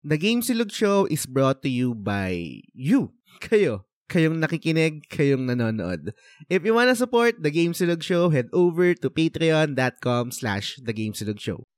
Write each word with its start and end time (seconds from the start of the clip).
The 0.00 0.16
Game 0.16 0.40
Silog 0.40 0.72
Show 0.72 1.04
is 1.12 1.28
brought 1.28 1.60
to 1.60 1.68
you 1.68 1.92
by 1.92 2.64
you. 2.72 3.12
Kayo. 3.36 3.84
Kayong 4.08 4.40
nakikinig, 4.40 5.04
kayong 5.12 5.44
nanonood. 5.44 6.16
If 6.48 6.64
you 6.64 6.72
wanna 6.72 6.96
support 6.96 7.44
The 7.44 7.52
Game 7.52 7.76
Silog 7.76 8.00
Show, 8.00 8.32
head 8.32 8.48
over 8.56 8.96
to 8.96 9.12
patreon.com 9.12 10.32
slash 10.32 10.80
The 10.80 10.96
Game 10.96 11.12
Silog 11.12 11.36
Show. 11.36 11.68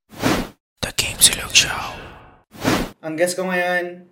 The 0.86 0.94
Game 0.94 1.18
Silog 1.18 1.50
Show. 1.50 1.82
Ang 3.02 3.18
guest 3.18 3.34
ko 3.34 3.50
ngayon, 3.50 4.06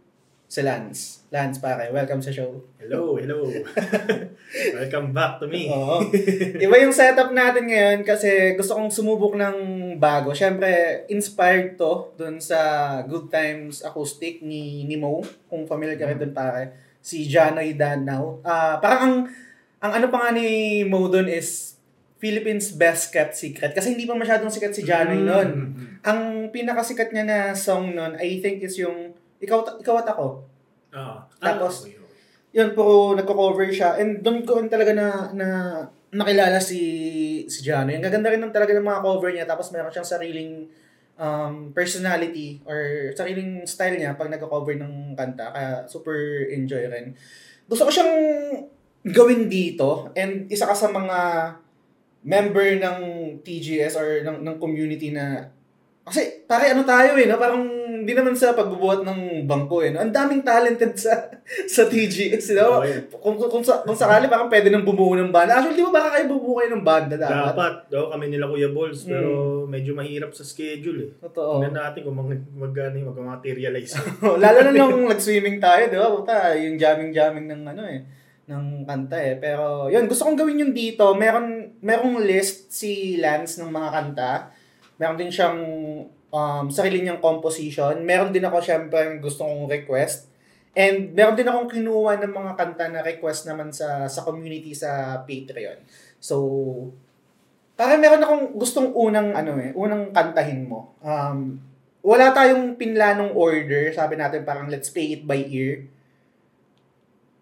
si 0.51 0.67
Lance. 0.67 1.23
Lance, 1.31 1.63
pare, 1.63 1.95
welcome 1.95 2.19
sa 2.19 2.35
show. 2.35 2.59
Hello, 2.83 3.15
hello. 3.15 3.47
Welcome 4.75 5.15
back 5.15 5.39
to 5.39 5.47
me. 5.47 5.71
Oo. 5.71 6.11
Iba 6.59 6.75
yung 6.83 6.91
setup 6.91 7.31
natin 7.31 7.71
ngayon 7.71 8.03
kasi 8.03 8.59
gusto 8.59 8.75
kong 8.75 8.91
sumubok 8.91 9.39
ng 9.39 9.57
bago. 10.03 10.35
Siyempre, 10.35 11.07
inspired 11.07 11.79
to 11.79 12.11
dun 12.19 12.43
sa 12.43 12.59
Good 13.07 13.31
Times 13.31 13.87
Acoustic 13.87 14.43
ni, 14.43 14.83
ni 14.91 14.99
Mo. 14.99 15.23
Kung 15.47 15.71
familiar 15.71 15.95
ka 15.95 16.11
rin 16.11 16.19
dun, 16.19 16.35
pare. 16.35 16.75
Si 16.99 17.31
Janoy 17.31 17.79
Danao. 17.79 18.43
Ah, 18.43 18.83
parang 18.83 19.07
ang, 19.07 19.15
ang 19.79 19.93
ano 20.03 20.07
pa 20.11 20.19
nga 20.19 20.31
ni 20.35 20.83
Mo 20.83 21.07
dun 21.07 21.31
is 21.31 21.79
Philippines 22.19 22.75
Best 22.75 23.15
Kept 23.15 23.39
Secret. 23.39 23.71
Kasi 23.71 23.95
hindi 23.95 24.03
pa 24.03 24.19
masyadong 24.19 24.51
sikat 24.51 24.75
si 24.75 24.83
Janoy 24.83 25.23
nun. 25.23 25.49
Mm. 25.55 26.03
Ang 26.03 26.21
pinakasikat 26.51 27.15
niya 27.15 27.23
na 27.23 27.39
song 27.55 27.95
nun, 27.95 28.19
I 28.19 28.43
think 28.43 28.67
is 28.67 28.75
yung 28.83 29.10
Ikaw, 29.41 29.81
ikaw 29.81 29.95
at 30.05 30.09
ako. 30.13 30.27
Ah, 30.93 31.25
Tapos, 31.41 31.87
ah, 31.87 31.89
okay, 31.89 31.97
okay. 31.97 32.19
yun 32.51 32.71
puro 32.75 33.15
nagko-cover 33.17 33.71
siya 33.71 33.97
and 33.97 34.21
doon 34.21 34.43
ko 34.43 34.59
rin 34.59 34.69
talaga 34.69 34.93
na 34.93 35.31
na 35.33 35.49
nakilala 36.11 36.59
si 36.59 36.81
si 37.47 37.63
Jano. 37.63 37.95
Yung 37.95 38.03
gaganda 38.03 38.29
rin 38.29 38.43
ng 38.43 38.53
talaga 38.53 38.75
ng 38.75 38.85
mga 38.85 39.03
cover 39.03 39.31
niya 39.31 39.47
tapos 39.47 39.71
meron 39.71 39.95
siyang 39.95 40.07
sariling 40.07 40.67
um, 41.15 41.71
personality 41.71 42.59
or 42.67 43.13
sariling 43.15 43.63
style 43.65 43.95
niya 43.95 44.19
pag 44.19 44.33
nagko-cover 44.33 44.75
ng 44.77 45.15
kanta 45.15 45.55
kaya 45.55 45.73
super 45.87 46.51
enjoy 46.51 46.91
rin. 46.91 47.15
Gusto 47.71 47.87
ko 47.87 47.91
siyang 47.95 48.15
gawin 49.07 49.47
dito 49.47 50.11
and 50.19 50.51
isa 50.51 50.67
ka 50.67 50.75
sa 50.75 50.91
mga 50.91 51.19
member 52.21 52.69
ng 52.77 52.99
TGS 53.41 53.97
or 53.97 54.27
ng, 54.27 54.45
ng 54.45 54.57
community 54.61 55.15
na 55.15 55.49
kasi 56.05 56.45
pare 56.45 56.75
ano 56.75 56.83
tayo 56.85 57.17
eh, 57.17 57.25
no? 57.25 57.39
parang 57.39 57.65
hindi 58.11 58.19
naman 58.19 58.35
sa 58.35 58.59
pagbubuhat 58.59 59.07
ng 59.07 59.47
bangko 59.47 59.87
eh. 59.87 59.95
No? 59.95 60.03
Ang 60.03 60.11
daming 60.11 60.43
talented 60.43 60.99
sa 60.99 61.31
sa 61.79 61.87
TGS. 61.87 62.59
No? 62.59 62.83
Okay. 62.83 63.07
Kung, 63.23 63.39
kung, 63.39 63.47
kung, 63.47 63.63
sa, 63.63 63.87
kung 63.87 63.95
sakali 63.95 64.27
parang 64.27 64.51
pwede 64.51 64.67
nang 64.67 64.83
bumuo 64.83 65.15
ng 65.15 65.31
banda. 65.31 65.63
Actually, 65.63 65.79
di 65.79 65.87
ba 65.87 65.95
baka 66.03 66.19
kayo 66.19 66.27
bumuo 66.27 66.59
kayo 66.59 66.75
ng 66.75 66.83
banda 66.83 67.15
dapat? 67.15 67.55
Dapat, 67.55 67.75
daw 67.87 68.11
kami 68.11 68.35
nila 68.35 68.51
Kuya 68.51 68.75
Balls, 68.75 69.07
Mm. 69.07 69.11
pero 69.15 69.31
medyo 69.71 69.95
mahirap 69.95 70.35
sa 70.35 70.43
schedule 70.43 70.99
eh. 71.07 71.11
Totoo. 71.23 71.63
Tingnan 71.63 71.79
natin 71.79 72.01
kung 72.03 72.19
mag, 72.19 72.35
mag, 72.35 72.75
ano, 72.75 73.15
mag-materialize. 73.15 73.95
Lalo 74.43 74.59
na 74.67 74.75
nung 74.75 75.07
nag-swimming 75.07 75.63
tayo, 75.63 75.87
di 75.87 75.95
ba? 75.95 76.11
Puta, 76.11 76.59
yung 76.59 76.75
jamming-jamming 76.75 77.47
ng 77.47 77.63
ano 77.71 77.85
eh 77.87 78.03
ng 78.51 78.83
kanta 78.83 79.15
eh. 79.23 79.39
Pero, 79.39 79.87
yun, 79.87 80.11
gusto 80.11 80.27
kong 80.27 80.35
gawin 80.35 80.59
yun 80.59 80.75
dito. 80.75 81.07
Meron, 81.15 81.79
merong 81.79 82.19
list 82.27 82.75
si 82.75 83.15
Lance 83.23 83.63
ng 83.63 83.71
mga 83.71 83.89
kanta. 83.95 84.33
Meron 84.99 85.15
din 85.15 85.31
siyang 85.31 85.59
um, 86.31 86.67
sarili 86.71 87.03
niyang 87.03 87.23
composition. 87.23 87.99
Meron 88.03 88.31
din 88.35 88.47
ako 88.47 88.63
syempre 88.63 89.19
gusto 89.19 89.45
kong 89.45 89.71
request. 89.71 90.31
And 90.75 91.11
meron 91.19 91.35
din 91.35 91.51
akong 91.51 91.71
kinuha 91.71 92.23
ng 92.23 92.31
mga 92.31 92.53
kanta 92.55 92.87
na 92.89 93.03
request 93.03 93.51
naman 93.51 93.75
sa 93.75 94.07
sa 94.07 94.23
community 94.23 94.71
sa 94.71 95.23
Patreon. 95.27 95.83
So, 96.23 96.37
para 97.75 97.99
meron 97.99 98.23
akong 98.23 98.45
gustong 98.55 98.95
unang 98.95 99.35
ano 99.35 99.59
eh, 99.59 99.75
unang 99.75 100.15
kantahin 100.15 100.71
mo. 100.71 100.95
Um, 101.03 101.59
wala 102.01 102.33
tayong 102.33 102.79
pinlanong 102.81 103.37
order, 103.37 103.93
sabi 103.93 104.17
natin 104.17 104.47
parang 104.47 104.71
let's 104.73 104.89
play 104.89 105.21
it 105.21 105.27
by 105.27 105.43
ear. 105.51 105.85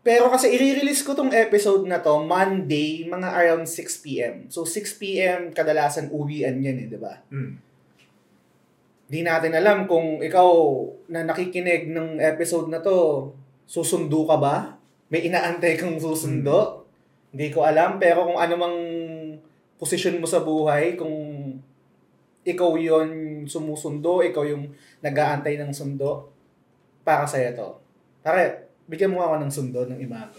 Pero 0.03 0.33
kasi 0.33 0.49
i-release 0.49 1.05
ko 1.05 1.13
tong 1.13 1.35
episode 1.37 1.85
na 1.85 2.01
to 2.01 2.25
Monday, 2.25 3.05
mga 3.05 3.29
around 3.29 3.69
6 3.69 3.77
p.m. 4.01 4.35
So 4.49 4.65
6 4.65 4.97
p.m. 4.97 5.53
kadalasan 5.53 6.09
uwian 6.09 6.65
yan 6.65 6.81
eh, 6.81 6.89
di 6.89 6.97
ba? 6.97 7.21
Hmm. 7.29 7.68
Di 9.09 9.25
natin 9.25 9.57
alam 9.57 9.89
kung 9.89 10.21
ikaw 10.21 10.49
na 11.09 11.25
nakikinig 11.25 11.89
ng 11.89 12.21
episode 12.21 12.69
na 12.69 12.85
to, 12.85 13.33
susundo 13.65 14.29
ka 14.29 14.37
ba? 14.37 14.77
May 15.09 15.25
inaantay 15.33 15.81
kang 15.81 15.97
susundo? 15.97 16.85
Hindi 17.33 17.49
ko 17.49 17.65
alam, 17.65 17.97
pero 17.97 18.29
kung 18.29 18.37
ano 18.37 18.55
mang 18.61 18.77
posisyon 19.81 20.21
mo 20.21 20.29
sa 20.29 20.45
buhay, 20.45 21.01
kung 21.01 21.17
ikaw 22.45 22.77
yon 22.77 23.09
sumusundo, 23.49 24.21
ikaw 24.21 24.45
yung 24.45 24.77
nag-aantay 25.01 25.57
ng 25.57 25.73
sundo, 25.73 26.29
para 27.01 27.25
sa'yo 27.25 27.57
to. 27.57 27.69
Pare, 28.21 28.69
bigyan 28.85 29.17
mo 29.17 29.25
ako 29.25 29.41
ng 29.41 29.53
sundo 29.53 29.81
ng 29.89 30.01
imago. 30.05 30.37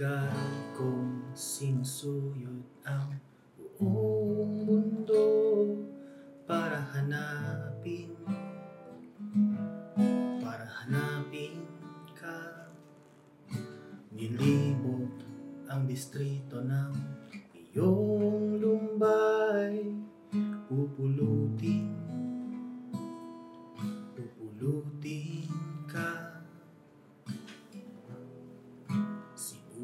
Tagal 0.00 0.32
kong 0.72 1.28
sinusuyod 1.36 2.64
ang 2.88 3.20
buong 3.76 4.64
mundo 4.64 5.28
para 6.48 6.80
hanapin 6.96 8.08
para 10.40 10.64
hanapin 10.64 11.68
ka. 12.16 12.72
Nilimot 14.16 15.20
ang 15.68 15.84
distrito 15.84 16.64
ng 16.64 16.96
iyong 17.52 18.56
lumbay 18.56 19.84
pupulutin 20.64 21.92
pupulutin 24.16 25.39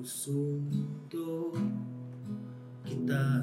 sinusundo 0.06 1.50
kita. 2.87 3.43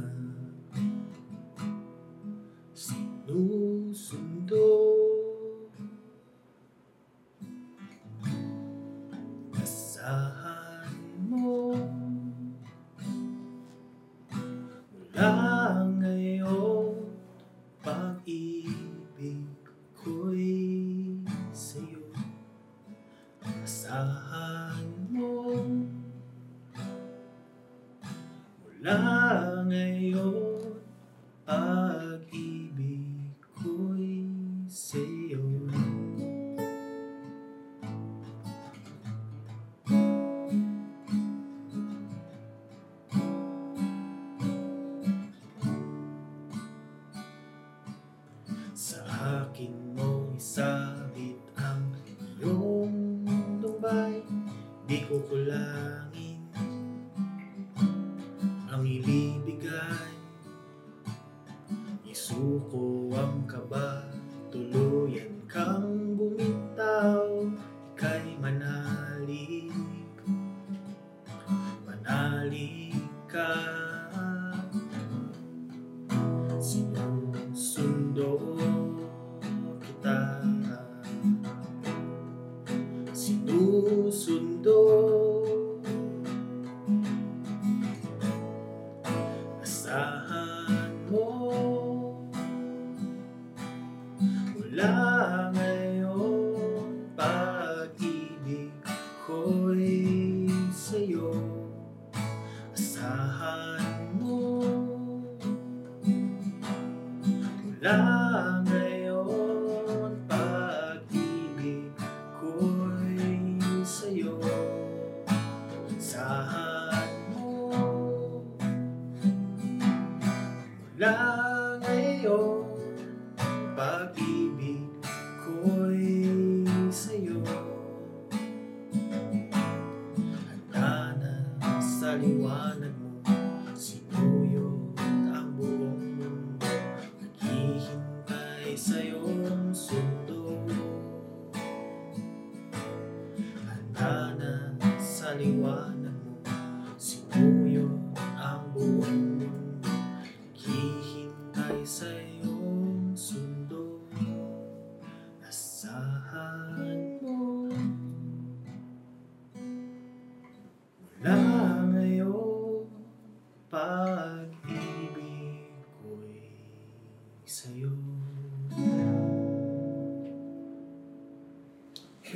Sinusundo 2.71 4.63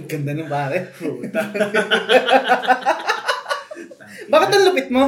Ganda 0.07 0.31
ng 0.33 0.47
pare. 0.47 0.87
Puta. 0.95 1.41
Bakit 4.31 4.49
ang 4.51 4.65
lupit 4.71 4.89
mo? 4.91 5.07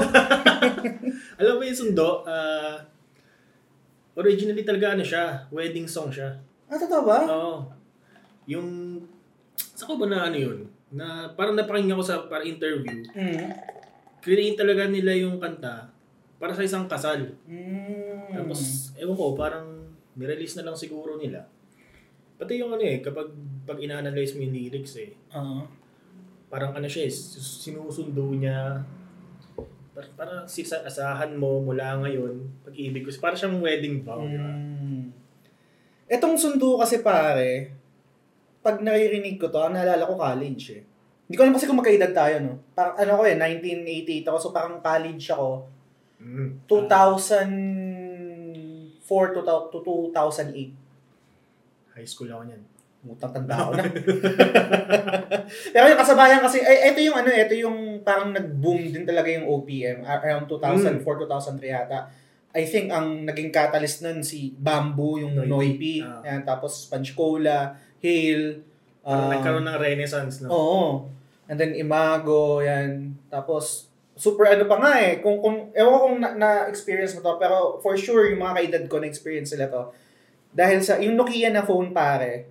Alam 1.40 1.56
mo 1.60 1.63
yung 1.63 1.80
sundo, 1.80 2.24
ah, 2.28 2.80
originally 4.16 4.63
talaga 4.68 4.96
ano 4.96 5.04
siya, 5.04 5.48
wedding 5.51 5.88
song 5.88 6.12
siya. 6.12 6.36
Ah, 6.68 6.78
totoo 6.80 7.04
ba? 7.04 7.19
Oo. 7.28 7.56
Yung, 8.48 9.00
sa 9.56 9.88
ko 9.88 9.96
ba 9.96 10.07
na 10.07 10.28
ano 10.28 10.38
yun? 10.40 10.68
Na 10.92 11.31
parang 11.36 11.56
napakinggan 11.56 12.00
ko 12.00 12.06
sa 12.06 12.28
para 12.28 12.44
interview. 12.44 13.04
Mm. 13.16 13.50
Create 14.19 14.60
talaga 14.60 14.88
nila 14.88 15.16
yung 15.16 15.40
kanta 15.40 15.88
para 16.40 16.52
sa 16.56 16.63
isang 16.63 16.88
kasal. 16.88 17.36
Mm. 17.48 18.36
Tapos, 18.36 18.92
ewan 18.95 19.16
ko, 19.16 19.36
parang 19.36 19.68
nirelease 20.16 20.60
na 20.60 20.72
lang 20.72 20.75
siguro 20.75 21.16
nila. 21.16 21.48
Pati 22.39 22.56
yung 22.56 22.71
ano 22.71 22.80
eh, 22.80 23.03
kapag 23.03 23.36
pag 23.68 23.83
ina-analyze 23.83 24.39
mo 24.39 24.47
yung 24.47 24.56
lyrics 24.56 24.95
eh, 24.95 25.12
Oo. 25.36 25.68
parang 26.47 26.71
ano 26.71 26.88
siya 26.88 27.03
eh, 27.03 27.12
sinusundo 27.12 28.31
niya. 28.31 28.80
Parang, 29.91 30.13
parang 30.15 30.47
sisa, 30.47 30.80
asahan 30.88 31.36
mo 31.36 31.59
mula 31.59 32.00
ngayon, 32.00 32.39
pag-ibig 32.63 33.03
ko. 33.03 33.12
Para 33.19 33.36
siyang 33.36 33.59
wedding 33.59 34.07
vow, 34.07 34.24
di 34.24 34.39
ba? 34.39 34.56
Mm. 34.56 35.12
Etong 36.07 36.39
sundo 36.39 36.80
kasi 36.80 37.03
pare, 37.03 37.75
pag 38.63 38.80
naririnig 38.80 39.35
ko 39.35 39.51
to, 39.51 39.59
ang 39.59 39.75
naalala 39.75 40.07
ko 40.07 40.15
college 40.15 40.80
eh. 40.80 40.83
Hindi 41.27 41.35
ko 41.35 41.44
alam 41.44 41.53
kasi 41.53 41.68
kung 41.68 41.77
magkaedad 41.77 42.15
tayo, 42.15 42.39
no? 42.39 42.56
Parang 42.71 42.95
ano 42.97 43.19
ko 43.19 43.24
eh, 43.27 43.35
1988 43.35 44.31
ako, 44.31 44.38
so 44.39 44.56
parang 44.56 44.80
college 44.80 45.27
ako. 45.30 45.68
Mm. 46.24 46.63
2004 46.65 49.35
to, 49.35 49.42
to 49.44 49.80
2008. 49.83 50.88
High 52.00 52.07
school 52.10 52.31
ako 52.31 52.44
niyan. 52.48 52.63
Mutang 53.00 53.31
tanda 53.31 53.56
ko 53.56 53.72
na. 53.75 53.84
Pero 55.75 55.86
yung 55.88 56.01
kasabayan 56.01 56.44
kasi, 56.44 56.60
eh, 56.60 56.92
ito 56.92 57.00
yung 57.00 57.16
ano, 57.16 57.31
ito 57.31 57.56
yung 57.56 57.78
parang 58.04 58.31
nag-boom 58.36 58.92
din 58.92 59.07
talaga 59.07 59.31
yung 59.31 59.48
OPM 59.48 60.04
around 60.04 60.48
2004, 60.48 61.04
2003 61.04 61.63
yata. 61.63 62.00
I 62.50 62.66
think 62.66 62.90
ang 62.90 63.24
naging 63.24 63.54
catalyst 63.54 64.01
nun 64.04 64.25
si 64.25 64.51
Bamboo, 64.57 65.22
yung 65.22 65.38
Noipi. 65.38 65.48
Noipi, 65.48 65.96
Ah. 66.01 66.24
yan, 66.25 66.42
tapos 66.44 66.90
Sponge 66.90 67.13
Cola, 67.13 67.78
Hale, 68.02 68.68
Parang 69.00 69.25
um, 69.25 69.31
nagkaroon 69.31 69.66
ng 69.66 69.80
renaissance, 69.80 70.44
no? 70.44 70.50
Oo. 70.52 70.84
And 71.50 71.57
then 71.57 71.74
Imago, 71.74 72.62
yan. 72.62 73.16
Tapos, 73.31 73.90
super 74.13 74.52
ano 74.52 74.68
pa 74.68 74.78
nga 74.78 74.94
eh. 75.02 75.24
Kung, 75.24 75.40
kung, 75.40 75.72
ewan 75.74 75.92
ko 75.95 76.00
kung 76.06 76.18
na, 76.19 76.30
na-experience 76.36 77.18
mo 77.18 77.24
to, 77.24 77.40
pero 77.40 77.80
for 77.80 77.95
sure, 77.95 78.30
yung 78.30 78.44
mga 78.44 78.56
kaedad 78.60 78.84
ko 78.86 79.00
na-experience 79.00 79.56
sila 79.56 79.72
to. 79.72 79.90
Dahil 80.50 80.80
sa, 80.80 80.98
yung 80.98 81.13
Nokia 81.13 81.50
na 81.50 81.62
phone 81.62 81.92
pare, 81.92 82.50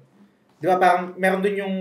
di 0.55 0.65
ba 0.65 0.77
parang 0.77 1.15
meron 1.15 1.41
dun 1.41 1.57
yung, 1.57 1.75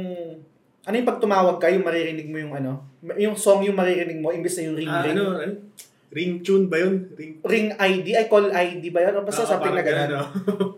ano 0.81 0.93
yung 0.93 1.07
pag 1.07 1.19
tumawag 1.19 1.57
ka, 1.57 1.67
yung 1.67 1.83
maririnig 1.83 2.27
mo 2.27 2.37
yung 2.37 2.53
ano, 2.53 2.71
yung 3.15 3.33
song 3.33 3.61
yung 3.61 3.75
maririnig 3.75 4.17
mo, 4.17 4.29
imbis 4.29 4.57
na 4.57 4.63
yung 4.65 4.77
ring 4.77 4.89
Ah, 4.89 5.03
ring. 5.03 5.13
ano, 5.13 5.23
ano? 5.35 5.53
Ring 6.07 6.39
tune 6.39 6.65
ba 6.65 6.79
yun? 6.79 7.03
Ring 7.13 7.33
Ring 7.43 7.67
ID, 7.75 8.15
I 8.15 8.25
call 8.25 8.47
ID 8.47 8.89
ba 8.89 9.03
yun? 9.03 9.19
O 9.19 9.27
basta 9.27 9.43
Ah, 9.43 9.49
something 9.53 9.75
na 9.75 9.83
gano'n. 9.83 10.07
ganun, 10.07 10.23
no? 10.23 10.25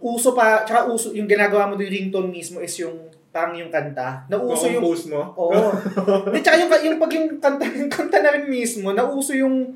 Uso 0.11 0.33
pa, 0.33 0.65
tsaka 0.65 0.89
uso, 0.89 1.13
yung 1.13 1.29
ginagawa 1.29 1.69
mo 1.69 1.77
yung 1.77 1.93
ringtone 1.93 2.27
mismo 2.27 2.57
is 2.57 2.73
yung 2.77 2.97
parang 3.29 3.53
yung 3.53 3.69
kanta. 3.69 4.25
Nauso 4.25 4.65
yung 4.65 4.81
Compose 4.81 5.05
mo? 5.07 5.21
Oo. 5.37 5.69
Hindi, 6.33 6.41
tsaka 6.41 6.57
yung, 6.57 6.69
yung 6.83 6.97
pag 6.97 7.11
yung 7.13 7.27
kanta, 7.37 7.63
yung 7.69 7.87
kanta 7.87 8.17
na 8.19 8.33
rin 8.33 8.49
mismo, 8.49 8.89
nauso 8.89 9.37
yung 9.37 9.69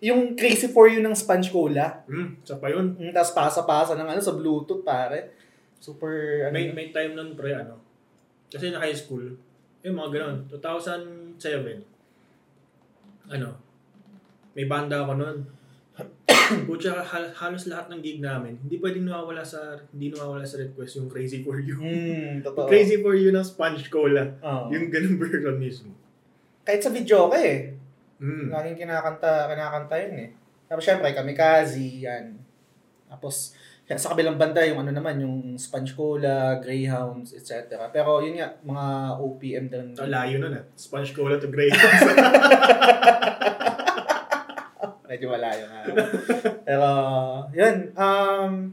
yung 0.00 0.32
Crazy 0.32 0.72
For 0.72 0.88
You 0.88 1.04
ng 1.04 1.12
Sponge 1.12 1.52
Cola. 1.52 2.00
Hmm, 2.08 2.40
sa 2.40 2.56
pa 2.56 2.72
yun. 2.72 2.96
Mm, 2.96 3.12
Tapos 3.12 3.36
pasa-pasa 3.36 3.92
ng 3.94 4.08
ano 4.08 4.20
sa 4.20 4.32
Bluetooth, 4.32 4.80
pare. 4.80 5.36
Super, 5.76 6.48
ano. 6.48 6.56
May, 6.56 6.72
may 6.72 6.88
time 6.88 7.12
nun, 7.12 7.36
pre, 7.36 7.52
ano? 7.52 7.76
Kasi 8.48 8.72
na 8.72 8.80
high 8.80 8.96
school, 8.96 9.36
eh, 9.84 9.92
mga 9.92 10.10
ganun. 10.10 10.36
2007. 10.48 11.84
Ano? 13.28 13.48
May 14.56 14.64
banda 14.64 15.04
ako 15.04 15.12
nun. 15.20 15.38
Pucha, 16.66 17.04
hal- 17.04 17.32
halos 17.36 17.68
lahat 17.68 17.92
ng 17.92 18.00
gig 18.00 18.18
namin, 18.18 18.56
hindi 18.58 18.80
pwedeng 18.80 19.06
nawawala 19.06 19.44
sa, 19.44 19.78
hindi 19.92 20.10
nawawala 20.10 20.42
sa 20.42 20.58
request 20.58 20.98
yung 20.98 21.08
Crazy 21.12 21.44
For 21.44 21.60
You. 21.60 21.76
Mm, 21.78 22.40
totoo. 22.46 22.66
Crazy 22.66 22.98
For 23.04 23.14
You 23.14 23.30
ng 23.30 23.44
Sponge 23.44 23.86
Cola. 23.92 24.24
Oo. 24.40 24.72
Yung 24.72 24.88
ganun 24.88 25.16
version 25.22 25.56
mismo. 25.60 25.92
Kahit 26.64 26.80
sa 26.80 26.90
video 26.90 27.28
ka 27.28 27.38
eh. 27.38 27.79
Hmm. 28.20 28.52
Laging 28.52 28.76
kinakanta, 28.76 29.48
kinakanta 29.48 29.96
yun 29.96 30.14
eh. 30.28 30.30
Tapos 30.68 30.84
syempre, 30.84 31.16
Kamikaze, 31.16 32.04
yan. 32.04 32.36
Tapos, 33.10 33.56
sa 33.90 34.14
kabilang 34.14 34.38
banda, 34.38 34.62
yung 34.62 34.86
ano 34.86 34.94
naman, 34.94 35.18
yung 35.18 35.58
Sponge 35.58 35.98
Cola, 35.98 36.62
Greyhounds, 36.62 37.34
etc. 37.34 37.74
Pero 37.90 38.22
yun 38.22 38.38
nga, 38.38 38.54
mga 38.62 38.86
OPM 39.18 39.66
din. 39.66 39.86
Ang 39.98 40.12
layo 40.14 40.38
nun 40.38 40.54
ah. 40.54 40.64
Sponge 40.78 41.10
Cola 41.10 41.42
to 41.42 41.50
Grey. 41.50 41.74
Medyo 45.10 45.26
malayo 45.26 45.66
nga. 45.66 45.80
Pero, 46.62 46.88
yun. 47.50 47.90
Um, 47.98 48.70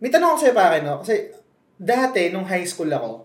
may 0.00 0.08
tanong 0.08 0.32
ako 0.32 0.38
sa'yo 0.40 0.56
pare, 0.56 0.80
no? 0.80 1.04
Kasi, 1.04 1.28
dati, 1.76 2.32
nung 2.32 2.48
high 2.48 2.64
school 2.64 2.88
ako, 2.88 3.23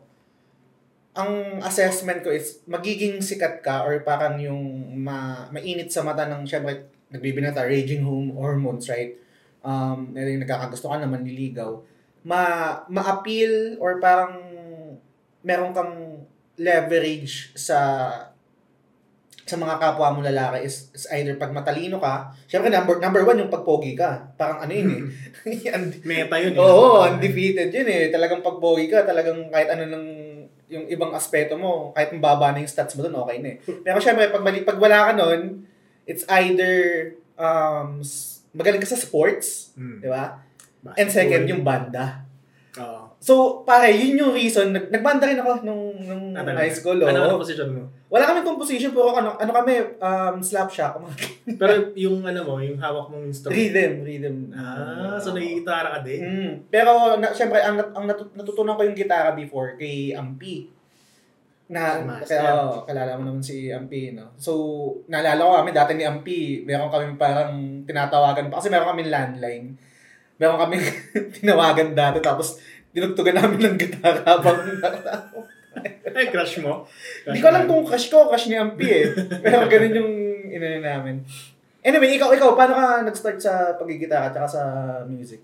ang 1.20 1.60
assessment 1.60 2.24
ko 2.24 2.32
is, 2.32 2.64
magiging 2.64 3.20
sikat 3.20 3.60
ka 3.60 3.84
or 3.84 4.00
parang 4.08 4.40
yung 4.40 4.96
ma 4.96 5.52
mainit 5.52 5.92
sa 5.92 6.08
mata 6.08 6.24
ng, 6.32 6.48
syempre, 6.48 6.88
nagbibinata, 7.12 7.68
raging 7.68 8.08
home 8.08 8.32
hormones, 8.40 8.88
right? 8.88 9.20
Um, 9.60 10.16
yung 10.16 10.40
nagkakagusto 10.40 10.88
ka 10.88 11.04
naman, 11.04 11.28
niligaw. 11.28 11.84
Ma, 12.24 12.42
ma-appeal 12.88 13.76
or 13.84 14.00
parang 14.00 14.40
meron 15.44 15.76
kang 15.76 16.24
leverage 16.60 17.56
sa 17.56 17.80
sa 19.50 19.58
mga 19.58 19.82
kapwa 19.82 20.14
mo 20.14 20.22
lalaki 20.22 20.62
is, 20.62 20.94
is 20.94 21.10
either 21.10 21.34
pag 21.42 21.50
matalino 21.50 21.98
ka, 21.98 22.30
syempre 22.46 22.70
number 22.70 23.02
number 23.02 23.26
one 23.26 23.42
yung 23.42 23.50
pagpogi 23.50 23.98
ka. 23.98 24.30
Parang 24.38 24.62
ano 24.62 24.70
yun 24.70 24.90
eh. 24.94 25.02
Meta 26.06 26.38
yun 26.38 26.54
eh. 26.54 26.62
Oo, 26.62 27.02
undefeated 27.02 27.74
yun 27.74 27.90
eh. 27.90 28.14
Talagang 28.14 28.46
pagpogi 28.46 28.86
ka, 28.86 29.10
talagang 29.10 29.50
kahit 29.50 29.74
ano 29.74 29.90
ng 29.90 30.06
yung 30.70 30.86
ibang 30.86 31.12
aspeto 31.12 31.58
mo, 31.58 31.90
kahit 31.92 32.14
mababa 32.14 32.54
na 32.54 32.62
yung 32.62 32.70
stats 32.70 32.94
mo 32.94 33.02
doon, 33.02 33.18
okay 33.20 33.42
na 33.42 33.50
eh. 33.52 33.58
Pero 33.82 33.98
syempre, 33.98 34.30
pag, 34.30 34.46
mali, 34.46 34.62
pag 34.62 34.78
wala 34.78 35.10
ka 35.10 35.14
nun, 35.18 35.66
it's 36.06 36.24
either 36.30 36.74
um, 37.36 38.00
magaling 38.54 38.78
ka 38.78 38.86
sa 38.86 38.98
sports, 38.98 39.74
Hmm. 39.74 39.98
di 39.98 40.08
ba? 40.08 40.38
And 40.96 41.10
second, 41.10 41.44
yung 41.50 41.66
banda. 41.66 42.24
Oo. 42.78 43.09
So, 43.20 43.68
pare, 43.68 43.92
yun 43.92 44.16
yung 44.16 44.32
reason. 44.32 44.72
Nag 44.72 44.88
nagbanda 44.88 45.28
rin 45.28 45.36
ako 45.36 45.60
nung, 45.68 45.92
nung 46.00 46.32
talaga? 46.32 46.64
high 46.64 46.72
school. 46.72 46.96
Ano, 47.04 47.20
ano 47.20 47.36
Oh. 47.36 47.42
position 47.44 47.68
mo? 47.68 47.84
Wala 48.08 48.26
kami 48.26 48.42
composition, 48.42 48.96
puro 48.96 49.12
ano, 49.12 49.36
ano 49.36 49.52
kami, 49.52 49.76
um, 50.00 50.40
slap 50.40 50.72
shock. 50.72 50.98
Pero 51.60 51.92
yung 51.94 52.24
ano 52.24 52.48
mo, 52.48 52.64
yung 52.64 52.80
hawak 52.80 53.12
mong 53.12 53.28
instrument. 53.28 53.60
rhythm, 53.60 53.94
rhythm. 54.02 54.38
Ah, 54.56 55.20
so 55.20 55.36
nagigitara 55.36 56.00
ka 56.00 56.00
din? 56.02 56.22
Mm. 56.24 56.52
Pero, 56.72 57.20
na, 57.20 57.36
syempre, 57.36 57.60
ang, 57.60 57.76
ang 57.92 58.08
natut- 58.08 58.34
natutunan 58.34 58.74
ko 58.74 58.88
yung 58.88 58.96
gitara 58.98 59.36
before 59.36 59.76
kay 59.76 60.16
Ampi. 60.16 60.72
Na, 61.70 62.02
kaya, 62.26 62.50
oh, 62.56 62.82
kalala 62.82 63.20
mo 63.20 63.30
naman 63.30 63.44
si 63.44 63.70
Ampi, 63.70 64.16
no? 64.16 64.34
So, 64.40 64.56
naalala 65.06 65.44
ko 65.44 65.54
kami, 65.62 65.70
dati 65.70 65.92
ni 65.94 66.02
Ampi, 66.02 66.64
meron 66.64 66.90
kami 66.90 67.14
parang 67.14 67.52
tinatawagan 67.86 68.50
pa. 68.50 68.58
Kasi 68.58 68.72
meron 68.74 68.90
kami 68.90 69.06
landline. 69.06 69.76
Meron 70.40 70.58
kami 70.58 70.80
tinawagan 71.36 71.94
dati, 71.94 72.24
tapos 72.24 72.58
tinugtugan 72.93 73.38
namin 73.38 73.60
ng 73.63 73.77
gitara 73.77 74.22
habang 74.29 74.60
Ay, 76.10 76.27
crush 76.34 76.60
mo? 76.60 76.84
Hindi 77.24 77.39
ko 77.39 77.48
alam 77.48 77.63
kung 77.69 77.86
crush 77.86 78.10
ko, 78.10 78.27
crush 78.27 78.50
ni 78.50 78.58
Ampi 78.58 78.89
eh. 78.89 79.08
Pero 79.39 79.69
ganun 79.69 79.96
yung 79.96 80.12
inano 80.51 80.79
namin. 80.81 81.15
Anyway, 81.79 82.19
ikaw, 82.19 82.36
ikaw, 82.36 82.58
paano 82.60 82.75
ka 82.75 83.08
nag-start 83.08 83.39
sa 83.39 83.77
pagigitara 83.79 84.34
at 84.34 84.50
sa 84.50 84.63
music? 85.08 85.39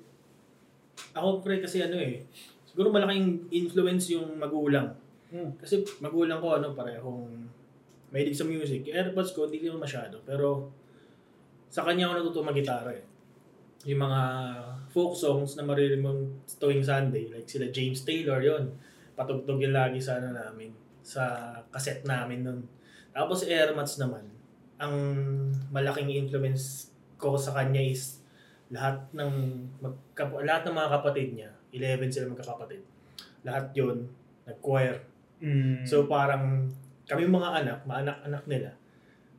Ako 1.15 1.39
pre 1.39 1.63
kasi 1.63 1.79
ano 1.79 1.95
eh, 1.95 2.27
siguro 2.67 2.91
malaking 2.91 3.47
influence 3.55 4.11
yung 4.11 4.35
magulang. 4.35 4.91
Hmm. 5.31 5.55
Kasi 5.55 5.79
magulang 6.03 6.43
ko 6.43 6.59
ano 6.59 6.75
parehong 6.75 7.31
mahilig 8.11 8.35
sa 8.35 8.43
music. 8.43 8.91
Airpods 8.91 9.31
ko, 9.31 9.47
hindi 9.47 9.63
naman 9.63 9.87
masyado. 9.87 10.19
Pero 10.27 10.71
sa 11.71 11.87
kanya 11.87 12.11
ako 12.11 12.13
natuto 12.19 12.39
mag-gitara 12.43 12.91
eh. 12.91 13.03
Yung 13.87 14.03
mga 14.03 14.21
folk 14.95 15.11
songs 15.11 15.59
na 15.59 15.67
maririnig 15.67 15.99
mo 15.99 16.15
tuwing 16.55 16.79
Sunday, 16.79 17.27
like 17.27 17.43
sila 17.43 17.67
James 17.67 18.07
Taylor, 18.07 18.39
yon 18.39 18.71
Patugtog 19.11 19.59
yun 19.59 19.75
lagi 19.75 19.99
sa 19.99 20.23
ano 20.23 20.31
namin, 20.31 20.71
sa 21.03 21.51
cassette 21.67 22.07
namin 22.07 22.47
nun. 22.47 22.59
Tapos 23.11 23.43
si 23.43 23.51
Airmats 23.51 23.99
naman, 23.99 24.23
ang 24.79 24.95
malaking 25.67 26.15
influence 26.15 26.95
ko 27.19 27.35
sa 27.35 27.51
kanya 27.51 27.83
is 27.83 28.23
lahat 28.71 29.03
ng 29.11 29.31
magkap- 29.83 30.43
lahat 30.43 30.63
ng 30.67 30.75
mga 30.79 30.91
kapatid 30.99 31.27
niya, 31.35 31.51
11 31.75 32.11
sila 32.11 32.31
magkakapatid. 32.31 32.83
Lahat 33.43 33.71
'yon 33.75 34.07
nag-choir. 34.47 35.03
Mm. 35.43 35.83
So 35.83 36.07
parang 36.07 36.71
kami 37.07 37.27
mga 37.27 37.49
anak, 37.63 37.79
mga 37.83 37.99
anak-anak 38.07 38.43
nila, 38.47 38.71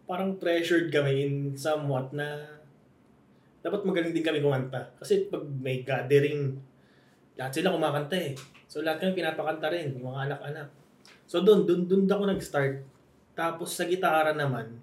parang 0.07 0.37
pressured 0.39 0.93
kami 0.93 1.27
in 1.27 1.35
somewhat 1.59 2.13
na 2.15 2.56
dapat 3.67 3.83
magaling 3.83 4.15
din 4.15 4.23
kami 4.23 4.39
kumanta. 4.39 4.95
Kasi 5.03 5.27
pag 5.27 5.43
may 5.43 5.83
gathering, 5.83 6.55
lahat 7.35 7.51
sila 7.51 7.75
kumakanta 7.75 8.15
eh. 8.15 8.39
So 8.71 8.87
lahat 8.87 9.03
kami 9.03 9.19
pinapakanta 9.19 9.67
rin, 9.75 9.99
yung 9.99 10.07
mga 10.07 10.31
anak-anak. 10.31 10.69
So 11.27 11.43
doon, 11.43 11.67
doon, 11.67 11.91
doon 11.91 12.07
ako 12.07 12.23
nag-start. 12.31 12.87
Tapos 13.35 13.75
sa 13.75 13.91
gitara 13.91 14.31
naman, 14.31 14.79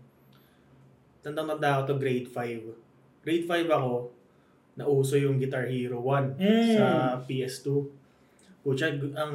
tanda-tanda 1.23 1.79
ako 1.79 1.95
to 1.95 1.95
grade 1.95 2.27
5. 2.27 3.23
Grade 3.23 3.47
5 3.47 3.71
ako, 3.71 4.11
nauso 4.75 5.15
yung 5.15 5.39
Guitar 5.39 5.63
Hero 5.71 6.03
1 6.03 6.35
Mm. 6.35 6.75
sa 6.75 6.87
PS2. 7.23 7.87
Pucha, 8.59 8.91
ang 9.15 9.33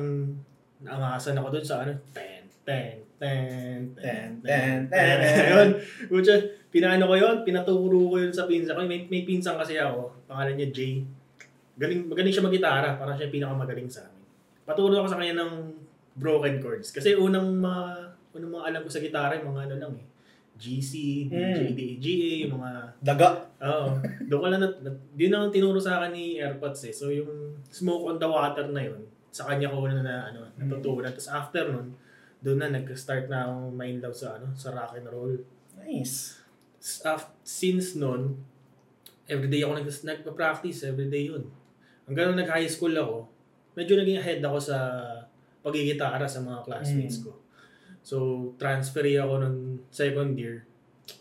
naangasan 0.85 1.40
ako 1.40 1.49
doon 1.57 1.64
sa 1.64 1.88
ano, 1.88 1.97
ten, 2.12 2.45
ten, 2.69 3.00
ten, 3.19 3.91
ten, 3.99 4.29
ten, 4.41 4.79
ten. 4.87 5.17
Ayun, 5.21 5.71
pucha, 6.11 6.35
pinaano 6.71 7.11
ko 7.11 7.15
yun, 7.19 7.37
pinaturo 7.43 7.99
ko 8.11 8.17
yun 8.19 8.31
sa 8.31 8.47
pinsan 8.47 8.79
ko. 8.79 8.87
May, 8.87 9.05
may 9.11 9.27
pinsan 9.27 9.59
kasi 9.59 9.75
ako, 9.79 10.15
pangalan 10.31 10.55
niya 10.55 10.71
Jay. 10.71 11.03
Galing, 11.79 12.07
magaling 12.11 12.35
siya 12.35 12.47
mag-gitara, 12.47 12.99
parang 12.99 13.15
siya 13.15 13.31
yung 13.31 13.37
pinakamagaling 13.43 13.91
sa 13.91 14.07
amin. 14.07 14.23
Paturo 14.63 14.95
ako 14.99 15.09
sa 15.11 15.19
kanya 15.19 15.43
ng 15.43 15.53
broken 16.19 16.59
chords. 16.59 16.91
Kasi 16.91 17.15
unang 17.15 17.59
mga, 17.59 17.83
unang 18.35 18.53
mga 18.55 18.65
alam 18.71 18.81
ko 18.83 18.91
sa 18.91 19.03
gitara, 19.03 19.39
yung 19.39 19.55
mga 19.55 19.71
ano 19.71 19.77
lang 19.79 19.93
eh. 19.99 20.07
GC, 20.59 20.93
Mm. 21.31 21.71
GA, 22.03 22.31
yung 22.51 22.59
mga 22.59 22.71
Daga. 22.99 23.31
Oo. 23.63 23.95
Doon 24.27 24.41
ko 24.43 24.47
lang, 24.51 24.59
nat, 24.59 24.75
nat, 24.83 24.97
yun 25.15 25.31
ang 25.31 25.55
tinuro 25.55 25.79
sa 25.79 26.03
akin 26.03 26.11
ni 26.11 26.43
AirPods 26.43 26.83
eh. 26.91 26.95
So 26.95 27.15
yung 27.15 27.55
smoke 27.71 28.11
on 28.11 28.19
the 28.19 28.27
water 28.27 28.67
na 28.75 28.83
yun, 28.83 28.99
sa 29.31 29.47
kanya 29.47 29.71
ko 29.71 29.87
na, 29.87 30.03
na 30.03 30.35
ano, 30.35 30.51
natutunan. 30.59 31.15
Tapos 31.15 31.31
after 31.31 31.71
nun, 31.71 31.95
doon 32.38 32.59
na 32.59 32.71
nag-start 32.71 33.26
na 33.26 33.45
akong 33.45 33.75
main 33.75 33.99
love 33.99 34.14
sa 34.14 34.38
ano, 34.38 34.54
sa 34.54 34.71
rock 34.71 34.95
and 34.95 35.09
roll. 35.11 35.35
Nice. 35.76 36.38
Af- 37.02 37.35
Since 37.42 37.99
nun, 37.99 38.38
everyday 39.26 39.62
ako 39.62 39.75
nag 39.75 39.88
nagpa-practice, 39.88 40.87
everyday 40.87 41.26
yun. 41.26 41.50
Hanggang 42.07 42.33
nung 42.33 42.40
nag-high 42.40 42.71
school 42.71 42.95
ako, 42.95 43.26
medyo 43.75 43.99
naging 43.99 44.16
ahead 44.16 44.40
ako 44.40 44.59
sa 44.59 44.76
pagigitara 45.61 46.25
sa 46.25 46.40
mga 46.40 46.64
classmates 46.64 47.21
Mm. 47.21 47.25
ko. 47.26 47.33
So, 48.00 48.16
transfer 48.57 49.04
ako 49.04 49.35
nung 49.42 49.59
second 49.90 50.38
year. 50.38 50.64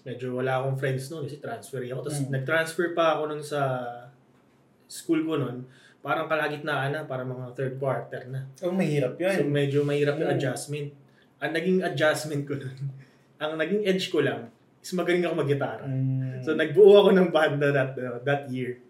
Medyo 0.06 0.38
wala 0.38 0.62
akong 0.62 0.78
friends 0.78 1.10
noon 1.10 1.26
kasi 1.26 1.42
transfer 1.42 1.82
ako. 1.82 2.06
Tapos 2.06 2.22
Mm. 2.24 2.32
nag-transfer 2.32 2.88
pa 2.94 3.18
ako 3.18 3.22
nun 3.28 3.44
sa 3.44 3.62
school 4.88 5.26
ko 5.26 5.36
nun. 5.36 5.68
Parang 6.00 6.30
kalagitnaan 6.30 6.96
na, 6.96 7.04
parang 7.04 7.28
mga 7.28 7.52
third 7.52 7.76
quarter 7.76 8.24
na. 8.32 8.48
Oh, 8.64 8.72
mahirap 8.72 9.20
So, 9.20 9.26
yun. 9.44 9.52
medyo 9.52 9.84
mahirap 9.84 10.16
yung 10.16 10.32
Mm. 10.32 10.38
adjustment. 10.40 10.88
Ang 11.38 11.52
naging 11.54 11.80
adjustment 11.86 12.44
ko 12.46 12.58
nun, 12.58 12.78
ang 13.44 13.54
naging 13.58 13.86
edge 13.86 14.10
ko 14.10 14.22
lang, 14.24 14.50
is 14.82 14.94
magaling 14.98 15.26
ako 15.26 15.36
mag-gitara. 15.44 15.86
Mm. 15.86 16.42
So, 16.42 16.58
nagbuo 16.58 17.06
ako 17.06 17.10
ng 17.14 17.30
banda 17.30 17.70
that, 17.74 17.94
uh, 18.00 18.20
that 18.24 18.50
year. 18.50 18.82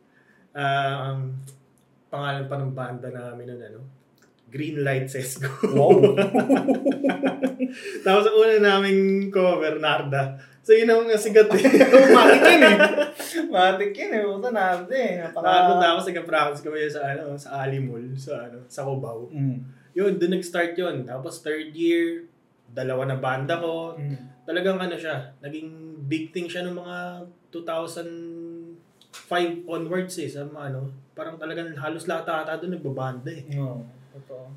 Ah, 0.55 1.11
ang 1.11 1.37
pangalan 2.07 2.45
pa 2.45 2.55
ng 2.57 2.73
banda 2.73 3.07
namin 3.11 3.45
nun, 3.51 3.61
ano? 3.61 3.81
Green 4.47 4.79
Light 4.79 5.11
Says 5.11 5.43
Go. 5.43 5.51
Wow. 5.75 6.15
Tapos 8.07 8.23
ang 8.31 8.37
una 8.39 8.55
naming 8.63 9.27
cover, 9.27 9.75
Narda. 9.75 10.39
So, 10.63 10.75
yun 10.75 10.87
ang 10.87 11.07
sigat 11.15 11.51
eh. 11.51 11.63
Matik 12.15 12.43
yun 12.43 12.63
eh. 12.63 12.77
Matik 13.47 13.95
yun 13.95 14.11
eh. 14.15 14.23
Puta 14.23 14.51
natin 14.51 14.91
eh. 14.91 15.13
Napaka... 15.23 15.47
Nakapunta 15.47 15.87
ako 15.95 15.99
sa 15.99 16.27
practice 16.27 16.63
kami 16.63 16.79
sa 16.91 17.01
ano 17.11 17.23
sa 17.39 17.49
Ali 17.63 17.79
Mall 17.79 18.15
sa 18.19 18.51
ano 18.51 18.63
sa 18.67 18.83
Cubao. 18.83 19.31
Mm. 19.31 19.63
Yun, 19.95 20.19
doon 20.19 20.31
nag-start 20.39 20.75
yun. 20.75 21.07
Tapos 21.07 21.39
third 21.39 21.71
year, 21.71 22.27
dalawa 22.71 23.07
na 23.07 23.17
banda 23.17 23.59
ko. 23.59 23.95
Mm. 23.95 24.17
Talagang 24.47 24.79
ano 24.79 24.95
siya, 24.95 25.35
naging 25.43 25.99
big 26.07 26.31
thing 26.31 26.47
siya 26.47 26.63
noong 26.63 26.79
mga 26.79 26.97
2005 27.51 29.67
onwards 29.67 30.15
eh. 30.23 30.29
Sa 30.31 30.47
mga 30.47 30.71
ano, 30.71 30.87
parang 31.11 31.35
talagang 31.35 31.75
halos 31.75 32.07
lahat 32.07 32.27
ata 32.27 32.61
doon 32.61 32.79
nagbabanda 32.79 33.31
eh. 33.33 33.43
No. 33.51 33.83
Totoo. 34.15 34.47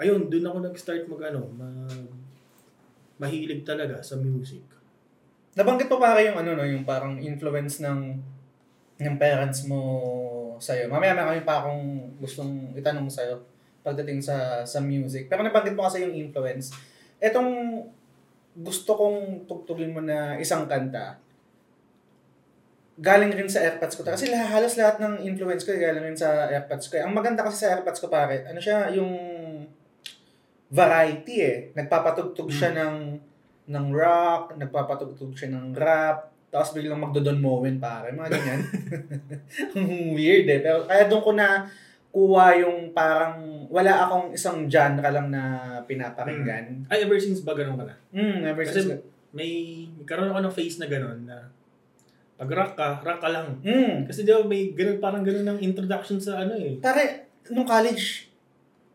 Ayun, 0.00 0.32
doon 0.32 0.48
ako 0.48 0.58
nag-start 0.64 1.04
mag 1.06 1.22
ano, 1.28 1.44
mag, 1.52 2.08
mahilig 3.20 3.68
talaga 3.68 4.00
sa 4.00 4.16
music. 4.16 4.64
Nabanggit 5.52 5.92
mo 5.92 6.00
pare 6.00 6.24
yung 6.30 6.38
ano 6.40 6.56
no, 6.56 6.64
yung 6.64 6.88
parang 6.88 7.20
influence 7.20 7.84
ng 7.84 8.16
ng 9.00 9.16
parents 9.16 9.64
mo 9.68 9.80
sa'yo. 10.60 10.88
Mamaya 10.88 11.16
may 11.16 11.44
pa 11.44 11.64
akong 11.64 12.16
gustong 12.20 12.76
itanong 12.76 13.08
sa'yo 13.08 13.40
pagdating 13.80 14.20
sa 14.20 14.60
sa 14.64 14.80
music. 14.80 15.28
Pero 15.28 15.40
nabanggit 15.40 15.72
mo 15.72 15.88
kasi 15.88 16.04
yung 16.04 16.12
influence. 16.12 16.72
Etong 17.20 17.84
gusto 18.56 18.96
kong 18.98 19.46
tugtugin 19.46 19.94
mo 19.94 20.00
na 20.02 20.40
isang 20.40 20.66
kanta, 20.66 21.20
galing 23.00 23.32
rin 23.32 23.48
sa 23.48 23.64
AirPods 23.64 23.96
ko. 23.96 24.02
Kasi 24.04 24.28
halos 24.32 24.76
lahat 24.76 25.00
ng 25.00 25.24
influence 25.24 25.64
ko 25.64 25.72
galing 25.72 26.04
rin 26.04 26.18
sa 26.18 26.50
AirPods 26.52 26.92
ko. 26.92 27.00
Ang 27.00 27.16
maganda 27.16 27.46
kasi 27.46 27.64
sa 27.64 27.76
AirPods 27.76 28.00
ko 28.00 28.12
pare, 28.12 28.44
ano 28.44 28.60
siya, 28.60 28.92
yung 28.92 29.12
variety 30.68 31.36
eh. 31.40 31.58
Nagpapatugtog 31.72 32.52
siya 32.52 32.76
ng 32.76 32.96
ng 33.70 33.86
rock, 33.94 34.58
nagpapatugtog 34.58 35.32
siya 35.32 35.54
ng 35.54 35.70
rap, 35.78 36.30
tapos 36.50 36.74
biglang 36.74 36.98
magdodon 36.98 37.38
Moen 37.38 37.78
pare, 37.78 38.10
mga 38.10 38.30
ganyan. 38.34 38.60
Weird 40.18 40.46
eh. 40.50 40.60
Pero 40.60 40.84
kaya 40.90 41.06
doon 41.06 41.22
ko 41.22 41.32
na 41.32 41.70
kuha 42.10 42.58
yung 42.58 42.90
parang 42.90 43.66
wala 43.70 44.06
akong 44.06 44.34
isang 44.34 44.66
genre 44.66 45.06
lang 45.10 45.30
na 45.30 45.42
pinapakinggan. 45.86 46.86
Ay, 46.90 47.06
ever 47.06 47.18
since 47.22 47.46
ba 47.46 47.54
ganun 47.54 47.78
ka 47.78 47.86
na? 47.86 47.94
Mm, 48.10 48.42
ever 48.50 48.66
Kasi 48.66 48.82
since. 48.82 49.02
may, 49.30 49.86
magkaroon 49.94 50.34
ako 50.34 50.40
ng 50.42 50.56
face 50.58 50.76
na 50.82 50.90
ganun 50.90 51.22
na 51.22 51.46
pag 52.34 52.50
rock 52.50 52.72
ka, 52.72 52.88
rock 53.04 53.20
ka 53.20 53.28
lang. 53.30 53.46
Mm. 53.62 54.08
Kasi 54.10 54.26
di 54.26 54.32
ba 54.32 54.42
may 54.42 54.74
ganun, 54.74 54.98
parang 54.98 55.22
ganun 55.22 55.46
ng 55.54 55.60
introduction 55.62 56.18
sa 56.18 56.42
ano 56.42 56.56
eh. 56.58 56.80
Pare, 56.82 57.30
nung 57.52 57.68
college, 57.68 58.32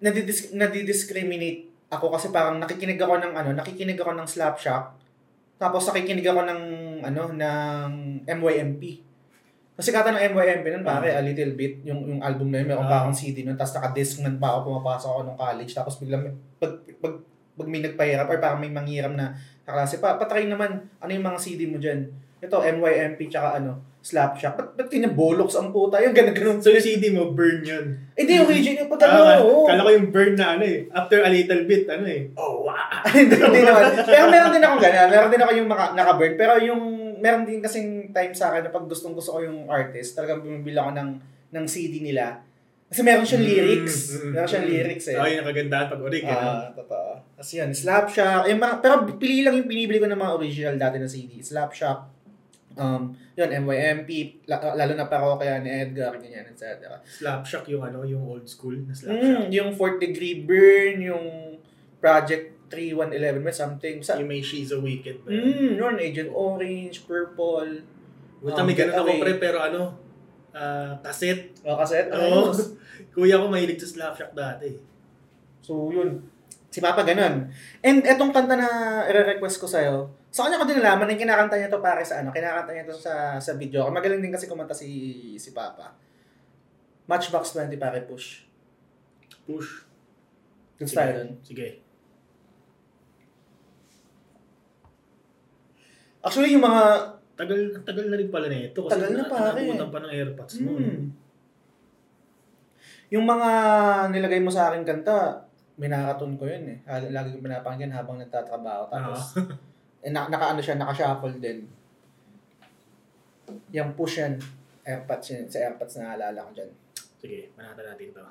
nadidis- 0.03 0.51
nadidiscriminate 0.51 1.71
ako 1.87 2.11
kasi 2.11 2.33
parang 2.33 2.59
nakikinig 2.59 2.99
ako 2.99 3.21
ng 3.21 3.33
ano, 3.37 3.49
nakikinig 3.55 3.95
ako 3.95 4.17
ng 4.17 4.27
Slapshot. 4.27 4.91
Tapos 5.55 5.87
nakikinig 5.87 6.27
ako 6.27 6.41
ng 6.43 6.61
ano, 7.05 7.21
ng 7.31 7.91
MYMP. 8.27 9.04
Kasi 9.75 9.91
kata 9.91 10.09
ng 10.09 10.23
MYMP 10.31 10.65
nun, 10.71 10.83
pare, 10.83 11.11
a 11.11 11.19
little 11.19 11.51
bit, 11.51 11.83
yung, 11.83 12.07
yung 12.07 12.19
album 12.23 12.47
na 12.47 12.63
yun, 12.63 12.71
meron 12.71 12.87
pa 12.87 12.95
Ah. 12.95 13.01
akong 13.03 13.13
CD 13.13 13.43
nun, 13.43 13.59
tapos 13.59 13.75
naka-disc 13.75 14.23
nun 14.23 14.39
pa 14.39 14.55
ako, 14.55 14.71
pumapasok 14.71 15.09
ako 15.09 15.19
nung 15.21 15.35
college, 15.35 15.71
tapos 15.75 15.99
biglang, 15.99 16.31
pag, 16.55 16.71
pag, 16.97 17.13
pag 17.53 17.67
may 17.67 17.83
nagpahirap, 17.83 18.23
or 18.25 18.39
parang 18.39 18.63
may 18.63 18.71
manghiram 18.71 19.11
na 19.11 19.35
kaklase, 19.67 19.99
pa, 19.99 20.15
patry 20.15 20.47
naman, 20.47 20.79
ano 20.95 21.11
yung 21.11 21.27
mga 21.27 21.39
CD 21.39 21.67
mo 21.67 21.75
dyan? 21.75 22.07
Ito, 22.39 22.63
MYMP, 22.63 23.27
tsaka 23.27 23.59
ano, 23.59 23.83
Slapshot. 24.05 24.53
Ba't, 24.53 24.69
ba't 24.77 24.85
kinabolox 24.85 25.57
ang 25.57 25.73
puta? 25.73 25.97
Yung 25.97 26.13
ganun 26.13 26.37
ganun. 26.37 26.57
So 26.61 26.69
yung 26.69 26.77
CD 26.77 27.09
mo, 27.09 27.33
burn 27.33 27.65
yun. 27.65 27.97
Eh 28.13 28.21
di, 28.21 28.37
original. 28.37 28.85
Pag 28.85 29.01
ano, 29.01 29.17
Ah, 29.25 29.41
oo. 29.41 29.65
kala 29.65 29.81
ko 29.81 29.89
yung 29.89 30.13
burn 30.13 30.37
na 30.37 30.53
ano 30.53 30.61
eh. 30.61 30.85
After 30.93 31.25
a 31.25 31.29
little 31.33 31.65
bit, 31.65 31.89
ano 31.89 32.05
eh. 32.05 32.29
Oh, 32.37 32.61
wow. 32.69 33.01
hindi, 33.09 33.33
hindi 33.33 33.65
naman. 33.65 33.97
Pero 34.05 34.29
meron 34.29 34.53
din 34.53 34.61
ako 34.61 34.75
ganun. 34.77 35.09
Meron 35.09 35.31
din 35.33 35.41
ako 35.41 35.51
yung 35.57 35.65
maka, 35.65 35.85
naka-burn. 35.97 36.33
Pero 36.37 36.53
yung, 36.61 36.81
meron 37.25 37.41
din 37.41 37.57
kasing 37.57 38.13
time 38.13 38.33
sa 38.37 38.53
akin 38.53 38.69
na 38.69 38.71
pag 38.71 38.85
gustong 38.85 39.17
gusto 39.17 39.33
ko 39.33 39.39
yung 39.41 39.65
artist, 39.65 40.13
talagang 40.13 40.45
bumibili 40.45 40.77
ako 40.77 40.93
ng, 40.93 41.09
ng 41.49 41.65
CD 41.65 42.05
nila. 42.05 42.45
Kasi 42.85 43.01
meron 43.01 43.25
siyang 43.25 43.41
lyrics. 43.41 44.13
Mm, 44.13 44.29
Meron 44.37 44.45
siyang 44.45 44.67
mm. 44.69 44.73
lyrics 44.77 45.05
eh. 45.09 45.17
Oh, 45.17 45.25
yung 45.25 45.41
nakagandahan 45.41 45.87
pag 45.89 46.01
urig. 46.05 46.21
Ah, 46.21 46.69
totoo. 46.69 47.17
Kasi 47.33 47.57
yun, 47.57 47.73
Slapshot. 47.73 48.45
Yung 48.45 48.61
mga, 48.61 48.75
pero 48.77 49.09
pili 49.17 49.41
lang 49.41 49.57
yung 49.57 49.65
pinibili 49.65 49.97
ko 49.97 50.05
ng 50.05 50.21
mga 50.21 50.33
original 50.37 50.75
dati 50.77 51.01
na 51.01 51.09
CD. 51.09 51.41
Slapshot. 51.41 52.13
Um, 52.77 53.17
yun, 53.33 53.49
MYMP, 53.65 54.45
la- 54.45 54.75
lalo 54.77 54.93
na 54.93 55.09
parokya 55.09 55.63
ni 55.65 55.71
Edgar, 55.71 56.13
ganyan, 56.21 56.45
etc. 56.45 57.01
Slapshock 57.01 57.65
yung 57.73 57.81
ano, 57.81 58.05
yung 58.05 58.21
old 58.21 58.45
school 58.45 58.77
na 58.77 58.93
Mm, 58.93 58.99
slapshock. 59.01 59.47
yung 59.49 59.69
fourth 59.73 59.97
degree 59.97 60.45
burn, 60.45 61.01
yung 61.01 61.25
Project 61.97 62.54
3111 62.69 63.41
may 63.41 63.53
something. 63.53 63.95
Sa, 64.01 64.17
Yung 64.17 64.29
may 64.29 64.41
She's 64.41 64.73
a 64.73 64.79
Wicked. 64.79 65.21
ba? 65.23 65.29
mm, 65.29 65.77
yun, 65.77 65.95
Agent 66.01 66.31
Orange, 66.33 67.05
Purple. 67.05 67.85
Buta 68.41 68.61
um, 68.61 68.67
may 68.67 68.75
ganun 68.77 68.95
ako 68.97 69.11
pre, 69.21 69.33
pero 69.37 69.57
ano, 69.61 69.95
ah, 70.51 70.97
cassette. 71.01 71.53
O, 71.61 71.77
cassette. 71.77 72.09
Oo. 72.11 72.49
ayos. 72.49 72.75
Kuya 73.15 73.39
ko 73.39 73.47
mahilig 73.47 73.79
sa 73.79 73.87
Slapshock 73.87 74.35
dati. 74.35 74.75
So, 75.63 75.89
yun. 75.93 76.19
Si 76.69 76.83
Papa 76.83 77.07
ganun. 77.07 77.47
And 77.79 78.03
etong 78.03 78.35
kanta 78.35 78.59
na 78.59 78.67
i-request 79.07 79.63
ko 79.63 79.67
sa'yo, 79.69 80.11
sa 80.27 80.43
kanya 80.43 80.59
ko 80.59 80.67
din 80.67 80.83
nalaman 80.83 81.07
na 81.07 81.15
kinakanta 81.15 81.55
niya 81.55 81.71
to 81.71 81.79
pare 81.79 82.03
sa 82.03 82.19
ano, 82.19 82.35
kinakanta 82.35 82.75
niya 82.75 82.83
to 82.83 82.99
sa 82.99 83.39
sa 83.39 83.55
video. 83.55 83.87
Magaling 83.87 84.19
din 84.19 84.35
kasi 84.35 84.51
kumanta 84.51 84.75
si 84.75 85.15
si 85.39 85.55
Papa. 85.55 85.95
Matchbox 87.07 87.55
20 87.55 87.79
pare 87.79 88.03
push. 88.03 88.43
Push. 89.47 89.87
Good 90.75 90.91
style 90.91 91.13
dun. 91.15 91.29
Sige. 91.39 91.84
Actually, 96.25 96.51
yung 96.51 96.65
mga... 96.65 96.81
Tagal, 97.35 97.59
tagal 97.83 98.05
na 98.07 98.17
rin 98.17 98.31
pala 98.31 98.47
nito. 98.47 98.79
Kasi 98.81 98.95
Tagal 98.97 99.11
na, 99.13 99.25
pare. 99.27 99.59
Nabutan 99.61 99.91
pa 99.91 99.99
ng 100.01 100.11
airpods 100.11 100.55
mo. 100.63 100.71
Hmm. 100.73 101.11
Yung 103.11 103.23
mga 103.23 103.49
nilagay 104.09 104.41
mo 104.41 104.49
sa 104.49 104.71
akin 104.71 104.81
kanta, 104.81 105.45
minakaton 105.77 106.33
ko 106.35 106.47
yun 106.47 106.65
eh. 106.65 106.77
Ah, 106.87 106.97
Lagi 106.97 107.35
ko 107.35 107.43
pinapakinggan 107.43 107.93
habang 107.93 108.17
nagtatrabaho. 108.17 108.89
Tapos, 108.89 109.37
eh, 110.05 110.09
na, 110.09 110.25
naka 110.25 110.55
ano 110.55 110.61
siya, 110.63 110.79
naka-shuffle 110.79 111.37
din. 111.37 111.67
Yung 113.69 113.93
push 113.93 114.17
yan, 114.17 114.39
airpods 114.81 115.27
yun. 115.29 115.45
Sa 115.45 115.61
airpods 115.61 115.93
na 115.99 116.15
naalala 116.15 116.49
ko 116.49 116.51
dyan. 116.55 116.71
Sige, 117.19 117.53
manata 117.53 117.83
natin 117.83 118.09
to. 118.09 118.23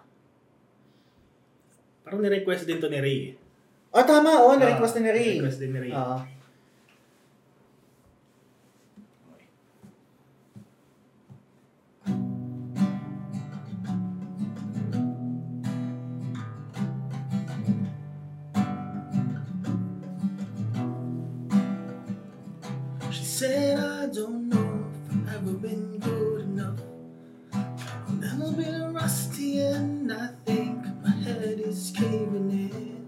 Parang 2.02 2.20
ni-request 2.20 2.64
din 2.64 2.80
to 2.80 2.88
ni 2.88 2.98
Ray. 2.98 3.18
eh. 3.30 3.38
Ah, 3.94 4.02
tama. 4.02 4.42
Oo, 4.42 4.52
Ah, 4.52 4.58
na-request 4.58 4.98
ni 4.98 5.08
Ray. 5.08 5.38
Request 5.38 5.60
din 5.60 5.70
ni 5.70 5.80
Ray. 5.86 5.92
Oo. 5.92 6.18
She 6.20 6.43
said, 23.44 23.78
I 23.78 24.06
don't 24.06 24.48
know 24.48 24.86
if 24.94 25.28
I've 25.28 25.36
ever 25.36 25.52
been 25.52 25.98
good 25.98 26.40
enough. 26.44 26.80
I'm 27.52 28.22
a 28.22 28.36
little 28.36 28.52
bit 28.52 28.94
rusty 28.98 29.60
and 29.60 30.10
I 30.10 30.28
think 30.46 30.78
my 31.02 31.10
head 31.10 31.60
is 31.60 31.92
caving 31.94 32.50
in. 32.50 33.04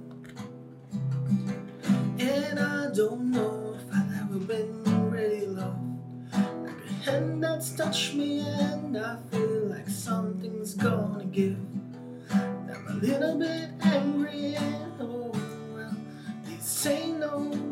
And 2.21 2.59
I 2.59 2.91
don't 2.93 3.31
know 3.31 3.79
if 3.79 3.87
I've 3.97 4.13
ever 4.21 4.39
been 4.41 5.11
really 5.11 5.47
loved. 5.47 6.03
Like 6.35 6.85
a 6.85 7.11
hand 7.11 7.43
that's 7.43 7.71
touched 7.71 8.15
me 8.15 8.41
and 8.41 8.95
I 8.99 9.17
feel 9.31 9.69
like 9.75 9.89
something's 9.89 10.75
gonna 10.75 11.25
give. 11.25 11.57
I'm 12.31 12.87
a 12.89 12.95
little 13.01 13.39
bit 13.39 13.71
angry 13.81 14.57
and 14.57 15.01
oh 15.01 15.33
well, 15.73 15.97
this 16.45 16.87
ain't 16.87 17.23
over 17.23 17.66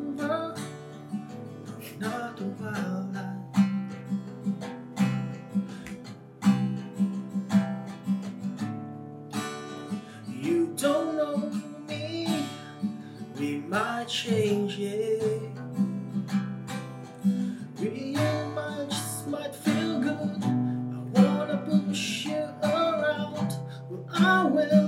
You 10.29 10.75
don't 10.77 11.17
know 11.17 11.39
me, 11.89 12.45
we 13.39 13.57
might 13.59 14.07
change 14.09 14.79
it. 14.79 15.43
We 17.81 18.17
might 18.55 18.87
just 18.91 19.29
might 19.29 19.55
feel 19.55 20.01
good. 20.01 20.45
I 20.45 21.21
wanna 21.23 21.59
push 21.89 22.27
you 22.27 22.45
around. 22.63 23.57
I 24.15 24.45
will, 24.45 24.84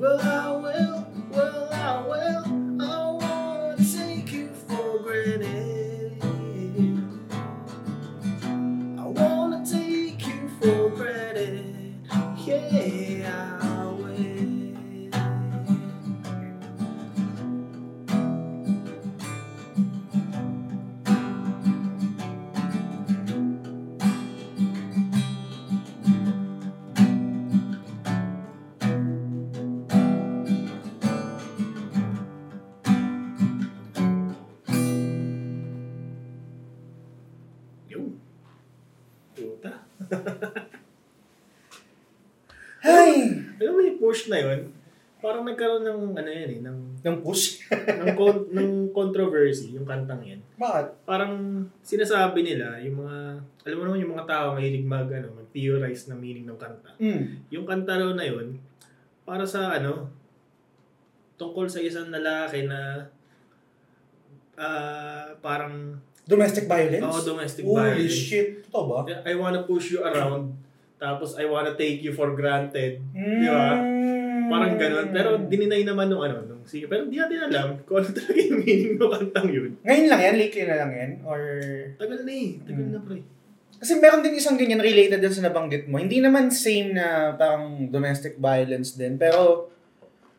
Well 0.00 0.18
I 0.18 0.59
na 44.30 44.38
yun, 44.38 44.60
parang 45.20 45.44
nagkaroon 45.44 45.84
ng 45.84 46.00
ano 46.16 46.30
yan 46.30 46.48
eh, 46.48 46.60
ng, 46.64 46.78
Ng 47.04 47.18
push. 47.20 47.60
ng, 47.68 48.16
con- 48.16 48.48
ng 48.48 48.88
controversy, 48.90 49.74
yung 49.74 49.84
kantang 49.84 50.24
yan. 50.24 50.40
Bakit? 50.56 51.04
Parang 51.04 51.36
sinasabi 51.82 52.40
nila, 52.40 52.80
yung 52.80 53.04
mga, 53.04 53.16
alam 53.68 53.76
mo 53.76 53.84
naman 53.84 54.00
yung 54.00 54.14
mga 54.14 54.24
tao 54.24 54.46
mahilig 54.56 54.86
mag, 54.86 55.04
ano, 55.10 55.36
mag-theorize 55.36 56.08
ng 56.08 56.16
meaning 56.16 56.46
ng 56.48 56.56
kanta. 56.56 56.96
Mm. 56.96 57.44
Yung 57.52 57.66
kanta 57.66 58.00
raw 58.00 58.14
na 58.14 58.24
yun, 58.24 58.56
para 59.26 59.44
sa 59.44 59.76
ano, 59.76 60.08
tungkol 61.36 61.68
sa 61.68 61.80
isang 61.80 62.08
lalaki 62.08 62.64
na 62.64 63.08
ah 64.56 65.32
parang 65.40 65.96
Domestic 66.20 66.68
violence? 66.68 67.02
oh, 67.02 67.22
domestic 67.26 67.64
Holy 67.64 67.80
violence. 68.06 68.12
shit. 68.14 68.48
Totoo 68.68 68.84
ba? 68.86 68.98
I 69.24 69.34
wanna 69.34 69.64
push 69.64 69.90
you 69.90 70.00
around, 70.00 70.54
tapos 70.96 71.34
I 71.34 71.44
wanna 71.44 71.74
take 71.74 72.00
you 72.00 72.12
for 72.12 72.36
granted. 72.36 73.02
Mm. 73.10 73.40
Di 73.40 73.48
ba? 73.48 73.68
Parang 74.50 74.74
ganun. 74.74 75.06
Pero 75.08 75.28
dininay 75.46 75.82
naman 75.82 76.06
nung 76.06 76.20
ano, 76.20 76.42
nung 76.42 76.66
sige. 76.66 76.84
Pero 76.84 77.06
di 77.06 77.16
natin 77.16 77.46
alam 77.46 77.78
kung 77.86 78.02
ano 78.02 78.10
talaga 78.10 78.40
yung 78.42 78.58
meaning 78.58 78.94
ng 78.98 79.10
kantang 79.10 79.48
yun. 79.48 79.70
Ngayon 79.80 80.06
lang 80.06 80.20
yan? 80.20 80.34
Lately 80.36 80.62
na 80.66 80.76
lang 80.76 80.90
yan? 80.90 81.10
Or... 81.22 81.40
Tagal 81.96 82.20
na 82.22 82.32
eh. 82.32 82.48
Tagal 82.60 82.84
Hmm. 82.84 82.92
na 82.92 83.00
pre. 83.00 83.18
Kasi 83.80 83.96
meron 83.96 84.20
din 84.20 84.36
isang 84.36 84.60
ganyan 84.60 84.76
related 84.76 85.24
din 85.24 85.32
sa 85.32 85.40
nabanggit 85.40 85.88
mo. 85.88 85.96
Hindi 85.96 86.20
naman 86.20 86.52
same 86.52 86.92
na 86.92 87.32
parang 87.32 87.88
domestic 87.88 88.36
violence 88.36 88.92
din. 88.92 89.16
Pero 89.16 89.72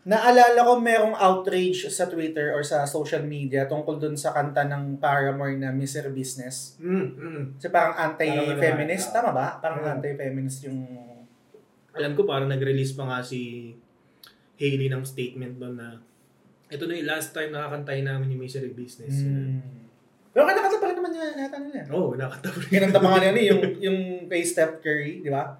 naalala 0.01 0.61
ko 0.61 0.77
merong 0.77 1.13
outrage 1.13 1.89
sa 1.89 2.05
Twitter 2.05 2.53
or 2.53 2.61
sa 2.61 2.85
social 2.85 3.21
media 3.21 3.65
tungkol 3.65 3.97
dun 3.97 4.13
sa 4.13 4.29
kanta 4.29 4.65
ng 4.65 4.97
Paramore 4.97 5.57
na 5.57 5.69
Mr. 5.69 6.09
Business. 6.09 6.77
Mm, 6.77 7.05
mm. 7.11 7.43
Kasi 7.57 7.67
parang 7.69 7.93
anti-feminist. 7.97 9.09
Tama 9.09 9.29
ba? 9.29 9.57
Parang 9.57 9.81
Hmm. 9.81 9.93
anti-feminist 9.97 10.65
yung... 10.65 10.81
Alam 11.91 12.13
ko 12.13 12.23
parang 12.23 12.47
nag-release 12.47 12.93
pa 12.93 13.03
nga 13.03 13.19
si 13.19 13.73
Hailey 14.61 14.93
ng 14.93 15.01
statement 15.01 15.57
doon 15.57 15.75
na 15.81 15.97
ito 16.71 16.87
na 16.87 16.95
yung 16.95 17.09
last 17.09 17.35
time 17.35 17.51
nakakantay 17.51 17.99
namin 17.99 18.31
yung 18.31 18.41
Misery 18.47 18.71
Business. 18.71 19.27
Hmm. 19.27 19.59
Pero 20.31 20.47
kinakanta 20.47 20.79
pa 20.79 20.87
rin 20.87 20.95
naman 20.95 21.11
niya 21.11 21.25
nata 21.35 21.57
nila. 21.59 21.83
Oo, 21.91 21.99
oh, 21.99 22.11
nakakanta 22.15 22.47
pa 22.47 22.57
rin. 22.63 22.69
Kinanta 22.71 22.99
pa 23.03 23.09
nga 23.11 23.19
niya 23.19 23.43
yung, 23.51 23.61
yung 23.85 23.99
kay 24.31 24.41
Steph 24.47 24.79
Curry, 24.79 25.19
di 25.19 25.27
ba? 25.27 25.59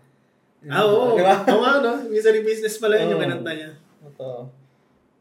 Ah, 0.71 0.87
oo. 0.87 1.19
Di 1.19 1.23
ba? 1.25 1.43
Oo 1.51 1.59
nga, 1.59 1.83
no? 1.83 2.07
Misery 2.07 2.47
Business 2.47 2.79
pala 2.79 2.95
yun 2.95 3.11
yung 3.11 3.19
Oo. 3.19 3.25
kinanta 3.27 3.51
niya. 3.51 3.71
Ito. 4.07 4.47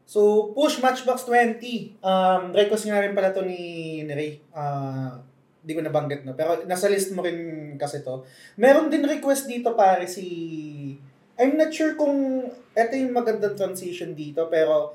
So, 0.07 0.51
push 0.55 0.79
Matchbox 0.79 1.27
20. 1.27 1.99
Um, 1.99 2.55
request 2.55 2.87
nga 2.87 3.03
rin 3.03 3.11
pala 3.11 3.35
to 3.35 3.43
ni, 3.43 3.99
ni 4.07 4.13
Ray. 4.15 4.39
Ah, 4.55 5.19
di 5.59 5.75
ko 5.75 5.83
nabanggit 5.83 6.23
no. 6.23 6.39
Pero 6.39 6.63
nasa 6.63 6.87
list 6.87 7.11
mo 7.11 7.19
rin 7.19 7.73
kasi 7.75 7.99
to. 7.99 8.23
Meron 8.55 8.87
din 8.87 9.03
request 9.03 9.51
dito 9.51 9.75
pare 9.75 10.07
si... 10.07 10.95
I'm 11.41 11.57
not 11.57 11.73
sure 11.73 11.97
kung 11.97 12.45
ito 12.71 12.93
yung 12.93 13.17
magandang 13.17 13.57
transition 13.57 14.13
dito, 14.13 14.45
pero 14.45 14.93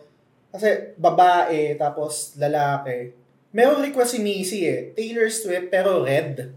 kasi 0.54 0.94
babae 0.94 1.74
tapos 1.74 2.38
lalaki. 2.38 3.10
Meron 3.50 3.82
request 3.82 4.14
si 4.14 4.20
Missy 4.22 4.62
eh. 4.64 4.94
Taylor 4.94 5.26
Swift 5.26 5.68
pero 5.68 6.06
red 6.06 6.54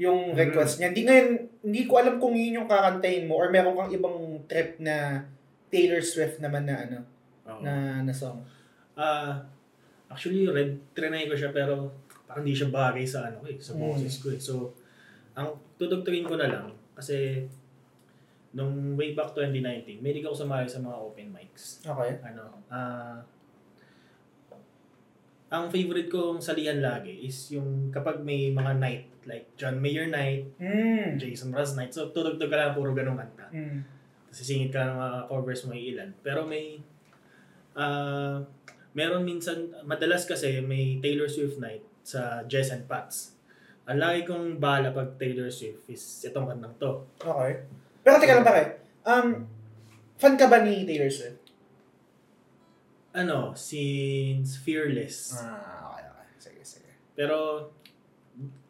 yung 0.00 0.32
request 0.32 0.80
niya. 0.80 0.90
Hindi 0.90 1.04
ngayon, 1.04 1.28
hindi 1.60 1.82
ko 1.84 2.00
alam 2.00 2.16
kung 2.16 2.32
yun 2.32 2.64
yung 2.64 2.68
kakantayin 2.68 3.28
mo 3.28 3.36
or 3.36 3.52
meron 3.52 3.76
kang 3.76 3.92
ibang 3.92 4.16
trip 4.48 4.80
na 4.80 5.28
Taylor 5.68 6.00
Swift 6.00 6.40
naman 6.40 6.64
na 6.64 6.88
ano, 6.88 6.98
Oo. 7.44 7.60
na, 7.60 8.00
na 8.00 8.10
song. 8.10 8.40
Ah, 8.96 9.44
actually, 10.08 10.48
red, 10.48 10.80
trinay 10.96 11.28
ko 11.28 11.36
siya 11.36 11.52
pero 11.52 11.92
parang 12.24 12.42
hindi 12.42 12.56
siya 12.56 12.72
bagay 12.72 13.04
sa 13.04 13.28
ano 13.28 13.44
eh, 13.44 13.60
sa 13.60 13.76
Mm. 13.76 13.80
boses 13.84 14.14
ko 14.18 14.32
eh. 14.32 14.40
So, 14.40 14.72
ang 15.36 15.52
tutugtugin 15.76 16.24
ko 16.24 16.40
na 16.40 16.48
lang 16.48 16.66
kasi 16.96 17.44
nung 18.50 18.98
way 18.98 19.14
back 19.14 19.32
2019, 19.34 20.02
may 20.02 20.14
ako 20.22 20.34
sumali 20.34 20.66
sa 20.66 20.82
mga 20.82 20.96
open 20.98 21.28
mics. 21.30 21.82
Okay. 21.86 22.18
ano, 22.26 22.60
ah 22.70 23.18
ang 25.50 25.66
favorite 25.66 26.06
kong 26.06 26.38
salihan 26.38 26.78
lagi 26.78 27.26
is 27.26 27.50
yung 27.50 27.90
kapag 27.90 28.22
may 28.22 28.54
mga 28.54 28.78
night, 28.78 29.10
like 29.26 29.50
John 29.58 29.82
Mayer 29.82 30.06
night, 30.06 30.46
Mm. 30.62 31.18
Jason 31.18 31.50
Mraz 31.50 31.74
night, 31.74 31.90
so 31.90 32.14
tutugtog 32.14 32.46
ka 32.46 32.54
lang 32.54 32.70
puro 32.70 32.94
ganong 32.94 33.18
kanta. 33.18 33.50
Mm. 33.50 33.82
Tapos 34.30 34.36
sisingit 34.38 34.70
ka 34.70 34.86
ng 34.86 34.94
mga 34.94 35.18
covers 35.26 35.66
mo 35.66 35.74
ilan. 35.74 36.14
Pero 36.22 36.46
may, 36.46 36.78
ah 37.74 38.46
meron 38.94 39.26
minsan, 39.26 39.74
madalas 39.86 40.22
kasi 40.26 40.62
may 40.62 41.02
Taylor 41.02 41.26
Swift 41.26 41.58
night 41.58 41.82
sa 42.06 42.46
Jess 42.46 42.70
and 42.70 42.86
Pats. 42.86 43.34
Ang 43.90 43.98
lagi 43.98 44.22
kong 44.22 44.62
bala 44.62 44.94
pag 44.94 45.18
Taylor 45.18 45.50
Swift 45.50 45.86
is 45.90 46.02
itong 46.22 46.46
kantang 46.46 46.74
to. 46.78 46.92
Okay. 47.18 47.66
Pero 48.00 48.16
teka 48.16 48.34
lang 48.34 48.46
pare. 48.46 48.62
Um, 49.02 49.44
fan 50.16 50.36
ka 50.36 50.46
ba 50.46 50.60
ni 50.60 50.84
Taylor 50.84 51.08
Swift? 51.08 51.40
Ano, 53.10 53.52
since 53.58 54.54
Fearless. 54.56 55.34
Ah, 55.36 55.90
okay, 55.90 56.06
okay. 56.06 56.26
Sige, 56.38 56.60
sige. 56.62 56.90
Pero, 57.12 57.66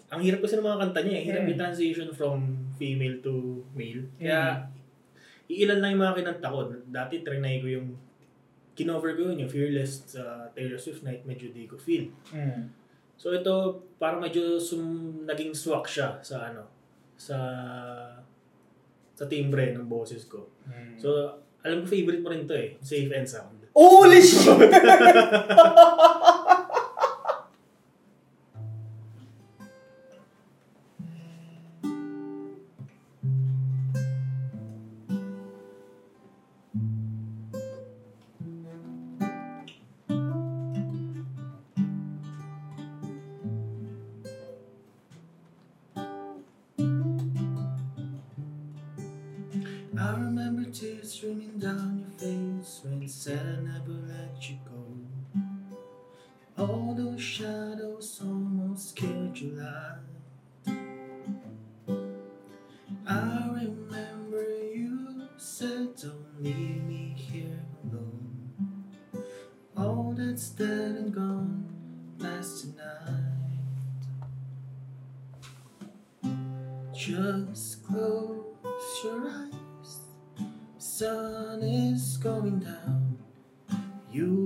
ang 0.08 0.20
hirap 0.24 0.40
kasi 0.40 0.56
ng 0.56 0.64
mga 0.64 0.80
kanta 0.80 1.00
niya. 1.04 1.16
eh. 1.20 1.24
Hirap 1.28 1.42
Mm. 1.44 1.52
i-transition 1.54 2.08
from 2.10 2.38
female 2.74 3.20
to 3.20 3.60
male. 3.76 4.00
Kaya, 4.16 4.64
iilan 5.46 5.78
lang 5.78 5.92
yung 5.94 6.02
mga 6.02 6.16
kinanta 6.16 6.48
ko. 6.48 6.72
Dati, 6.88 7.20
trinay 7.20 7.60
ko 7.60 7.68
yung, 7.68 7.88
kinover 8.72 9.12
ko 9.12 9.28
yun, 9.28 9.44
yung 9.44 9.52
Fearless 9.52 10.08
sa 10.08 10.48
Taylor 10.56 10.80
Swift 10.80 11.04
night, 11.04 11.22
medyo 11.28 11.52
di 11.52 11.68
ko 11.68 11.76
feel. 11.76 12.08
Mm. 12.32 12.72
So, 13.20 13.36
ito, 13.36 13.52
parang 14.00 14.24
medyo 14.24 14.56
sum, 14.56 14.80
naging 15.28 15.52
swak 15.52 15.84
siya 15.84 16.16
sa 16.24 16.48
ano, 16.48 16.64
sa, 17.20 17.36
sa 19.20 19.28
timbre 19.28 19.76
ng 19.76 19.84
boses 19.84 20.24
ko. 20.24 20.48
Mm. 20.64 20.96
So, 20.96 21.12
alam 21.60 21.84
ko 21.84 21.92
favorite 21.92 22.24
mo 22.24 22.32
rin 22.32 22.48
to 22.48 22.56
eh, 22.56 22.80
Safe 22.80 23.12
and 23.12 23.28
Sound. 23.28 23.68
Holy 23.76 24.24
shit! 24.24 24.72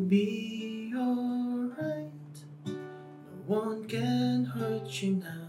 be 0.08 0.92
alright. 0.96 2.10
No 2.66 2.74
one 3.46 3.88
can 3.88 4.44
hurt 4.44 5.02
you 5.02 5.16
now. 5.16 5.43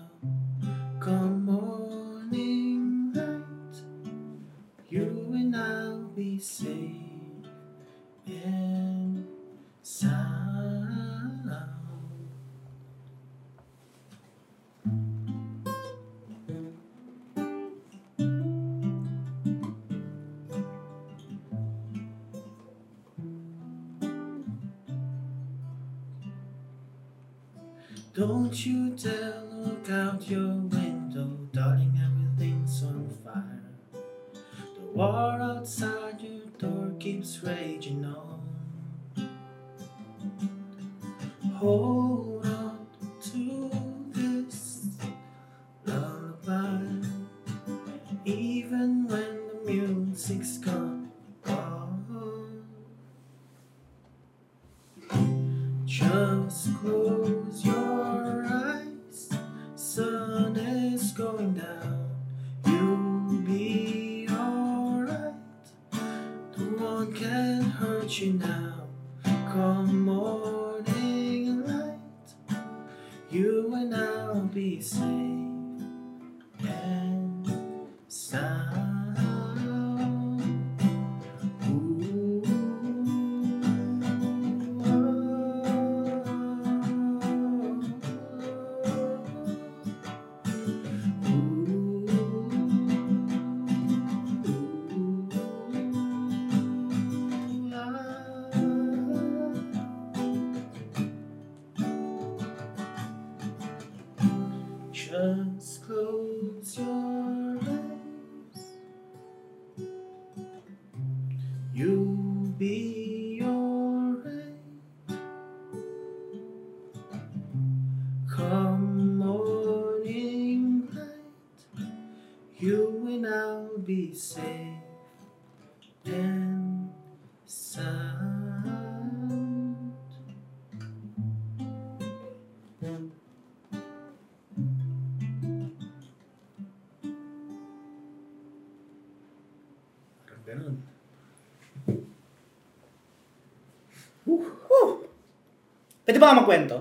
Pwede 146.15 146.23
ba 146.23 146.31
ka 146.31 146.47
magkwento? 146.47 146.77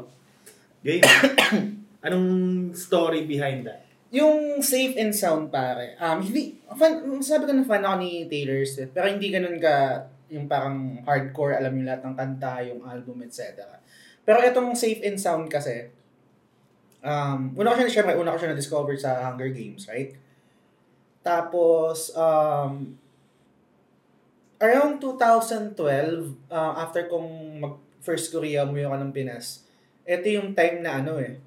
Game. 0.86 1.02
Anong 2.06 2.28
story 2.70 3.26
behind 3.26 3.66
that? 3.66 3.82
Yung 4.14 4.62
safe 4.62 4.94
and 4.94 5.10
sound 5.10 5.50
pare. 5.50 5.98
Um, 5.98 6.22
hindi, 6.22 6.62
fan, 6.70 7.02
sabi 7.18 7.50
ko 7.50 7.50
na 7.50 7.66
fan 7.66 7.82
ako 7.82 7.98
ni 7.98 8.30
Taylor 8.30 8.62
Swift, 8.62 8.94
pero 8.94 9.10
hindi 9.10 9.34
ganun 9.34 9.58
ka 9.58 10.06
yung 10.30 10.46
parang 10.46 11.02
hardcore, 11.02 11.58
alam 11.58 11.74
yung 11.74 11.82
lahat 11.82 12.06
ng 12.06 12.14
kanta, 12.14 12.62
yung 12.62 12.86
album, 12.86 13.26
etc. 13.26 13.58
Pero 14.22 14.38
itong 14.38 14.70
safe 14.78 15.02
and 15.02 15.18
sound 15.18 15.50
kasi, 15.50 15.90
um, 17.02 17.58
una 17.58 17.74
ko 17.74 17.82
siya, 17.82 17.90
syempre, 17.90 18.14
una 18.14 18.30
ko 18.30 18.38
siya 18.38 18.54
na-discover 18.54 18.94
sa 18.94 19.18
Hunger 19.18 19.50
Games, 19.50 19.90
right? 19.90 20.14
Tapos, 21.26 22.14
um, 22.14 22.94
around 24.62 25.02
2012, 25.02 25.74
uh, 26.54 26.72
after 26.78 27.10
kong 27.10 27.58
mag 27.58 27.82
first 28.04 28.28
Korea, 28.28 28.68
umuwi 28.68 28.84
ako 28.84 28.96
ng 29.00 29.12
Pinas, 29.16 29.64
ito 30.04 30.28
yung 30.28 30.52
time 30.52 30.84
na 30.84 31.00
ano 31.00 31.16
eh, 31.16 31.40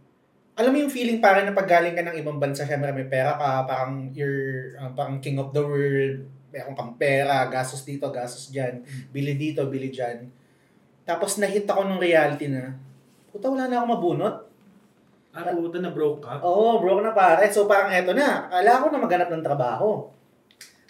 alam 0.57 0.73
mo 0.73 0.77
yung 0.81 0.89
feeling 0.89 1.21
parang 1.21 1.45
na 1.45 1.53
pag 1.53 1.69
galing 1.69 1.93
ka 1.93 2.01
ng 2.01 2.17
ibang 2.17 2.41
bansa, 2.41 2.65
syempre 2.65 2.89
may 2.89 3.05
pera 3.05 3.37
ka, 3.37 3.69
parang 3.69 4.09
you're 4.09 4.73
uh, 4.81 4.89
parang 4.97 5.21
king 5.21 5.37
of 5.37 5.53
the 5.53 5.61
world, 5.61 6.25
meron 6.49 6.73
kang 6.73 6.97
pera, 6.97 7.45
gastos 7.45 7.85
dito, 7.85 8.09
gastos 8.09 8.49
dyan, 8.49 8.81
bili 9.13 9.37
dito, 9.37 9.61
bili 9.69 9.93
dyan. 9.93 10.25
Tapos 11.05 11.37
nahit 11.37 11.69
ako 11.69 11.85
ng 11.85 12.01
reality 12.01 12.49
na, 12.49 12.73
puta 13.29 13.53
wala 13.53 13.69
na 13.69 13.77
ako 13.79 13.85
mabunot. 13.85 14.35
Ah, 15.37 15.53
puta 15.53 15.77
na 15.77 15.93
broke 15.93 16.25
ka? 16.25 16.41
Oo, 16.41 16.81
broke 16.81 17.05
na 17.05 17.13
pare. 17.13 17.45
So 17.53 17.69
parang 17.69 17.93
eto 17.93 18.17
na, 18.17 18.49
akala 18.49 18.81
ko 18.81 18.85
na 18.89 18.99
maghanap 19.05 19.29
ng 19.29 19.45
trabaho. 19.45 20.09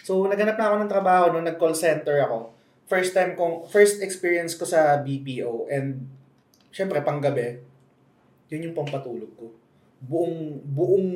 So 0.00 0.24
naghanap 0.24 0.56
na 0.56 0.64
ako 0.72 0.76
ng 0.80 0.90
trabaho 0.90 1.24
nung 1.28 1.44
nag-call 1.44 1.76
center 1.76 2.24
ako. 2.24 2.56
First 2.88 3.12
time 3.12 3.36
kong, 3.36 3.68
first 3.68 4.00
experience 4.00 4.56
ko 4.56 4.64
sa 4.64 5.04
BPO 5.04 5.68
and 5.68 6.08
syempre 6.72 7.04
panggabi, 7.04 7.60
yun 8.48 8.72
yung 8.72 8.76
pampatulog 8.76 9.28
ko. 9.36 9.52
Buong, 10.00 10.64
buong 10.64 11.08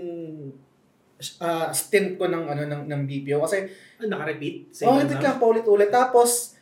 ah, 1.41 1.73
stint 1.73 2.21
ko 2.21 2.29
ng, 2.29 2.45
ano, 2.45 2.63
ng, 2.69 2.83
ng 2.87 3.03
BPO. 3.09 3.41
Kasi 3.41 3.65
Ah, 4.03 4.07
naka-repeat? 4.11 4.75
Oh, 4.85 4.99
hindi 4.99 5.17
ka 5.17 5.39
paulit-ulit. 5.39 5.89
Tapos, 5.89 6.59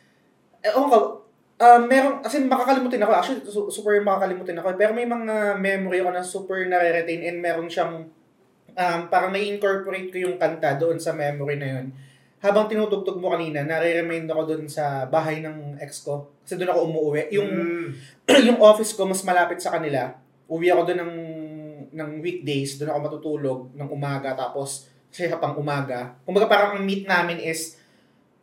eh, 0.61 0.71
oh, 0.71 1.21
um, 1.57 1.81
meron, 1.89 2.21
kasi 2.21 2.41
makakalimutin 2.45 3.01
ako. 3.01 3.11
Actually, 3.17 3.41
su- 3.45 3.71
super 3.73 3.97
makakalimutin 4.01 4.57
ako. 4.61 4.77
Pero 4.77 4.93
may 4.93 5.09
mga 5.09 5.57
memory 5.57 5.99
ako 6.01 6.09
na 6.13 6.23
super 6.23 6.59
nare-retain 6.69 7.25
and 7.25 7.37
meron 7.41 7.69
siyang, 7.69 8.07
um, 8.77 8.99
parang 9.09 9.33
na-incorporate 9.33 10.13
ko 10.13 10.17
yung 10.29 10.37
kanta 10.37 10.77
doon 10.77 11.01
sa 11.01 11.11
memory 11.11 11.57
na 11.57 11.69
yun. 11.79 11.85
Habang 12.41 12.65
tinutugtog 12.65 13.21
mo 13.21 13.29
kanina, 13.29 13.61
nare-remind 13.61 14.25
ako 14.25 14.41
doon 14.49 14.65
sa 14.65 15.05
bahay 15.05 15.45
ng 15.45 15.77
ex 15.77 16.01
ko. 16.01 16.25
Kasi 16.41 16.57
doon 16.57 16.73
ako 16.73 16.79
umuwi. 16.89 17.29
Yung, 17.37 17.49
Mm. 17.53 17.87
yung 18.49 18.57
office 18.57 18.97
ko 18.97 19.05
mas 19.05 19.21
malapit 19.21 19.61
sa 19.61 19.77
kanila. 19.77 20.09
Uwi 20.49 20.73
ako 20.73 20.89
doon 20.89 20.99
ng, 21.05 21.15
ng 21.93 22.09
weekdays. 22.17 22.81
Doon 22.81 22.89
ako 22.89 22.99
matutulog 22.99 23.59
ng 23.77 23.89
umaga. 23.93 24.33
Tapos, 24.33 24.89
kasi 25.13 25.29
pang 25.37 25.53
umaga. 25.53 26.17
Kumbaga 26.25 26.49
parang 26.49 26.81
ang 26.81 26.83
meet 26.83 27.05
namin 27.05 27.37
is, 27.37 27.77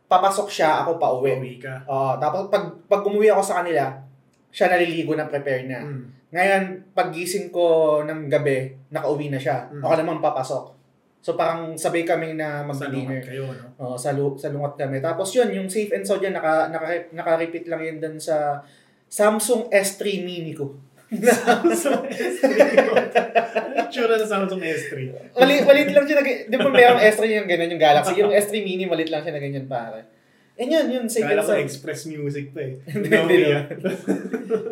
papasok 0.07 0.47
siya, 0.47 0.87
ako 0.87 0.95
pa 0.95 1.11
uwi. 1.19 1.35
Uwi 1.35 1.55
ka. 1.59 1.83
Oo, 1.83 2.15
tapos 2.23 2.47
pag, 2.47 2.71
pag 2.87 3.03
umuwi 3.03 3.27
ako 3.35 3.43
sa 3.43 3.59
kanila, 3.61 3.99
siya 4.47 4.71
naliligo 4.71 5.11
na 5.13 5.27
prepare 5.27 5.67
na. 5.67 5.83
Mm. 5.83 6.03
Ngayon, 6.31 6.63
paggising 6.95 7.51
ko 7.51 7.99
ng 8.07 8.31
gabi, 8.31 8.79
nakauwi 8.95 9.27
na 9.27 9.37
siya. 9.41 9.67
Mm. 9.67 9.83
Ako 9.83 9.93
naman 9.99 10.23
papasok. 10.23 10.78
So 11.19 11.35
parang 11.35 11.75
sabay 11.75 12.07
kami 12.07 12.33
na 12.33 12.63
mag-dinner. 12.63 13.19
kayo, 13.19 13.51
no? 13.51 13.67
Oo, 13.75 13.95
sa, 13.99 14.15
lu- 14.15 14.39
sa 14.39 14.47
lungat 14.49 14.79
kami. 14.79 15.03
Tapos 15.03 15.35
yun, 15.35 15.51
yung 15.51 15.67
safe 15.67 15.91
and 15.91 16.07
sound 16.07 16.23
yan, 16.23 16.31
naka, 16.31 16.71
naka, 16.71 17.11
naka-repeat 17.11 17.67
lang 17.67 17.83
yun 17.83 17.97
dun 17.99 18.15
sa 18.15 18.63
Samsung 19.05 19.67
S3 19.67 20.23
Mini 20.23 20.55
ko. 20.55 20.79
Samsung 21.09 22.05
S3. 22.07 22.45
Ano 23.51 23.89
tsura 23.89 24.15
ng 24.15 24.29
Samsung 24.29 24.61
S3? 24.63 24.93
Mali, 25.35 25.55
malit 25.65 25.89
lang 25.91 26.05
siya 26.07 26.21
na, 26.21 26.23
di 26.23 26.55
ba 26.55 26.69
mayroong 26.69 27.01
S3 27.03 27.23
yung 27.35 27.49
ganyan 27.49 27.73
yung 27.75 27.83
Galaxy, 27.83 28.13
yung 28.15 28.31
S3 28.31 28.53
Mini, 28.63 28.85
malit 28.85 29.11
lang 29.11 29.19
siya 29.19 29.35
na 29.35 29.41
ganyan 29.41 29.67
pare. 29.67 30.05
And 30.55 30.67
yun, 30.67 30.87
yun, 30.87 31.05
safe 31.07 31.23
Kala 31.23 31.39
and 31.39 31.47
ko 31.47 31.51
sound. 31.55 31.63
Express 31.63 32.01
Music 32.07 32.51
pa 32.51 32.59
eh. 32.63 32.75
Hindi, 32.83 33.07
hindi 33.11 33.35
yeah. 33.47 33.63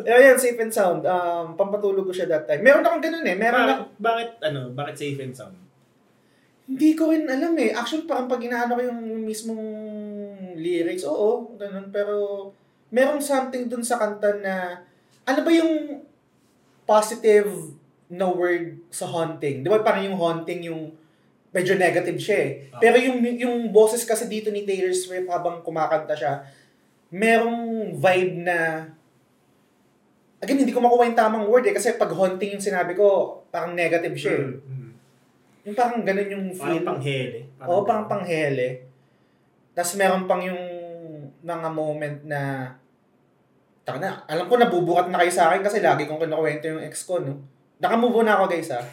Pero 0.04 0.18
yan, 0.20 0.36
safe 0.36 0.60
and 0.60 0.68
sound. 0.68 1.00
Um, 1.04 1.56
pampatulog 1.56 2.04
ko 2.04 2.12
siya 2.12 2.28
that 2.28 2.44
time. 2.44 2.60
Meron 2.60 2.84
akong 2.84 3.00
ganun 3.00 3.24
eh. 3.24 3.36
Meron 3.36 3.56
Bakit, 3.58 3.72
ako. 3.72 3.84
bakit, 4.00 4.30
ano, 4.44 4.60
bakit 4.72 4.94
safe 4.96 5.20
and 5.20 5.32
sound? 5.32 5.56
Hindi 6.68 6.92
ko 6.92 7.08
rin 7.08 7.24
alam 7.24 7.56
eh. 7.56 7.72
Actually, 7.72 8.04
parang 8.04 8.28
pag 8.28 8.44
inaano 8.44 8.76
ko 8.76 8.82
yung 8.84 9.00
mismong 9.24 9.64
lyrics, 10.52 11.08
oo, 11.08 11.56
ganun. 11.56 11.88
Pero, 11.88 12.48
merong 12.92 13.24
something 13.24 13.72
dun 13.72 13.80
sa 13.80 13.96
kanta 13.96 14.36
na, 14.44 14.84
ano 15.24 15.40
ba 15.40 15.50
yung 15.52 16.04
positive 16.84 17.72
na 18.12 18.28
word 18.28 18.80
sa 18.92 19.08
haunting? 19.08 19.64
Di 19.64 19.68
ba 19.68 19.80
parang 19.80 20.04
yung 20.12 20.16
haunting 20.20 20.68
yung 20.68 20.92
medyo 21.52 21.76
negative 21.76 22.20
siya 22.20 22.38
eh. 22.44 22.50
Ah. 22.72 22.80
Pero 22.80 22.96
yung, 23.00 23.24
yung 23.24 23.56
boses 23.72 24.04
kasi 24.04 24.28
dito 24.28 24.52
ni 24.52 24.68
Taylor 24.68 24.92
Swift 24.92 25.28
habang 25.28 25.64
kumakanta 25.64 26.12
siya, 26.12 26.44
merong 27.08 27.92
vibe 27.96 28.44
na 28.44 28.58
Again, 30.38 30.62
hindi 30.62 30.70
ko 30.70 30.78
makuha 30.78 31.10
yung 31.10 31.18
tamang 31.18 31.50
word 31.50 31.66
eh. 31.66 31.74
Kasi 31.74 31.98
pag 31.98 32.14
haunting 32.14 32.54
yung 32.54 32.62
sinabi 32.62 32.94
ko, 32.94 33.42
parang 33.50 33.74
negative 33.74 34.14
siya 34.14 34.34
eh. 34.38 34.46
Mm, 34.46 34.62
mm. 34.62 34.87
Yung 35.68 35.76
parang 35.76 36.00
ganun 36.00 36.32
yung 36.32 36.46
feel. 36.48 36.80
Parang 36.80 36.96
panghele. 36.96 37.38
Oo, 37.60 37.80
parang 37.84 38.08
panghele. 38.08 38.88
Tapos 39.76 39.92
meron 40.00 40.24
pang 40.24 40.40
yung 40.40 40.62
mga 41.38 41.68
moment 41.68 42.18
na 42.24 42.40
Taka 43.84 44.04
na, 44.04 44.20
alam 44.28 44.44
ko 44.44 44.60
nabubukat 44.60 45.08
na 45.08 45.16
kayo 45.16 45.32
sa 45.32 45.48
akin 45.48 45.64
kasi 45.64 45.80
lagi 45.80 46.04
kong 46.04 46.20
kinukwento 46.20 46.68
yung 46.68 46.84
ex 46.84 47.08
ko, 47.08 47.24
no? 47.24 47.40
Nakamove 47.80 48.20
on 48.20 48.28
na 48.28 48.36
ako, 48.36 48.44
guys, 48.52 48.68
ha? 48.68 48.84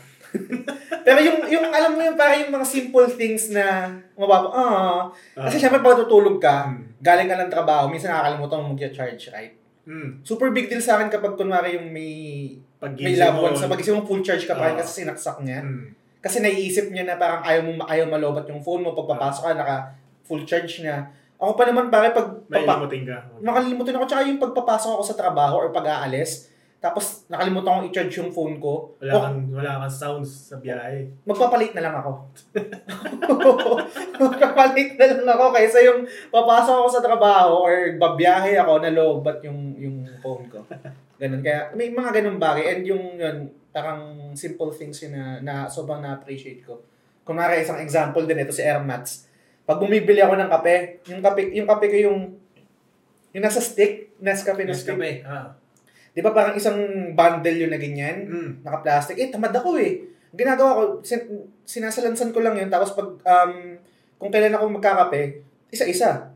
Pero 1.06 1.20
yung, 1.20 1.44
yung, 1.52 1.68
alam 1.68 1.96
mo 1.96 2.00
yung 2.00 2.16
parang 2.16 2.48
yung 2.48 2.56
mga 2.56 2.64
simple 2.64 3.04
things 3.12 3.52
na 3.52 3.92
mababa, 4.16 4.48
ah, 4.56 4.64
Ah. 5.36 5.52
kasi 5.52 5.60
syempre 5.60 5.84
pag 5.84 6.00
tutulog 6.00 6.40
ka, 6.40 6.72
Mm. 6.72 6.96
galing 7.04 7.28
ka 7.28 7.36
ng 7.36 7.52
trabaho, 7.52 7.92
minsan 7.92 8.08
nakakalimutan 8.08 8.60
mo 8.64 8.72
mag-charge, 8.72 9.24
right? 9.36 9.52
Mm. 9.84 10.24
Super 10.24 10.56
big 10.56 10.72
deal 10.72 10.80
sa 10.80 10.96
akin 10.96 11.12
kapag 11.12 11.36
kunwari 11.36 11.76
yung 11.76 11.92
may, 11.92 12.56
may 12.56 12.80
Pag-gising 12.80 13.20
loved 13.20 13.36
mo, 13.36 13.44
ones, 13.52 13.60
sa 13.60 13.68
pag-isip 13.68 13.92
mo 13.92 14.08
full 14.08 14.24
charge 14.24 14.48
ka 14.48 14.56
pa 14.56 14.72
Ah. 14.72 14.80
kasi 14.80 15.04
sinaksak 15.04 15.44
niya. 15.44 15.60
Mm. 15.60 15.92
Kasi 16.26 16.42
naiisip 16.42 16.90
niya 16.90 17.06
na 17.06 17.22
parang 17.22 17.46
ayaw 17.46 17.62
mo 17.62 17.86
ayaw 17.86 18.10
malobat 18.10 18.50
yung 18.50 18.66
phone 18.66 18.82
mo 18.82 18.98
pagpapasok 18.98 19.46
ka 19.46 19.54
naka 19.54 19.76
full 20.26 20.42
charge 20.42 20.82
na. 20.82 21.06
Ako 21.38 21.54
pa 21.54 21.70
naman 21.70 21.94
pare 21.94 22.10
pag 22.10 22.42
limutin 22.50 23.06
ka. 23.06 23.18
nakalimutan 23.46 23.94
ako 24.02 24.06
tsaka 24.10 24.26
yung 24.26 24.42
pagpapasok 24.42 24.98
ako 24.98 25.04
sa 25.06 25.20
trabaho 25.20 25.62
or 25.62 25.70
pag-aalis 25.70 26.50
tapos 26.86 27.26
nakalimutan 27.34 27.82
kong 27.82 27.88
i-charge 27.90 28.14
yung 28.22 28.30
phone 28.30 28.62
ko, 28.62 28.94
Wala 29.02 29.12
o, 29.18 29.18
kang, 29.26 29.40
wala 29.58 29.70
kang 29.82 29.90
sounds 29.90 30.54
sa 30.54 30.62
biyahe. 30.62 31.10
magpapalit 31.26 31.74
na 31.74 31.82
lang 31.82 31.98
ako. 31.98 32.30
magpapalit 34.22 34.94
na 34.94 35.06
lang 35.18 35.34
ako 35.34 35.46
kaysa 35.50 35.82
yung 35.82 36.06
papasok 36.30 36.76
ako 36.86 36.90
sa 36.94 37.02
trabaho 37.02 37.66
or 37.66 37.98
babiyahe 37.98 38.54
ako 38.62 38.86
na 38.86 38.94
lowbat 38.94 39.42
yung 39.42 39.74
yung 39.82 40.06
phone 40.22 40.46
ko. 40.46 40.62
Ganun. 41.18 41.42
Kaya 41.42 41.74
may 41.74 41.90
mga 41.90 42.22
ganun 42.22 42.38
bagay 42.38 42.78
and 42.78 42.86
yung 42.86 43.18
yun, 43.18 43.50
parang 43.76 44.32
simple 44.40 44.72
things 44.72 45.04
yun 45.04 45.20
na, 45.20 45.44
na 45.44 45.56
sobrang 45.68 46.00
na-appreciate 46.00 46.64
ko. 46.64 46.80
Kung 47.28 47.36
nara 47.36 47.60
isang 47.60 47.84
example 47.84 48.24
din 48.24 48.40
ito 48.40 48.56
si 48.56 48.64
Airmats. 48.64 49.28
Pag 49.68 49.84
bumibili 49.84 50.24
ako 50.24 50.40
ng 50.40 50.48
kape, 50.48 51.04
yung 51.12 51.20
kape, 51.20 51.42
yung 51.52 51.68
kape 51.68 51.86
ko 51.92 51.98
yung 52.08 52.20
yung 53.36 53.44
nasa 53.44 53.60
stick, 53.60 54.16
Nescafe 54.24 54.64
na 54.64 54.72
stick. 54.72 54.96
Nescafe. 54.96 55.28
Ah. 55.28 55.52
Di 56.16 56.24
ba 56.24 56.32
parang 56.32 56.56
isang 56.56 56.80
bundle 57.12 57.60
yung 57.60 57.74
na 57.76 57.76
ganyan? 57.76 58.32
Mm. 58.32 58.52
naka-plastic. 58.64 59.20
Eh, 59.20 59.28
tamad 59.28 59.52
ako 59.52 59.76
eh. 59.76 60.00
Ginagawa 60.32 60.72
ko, 60.80 60.82
sin- 61.04 61.52
sinasalansan 61.68 62.32
ko 62.32 62.40
lang 62.40 62.56
yun. 62.56 62.72
Tapos 62.72 62.96
pag, 62.96 63.12
um, 63.20 63.76
kung 64.16 64.32
kailan 64.32 64.56
ako 64.56 64.80
magkakape, 64.80 65.44
isa-isa. 65.68 66.32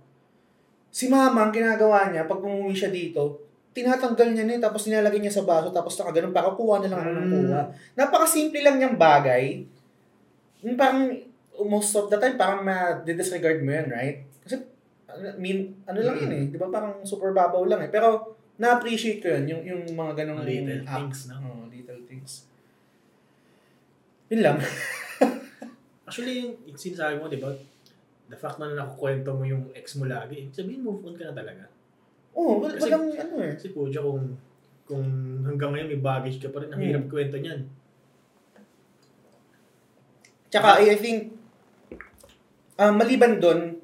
Si 0.91 1.08
mama, 1.08 1.47
ang 1.47 1.56
ginagawa 1.56 2.12
niya, 2.12 2.28
pag 2.28 2.43
umuwi 2.43 2.75
siya 2.75 2.91
dito, 2.91 3.48
tinatanggal 3.80 4.30
niya 4.30 4.44
na 4.44 4.60
tapos 4.62 4.84
nilalagay 4.86 5.18
niya 5.18 5.32
sa 5.34 5.48
baso, 5.48 5.72
tapos 5.72 5.96
nakaganon, 5.96 6.36
para 6.36 6.52
kuha 6.52 6.84
na 6.84 6.92
lang 6.92 7.00
ako 7.00 7.10
ng 7.10 7.26
Mm. 7.26 7.34
kuha. 7.48 7.62
Napakasimple 7.96 8.60
lang 8.60 8.76
niyang 8.76 9.00
bagay. 9.00 9.63
Yung 10.62 10.76
parang, 10.76 11.08
most 11.63 11.96
of 11.96 12.08
the 12.08 12.20
time, 12.20 12.36
parang 12.36 12.62
ma-disregard 12.62 13.63
mo 13.63 13.72
yun, 13.72 13.88
right? 13.88 14.28
Kasi, 14.44 14.60
I 15.08 15.39
mean, 15.39 15.80
ano 15.84 16.00
lang 16.00 16.20
yun 16.20 16.32
eh. 16.32 16.44
Di 16.48 16.58
ba 16.58 16.68
parang 16.68 17.00
super 17.02 17.32
babaw 17.32 17.63
lang 17.63 17.80
eh. 17.80 17.89
Pero, 17.89 18.36
na-appreciate 18.56 19.20
ko 19.20 19.32
yun, 19.32 19.46
yung, 19.48 19.62
yung 19.63 19.82
mga 19.96 20.20
ganong 20.20 20.44
Little 20.44 20.84
acts. 20.84 20.92
things, 20.92 21.20
no? 21.32 21.39
Oo, 21.39 21.63
little 21.68 22.04
things. 22.04 22.44
Yun 24.28 24.42
lang. 24.44 24.58
Actually, 26.08 26.44
yung, 26.44 26.54
yung 26.65 26.78
sinasabi 26.78 27.18
mo, 27.18 27.26
di 27.26 27.39
ba? 27.39 27.50
The 28.30 28.38
fact 28.38 28.60
na 28.60 28.76
nakukwento 28.76 29.34
mo 29.34 29.42
yung 29.42 29.74
ex 29.74 29.98
mo 29.98 30.06
lagi, 30.06 30.52
sabihin 30.52 30.86
move 30.86 31.02
on 31.02 31.18
ka 31.18 31.26
na 31.26 31.34
talaga. 31.34 31.65
Oo, 32.39 32.63
wal- 32.63 32.71
Kasi- 32.71 32.88
walang 32.88 33.06
ano 33.12 33.36
eh. 33.43 33.52
Kasi 33.54 33.67
po, 33.69 33.84
kung, 33.86 34.39
kung 34.88 35.06
hanggang 35.43 35.75
ngayon 35.75 35.91
may 35.91 36.02
baggage 36.02 36.39
ka 36.39 36.47
pa 36.49 36.63
rin, 36.63 36.71
ang 36.71 36.80
hirap 36.80 37.04
Hmm. 37.04 37.12
kwento 37.12 37.36
niyan. 37.36 37.62
Tsaka, 40.49 40.82
I 40.82 40.95
think, 40.95 41.36
ah, 42.75 42.89
maliban 42.89 43.38
doon, 43.38 43.78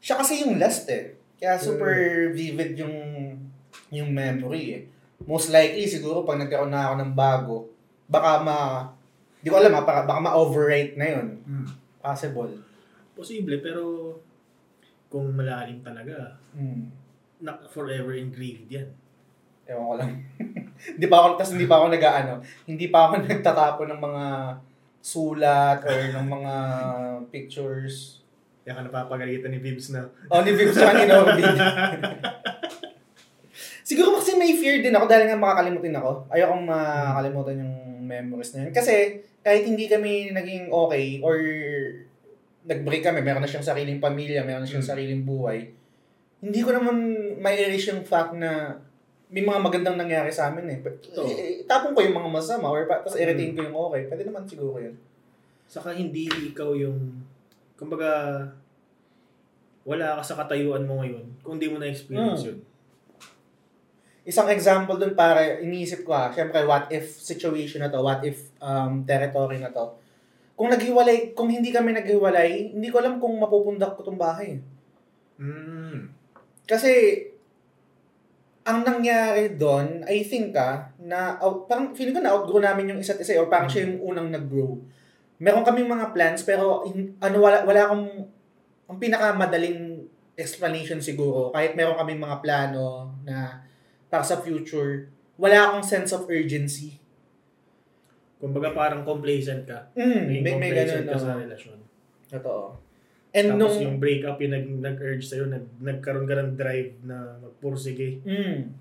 siya 0.00 0.18
kasi 0.18 0.42
yung 0.42 0.58
last 0.58 0.88
eh. 0.88 1.14
Kaya 1.38 1.54
super 1.54 1.94
vivid 2.32 2.74
yung 2.74 2.96
yung 3.88 4.10
memory 4.10 4.64
eh. 4.74 4.82
Most 5.22 5.48
likely, 5.48 5.86
siguro, 5.86 6.22
pag 6.22 6.38
nagkaroon 6.38 6.68
na 6.68 6.88
ako 6.88 6.94
ng 6.96 7.12
bago, 7.12 7.56
baka 8.06 8.42
ma... 8.42 8.56
Di 9.38 9.48
ko 9.48 9.56
alam 9.56 9.70
ha, 9.72 9.82
baka, 9.82 10.02
baka 10.02 10.20
ma-overrate 10.20 10.94
na 10.94 11.06
yun. 11.08 11.26
Possible. 11.98 12.58
Posible, 13.14 13.58
pero 13.58 13.82
kung 15.06 15.30
malalim 15.30 15.78
talaga, 15.80 16.34
Hmm. 16.50 16.90
Na 17.38 17.54
forever 17.68 18.14
engraved 18.14 18.66
yan. 18.68 18.88
Ewan 19.64 19.84
ko 19.84 19.94
lang. 19.96 20.12
hindi 20.96 21.06
pa 21.06 21.16
ako, 21.20 21.26
tas 21.36 21.52
hindi 21.52 21.66
pa 21.66 21.76
ako 21.78 21.86
nag-ano, 21.90 22.32
hindi 22.64 22.86
pa 22.88 22.98
ako 23.06 23.12
nagtatapo 23.26 23.82
ng 23.86 24.00
mga 24.00 24.24
sulat 24.98 25.78
or 25.86 25.98
ng 26.14 26.26
mga 26.26 26.54
pictures. 27.30 28.20
Kaya 28.62 28.76
ka 28.76 28.82
napapagalitan 28.84 29.48
ni 29.48 29.60
Bibs 29.64 29.88
na, 29.90 30.04
Oh, 30.28 30.44
ni 30.44 30.52
Viv 30.52 30.76
sa 30.76 30.92
kanina 30.92 31.24
ako. 31.24 31.40
Siguro 33.80 34.20
kasi 34.20 34.36
may 34.36 34.52
fear 34.52 34.84
din 34.84 34.92
ako 34.92 35.08
dahil 35.08 35.24
nga 35.24 35.40
makakalimutin 35.40 35.96
ako. 35.96 36.28
Ayokong 36.28 36.68
makakalimutan 36.68 37.64
yung 37.64 37.74
memories 38.04 38.52
na 38.52 38.68
yun. 38.68 38.72
Kasi 38.76 39.24
kahit 39.40 39.64
hindi 39.64 39.88
kami 39.88 40.36
naging 40.36 40.68
okay 40.68 41.24
or 41.24 41.40
nag-break 42.68 43.00
kami, 43.00 43.24
meron 43.24 43.40
na 43.40 43.48
siyang 43.48 43.64
sariling 43.64 43.96
pamilya, 43.96 44.44
meron 44.44 44.60
na 44.60 44.68
siyang 44.68 44.84
Mm. 44.84 44.92
sariling 44.92 45.22
buhay, 45.24 45.72
hindi 46.38 46.60
ko 46.60 46.70
naman 46.70 46.96
may 47.36 47.58
erase 47.58 47.90
yung 47.90 48.02
fact 48.02 48.32
na 48.32 48.78
may 49.28 49.42
mga 49.42 49.60
magandang 49.60 49.96
nangyari 49.96 50.30
sa 50.30 50.48
amin 50.48 50.66
eh. 50.66 50.78
Totoo. 50.80 51.26
Eh, 51.26 51.62
Itapon 51.62 51.92
ko 51.92 52.00
yung 52.00 52.16
mga 52.16 52.30
masama 52.30 52.68
or 52.68 52.86
pa- 52.86 53.02
tapos 53.02 53.18
i-retain 53.18 53.52
ko 53.52 53.60
yung 53.60 53.76
okay. 53.76 54.06
Pwede 54.06 54.24
naman 54.24 54.44
siguro 54.44 54.78
yun. 54.78 54.96
saka 55.68 55.92
hindi 55.92 56.24
ikaw 56.24 56.72
yung, 56.72 56.96
kumbaga, 57.76 58.40
wala 59.84 60.16
ka 60.16 60.22
sa 60.24 60.38
katayuan 60.38 60.80
mo 60.82 61.00
ngayon 61.00 61.28
kung 61.38 61.56
di 61.56 61.68
mo 61.68 61.76
na-experience 61.76 62.40
Mm. 62.40 62.48
yun. 62.48 62.58
Isang 64.24 64.48
example 64.48 64.96
dun 64.96 65.12
para 65.12 65.60
iniisip 65.60 66.04
ko 66.04 66.12
ha, 66.12 66.28
syempre 66.28 66.60
what 66.62 66.88
if 66.88 67.04
situation 67.10 67.80
na 67.80 67.88
to, 67.88 68.00
what 68.00 68.20
if 68.22 68.48
um, 68.60 69.00
territory 69.02 69.56
na 69.56 69.68
to. 69.68 69.92
Kung 70.52 70.68
naghiwalay, 70.68 71.32
kung 71.32 71.48
hindi 71.48 71.68
kami 71.68 71.92
naghiwalay, 71.92 72.72
hindi 72.72 72.88
ko 72.88 72.98
alam 72.98 73.16
kung 73.16 73.36
mapupundak 73.36 73.92
ko 73.92 74.00
tong 74.02 74.16
bahay. 74.16 74.56
Mm. 75.36 76.16
Kasi, 76.68 77.24
ang 78.68 78.84
nangyari 78.84 79.56
doon, 79.56 80.04
I 80.04 80.20
think 80.20 80.52
ah, 80.52 80.92
na, 81.00 81.40
out, 81.40 81.64
parang 81.64 81.96
feeling 81.96 82.12
ko 82.12 82.20
na 82.20 82.36
outgrow 82.36 82.60
namin 82.60 82.92
yung 82.92 83.00
isa't 83.00 83.16
isa 83.16 83.32
eh, 83.32 83.40
or 83.40 83.48
parang 83.48 83.72
siya 83.72 83.88
yung 83.88 84.12
unang 84.12 84.28
nag-grow. 84.28 84.76
Meron 85.40 85.64
kaming 85.64 85.88
mga 85.88 86.12
plans, 86.12 86.44
pero 86.44 86.84
in, 86.84 87.16
ano, 87.16 87.40
wala, 87.40 87.64
wala 87.64 87.80
akong, 87.88 88.06
ang 88.92 88.98
pinakamadaling 89.00 90.04
explanation 90.36 91.00
siguro, 91.00 91.48
kahit 91.48 91.72
meron 91.72 91.96
kaming 91.96 92.20
mga 92.20 92.44
plano 92.44 93.16
na 93.24 93.64
para 94.12 94.20
sa 94.20 94.36
future, 94.44 95.08
wala 95.40 95.72
akong 95.72 95.84
sense 95.88 96.12
of 96.12 96.28
urgency. 96.28 97.00
Kumbaga 98.36 98.70
parang 98.70 99.02
complacent 99.02 99.64
ka. 99.64 99.90
Mm, 99.96 100.22
may, 100.28 100.40
may 100.44 100.52
complacent 100.54 101.04
ganun. 101.08 101.14
ka 101.16 101.18
sa 101.18 101.32
relasyon. 101.40 101.78
Totoo. 102.28 102.87
And 103.38 103.54
Tapos 103.54 103.78
nung, 103.78 103.94
yung 103.94 103.98
breakup, 104.02 104.42
yung 104.42 104.54
nag, 104.58 104.66
nag-urge 104.66 105.22
sa'yo, 105.22 105.46
nag, 105.46 105.64
nagkaroon 105.78 106.26
ka 106.26 106.34
ng 106.34 106.58
drive 106.58 106.98
na 107.06 107.38
magpursige. 107.38 108.18
Mm. 108.26 108.74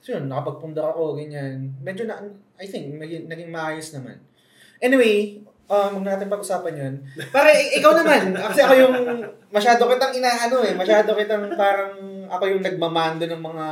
So 0.00 0.16
yun, 0.16 0.32
nakapagpunda 0.32 0.80
ako, 0.80 1.20
ganyan. 1.20 1.76
Medyo 1.84 2.08
na, 2.08 2.16
I 2.56 2.64
think, 2.64 2.96
naging, 2.96 3.28
naging 3.28 3.52
maayos 3.52 3.92
naman. 3.92 4.16
Anyway, 4.80 5.44
um, 5.68 6.00
huwag 6.00 6.06
natin 6.08 6.32
pag-usapan 6.32 6.74
yun. 6.74 6.94
Para 7.28 7.52
ikaw 7.52 7.92
naman, 7.92 8.32
kasi 8.48 8.64
ako 8.64 8.74
yung 8.80 8.96
masyado 9.52 9.84
kitang 9.84 10.14
inaano 10.16 10.56
eh, 10.64 10.72
masyado 10.72 11.12
kitang 11.12 11.52
parang 11.54 12.24
ako 12.28 12.44
yung 12.48 12.64
nagmamando 12.64 13.28
ng 13.28 13.42
mga 13.42 13.66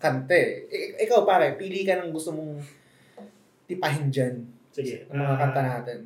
kante. 0.00 0.68
I- 0.72 0.96
ikaw 1.04 1.28
pare, 1.28 1.56
pili 1.60 1.84
ka 1.84 2.00
ng 2.00 2.12
gusto 2.12 2.32
mong 2.32 2.60
tipahin 3.68 4.08
dyan. 4.08 4.34
Sige. 4.72 5.04
Ang 5.12 5.20
mga 5.20 5.34
ah, 5.36 5.40
kanta 5.42 5.60
natin. 5.60 5.98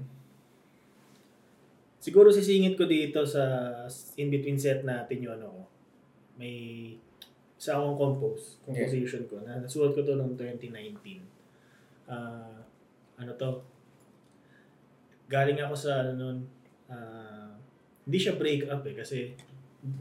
Siguro 2.02 2.34
sisingit 2.34 2.74
ko 2.74 2.90
dito 2.90 3.22
sa 3.22 3.70
in-between 4.18 4.58
set 4.58 4.82
natin 4.82 5.22
yung 5.22 5.38
ano 5.38 5.46
ko. 5.46 5.62
May 6.34 6.54
isa 7.54 7.78
akong 7.78 7.94
compose, 7.94 8.58
composition 8.66 9.22
ko. 9.30 9.38
Na 9.46 9.62
nasuot 9.62 9.94
ko 9.94 10.02
to 10.02 10.18
noong 10.18 10.34
2019. 10.34 10.98
Ah, 12.10 12.58
ano 13.14 13.30
to? 13.38 13.62
Galing 15.30 15.62
ako 15.62 15.74
sa 15.78 16.02
ano 16.02 16.10
nun, 16.18 16.38
ah, 16.90 17.54
hindi 18.02 18.18
siya 18.18 18.34
break 18.34 18.66
up 18.66 18.82
eh 18.82 18.98
kasi 18.98 19.30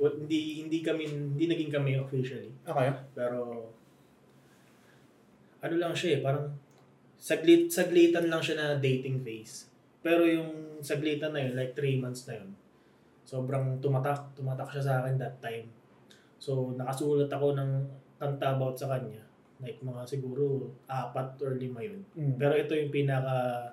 wa- 0.02 0.18
hindi 0.18 0.66
hindi 0.66 0.82
kami 0.82 1.06
hindi 1.06 1.46
naging 1.46 1.70
kami 1.70 1.98
officially 1.98 2.50
Okay. 2.66 2.90
pero 3.14 3.70
ano 5.62 5.76
lang 5.78 5.94
siya 5.94 6.18
eh 6.18 6.22
parang 6.22 6.50
saglit 7.22 7.70
saglitan 7.70 8.26
lang 8.26 8.42
siya 8.42 8.58
na 8.58 8.68
dating 8.82 9.22
phase 9.22 9.70
pero 10.02 10.26
yung 10.26 10.82
saglitan 10.82 11.34
na 11.34 11.46
yun, 11.46 11.54
like 11.54 11.78
3 11.78 12.02
months 12.02 12.26
na 12.26 12.42
yun, 12.42 12.50
sobrang 13.26 13.78
tumatak, 13.80 14.34
tumatak 14.34 14.68
siya 14.74 14.84
sa 14.84 14.94
akin 15.02 15.16
that 15.22 15.38
time. 15.40 15.70
So, 16.42 16.74
nakasulat 16.74 17.30
ako 17.30 17.54
ng 17.54 17.72
kanta 18.18 18.58
about 18.58 18.74
sa 18.74 18.90
kanya. 18.90 19.22
Like, 19.62 19.78
mga 19.86 20.02
siguro 20.10 20.74
apat 20.90 21.38
or 21.46 21.54
lima 21.54 21.86
yun. 21.86 22.02
Mm. 22.18 22.34
Pero 22.42 22.54
ito 22.58 22.74
yung 22.74 22.90
pinaka 22.90 23.70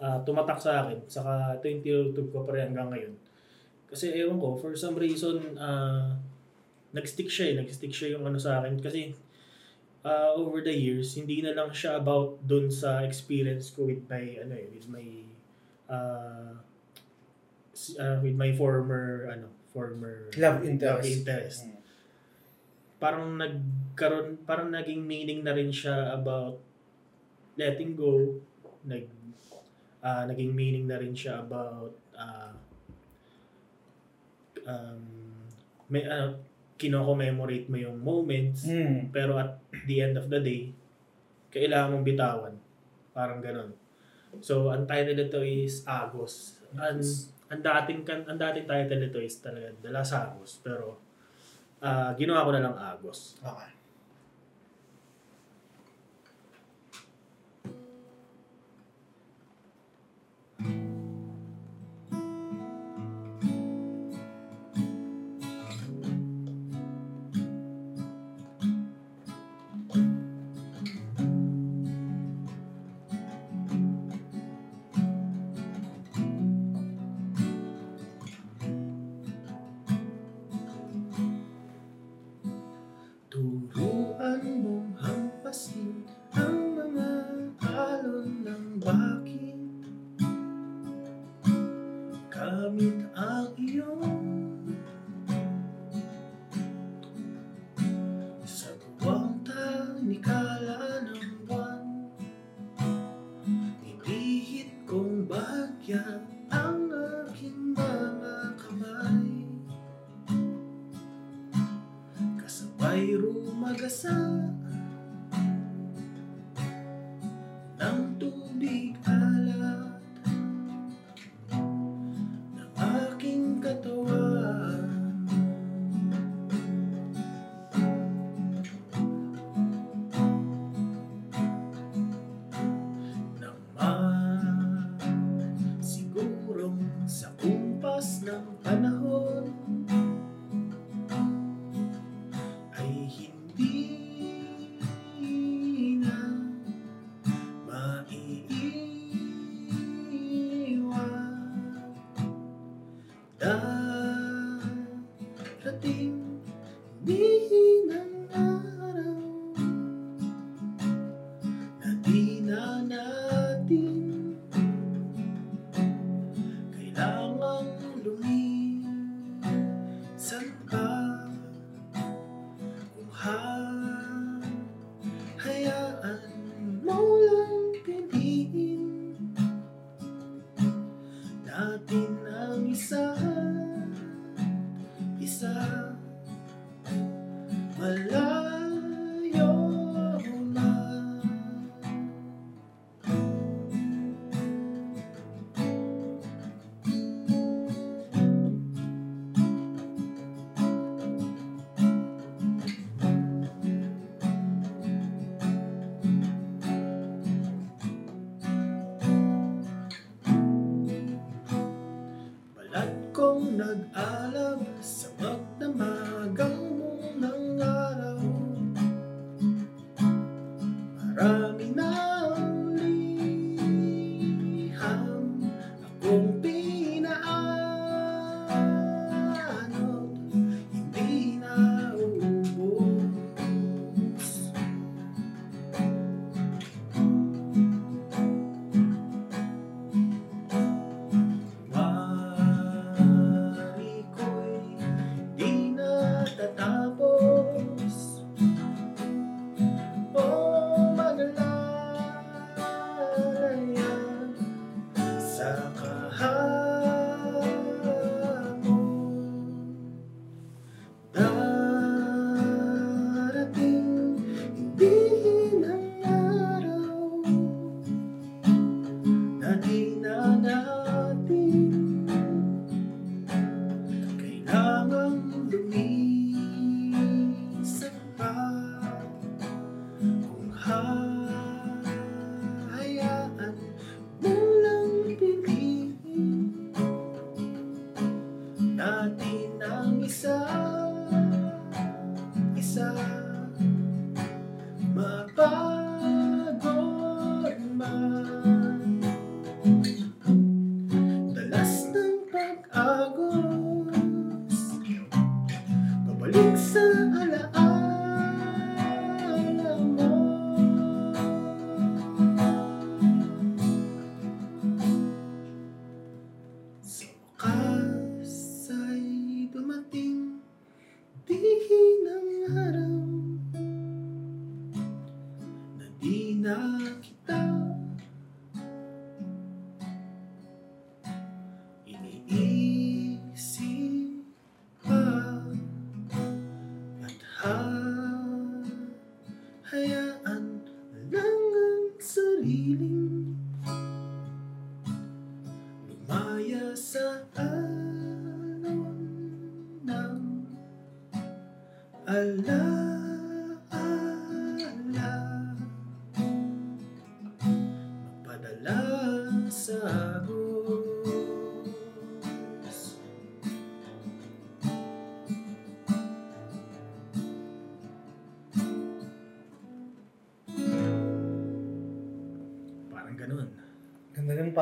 ah, 0.00 0.18
tumatak 0.24 0.56
sa 0.56 0.84
akin. 0.84 1.04
Saka 1.04 1.60
ito 1.60 1.68
yung 1.68 1.84
tinutug 1.84 2.28
ko 2.32 2.48
pa 2.48 2.56
rin 2.56 2.72
hanggang 2.72 2.88
ngayon. 2.88 3.14
Kasi 3.84 4.16
ewan 4.16 4.40
ko, 4.40 4.56
for 4.56 4.72
some 4.72 4.96
reason, 4.96 5.60
ah, 5.60 6.16
nag-stick 6.96 7.28
siya 7.28 7.52
eh. 7.52 7.54
Nag-stick 7.60 7.92
siya 7.92 8.16
yung 8.16 8.24
ano 8.24 8.40
sa 8.40 8.64
akin. 8.64 8.80
Kasi 8.80 9.12
ah, 10.08 10.32
over 10.32 10.64
the 10.64 10.72
years, 10.72 11.12
hindi 11.20 11.44
na 11.44 11.52
lang 11.52 11.68
siya 11.68 12.00
about 12.00 12.40
dun 12.48 12.72
sa 12.72 13.04
experience 13.04 13.76
ko 13.76 13.84
with 13.92 14.08
my, 14.08 14.40
ano 14.40 14.56
eh, 14.56 14.66
with 14.72 14.88
my, 14.88 15.04
uh, 15.90 16.54
uh, 17.98 18.16
with 18.22 18.36
my 18.38 18.54
former 18.54 19.28
ano 19.28 19.50
former 19.74 20.30
love 20.38 20.62
interest, 20.62 20.86
love 20.86 21.04
interest. 21.04 21.60
Mm. 21.66 21.78
parang 23.00 23.24
nagkaroon 23.40 24.28
parang 24.46 24.70
naging 24.70 25.02
meaning 25.02 25.40
na 25.42 25.56
rin 25.56 25.72
siya 25.72 26.14
about 26.14 26.60
letting 27.58 27.98
go 27.98 28.38
nag 28.86 29.08
uh, 30.00 30.22
naging 30.28 30.52
meaning 30.52 30.84
na 30.86 31.00
rin 31.00 31.12
siya 31.12 31.42
about 31.42 31.92
uh, 32.14 32.52
um 34.68 35.02
may 35.90 36.06
ah, 36.06 36.30
uh, 36.30 36.30
kino-commemorate 36.80 37.68
mo 37.68 37.76
yung 37.76 38.00
moments 38.00 38.64
mm. 38.64 39.12
pero 39.12 39.36
at 39.36 39.60
the 39.84 40.00
end 40.00 40.16
of 40.16 40.32
the 40.32 40.40
day 40.40 40.72
kailangan 41.52 41.92
mong 41.92 42.06
bitawan 42.06 42.54
parang 43.12 43.44
ganun 43.44 43.74
So, 44.38 44.70
ang 44.70 44.86
title 44.86 45.18
nito 45.18 45.42
is 45.42 45.82
Agos. 45.82 46.62
Ang, 46.78 47.02
ang 47.50 47.60
dating 47.60 48.06
kan 48.06 48.22
ang 48.30 48.38
dating 48.38 48.70
title 48.70 49.02
nito 49.02 49.18
is 49.18 49.42
talaga 49.42 49.74
Dala 49.82 50.06
sa 50.06 50.30
Agos, 50.30 50.62
pero 50.62 51.02
uh, 51.82 52.14
ginawa 52.14 52.46
ko 52.46 52.50
na 52.54 52.62
lang 52.62 52.76
Agos. 52.78 53.42
Okay. 53.42 53.79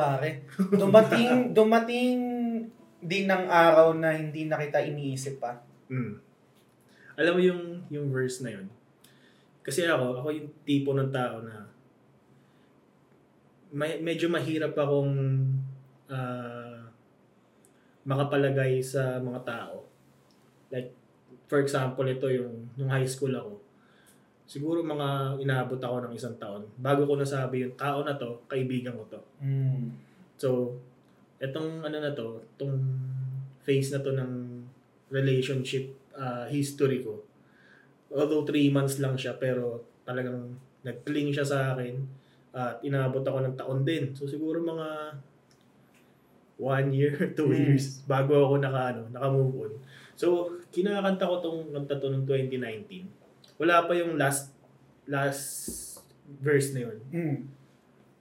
Pare. 0.09 0.29
Dumating, 0.73 1.33
dumating 1.57 2.19
din 2.99 3.25
ng 3.29 3.45
araw 3.45 3.93
na 3.93 4.17
hindi 4.17 4.49
na 4.49 4.57
kita 4.57 4.81
iniisip 4.81 5.37
pa. 5.37 5.61
Mm. 5.87 6.17
Alam 7.19 7.33
mo 7.35 7.41
yung 7.43 7.63
yung 7.93 8.07
verse 8.09 8.41
na 8.41 8.57
yun. 8.57 8.67
Kasi 9.61 9.85
ako, 9.85 10.23
ako 10.23 10.27
yung 10.33 10.49
tipo 10.65 10.97
ng 10.97 11.11
tao 11.13 11.45
na 11.45 11.69
may, 13.69 14.01
medyo 14.01 14.25
mahirap 14.33 14.73
akong 14.73 15.13
ah, 16.09 16.89
makapalagay 18.01 18.81
sa 18.81 19.21
mga 19.21 19.45
tao. 19.45 19.85
Like, 20.73 20.89
for 21.45 21.61
example, 21.61 22.05
ito 22.09 22.25
yung 22.33 22.73
nung 22.73 22.89
high 22.89 23.05
school 23.05 23.33
ako. 23.35 23.58
Siguro 24.49 24.81
mga 24.81 25.37
inaabot 25.37 25.77
ako 25.77 26.09
ng 26.09 26.13
isang 26.17 26.33
taon. 26.41 26.65
Bago 26.81 27.05
ko 27.05 27.13
nasabi 27.13 27.69
yung 27.69 27.77
tao 27.77 28.01
na 28.01 28.17
to, 28.17 28.41
kaibigan 28.49 28.97
ko 28.97 29.05
to. 29.05 29.21
Mm. 29.45 29.93
So, 30.41 30.73
etong 31.37 31.85
ano 31.85 31.97
na 32.01 32.09
to, 32.17 32.41
itong 32.57 32.73
phase 33.61 33.93
na 33.93 34.01
to 34.01 34.09
ng 34.17 34.65
relationship 35.13 35.93
uh, 36.17 36.49
history 36.49 37.05
ko. 37.05 37.21
Although 38.09 38.41
three 38.41 38.73
months 38.73 38.97
lang 38.97 39.13
siya, 39.13 39.37
pero 39.37 39.85
talagang 40.01 40.57
nag-cling 40.81 41.29
siya 41.29 41.45
sa 41.45 41.77
akin 41.77 42.01
at 42.49 42.81
inabot 42.81 43.21
ako 43.21 43.45
ng 43.45 43.53
taon 43.53 43.85
din. 43.85 44.09
So, 44.17 44.25
siguro 44.25 44.65
mga 44.65 45.13
one 46.57 46.89
year, 46.89 47.13
two 47.37 47.53
Mm. 47.53 47.77
years 47.77 48.01
bago 48.09 48.33
ako 48.33 48.57
naka, 48.57 48.97
ano, 48.97 49.01
naka-move 49.13 49.53
on. 49.69 49.73
So, 50.17 50.57
kinakanta 50.73 51.29
ko 51.29 51.37
tong 51.37 51.69
kanta 51.69 52.01
to 52.01 52.09
noong 52.09 52.25
2019. 52.25 53.18
Wala 53.59 53.85
pa 53.85 53.93
yung 53.93 54.15
last 54.15 54.55
last 55.05 55.43
verse 56.39 56.71
na 56.71 56.87
yun 56.87 56.97
Mm. 57.11 57.37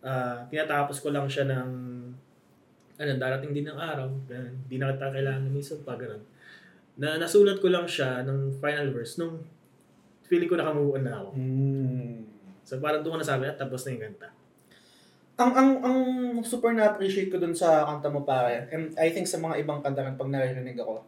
ah 0.02 0.42
tinatapos 0.50 0.98
ko 0.98 1.14
lang 1.14 1.30
siya 1.30 1.46
ng 1.46 1.70
ano, 2.98 3.14
darating 3.14 3.54
din 3.54 3.62
ng 3.70 3.78
araw, 3.78 4.10
ganun. 4.26 4.58
Di 4.66 4.74
na 4.74 4.90
kita 4.90 5.14
kailangan 5.14 5.46
minsan 5.54 5.78
pa, 5.86 5.94
ganun. 5.94 6.18
Na 6.98 7.14
nasulat 7.14 7.62
ko 7.62 7.70
lang 7.70 7.86
siya 7.86 8.26
ng 8.26 8.58
final 8.58 8.90
verse 8.90 9.22
nung 9.22 9.38
feeling 10.26 10.50
ko 10.50 10.58
naka-move 10.58 10.98
on 10.98 11.04
na 11.06 11.14
ako. 11.14 11.30
Mm. 11.38 12.26
So 12.66 12.82
parang 12.82 13.06
doon 13.06 13.16
ko 13.16 13.18
nasabi, 13.22 13.46
at 13.46 13.54
tapos 13.54 13.86
na 13.86 13.94
yung 13.94 14.04
kanta. 14.10 14.28
Ang 15.38 15.50
ang 15.54 15.70
ang 15.86 15.98
super 16.42 16.74
na-appreciate 16.74 17.30
ko 17.30 17.38
dun 17.38 17.54
sa 17.54 17.86
kanta 17.86 18.10
mo 18.10 18.26
pare. 18.26 18.66
And 18.74 18.90
I 18.98 19.14
think 19.14 19.30
sa 19.30 19.38
mga 19.38 19.62
ibang 19.62 19.78
kanta 19.78 20.02
pag 20.02 20.28
naririnig 20.34 20.82
ako, 20.82 21.06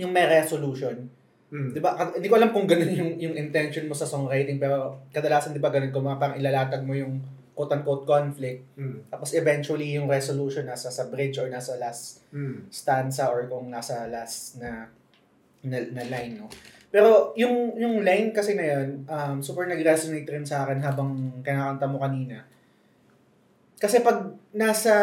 yung 0.00 0.10
may 0.10 0.24
resolution. 0.24 1.12
Mm. 1.54 1.70
'Di 1.70 1.78
ba? 1.78 1.94
Hindi 2.10 2.26
ko 2.26 2.34
alam 2.34 2.50
kung 2.50 2.66
ganun 2.66 2.90
yung 2.90 3.12
yung 3.14 3.34
intention 3.38 3.86
mo 3.86 3.94
sa 3.94 4.10
songwriting 4.10 4.58
pero 4.58 4.98
kadalasan 5.14 5.54
'di 5.54 5.62
ba 5.62 5.70
ganun 5.70 5.94
ko 5.94 6.02
parang 6.02 6.34
ilalatag 6.34 6.82
mo 6.82 6.98
yung 6.98 7.22
quote-unquote 7.54 8.02
conflict 8.02 8.66
Mm. 8.74 9.06
tapos 9.06 9.30
eventually 9.38 9.94
yung 9.94 10.10
resolution 10.10 10.66
nasa 10.66 10.90
sa 10.90 11.06
bridge 11.06 11.38
or 11.38 11.46
nasa 11.46 11.78
last 11.78 12.26
Mm. 12.34 12.66
stanza 12.74 13.30
or 13.30 13.46
kung 13.46 13.70
nasa 13.70 14.10
last 14.10 14.58
na 14.58 14.90
na, 15.62 15.78
na 15.94 16.02
line 16.10 16.42
no. 16.42 16.50
Pero 16.90 17.30
yung 17.34 17.74
yung 17.78 18.02
line 18.02 18.30
kasi 18.30 18.54
na 18.54 18.66
yun, 18.74 19.02
um, 19.06 19.38
super 19.38 19.66
nag-resonate 19.66 20.26
rin 20.26 20.46
sa 20.46 20.62
akin 20.62 20.78
habang 20.78 21.10
kinakanta 21.42 21.86
mo 21.86 21.98
kanina. 21.98 22.42
Kasi 23.78 24.02
pag 24.02 24.30
nasa 24.50 24.94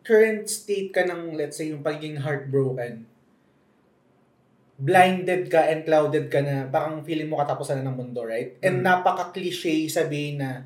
current 0.00 0.48
state 0.48 0.92
ka 0.92 1.04
ng 1.04 1.36
let's 1.36 1.60
say 1.60 1.68
yung 1.72 1.84
pagiging 1.84 2.20
heartbroken, 2.24 3.04
blinded 4.80 5.52
ka 5.52 5.60
and 5.68 5.84
clouded 5.84 6.32
ka 6.32 6.40
na 6.40 6.64
parang 6.66 7.04
feeling 7.04 7.28
mo 7.28 7.36
katapusan 7.36 7.84
na 7.84 7.92
ng 7.92 7.96
mundo, 8.00 8.24
right? 8.24 8.56
And 8.64 8.80
Mm. 8.80 8.84
napaka-cliche 8.88 9.84
sabihin 9.86 10.40
na 10.40 10.64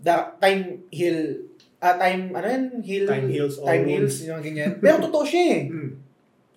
the 0.00 0.14
time 0.40 0.88
heal 0.88 1.44
ah, 1.78 1.94
time, 1.94 2.34
ano 2.34 2.46
yun? 2.48 2.64
Heal, 2.82 3.04
Time 3.06 3.28
heals 3.30 3.54
all 3.60 3.68
time 3.68 3.86
heals, 3.86 4.24
yung 4.24 4.42
ganyan. 4.42 4.80
Pero 4.80 4.98
totoo 4.98 5.22
siya 5.22 5.44
eh. 5.54 5.62
Mm. 5.78 5.90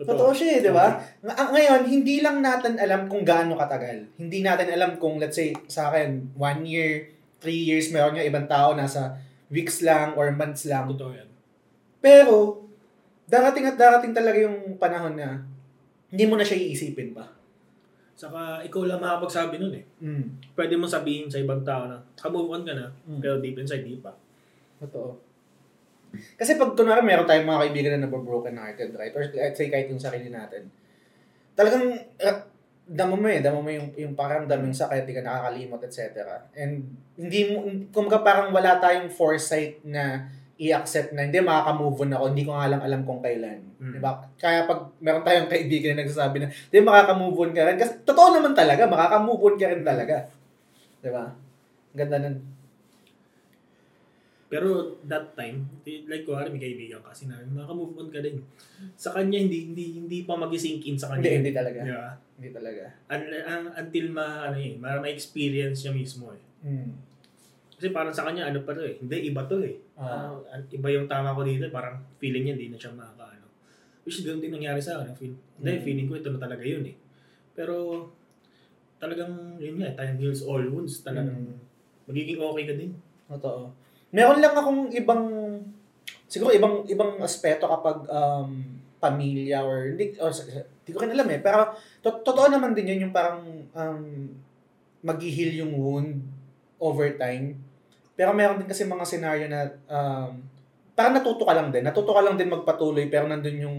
Totoo 0.02 0.34
siya 0.34 0.58
eh, 0.58 0.60
di 0.66 0.72
ba? 0.74 0.98
Ng- 1.22 1.38
ang- 1.38 1.54
Ngayon, 1.54 1.82
hindi 1.86 2.26
lang 2.26 2.42
natin 2.42 2.82
alam 2.82 3.06
kung 3.06 3.22
gaano 3.22 3.54
katagal. 3.54 4.10
Hindi 4.18 4.42
natin 4.42 4.74
alam 4.74 4.98
kung, 4.98 5.22
let's 5.22 5.38
say, 5.38 5.54
sa 5.70 5.94
akin, 5.94 6.34
one 6.34 6.66
year, 6.66 7.06
three 7.38 7.62
years, 7.62 7.94
meron 7.94 8.18
yung 8.18 8.26
ibang 8.26 8.50
tao 8.50 8.74
nasa 8.74 9.22
weeks 9.54 9.86
lang 9.86 10.18
or 10.18 10.34
months 10.34 10.66
lang. 10.66 10.90
Totoo 10.90 11.14
yan. 11.14 11.30
Pero, 12.02 12.66
darating 13.30 13.70
at 13.70 13.78
darating 13.78 14.10
talaga 14.10 14.42
yung 14.42 14.74
panahon 14.82 15.14
na 15.14 15.46
hindi 16.12 16.24
mo 16.28 16.36
na 16.36 16.44
siya 16.44 16.60
iisipin 16.60 17.16
pa. 17.16 17.26
Saka 18.20 18.62
ikaw 18.62 18.86
lang 18.86 19.02
makapagsabi 19.02 19.58
nun 19.58 19.74
eh. 19.74 19.86
Mm. 20.04 20.54
Pwede 20.54 20.76
mo 20.78 20.86
sabihin 20.86 21.32
sa 21.32 21.42
ibang 21.42 21.66
tao 21.66 21.88
na, 21.90 21.98
ka-move 22.14 22.54
on 22.54 22.64
ka 22.68 22.76
na, 22.76 22.86
Mm. 23.08 23.18
pero 23.24 23.42
deep 23.42 23.58
inside, 23.58 23.82
di 23.82 23.98
pa. 23.98 24.14
Totoo. 24.78 25.18
Kasi 26.36 26.60
pag 26.60 26.76
kunwari 26.76 27.02
meron 27.02 27.24
tayong 27.24 27.48
mga 27.48 27.62
kaibigan 27.66 27.92
na 27.98 28.06
nababroken 28.06 28.60
hearted, 28.60 28.92
right? 29.00 29.16
Or 29.16 29.24
let's 29.24 29.56
say 29.56 29.72
kahit 29.72 29.88
yung 29.88 30.02
sarili 30.02 30.28
natin. 30.28 30.68
Talagang 31.56 31.96
uh, 32.20 32.38
damo 32.84 33.16
mo 33.16 33.28
eh, 33.32 33.40
damo 33.40 33.64
mo 33.64 33.72
yung, 33.72 33.96
yung 33.96 34.14
paramdam, 34.14 34.60
yung 34.68 34.76
sakit, 34.76 35.08
di 35.08 35.16
ka 35.16 35.24
nakakalimot, 35.24 35.80
etc. 35.88 36.28
And 36.52 36.84
hindi 37.16 37.56
mo, 37.56 37.64
kumbaga 37.96 38.20
parang 38.20 38.52
wala 38.52 38.84
tayong 38.84 39.08
foresight 39.08 39.80
na 39.88 40.28
i-accept 40.62 41.18
na 41.18 41.26
hindi 41.26 41.42
makaka-move 41.42 42.06
on 42.06 42.14
ako, 42.14 42.24
hindi 42.30 42.46
ko 42.46 42.54
nga 42.54 42.70
lang 42.70 42.82
alam 42.86 43.02
kung 43.02 43.18
kailan. 43.18 43.60
Mm. 43.82 43.98
Di 43.98 44.00
ba? 44.00 44.22
Kaya 44.38 44.70
pag 44.70 44.94
meron 45.02 45.26
tayong 45.26 45.50
kaibigan 45.50 45.98
na 45.98 46.06
nagsasabi 46.06 46.38
na, 46.38 46.54
hindi 46.54 46.80
makaka-move 46.86 47.38
on 47.42 47.52
ka 47.58 47.66
rin. 47.66 47.78
Kasi 47.82 48.06
totoo 48.06 48.30
naman 48.38 48.54
talaga, 48.54 48.86
makaka-move 48.86 49.42
on 49.42 49.56
ka 49.58 49.68
rin 49.74 49.82
talaga. 49.82 50.30
Di 51.02 51.10
ba? 51.10 51.34
Ganda 51.98 52.22
nun. 52.22 52.38
Pero 54.52 55.00
that 55.08 55.34
time, 55.34 55.64
like 55.88 56.28
ko, 56.28 56.38
may 56.38 56.62
kaibigan 56.62 57.02
ka, 57.02 57.10
sinabi, 57.10 57.48
maka-move 57.56 57.98
on 57.98 58.10
ka 58.14 58.22
din. 58.22 58.38
Sa 59.00 59.18
kanya, 59.18 59.42
hindi 59.42 59.72
hindi 59.72 59.98
hindi 59.98 60.18
pa 60.28 60.38
mag-sink 60.38 60.86
in 60.86 61.00
sa 61.00 61.10
kanya. 61.10 61.26
Hindi, 61.26 61.32
hindi 61.42 61.52
talaga. 61.56 61.80
Di 61.82 61.94
ba? 61.96 62.10
Hindi 62.38 62.50
talaga. 62.54 62.84
Un- 63.10 63.46
un- 63.50 63.74
until 63.82 64.06
ma, 64.14 64.46
ano 64.46 64.60
eh, 64.62 64.78
ma- 64.78 65.02
ma-experience 65.02 65.88
niya 65.88 65.94
mismo 65.96 66.30
eh. 66.36 66.44
Mm. 66.68 67.11
Kasi 67.82 67.90
parang 67.90 68.14
sa 68.14 68.30
kanya, 68.30 68.46
ano 68.46 68.62
pa 68.62 68.78
to 68.78 68.86
eh. 68.86 69.02
Hindi, 69.02 69.34
iba 69.34 69.42
to 69.50 69.58
eh. 69.66 69.74
Ah. 69.98 70.38
Ah, 70.54 70.62
iba 70.70 70.86
yung 70.94 71.10
tama 71.10 71.34
ko 71.34 71.42
dito. 71.42 71.66
Parang 71.74 71.98
feeling 72.22 72.46
niya, 72.46 72.54
hindi 72.54 72.70
na 72.70 72.78
siya 72.78 72.94
makaka, 72.94 73.34
ano. 73.34 73.50
Which 74.06 74.22
ganun 74.22 74.38
din 74.38 74.54
nangyari 74.54 74.78
sa 74.78 75.02
akin. 75.02 75.18
Feel, 75.18 75.34
Hindi, 75.58 75.72
Mm. 75.74 75.82
feeling 75.82 76.06
ko 76.06 76.14
ito 76.14 76.30
na 76.30 76.38
talaga 76.38 76.62
yun 76.62 76.86
eh. 76.86 76.94
Pero, 77.58 78.06
talagang, 79.02 79.58
yun 79.58 79.82
nga, 79.82 79.98
time 79.98 80.22
heals 80.22 80.46
all 80.46 80.62
wounds. 80.62 81.02
Talagang, 81.02 81.34
Mm. 81.34 81.58
magiging 82.06 82.38
okay 82.38 82.64
ka 82.70 82.74
din. 82.78 82.94
Totoo. 83.26 83.74
Meron 84.14 84.38
lang 84.38 84.54
akong 84.54 84.94
ibang 84.94 85.24
siguro 86.30 86.54
ibang 86.54 86.86
ibang 86.86 87.18
aspeto 87.20 87.66
kapag 87.66 88.08
um, 88.08 88.64
pamilya 89.02 89.66
or 89.66 89.90
hindi 89.90 90.16
or 90.16 90.30
hindi 90.32 90.92
ko 90.94 91.00
rin 91.04 91.12
alam 91.12 91.28
eh 91.28 91.44
pero 91.44 91.76
to- 92.00 92.24
totoo 92.24 92.48
naman 92.48 92.72
din 92.72 92.88
yun 92.88 93.08
yung 93.08 93.16
parang 93.16 93.44
um, 93.76 94.04
mag-heal 95.04 95.52
yung 95.60 95.74
wound 95.76 96.24
over 96.80 97.10
time. 97.20 97.60
Pero 98.16 98.32
meron 98.36 98.60
din 98.60 98.70
kasi 98.70 98.84
mga 98.86 99.06
scenario 99.08 99.48
na 99.48 99.66
um, 99.88 100.32
parang 100.96 101.16
natuto 101.18 101.44
ka 101.48 101.54
lang 101.56 101.74
din. 101.74 101.82
Natuto 101.82 102.12
ka 102.12 102.22
lang 102.22 102.36
din 102.38 102.52
magpatuloy 102.52 103.08
pero 103.08 103.26
nandun 103.26 103.58
yung 103.58 103.78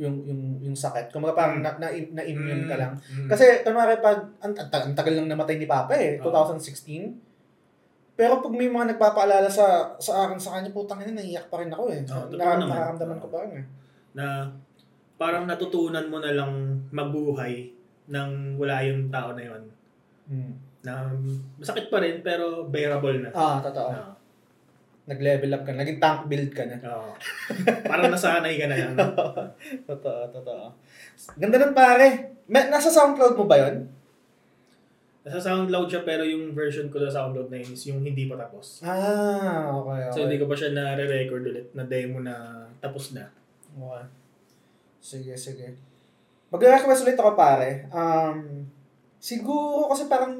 yung 0.00 0.16
yung, 0.24 0.40
yung 0.70 0.76
sakit. 0.76 1.12
Kumbaga 1.12 1.34
parang 1.36 1.64
na, 1.64 1.76
na, 1.76 1.88
na 1.90 2.22
immune 2.24 2.64
ka 2.68 2.76
lang. 2.76 2.96
Mm. 2.96 3.28
Kasi, 3.28 3.60
kunwari 3.66 4.00
pag, 4.00 4.22
ang, 4.40 4.56
ang, 4.56 4.68
ang 4.68 4.94
tagal 4.96 5.12
lang 5.12 5.28
namatay 5.28 5.60
ni 5.60 5.68
Papa 5.68 5.92
eh, 5.96 6.16
Oo. 6.22 6.32
2016. 6.32 8.16
Pero 8.16 8.44
pag 8.44 8.52
may 8.52 8.68
mga 8.68 8.96
nagpapaalala 8.96 9.48
sa 9.48 9.96
sa 9.96 10.28
akin 10.28 10.36
sa 10.36 10.56
kanya, 10.56 10.72
putang 10.72 11.00
ina, 11.00 11.20
naiyak 11.20 11.48
pa 11.48 11.60
rin 11.60 11.72
ako 11.72 11.88
eh. 11.88 12.04
Nakaramdaman 12.04 13.16
Oo. 13.16 13.24
ko 13.24 13.28
pa 13.32 13.38
rin 13.44 13.64
eh. 13.64 13.66
na 14.10 14.50
parang 15.20 15.44
natutunan 15.44 16.08
mo 16.08 16.18
na 16.18 16.32
lang 16.32 16.80
mabuhay 16.90 17.68
nang 18.10 18.56
wala 18.58 18.82
yung 18.82 19.12
tao 19.12 19.36
na 19.36 19.44
yon 19.44 19.62
Hmm. 20.30 20.54
Na 20.80 21.12
masakit 21.60 21.92
pa 21.92 22.00
rin 22.00 22.24
pero 22.24 22.64
bearable 22.68 23.20
na. 23.20 23.30
Ah, 23.36 23.60
totoo. 23.60 23.90
Ah, 23.92 24.16
Nag-level 25.10 25.52
up 25.52 25.62
ka 25.66 25.72
na. 25.74 25.82
Naging 25.82 26.00
tank 26.00 26.20
build 26.30 26.50
ka 26.54 26.64
na. 26.64 26.76
oo. 26.86 27.12
parang 27.84 28.08
nasanay 28.08 28.54
ka 28.56 28.66
na 28.70 28.76
lang. 28.78 28.94
totoo, 29.90 30.20
totoo. 30.32 30.64
Ganda 31.36 31.60
nun 31.60 31.74
pare. 31.76 32.38
May, 32.46 32.70
nasa 32.70 32.88
SoundCloud 32.88 33.34
mo 33.36 33.44
ba 33.44 33.58
yon? 33.58 33.84
Nasa 35.20 35.42
SoundCloud 35.42 35.88
siya 35.90 36.02
pero 36.06 36.24
yung 36.24 36.56
version 36.56 36.88
ko 36.88 36.96
sa 37.02 37.12
SoundCloud 37.12 37.52
na 37.52 37.60
yun 37.60 37.70
is 37.74 37.84
yung 37.90 38.00
hindi 38.00 38.24
pa 38.30 38.40
tapos. 38.40 38.80
Ah, 38.86 39.68
okay, 39.68 40.08
okay. 40.08 40.14
So 40.16 40.24
hindi 40.24 40.40
ko 40.40 40.48
pa 40.48 40.56
siya 40.56 40.72
na-record 40.72 41.44
ulit 41.44 41.68
na 41.76 41.84
demo 41.84 42.24
na 42.24 42.64
tapos 42.80 43.12
na. 43.12 43.28
Okay. 43.76 44.04
Sige, 45.00 45.32
sige. 45.36 45.76
Mag-request 46.48 47.04
ulit 47.04 47.18
ako 47.20 47.36
pare. 47.36 47.84
Um, 47.92 48.64
Siguro 49.20 49.84
kasi 49.92 50.08
parang 50.08 50.32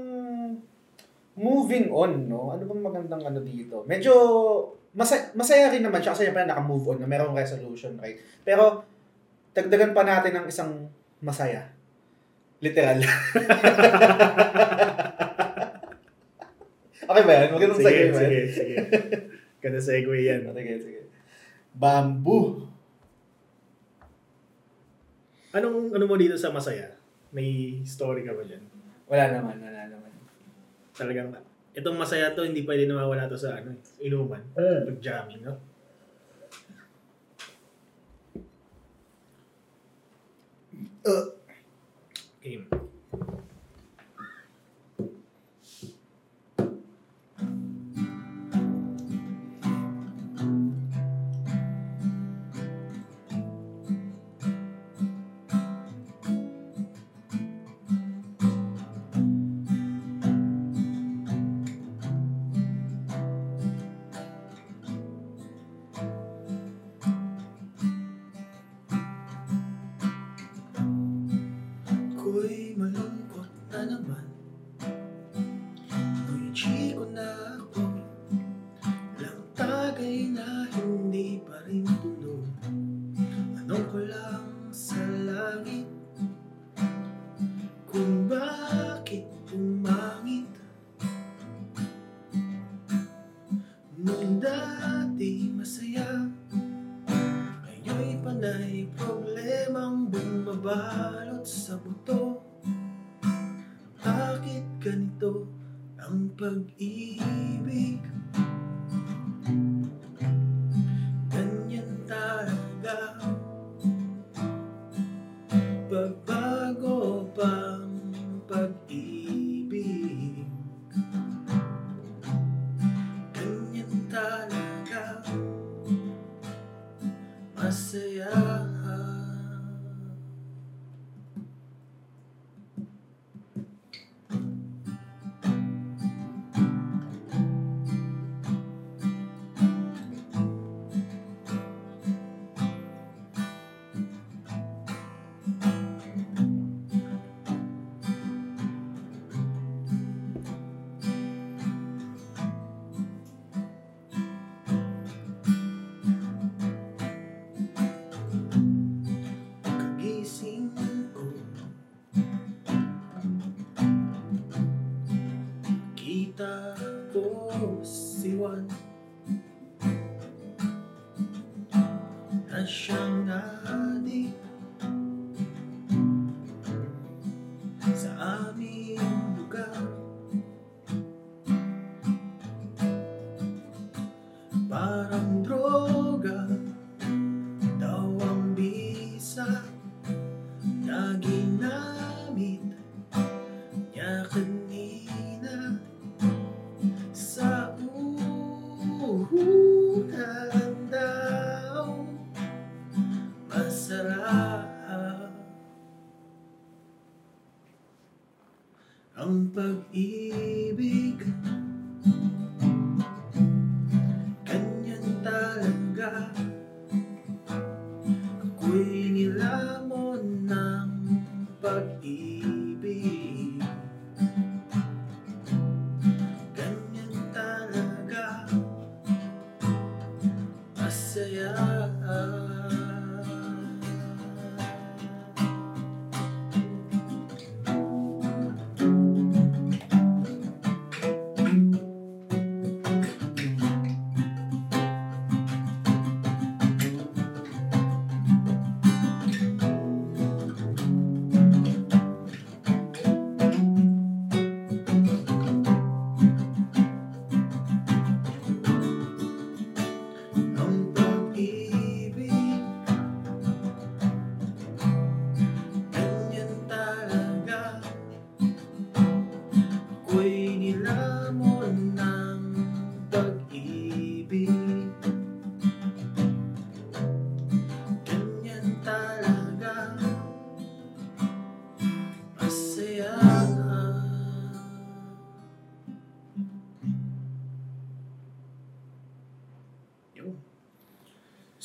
moving 1.40 1.88
on, 1.88 2.28
no? 2.28 2.52
Ano 2.52 2.68
bang 2.68 2.82
magandang 2.84 3.24
ano 3.24 3.40
dito? 3.40 3.80
Medyo 3.88 4.12
masaya, 4.92 5.32
masaya 5.32 5.72
rin 5.72 5.80
naman 5.80 6.04
siya 6.04 6.12
kasi 6.12 6.28
syempre 6.28 6.44
naka-move 6.44 6.84
on 6.92 7.00
na 7.00 7.08
merong 7.08 7.32
resolution, 7.32 7.96
right? 7.96 8.20
Pero 8.44 8.84
dagdagan 9.56 9.96
pa 9.96 10.04
natin 10.04 10.36
ng 10.36 10.46
isang 10.52 10.92
masaya. 11.24 11.64
Literal. 12.60 13.00
okay 17.08 17.22
ba 17.24 17.32
yan? 17.32 17.48
Magandang 17.56 17.80
Sige, 17.80 17.88
segue 17.88 18.12
ba 18.12 18.20
yan? 18.20 18.28
sige, 18.28 18.40
sige. 18.52 18.76
Ganda 19.64 19.80
segue 19.80 20.18
yan. 20.20 20.40
Sige, 20.56 20.74
sige. 20.84 21.00
Bamboo. 21.72 22.68
Anong 25.50 25.90
ano 25.96 26.04
mo 26.06 26.14
dito 26.20 26.36
sa 26.36 26.52
masaya? 26.52 26.94
May 27.32 27.80
story 27.82 28.22
ka 28.28 28.36
ba 28.36 28.44
dyan? 28.44 28.62
Wala 29.10 29.24
naman, 29.34 29.56
wala 29.58 29.82
naman. 29.90 30.09
Talagang, 31.00 31.32
itong 31.72 31.96
masaya 31.96 32.36
to, 32.36 32.44
hindi 32.44 32.60
pwede 32.68 32.84
nawawala 32.84 33.24
to 33.24 33.40
sa 33.40 33.56
ano, 33.56 33.72
inuman. 34.04 34.44
Pag 34.52 35.00
jamming, 35.00 35.40
no? 35.40 35.56
Uh, 41.00 41.32
Game. 42.44 42.68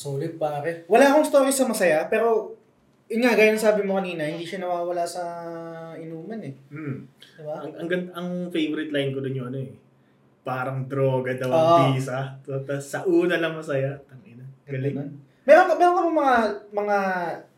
Solid 0.06 0.38
pare. 0.38 0.86
Wala 0.86 1.10
akong 1.10 1.26
story 1.26 1.50
sa 1.50 1.66
masaya, 1.66 2.06
pero 2.06 2.54
yun 3.10 3.22
nga, 3.26 3.34
gaya 3.34 3.54
ng 3.54 3.62
sabi 3.62 3.82
mo 3.86 3.98
kanina, 3.98 4.26
hindi 4.26 4.46
siya 4.46 4.62
nawawala 4.62 5.06
sa 5.06 5.24
inuman 5.98 6.42
eh. 6.42 6.54
Hmm. 6.70 7.06
Diba? 7.38 7.56
Ang, 7.62 7.74
ang, 7.78 7.88
gan- 7.90 8.14
ang 8.14 8.28
favorite 8.54 8.94
line 8.94 9.14
ko 9.14 9.22
dun 9.22 9.38
yun, 9.38 9.50
ano 9.50 9.60
eh. 9.62 9.74
Parang 10.46 10.86
droga 10.86 11.34
daw 11.34 11.50
ang 11.50 11.98
bisa. 11.98 12.38
Tapos 12.46 12.86
sa 12.86 13.02
una 13.06 13.42
lang 13.42 13.58
masaya. 13.58 13.98
Tangina. 14.06 14.46
Galing. 14.70 14.94
Galing. 14.94 15.14
Meron 15.46 15.66
ka, 15.70 15.74
meron 15.78 15.98
ka 15.98 16.02
mga, 16.10 16.36
mga 16.74 16.98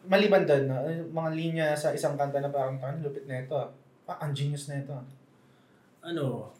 maliban 0.07 0.43
doon, 0.43 0.63
no? 0.67 0.77
mga 1.15 1.29
linya 1.35 1.67
sa 1.75 1.95
isang 1.95 2.19
kanta 2.19 2.43
na 2.43 2.51
parang, 2.51 2.79
parang 2.79 2.99
lupit 2.99 3.23
na 3.27 3.43
ito 3.43 3.55
ah. 3.55 3.71
Ah, 4.07 4.23
ang 4.23 4.31
genius 4.35 4.67
na 4.71 4.79
ito 4.83 4.91
ah. 4.91 5.03
Ano, 6.03 6.51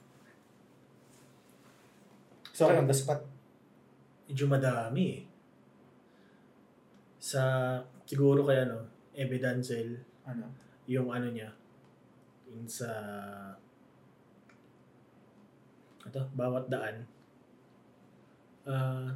Sorry, 2.56 2.74
on 2.74 2.90
the 2.90 2.96
spot. 2.96 3.22
medyo 4.28 4.50
madami 4.50 5.04
eh. 5.14 5.27
Sa, 7.28 7.44
siguro 8.08 8.48
kaya 8.48 8.64
no, 8.72 8.88
Evidancel, 9.12 10.00
Ano? 10.24 10.48
yung 10.88 11.12
ano 11.12 11.28
niya, 11.28 11.52
yung 12.48 12.64
sa, 12.64 12.88
ito, 16.08 16.24
bawat 16.40 16.72
daan. 16.72 17.04
Ah, 18.64 19.12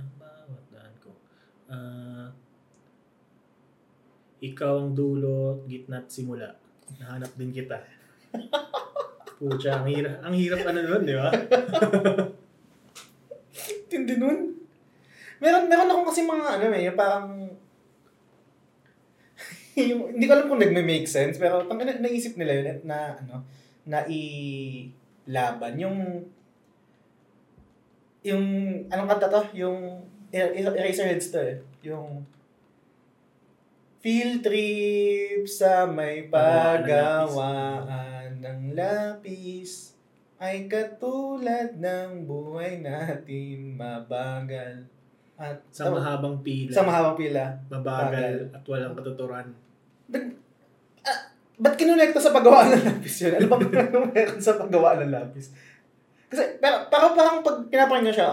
ang 0.00 0.08
bawat 0.16 0.64
daan 0.72 0.94
ko. 1.04 1.12
Ah, 1.68 2.32
ikaw 4.40 4.80
ang 4.80 4.96
dulo, 4.96 5.60
gitna't 5.68 6.08
simula. 6.08 6.56
Nahanap 6.96 7.36
din 7.36 7.52
kita. 7.52 7.84
Pucha, 9.36 9.84
ang 9.84 9.92
hirap, 9.92 10.24
ang 10.24 10.32
hirap 10.32 10.64
ano 10.64 10.80
nun, 10.80 11.02
di 11.04 11.12
ba? 11.12 11.28
Tindi 13.92 14.16
nun. 14.16 14.55
Meron, 15.40 15.68
meron 15.68 15.90
akong 15.90 16.08
kasi 16.08 16.24
mga 16.24 16.46
ano 16.56 16.64
eh, 16.72 16.82
yung 16.88 16.96
parang 16.96 17.28
yung, 19.90 20.16
hindi 20.16 20.24
ko 20.24 20.32
alam 20.32 20.48
kung 20.48 20.62
nagme-make 20.62 21.04
sense, 21.04 21.36
pero 21.36 21.68
pang 21.68 21.76
na, 21.76 22.00
naisip 22.00 22.40
nila 22.40 22.52
yun 22.56 22.80
na 22.88 23.12
ano, 23.20 23.44
na 23.84 24.00
ilaban. 24.08 25.76
Yung 25.76 26.24
yung 28.26 28.44
anong 28.90 29.08
kanta 29.12 29.30
to? 29.30 29.42
Yung 29.54 30.02
Er- 30.34 30.58
Er- 30.58 30.74
Eraserheads 30.74 31.30
to 31.30 31.38
eh. 31.38 31.62
Yung 31.86 32.26
Field 34.02 34.42
trip 34.42 35.46
sa 35.50 35.86
may 35.86 36.30
pagawaan 36.30 38.38
ng 38.38 38.78
lapis 38.78 39.98
ay 40.38 40.70
katulad 40.70 41.74
ng 41.74 42.22
buhay 42.22 42.78
natin 42.78 43.74
mabagal 43.74 44.86
at 45.36 45.60
Sa 45.68 45.92
mahabang 45.92 46.40
pila. 46.40 46.72
sa 46.72 46.82
mahabang 46.82 47.16
pila. 47.16 47.44
mabagal 47.68 48.48
at 48.50 48.62
walang 48.64 48.96
katuturan. 48.96 49.46
Ba't 51.56 51.72
kinonekta 51.72 52.20
sa 52.20 52.36
paggawaan 52.36 52.68
ng 52.68 52.84
lapis 52.84 53.24
yun? 53.24 53.32
Ano 53.32 53.46
ba 53.48 53.56
meron 54.12 54.36
sa 54.36 54.60
paggawaan 54.60 55.08
ng 55.08 55.12
lapis? 55.12 55.56
Kasi, 56.28 56.60
pero, 56.60 56.84
pero 56.92 57.16
parang 57.16 57.40
pag 57.40 57.64
pinapakinggan 57.64 58.12
siya, 58.12 58.28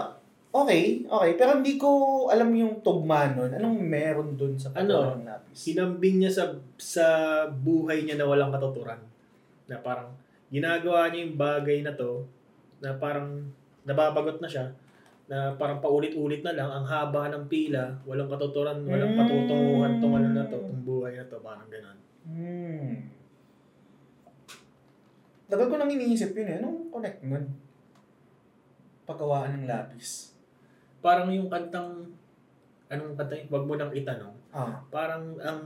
okay, 0.52 1.08
okay, 1.08 1.30
pero 1.32 1.56
hindi 1.56 1.80
ko 1.80 1.88
alam 2.28 2.52
yung 2.52 2.84
tugma 2.84 3.32
nun. 3.32 3.48
Anong 3.48 3.80
meron 3.80 4.36
dun 4.36 4.60
sa 4.60 4.76
paggawaan 4.76 5.24
ng 5.24 5.28
lapis? 5.28 5.56
Hinambing 5.64 6.20
niya 6.20 6.32
sa 6.32 6.44
sa 6.76 7.06
buhay 7.48 8.04
niya 8.04 8.20
na 8.20 8.28
walang 8.28 8.52
katuturan. 8.52 9.00
Na 9.72 9.80
parang 9.80 10.12
ginagawa 10.52 11.08
niya 11.08 11.24
yung 11.24 11.40
bagay 11.40 11.80
na 11.80 11.96
to 11.96 12.28
na 12.84 12.92
parang 12.94 13.40
nababagot 13.88 14.36
na 14.36 14.48
siya 14.48 14.68
na 15.24 15.56
parang 15.56 15.80
paulit-ulit 15.80 16.44
na 16.44 16.52
lang 16.52 16.68
ang 16.68 16.84
haba 16.84 17.32
ng 17.32 17.48
pila, 17.48 17.96
walang 18.04 18.28
katuturan, 18.28 18.84
walang 18.84 19.16
Mm. 19.16 19.20
patutunguhan 19.24 19.92
tong 19.96 20.14
ano 20.20 20.28
na 20.36 20.44
to, 20.44 20.60
tong 20.60 20.84
buhay 20.84 21.16
na 21.16 21.24
to, 21.24 21.40
parang 21.40 21.68
ganun. 21.72 21.98
Hmm. 22.24 22.92
Tagal 25.48 25.68
ko 25.68 25.76
nang 25.76 25.92
iniisip 25.92 26.32
yun 26.36 26.48
eh. 26.48 26.56
Anong 26.60 26.88
connect 26.88 27.20
nun? 27.24 27.44
Paggawaan 29.04 29.60
ng 29.60 29.68
lapis. 29.68 30.32
Parang 31.04 31.28
yung 31.28 31.52
kantang 31.52 32.08
anong 32.88 33.12
kanta, 33.16 33.36
wag 33.52 33.64
mo 33.64 33.76
nang 33.76 33.92
itanong. 33.92 34.32
Ah. 34.52 34.80
Parang 34.88 35.36
ang 35.40 35.60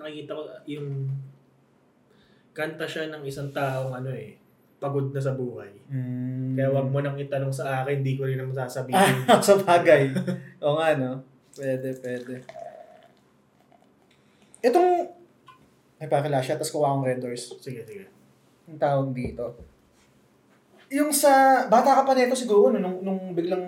nakikita 0.00 0.32
ko 0.32 0.42
yung 0.64 1.08
kanta 2.56 2.88
siya 2.88 3.12
ng 3.12 3.22
isang 3.22 3.52
taong 3.52 3.92
ano 3.92 4.10
eh, 4.10 4.34
pagod 4.78 5.10
na 5.10 5.18
sa 5.18 5.34
buhay. 5.34 5.70
Hmm. 5.90 6.54
Kaya 6.54 6.70
wag 6.70 6.88
mo 6.88 7.02
nang 7.02 7.18
itanong 7.18 7.50
sa 7.50 7.82
akin, 7.82 8.02
hindi 8.02 8.14
ko 8.14 8.26
rin 8.26 8.38
naman 8.38 8.54
sasabihin. 8.54 9.26
Ah, 9.26 9.42
sa 9.46 9.58
bagay. 9.58 10.14
Oo 10.62 10.78
nga, 10.78 10.94
no? 10.94 11.22
Pwede, 11.54 11.90
pwede. 11.98 12.34
Itong... 14.62 14.90
Ay, 15.98 16.06
pakila 16.06 16.38
siya, 16.38 16.54
tapos 16.54 16.70
kuha 16.70 16.86
akong 16.86 17.06
red 17.06 17.18
doors. 17.18 17.58
sige, 17.58 17.82
sige. 17.82 18.06
Ang 18.70 18.78
tawag 18.78 19.10
dito. 19.10 19.58
Yung 20.94 21.10
sa... 21.10 21.66
Bata 21.66 21.98
ka 21.98 22.02
pa 22.06 22.14
nito 22.14 22.38
siguro, 22.38 22.70
no? 22.70 22.78
Nung, 22.78 22.98
nung 23.02 23.20
biglang 23.34 23.66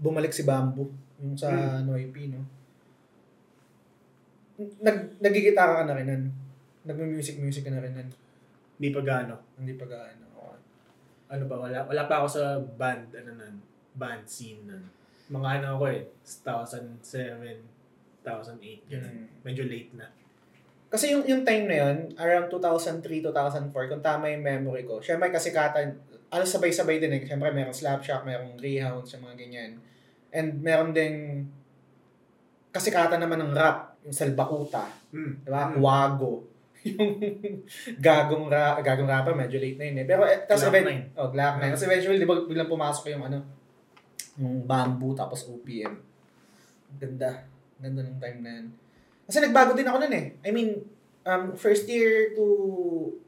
bumalik 0.00 0.32
si 0.32 0.48
Bamboo. 0.48 0.88
Yung 1.20 1.36
sa 1.36 1.52
Hmm. 1.52 1.84
Noipi, 1.84 2.32
no? 2.32 2.40
Nag, 4.80 5.20
nagigitara 5.20 5.80
ka 5.80 5.84
na 5.84 5.96
rin 5.96 6.08
nun. 6.08 6.24
Nagme-music-music 6.84 7.64
ka 7.64 7.72
na 7.72 7.84
rin 7.84 7.92
nun. 7.92 8.08
Hindi 8.80 8.88
pa 8.88 9.00
gaano. 9.04 9.36
Hindi 9.60 9.76
pa 9.76 9.84
gaano. 9.84 10.24
Ano 11.30 11.46
ba, 11.46 11.62
wala, 11.62 11.86
wala 11.86 12.02
pa 12.10 12.20
ako 12.20 12.26
sa 12.26 12.42
band, 12.58 13.14
ano 13.14 13.30
nun, 13.38 13.54
band 13.94 14.26
scene 14.26 14.66
nun. 14.66 14.82
Mga 15.30 15.62
ano 15.62 15.78
ako 15.78 15.84
eh, 15.94 16.02
2007, 16.26 18.26
2008, 18.26 18.90
ganun. 18.90 19.14
Hmm. 19.14 19.26
Medyo 19.46 19.62
late 19.70 19.94
na. 19.94 20.10
Kasi 20.90 21.14
yung 21.14 21.22
yung 21.22 21.46
time 21.46 21.70
na 21.70 21.86
yun, 21.86 22.10
around 22.18 22.50
2003, 22.50 23.22
2004, 23.22 23.70
kung 23.70 24.02
tama 24.02 24.26
yung 24.26 24.42
memory 24.42 24.82
ko, 24.82 24.98
syempre 24.98 25.30
kasi 25.30 25.54
katan, 25.54 25.94
ano 26.30 26.42
sabay-sabay 26.42 26.98
din 26.98 27.14
eh. 27.14 27.22
Syempre 27.22 27.54
merong 27.54 27.74
Slapshot, 27.74 28.26
merong 28.26 28.58
Greyhounds, 28.58 29.14
yung 29.14 29.22
mga 29.22 29.36
ganyan. 29.38 29.70
And 30.34 30.58
meron 30.58 30.90
ding 30.90 31.46
kasikatan 32.70 33.22
naman 33.22 33.38
ng 33.38 33.52
rap, 33.54 33.98
yung 34.02 34.14
Salbakuta, 34.14 34.86
Mm. 35.10 35.42
di 35.42 35.50
ba? 35.50 35.74
Wago. 35.74 36.46
yung 36.90 37.12
gagong 38.00 38.46
ra 38.48 38.80
gagong 38.80 39.08
rapper, 39.08 39.36
medyo 39.36 39.60
late 39.60 39.76
na 39.76 39.86
yun 39.88 40.00
eh. 40.00 40.06
Pero 40.08 40.22
eh, 40.24 40.44
tapos 40.48 40.64
Glock 40.64 40.76
event- 40.80 41.12
oh, 41.16 41.28
Glock 41.28 41.54
9. 41.60 41.72
Tapos 41.76 41.86
eventually, 41.86 42.18
di 42.18 42.28
ba, 42.28 42.34
biglang 42.40 42.70
pumasok 42.70 43.04
yung 43.12 43.24
ano, 43.28 43.38
yung 44.40 44.64
bamboo, 44.64 45.12
tapos 45.12 45.44
OPM. 45.48 45.94
Ganda. 46.96 47.44
Ganda 47.80 48.00
ng 48.04 48.18
time 48.20 48.38
na 48.40 48.50
yun. 48.60 48.66
Kasi 49.28 49.38
nagbago 49.44 49.76
din 49.76 49.86
ako 49.86 49.98
nun 50.02 50.14
eh. 50.16 50.26
I 50.42 50.50
mean, 50.50 50.80
um, 51.28 51.54
first 51.54 51.86
year 51.86 52.32
to 52.34 52.44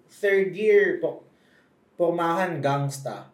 third 0.09 0.53
year, 0.57 1.00
po, 1.00 1.24
pormahan, 1.96 2.61
gangsta. 2.61 3.32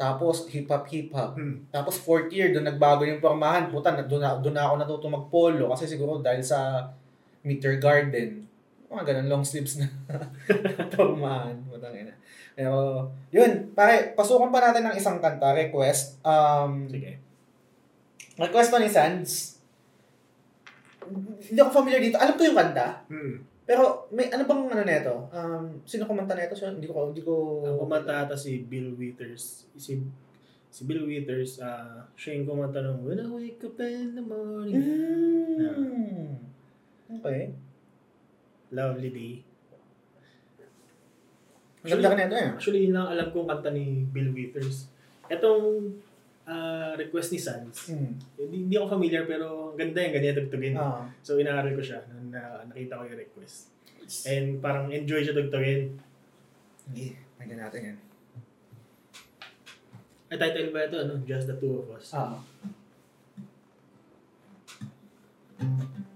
Tapos 0.00 0.48
hip-hop, 0.48 0.88
hip-hop. 0.88 1.36
Hmm. 1.36 1.68
Tapos 1.68 2.00
fourth 2.00 2.32
year, 2.32 2.56
doon 2.56 2.64
nagbago 2.64 3.04
yung 3.04 3.20
pormahan. 3.20 3.68
Puta, 3.68 3.92
doon 4.08 4.22
na, 4.24 4.40
doon 4.40 4.56
na 4.56 4.64
ako 4.64 4.74
natuto 4.80 5.06
magpolo. 5.12 5.68
Kasi 5.68 5.84
siguro 5.84 6.24
dahil 6.24 6.40
sa 6.40 6.88
Meter 7.44 7.76
Garden. 7.76 8.48
Mga 8.90 9.06
ganun, 9.06 9.28
long 9.30 9.44
sleeves 9.46 9.78
na 9.78 9.86
pormahan. 10.92 11.54
Putang 11.70 11.94
ina. 11.94 12.10
Pero, 12.58 13.06
yun, 13.30 13.70
pare, 13.70 14.18
pasukan 14.18 14.50
pa 14.50 14.58
natin 14.58 14.90
ng 14.90 14.98
isang 14.98 15.22
kanta, 15.22 15.54
request. 15.54 16.18
Um, 16.26 16.90
Sige. 16.90 17.22
request 18.34 18.74
to 18.74 18.82
ni 18.82 18.90
Sands. 18.90 19.62
Hindi 21.38 21.58
ako 21.62 21.70
familiar 21.70 22.02
dito. 22.02 22.18
Alam 22.18 22.34
ko 22.34 22.42
yung 22.42 22.58
kanta. 22.58 23.06
Hmm. 23.06 23.46
Pero 23.70 24.10
may 24.10 24.26
ano 24.34 24.42
bang 24.50 24.66
ano 24.66 24.82
nito? 24.82 25.14
Um, 25.30 25.78
sino 25.86 26.02
kumanta 26.10 26.34
nito? 26.34 26.58
So, 26.58 26.66
hindi 26.66 26.90
ko 26.90 27.14
hindi 27.14 27.22
ko 27.22 27.62
Ang 27.62 27.78
kumanta 27.78 28.26
ata 28.26 28.34
si 28.34 28.66
Bill 28.66 28.98
Withers. 28.98 29.70
Si, 29.78 29.94
si 30.66 30.80
Bill 30.90 31.06
Withers, 31.06 31.62
ah 31.62 32.02
siya 32.18 32.42
yung 32.42 32.50
kumanta 32.50 32.82
ng 32.82 33.06
When 33.06 33.22
I 33.22 33.30
wake 33.30 33.62
up 33.62 33.78
in 33.78 34.18
the 34.18 34.24
morning. 34.26 34.82
Mm. 35.62 36.34
Okay. 37.22 37.54
Lovely 38.70 39.10
day. 39.10 39.32
Ang 41.80 41.90
ganda 41.96 42.12
ka 42.12 42.16
nito 42.16 42.36
eh. 42.36 42.48
Actually, 42.54 42.80
yun 42.86 42.92
lang 42.92 43.08
alam 43.08 43.32
kong 43.32 43.48
kanta 43.48 43.72
ni 43.72 44.04
Bill 44.12 44.30
Withers. 44.30 44.92
Etong 45.32 45.96
ah, 46.50 46.92
request 46.98 47.30
ni 47.30 47.38
Sans, 47.38 47.70
Mm. 47.94 48.10
hindi, 48.36 48.56
hindi 48.66 48.74
ako 48.74 48.98
familiar 48.98 49.22
pero 49.22 49.70
ang 49.70 49.78
ganda 49.78 50.02
yung 50.02 50.14
ganyan 50.18 50.34
tugtugin. 50.34 50.74
Ah. 50.74 51.06
So, 51.22 51.38
inaaral 51.38 51.78
ko 51.78 51.82
siya 51.82 52.02
nung 52.10 52.34
na, 52.34 52.66
nakita 52.66 52.98
ko 52.98 53.06
yung 53.06 53.22
request. 53.22 53.70
And 54.26 54.58
parang 54.58 54.90
enjoy 54.90 55.22
siya 55.22 55.38
tugtugin. 55.38 55.94
Hindi, 56.90 57.14
nagyan 57.38 57.60
natin 57.62 57.80
yan. 57.94 57.98
Ay, 60.30 60.38
title 60.38 60.70
ba 60.74 60.86
ito? 60.86 60.98
Ano? 60.98 61.22
Just 61.22 61.46
the 61.46 61.54
two 61.58 61.82
of 61.82 61.86
us. 61.94 62.10
Ah. 62.14 62.38
See 65.58 66.09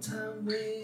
time 0.00 0.46
with 0.46 0.79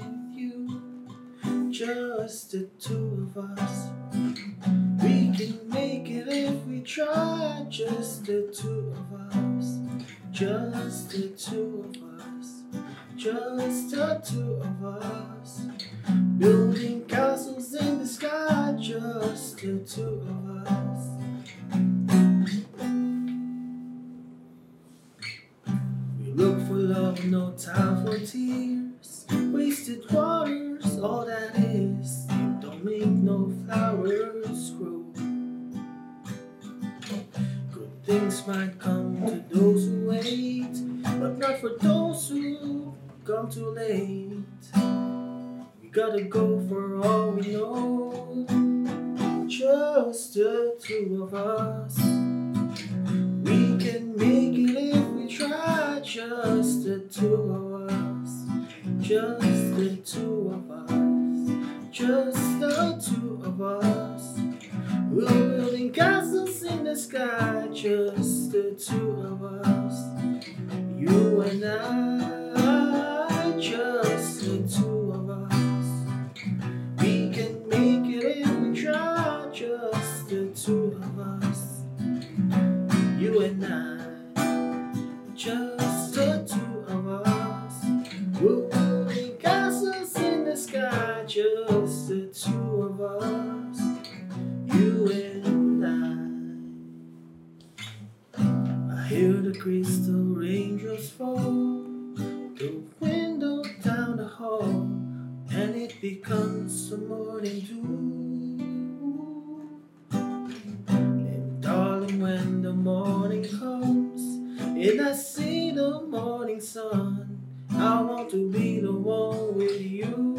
and 114.88 115.00
I 115.00 115.12
see 115.14 115.72
the 115.72 116.00
morning 116.02 116.60
sun, 116.60 117.42
I 117.70 118.00
want 118.02 118.30
to 118.30 118.50
be 118.50 118.78
the 118.80 118.92
one 118.92 119.56
with 119.56 119.80
you. 119.80 120.34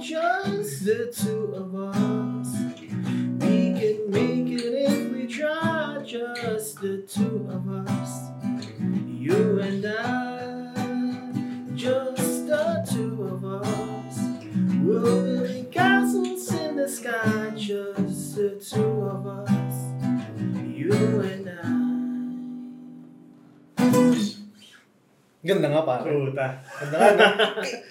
Just 0.00 0.84
the 0.84 1.12
two 1.14 1.43
Puta. 26.04 26.46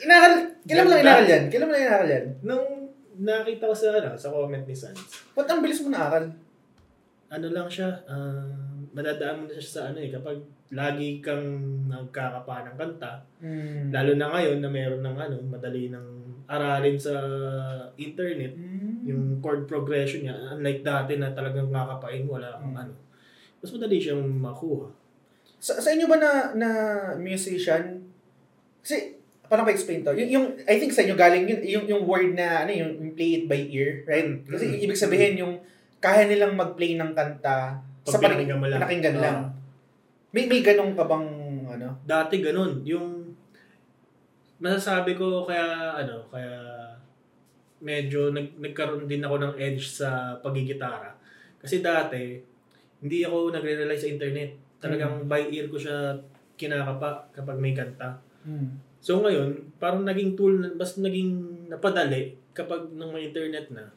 Inaral, 0.04 0.34
kailan 0.64 0.84
mo 0.84 0.90
lang 0.92 1.02
inaral 1.02 1.26
yan? 1.26 1.44
Kailan 1.50 1.68
mo 1.68 1.74
lang 1.74 1.84
inaral 1.86 2.10
yan? 2.10 2.26
Nung 2.42 2.66
nakita 3.16 3.64
ko 3.66 3.76
sa, 3.76 3.88
ano, 3.94 4.10
sa 4.14 4.30
comment 4.30 4.66
ni 4.66 4.76
Sans, 4.76 4.98
Ba't 5.34 5.46
ang 5.46 5.62
bilis 5.62 5.82
mo 5.82 5.90
naaral? 5.90 6.26
ano 7.28 7.48
lang 7.50 7.66
siya, 7.66 7.90
ah, 8.06 8.46
madadaan 8.94 9.42
mo 9.42 9.44
na 9.50 9.58
siya 9.58 9.74
sa 9.74 9.82
ano 9.90 9.98
eh, 9.98 10.14
kapag 10.14 10.38
lagi 10.70 11.18
kang 11.18 11.42
nagkakapa 11.90 12.70
ng 12.70 12.78
kanta, 12.78 13.26
Hmm. 13.42 13.90
lalo 13.90 14.14
na 14.14 14.30
ngayon 14.30 14.62
na 14.62 14.70
meron 14.70 15.02
ng 15.02 15.18
ano, 15.18 15.42
madali 15.42 15.90
ng 15.90 16.08
aralin 16.46 16.94
sa 16.94 17.14
internet, 17.98 18.54
Hmm. 18.54 19.02
yung 19.02 19.42
chord 19.42 19.66
progression 19.66 20.22
niya, 20.24 20.38
unlike 20.54 20.86
dati 20.86 21.18
na 21.18 21.34
talagang 21.34 21.74
kakapain, 21.74 22.30
wala 22.30 22.54
kang 22.54 22.70
Mm. 22.70 22.82
ano. 22.86 22.94
Mas 23.60 23.72
madali 23.72 23.98
siyang 23.98 24.22
makuha. 24.22 24.94
Sa, 25.58 25.80
sa 25.80 25.90
inyo 25.90 26.06
ba 26.06 26.20
na, 26.20 26.32
na 26.54 26.70
musician? 27.18 28.03
Kasi, 28.84 29.16
paano 29.48 29.64
ba 29.64 29.72
explain 29.72 30.04
to? 30.04 30.12
Yung, 30.12 30.30
yung, 30.30 30.46
I 30.68 30.76
think 30.76 30.92
sa 30.92 31.02
inyo 31.02 31.16
galing 31.16 31.48
yun, 31.48 31.62
yung, 31.64 31.86
yung 31.88 32.04
word 32.04 32.36
na, 32.36 32.68
ano, 32.68 32.72
yung, 32.76 33.16
play 33.16 33.40
it 33.40 33.46
by 33.48 33.64
ear, 33.72 34.04
right? 34.04 34.44
Kasi 34.44 34.66
Mm. 34.70 34.84
ibig 34.84 35.00
sabihin 35.00 35.40
yung 35.40 35.54
kaya 35.98 36.28
nilang 36.28 36.60
mag-play 36.60 37.00
ng 37.00 37.16
kanta 37.16 37.80
sa 38.04 38.20
Pag 38.20 38.28
panig- 38.28 38.44
pinakinggan 38.44 38.60
mo 38.60 38.68
lang. 38.68 38.80
pinakinggan 38.84 39.18
lang. 39.18 39.38
Ah. 39.40 39.50
May, 40.36 40.52
may 40.52 40.60
ganun 40.60 40.92
ka 40.92 41.08
bang, 41.08 41.28
ano? 41.64 41.88
dati 42.04 42.44
ganun, 42.44 42.84
yung 42.84 43.32
masasabi 44.60 45.16
ko 45.16 45.44
kaya 45.44 45.96
ano, 45.96 46.28
kaya 46.28 46.52
medyo 47.80 48.32
nag, 48.32 48.56
nagkaroon 48.56 49.08
din 49.08 49.24
ako 49.24 49.36
ng 49.38 49.54
edge 49.60 49.84
sa 49.84 50.40
pagigitara. 50.40 51.12
Kasi 51.60 51.80
dati, 51.80 52.40
hindi 53.00 53.24
ako 53.24 53.52
nagre-rely 53.52 53.96
sa 53.96 54.08
internet. 54.08 54.56
Talagang 54.80 55.28
by 55.28 55.52
ear 55.52 55.68
ko 55.68 55.76
siya 55.76 56.16
kinakapa 56.56 57.28
kapag 57.32 57.60
may 57.60 57.76
kanta. 57.76 58.16
Hmm. 58.44 58.80
So 59.04 59.20
ngayon, 59.20 59.76
parang 59.80 60.08
naging 60.08 60.40
tool, 60.40 60.56
na- 60.60 60.76
mas 60.76 60.96
naging 60.96 61.68
napadali 61.68 62.40
kapag 62.56 62.88
nung 62.96 63.12
may 63.12 63.34
internet 63.34 63.68
na. 63.74 63.90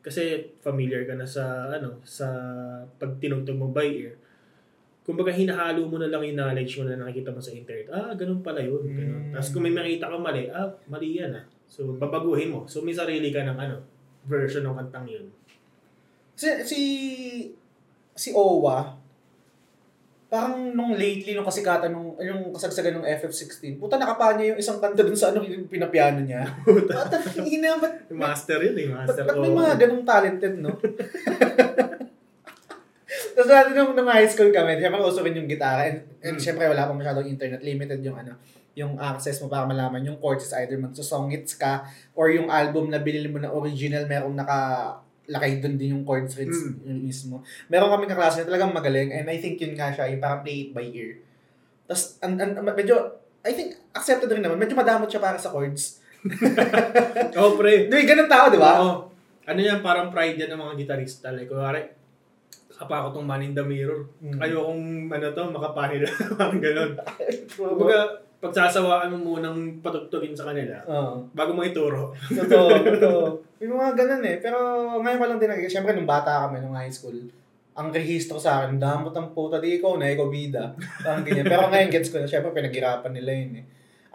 Kasi 0.00 0.54
familiar 0.62 1.02
ka 1.04 1.18
na 1.18 1.26
sa 1.26 1.66
ano, 1.66 1.98
sa 2.06 2.30
pag 2.96 3.18
tinugtog 3.18 3.58
mo 3.58 3.74
by 3.74 3.88
ear. 3.90 4.14
Kumbaga 5.02 5.30
hinahalo 5.30 5.86
mo 5.86 5.98
na 5.98 6.10
lang 6.10 6.22
yung 6.26 6.38
knowledge 6.38 6.82
mo 6.82 6.86
na 6.86 6.98
nakikita 6.98 7.30
mo 7.30 7.38
sa 7.38 7.54
internet. 7.54 7.90
Ah, 7.90 8.14
ganun 8.14 8.42
pala 8.42 8.58
yun. 8.58 8.82
Ganun. 8.90 9.30
Mm. 9.30 9.32
Tapos 9.34 9.50
kung 9.54 9.62
may 9.62 9.74
makita 9.74 10.10
ka 10.10 10.18
mali, 10.18 10.50
ah, 10.50 10.66
mali 10.90 11.18
yan 11.18 11.30
ah. 11.30 11.46
So, 11.66 11.94
babaguhin 11.98 12.54
mo. 12.54 12.66
So, 12.66 12.82
may 12.82 12.94
sarili 12.94 13.30
ka 13.30 13.42
ng 13.42 13.58
ano, 13.58 13.82
version 14.26 14.66
ng 14.66 14.74
kantang 14.74 15.06
yun. 15.06 15.26
Si, 16.34 16.46
si, 16.66 16.80
si 18.14 18.28
Owa, 18.34 18.95
parang 20.26 20.74
nung 20.74 20.90
lately, 20.92 21.32
nung 21.32 21.46
kasikatan, 21.46 21.94
nung, 21.94 22.18
yung 22.18 22.50
kasagsagan 22.50 22.98
ng 22.98 23.06
FF16, 23.22 23.78
puta 23.78 23.94
nakapa 23.94 24.34
niya 24.34 24.52
yung 24.54 24.58
isang 24.58 24.82
kanta 24.82 25.06
dun 25.06 25.14
sa 25.14 25.30
ano, 25.30 25.46
yung 25.46 25.70
pinapiano 25.70 26.18
niya. 26.18 26.42
Puta, 26.66 27.06
ina, 27.46 27.78
ba't, 27.78 28.10
Master 28.10 28.58
yun 28.58 28.74
eh, 28.74 28.86
ba't, 28.90 29.06
master. 29.06 29.22
ba't 29.22 29.36
may 29.38 29.50
Oo. 29.54 29.58
mga 29.58 29.72
ganong 29.78 30.02
talented, 30.02 30.54
no? 30.58 30.74
Tapos 33.36 33.48
dati 33.48 33.70
nung, 33.70 33.94
nung 33.94 34.08
high 34.08 34.26
school 34.26 34.50
kami, 34.50 34.80
syempre 34.80 34.98
uso 34.98 35.22
rin 35.22 35.36
yung 35.36 35.46
gitara. 35.46 35.86
And, 35.86 36.02
and 36.20 36.36
Hmm. 36.36 36.42
syempre 36.42 36.66
wala 36.66 36.88
pang 36.88 36.98
masyadong 36.98 37.28
internet. 37.28 37.60
Limited 37.62 38.00
yung 38.02 38.18
ano, 38.18 38.34
yung 38.74 38.98
access 38.98 39.38
mo 39.40 39.46
para 39.46 39.64
malaman 39.64 40.04
yung 40.04 40.18
chords 40.18 40.44
is 40.44 40.56
either 40.56 40.76
magsusongits 40.76 41.54
ka 41.54 41.86
or 42.12 42.28
yung 42.28 42.50
album 42.50 42.90
na 42.90 42.98
binili 42.98 43.30
mo 43.30 43.38
na 43.38 43.48
original, 43.48 44.04
merong 44.04 44.34
naka 44.34 44.58
lakay 45.26 45.58
doon 45.58 45.74
din 45.74 45.92
yung 45.92 46.04
chords 46.06 46.38
rin 46.38 46.46
Mm. 46.46 46.86
yung 46.86 47.00
mismo. 47.02 47.42
Meron 47.66 47.90
kaming 47.90 48.10
kaklase 48.10 48.42
na 48.42 48.48
talagang 48.48 48.70
magaling 48.70 49.10
and 49.10 49.26
I 49.26 49.36
think 49.36 49.58
yun 49.58 49.74
nga 49.74 49.90
siya, 49.90 50.06
yung 50.08 50.22
parang 50.22 50.42
play 50.42 50.66
it 50.66 50.70
by 50.70 50.86
ear. 50.86 51.18
Tapos, 51.86 52.18
an, 52.18 52.38
an, 52.38 52.58
medyo, 52.62 52.98
I 53.42 53.54
think, 53.54 53.78
accepted 53.90 54.26
rin 54.26 54.42
naman. 54.42 54.58
Medyo 54.58 54.74
madamot 54.74 55.06
siya 55.06 55.22
para 55.22 55.38
sa 55.38 55.50
chords. 55.50 56.02
Oh, 57.38 57.54
pre. 57.54 57.86
Di, 57.86 58.02
ganun 58.02 58.26
tao, 58.26 58.50
di 58.50 58.58
ba? 58.58 58.82
Oo. 58.82 58.94
Ano 59.46 59.60
yan, 59.62 59.78
parang 59.78 60.10
pride 60.10 60.34
yan 60.42 60.50
ng 60.50 60.58
mga 60.58 60.74
gitarista. 60.82 61.30
Like, 61.30 61.46
kunwari, 61.46 61.86
kapa 62.74 63.06
ko 63.06 63.14
tong 63.14 63.28
Man 63.28 63.46
in 63.46 63.54
the 63.54 63.62
Mirror. 63.62 64.10
Mm. 64.18 64.42
Ayokong, 64.42 64.82
ano 65.06 65.26
to, 65.30 65.42
makapanil. 65.54 66.02
parang 66.38 66.58
ganun. 66.58 66.90
Kumbaga, 67.54 68.25
pagsasawaan 68.46 69.10
mo 69.10 69.36
munang 69.36 69.82
patugtugin 69.82 70.32
sa 70.32 70.48
kanila 70.48 70.78
Oo. 70.86 71.26
bago 71.34 71.52
mo 71.52 71.66
ituro. 71.66 72.14
Totoo, 72.30 72.68
totoo. 72.96 73.22
May 73.58 73.68
mga 73.68 73.92
ganun 73.98 74.24
eh. 74.24 74.36
Pero 74.38 74.58
ngayon 75.02 75.18
ko 75.18 75.26
lang 75.26 75.40
din 75.42 75.50
nag 75.50 75.62
Siyempre, 75.66 75.92
nung 75.92 76.08
bata 76.08 76.46
kami, 76.46 76.62
nung 76.62 76.78
high 76.78 76.92
school, 76.92 77.16
ang 77.76 77.92
rehistro 77.92 78.40
sa 78.40 78.64
akin, 78.64 78.80
damot 78.80 79.12
ang 79.12 79.36
puta, 79.36 79.60
di 79.60 79.76
ikaw 79.76 80.00
na, 80.00 80.08
ikaw 80.08 80.32
bida. 80.32 80.72
Parang 81.04 81.20
ganyan. 81.20 81.44
Pero 81.44 81.68
ngayon, 81.68 81.88
gets 81.92 82.08
ko 82.08 82.22
na, 82.22 82.28
siyempre, 82.28 82.56
pinaghirapan 82.56 83.12
nila 83.12 83.30
yun 83.36 83.60
eh. 83.60 83.64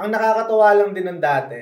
Ang 0.01 0.09
nakakatuwa 0.09 0.73
lang 0.73 0.91
din 0.97 1.05
ng 1.05 1.21
dati, 1.21 1.61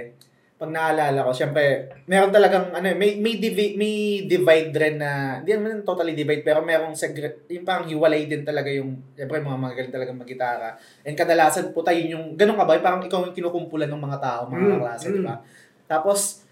pag 0.59 0.75
naalala 0.75 1.23
ko, 1.23 1.31
siyempre, 1.31 1.87
meron 2.03 2.35
talagang, 2.35 2.75
ano, 2.75 2.83
eh, 2.91 2.97
may, 2.99 3.15
may, 3.15 3.39
divi, 3.39 3.79
may 3.79 4.27
divide 4.27 4.75
rin 4.75 4.99
na, 4.99 5.39
hindi 5.39 5.55
naman 5.55 5.87
totally 5.87 6.11
divide, 6.11 6.43
pero 6.43 6.59
merong 6.59 6.99
segre, 6.99 7.47
yung 7.47 7.63
parang 7.63 7.87
hiwalay 7.87 8.27
din 8.27 8.43
talaga 8.43 8.67
yung, 8.67 9.15
siyempre, 9.15 9.39
mga 9.39 9.55
magaling 9.55 9.95
talaga 9.95 10.11
mag-gitara. 10.11 10.75
And 11.07 11.15
kadalasan 11.15 11.71
po 11.71 11.79
tayo 11.79 11.95
yung, 12.03 12.35
ganun 12.35 12.59
ka 12.59 12.67
ba, 12.67 12.75
parang 12.83 12.99
ikaw 13.07 13.23
yung 13.23 13.31
kinukumpulan 13.31 13.87
ng 13.87 14.03
mga 14.03 14.19
tao, 14.19 14.51
mga 14.51 14.59
Mm, 14.59 14.71
kaklase, 14.75 15.05
mm. 15.07 15.15
di 15.15 15.21
ba? 15.23 15.35
Tapos, 15.87 16.43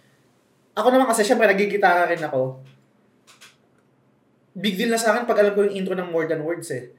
ako 0.72 0.88
naman 0.88 1.12
kasi, 1.12 1.28
syempre, 1.28 1.52
nagigitara 1.52 2.08
rin 2.08 2.24
ako. 2.24 2.64
Big 4.56 4.80
deal 4.80 4.88
na 4.88 4.96
sa 4.96 5.12
akin 5.12 5.28
pag 5.28 5.44
alam 5.44 5.52
ko 5.52 5.68
yung 5.68 5.84
intro 5.84 6.00
ng 6.00 6.08
More 6.08 6.32
Than 6.32 6.48
Words 6.48 6.72
eh. 6.72 6.96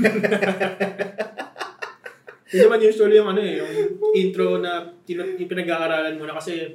Yun 2.50 2.66
naman 2.66 2.82
usually 2.82 3.14
yung 3.14 3.30
ano 3.30 3.40
eh, 3.40 3.62
yung 3.62 3.72
intro 4.10 4.58
na 4.58 4.90
pinag-aaralan 5.06 6.18
mo 6.18 6.26
na 6.26 6.34
kasi 6.34 6.74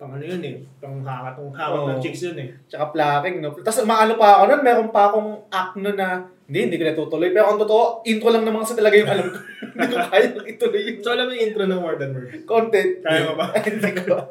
pang 0.00 0.16
ano 0.16 0.24
yun 0.24 0.40
eh, 0.40 0.64
pang 0.80 1.04
hakatong 1.04 1.52
hawak 1.52 1.80
ng 1.92 2.00
Oo. 2.00 2.00
chicks 2.00 2.24
yun 2.24 2.40
eh. 2.40 2.48
Tsaka 2.64 2.88
plucking, 2.88 3.44
no? 3.44 3.52
Tapos 3.60 3.84
maano 3.84 4.16
pa 4.16 4.40
ako 4.40 4.42
nun, 4.48 4.62
meron 4.64 4.88
pa 4.88 5.12
akong 5.12 5.44
act 5.52 5.76
nun 5.76 5.92
na, 5.92 6.24
hindi, 6.48 6.58
hindi 6.72 6.80
ko 6.80 6.84
natutuloy. 6.88 7.28
Pero 7.36 7.52
ang 7.52 7.60
totoo, 7.60 8.00
intro 8.08 8.32
lang 8.32 8.48
naman 8.48 8.64
kasi 8.64 8.80
talaga 8.80 8.96
yung 8.96 9.12
alam 9.12 9.28
ko. 9.28 9.38
hindi 9.76 9.92
ko 9.92 9.96
kaya 10.08 10.26
ituloy 10.48 10.80
yung 10.88 10.98
So 11.04 11.12
alam 11.12 11.28
mo 11.28 11.32
yung 11.36 11.44
intro 11.52 11.64
ng 11.68 11.80
More 11.84 12.00
Than 12.00 12.16
Words. 12.16 12.48
content. 12.48 12.92
Kaya 13.04 13.20
mo 13.28 13.32
ba? 13.36 13.46
hindi 13.68 13.90
ko 13.92 14.00
alam. 14.08 14.28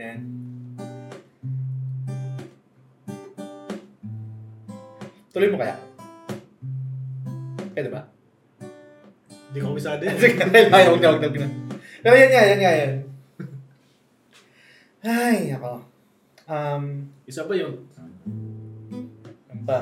Yan. 0.00 0.20
Tuloy 5.36 5.48
mo 5.52 5.60
kaya? 5.60 5.76
Pwede 7.76 7.92
ba? 7.92 8.07
Hindi 9.48 9.58
ko 9.64 9.72
misado. 9.72 10.04
Sige, 10.04 10.44
ayaw, 10.44 10.92
huwag 10.92 11.00
na, 11.00 11.08
huwag 11.16 11.22
na, 11.24 11.28
huwag 11.28 11.40
na. 11.40 11.48
Pero 12.04 12.14
yan 12.14 12.30
nga, 12.30 12.42
yan 12.44 12.60
nga, 12.60 12.72
yan. 12.76 12.92
Ay, 14.98 15.38
ako. 15.56 15.72
Um, 16.44 16.84
Isa 17.24 17.48
pa 17.48 17.54
yun. 17.56 17.74
ano 19.48 19.62
pa? 19.64 19.78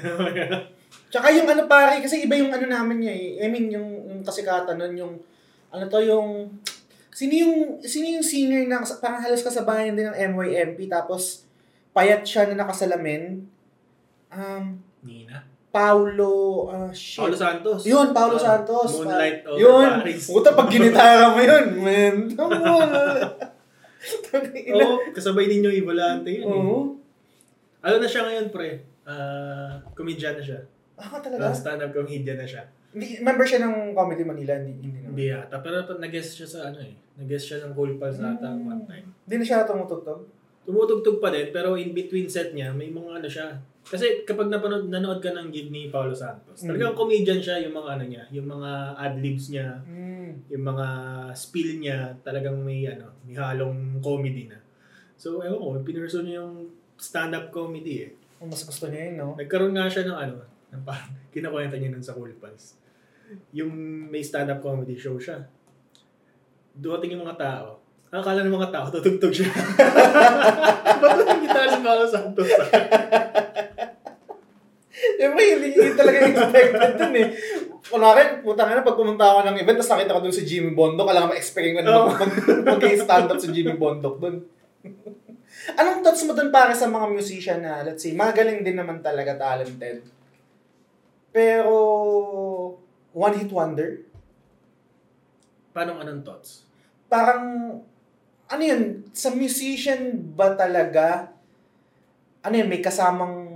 Tsaka 1.12 1.26
yung 1.34 1.48
ano 1.50 1.68
pare, 1.68 2.00
kasi 2.00 2.24
iba 2.24 2.38
yung 2.38 2.54
ano 2.54 2.64
namin 2.64 3.02
niya 3.02 3.12
eh. 3.12 3.28
I 3.44 3.46
mean, 3.52 3.68
yung, 3.68 3.88
yung 4.08 4.22
kasikatan 4.22 4.78
nun, 4.78 4.94
yung, 4.94 5.14
ano 5.68 5.84
to, 5.90 6.00
yung, 6.00 6.48
sino 7.10 7.34
yung, 7.34 7.54
sino 7.82 8.06
yung 8.08 8.24
singer 8.24 8.64
na, 8.70 8.80
parang 9.02 9.20
halos 9.20 9.42
kasabayan 9.42 9.98
din 9.98 10.06
ng 10.06 10.18
MYMP, 10.32 10.86
tapos, 10.86 11.44
payat 11.90 12.22
siya 12.22 12.48
na 12.48 12.62
nakasalamin. 12.62 13.42
Um, 14.30 14.78
Nina. 15.02 15.49
Paulo, 15.70 16.32
ah, 16.66 16.90
shit. 16.90 17.16
Paulo 17.16 17.32
Santos. 17.32 17.80
Yun, 17.82 18.10
Paulo 18.10 18.34
Ah, 18.34 18.42
Santos. 18.44 18.90
Moonlight 18.96 19.38
Pa- 19.40 19.50
over 19.50 19.60
Yun. 19.60 19.86
Paris. 19.96 20.22
Puta, 20.26 20.50
pag 20.52 20.68
ginitara 20.68 21.30
mo 21.30 21.40
yun, 21.40 21.66
man. 21.78 22.14
Oo, 24.72 24.94
kasabay 25.12 25.46
ninyo 25.46 25.70
yung 25.72 25.88
volante 25.88 26.30
yun 26.32 26.44
eh. 26.44 26.50
Oo. 26.50 26.78
Ano 27.80 27.94
na 27.96 28.08
siya 28.08 28.26
ngayon, 28.26 28.46
pre? 28.48 28.82
Ah, 29.04 29.78
comedian 29.92 30.34
na 30.34 30.42
siya. 30.42 30.60
Ah, 30.94 31.08
Uh, 31.08 31.18
talaga? 31.18 31.48
stand-up 31.50 31.94
comedian 31.94 32.36
na 32.36 32.44
siya. 32.44 32.66
Hindi, 32.90 33.22
member 33.22 33.46
siya 33.46 33.62
ng 33.62 33.94
Comedy 33.94 34.20
Manila, 34.20 34.58
hindi, 34.58 34.74
hindi 34.76 34.98
naman. 34.98 35.14
Hindi 35.14 35.26
ata. 35.30 35.62
Pero 35.62 35.80
nag-guest 35.86 36.34
siya 36.34 36.48
sa 36.48 36.60
ano 36.66 36.82
eh. 36.82 36.92
Nag-guest 37.16 37.46
siya 37.46 37.58
ng 37.62 37.72
Cool 37.72 37.94
Pals 37.96 38.18
ata 38.18 38.50
Hmm. 38.50 38.66
one 38.66 38.82
time. 38.84 39.06
Hindi 39.24 39.34
na 39.36 39.44
siya 39.46 39.62
tumutugtog. 39.62 40.26
Tumutugtog 40.60 41.16
pa 41.16 41.30
din, 41.30 41.48
pero 41.48 41.72
in 41.74 41.94
between 41.94 42.26
set 42.26 42.50
niya, 42.50 42.74
may 42.74 42.90
mga 42.90 43.22
ano 43.22 43.28
siya. 43.30 43.46
Kasi 43.90 44.22
kapag 44.22 44.46
napanood, 44.46 44.86
nanood 44.86 45.18
ka 45.18 45.34
ng 45.34 45.50
gig 45.50 45.66
ni 45.68 45.90
Paulo 45.90 46.14
Santos, 46.14 46.62
Mm. 46.62 46.68
talagang 46.70 46.94
comedian 46.94 47.42
siya 47.42 47.58
yung 47.58 47.74
mga 47.74 47.98
ano 47.98 48.04
niya, 48.06 48.22
yung 48.30 48.46
mga 48.46 48.70
ad-libs 48.94 49.50
niya, 49.50 49.66
Mm. 49.82 50.30
yung 50.46 50.64
mga 50.64 50.86
spill 51.34 51.82
niya, 51.82 52.14
talagang 52.22 52.54
may 52.62 52.86
ano, 52.86 53.10
may 53.26 53.34
halong 53.34 53.98
comedy 53.98 54.46
na. 54.46 54.62
So, 55.18 55.42
ewan 55.42 55.58
ko, 55.58 55.66
pinurso 55.82 56.22
niya 56.22 56.38
yung 56.38 56.70
stand-up 56.94 57.50
comedy 57.50 58.06
eh. 58.06 58.10
Ang 58.38 58.48
mas 58.48 58.62
gusto 58.62 58.86
niya 58.86 59.10
yun, 59.10 59.16
no? 59.18 59.34
Nagkaroon 59.34 59.74
nga 59.74 59.90
siya 59.90 60.06
ng 60.06 60.16
ano, 60.16 60.36
ng 60.70 60.82
parang 60.86 61.10
kinakwenta 61.34 61.74
niya 61.74 61.90
nun 61.90 62.00
sa 62.00 62.14
Cool 62.14 62.30
Pals. 62.38 62.78
Yung 63.50 63.74
may 64.06 64.22
stand-up 64.22 64.62
comedy 64.62 64.94
show 64.94 65.18
siya. 65.18 65.42
Dumating 66.72 67.18
yung 67.18 67.26
mga 67.26 67.36
tao. 67.36 67.82
Ang 68.10 68.22
akala 68.22 68.46
ng 68.46 68.54
mga 68.54 68.70
tao, 68.70 68.86
tutugtog 68.94 69.34
siya. 69.34 69.50
Ba't 71.02 71.26
yung 71.26 71.42
gitara 71.42 71.68
si 71.68 71.80
Paolo 71.82 72.06
Santos? 72.06 72.46
Siyempre, 75.20 75.42
hindi, 75.52 75.76
hindi 75.76 75.92
talaga 75.92 76.18
expected 76.24 76.92
dun 76.96 77.14
eh. 77.20 77.28
Kunwari, 77.92 78.40
puta 78.40 78.64
nga 78.64 78.72
na, 78.72 78.80
pag 78.80 78.96
pumunta 78.96 79.28
ako 79.28 79.40
ng 79.44 79.60
event, 79.60 79.76
tapos 79.76 79.92
nakita 79.92 80.16
ko 80.16 80.22
dun 80.24 80.32
si 80.32 80.48
Jimmy 80.48 80.72
Bondok, 80.72 81.12
alam 81.12 81.28
mo, 81.28 81.36
expecting 81.36 81.76
ko 81.76 81.84
na 81.84 81.92
Oo. 81.92 82.08
mag, 82.16 82.32
mag, 82.64 82.80
stand 82.80 83.28
up 83.28 83.36
si 83.36 83.52
Jimmy 83.52 83.76
Bondok 83.76 84.16
dun. 84.16 84.48
Anong 85.76 86.00
thoughts 86.00 86.24
mo 86.24 86.32
dun 86.32 86.48
para 86.48 86.72
sa 86.72 86.88
mga 86.88 87.06
musician 87.12 87.60
na, 87.60 87.84
let's 87.84 88.00
say, 88.00 88.16
magaling 88.16 88.64
din 88.64 88.80
naman 88.80 89.04
talaga, 89.04 89.36
talented. 89.36 90.08
Pero, 91.36 91.76
one 93.12 93.36
hit 93.36 93.52
wonder? 93.52 94.00
Paano 95.76 96.00
anong 96.00 96.24
thoughts? 96.24 96.64
Parang, 97.12 97.76
ano 98.48 98.62
yun, 98.64 99.04
sa 99.12 99.36
musician 99.36 100.16
ba 100.32 100.56
talaga, 100.56 101.28
ano 102.40 102.54
yun, 102.56 102.72
may 102.72 102.80
kasamang, 102.80 103.49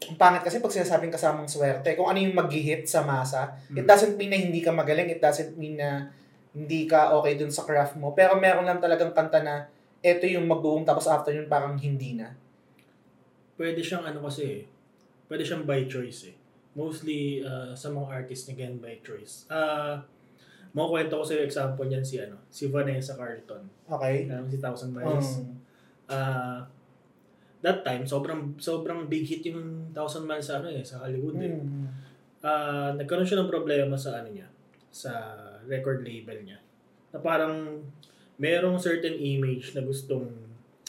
ang 0.00 0.16
pangit 0.16 0.40
kasi 0.40 0.64
pag 0.64 0.72
sinasabing 0.72 1.12
kasamang 1.12 1.44
swerte, 1.44 1.92
kung 1.92 2.08
ano 2.08 2.16
yung 2.16 2.32
mag-hit 2.32 2.88
sa 2.88 3.04
masa, 3.04 3.52
it 3.68 3.84
Mm. 3.84 3.88
doesn't 3.88 4.16
mean 4.16 4.32
na 4.32 4.38
hindi 4.40 4.64
ka 4.64 4.72
magaling, 4.72 5.12
it 5.12 5.20
doesn't 5.20 5.52
mean 5.60 5.76
na 5.76 6.08
hindi 6.56 6.88
ka 6.88 7.12
okay 7.20 7.36
dun 7.36 7.52
sa 7.52 7.68
craft 7.68 8.00
mo, 8.00 8.16
pero 8.16 8.34
meron 8.40 8.64
lang 8.64 8.80
talagang 8.80 9.12
kanta 9.12 9.44
na, 9.44 9.68
eto 10.00 10.24
yung 10.24 10.48
mag-boom, 10.48 10.88
tapos 10.88 11.04
after 11.04 11.36
yun 11.36 11.46
parang 11.46 11.76
hindi 11.76 12.16
na. 12.16 12.32
Pwede 13.60 13.84
siyang 13.84 14.08
ano 14.08 14.24
kasi 14.24 14.42
eh. 14.48 14.62
Pwede 15.28 15.44
siyang 15.44 15.68
by 15.68 15.84
choice 15.84 16.32
eh. 16.32 16.36
Mostly 16.72 17.44
uh, 17.44 17.76
sa 17.76 17.92
mga 17.92 18.08
artists 18.24 18.48
again 18.48 18.80
by 18.80 18.96
choice. 19.04 19.44
Ah, 19.52 20.00
uh, 20.72 20.86
kwento 20.88 21.20
ko 21.20 21.24
sa 21.26 21.36
example 21.36 21.84
niyan 21.84 22.00
si 22.00 22.16
ano, 22.16 22.40
si 22.48 22.72
Vanessa 22.72 23.20
Carlton. 23.20 23.68
Okay? 23.84 24.24
Mo 24.32 24.48
si 24.48 24.56
Thousand 24.56 24.96
Miles. 24.96 25.44
Um, 25.44 25.60
Ah, 26.10 26.66
that 27.60 27.84
time 27.84 28.08
sobrang 28.08 28.56
sobrang 28.56 29.04
big 29.04 29.28
hit 29.28 29.44
yung 29.44 29.92
Thousand 29.92 30.24
Miles 30.24 30.48
sa 30.48 30.60
ano 30.60 30.72
eh, 30.72 30.80
sa 30.80 31.04
Hollywood 31.04 31.36
eh. 31.40 31.52
mm, 31.52 31.86
Ah, 32.40 32.96
nagkaroon 32.96 33.28
siya 33.28 33.44
ng 33.44 33.52
problema 33.52 33.92
sa 34.00 34.16
ano 34.16 34.32
niya, 34.32 34.48
sa 34.88 35.12
record 35.68 36.00
label 36.00 36.40
niya. 36.40 36.56
Na 37.12 37.20
parang 37.20 37.84
merong 38.40 38.80
certain 38.80 39.12
image 39.12 39.76
na 39.76 39.84
gustong 39.84 40.24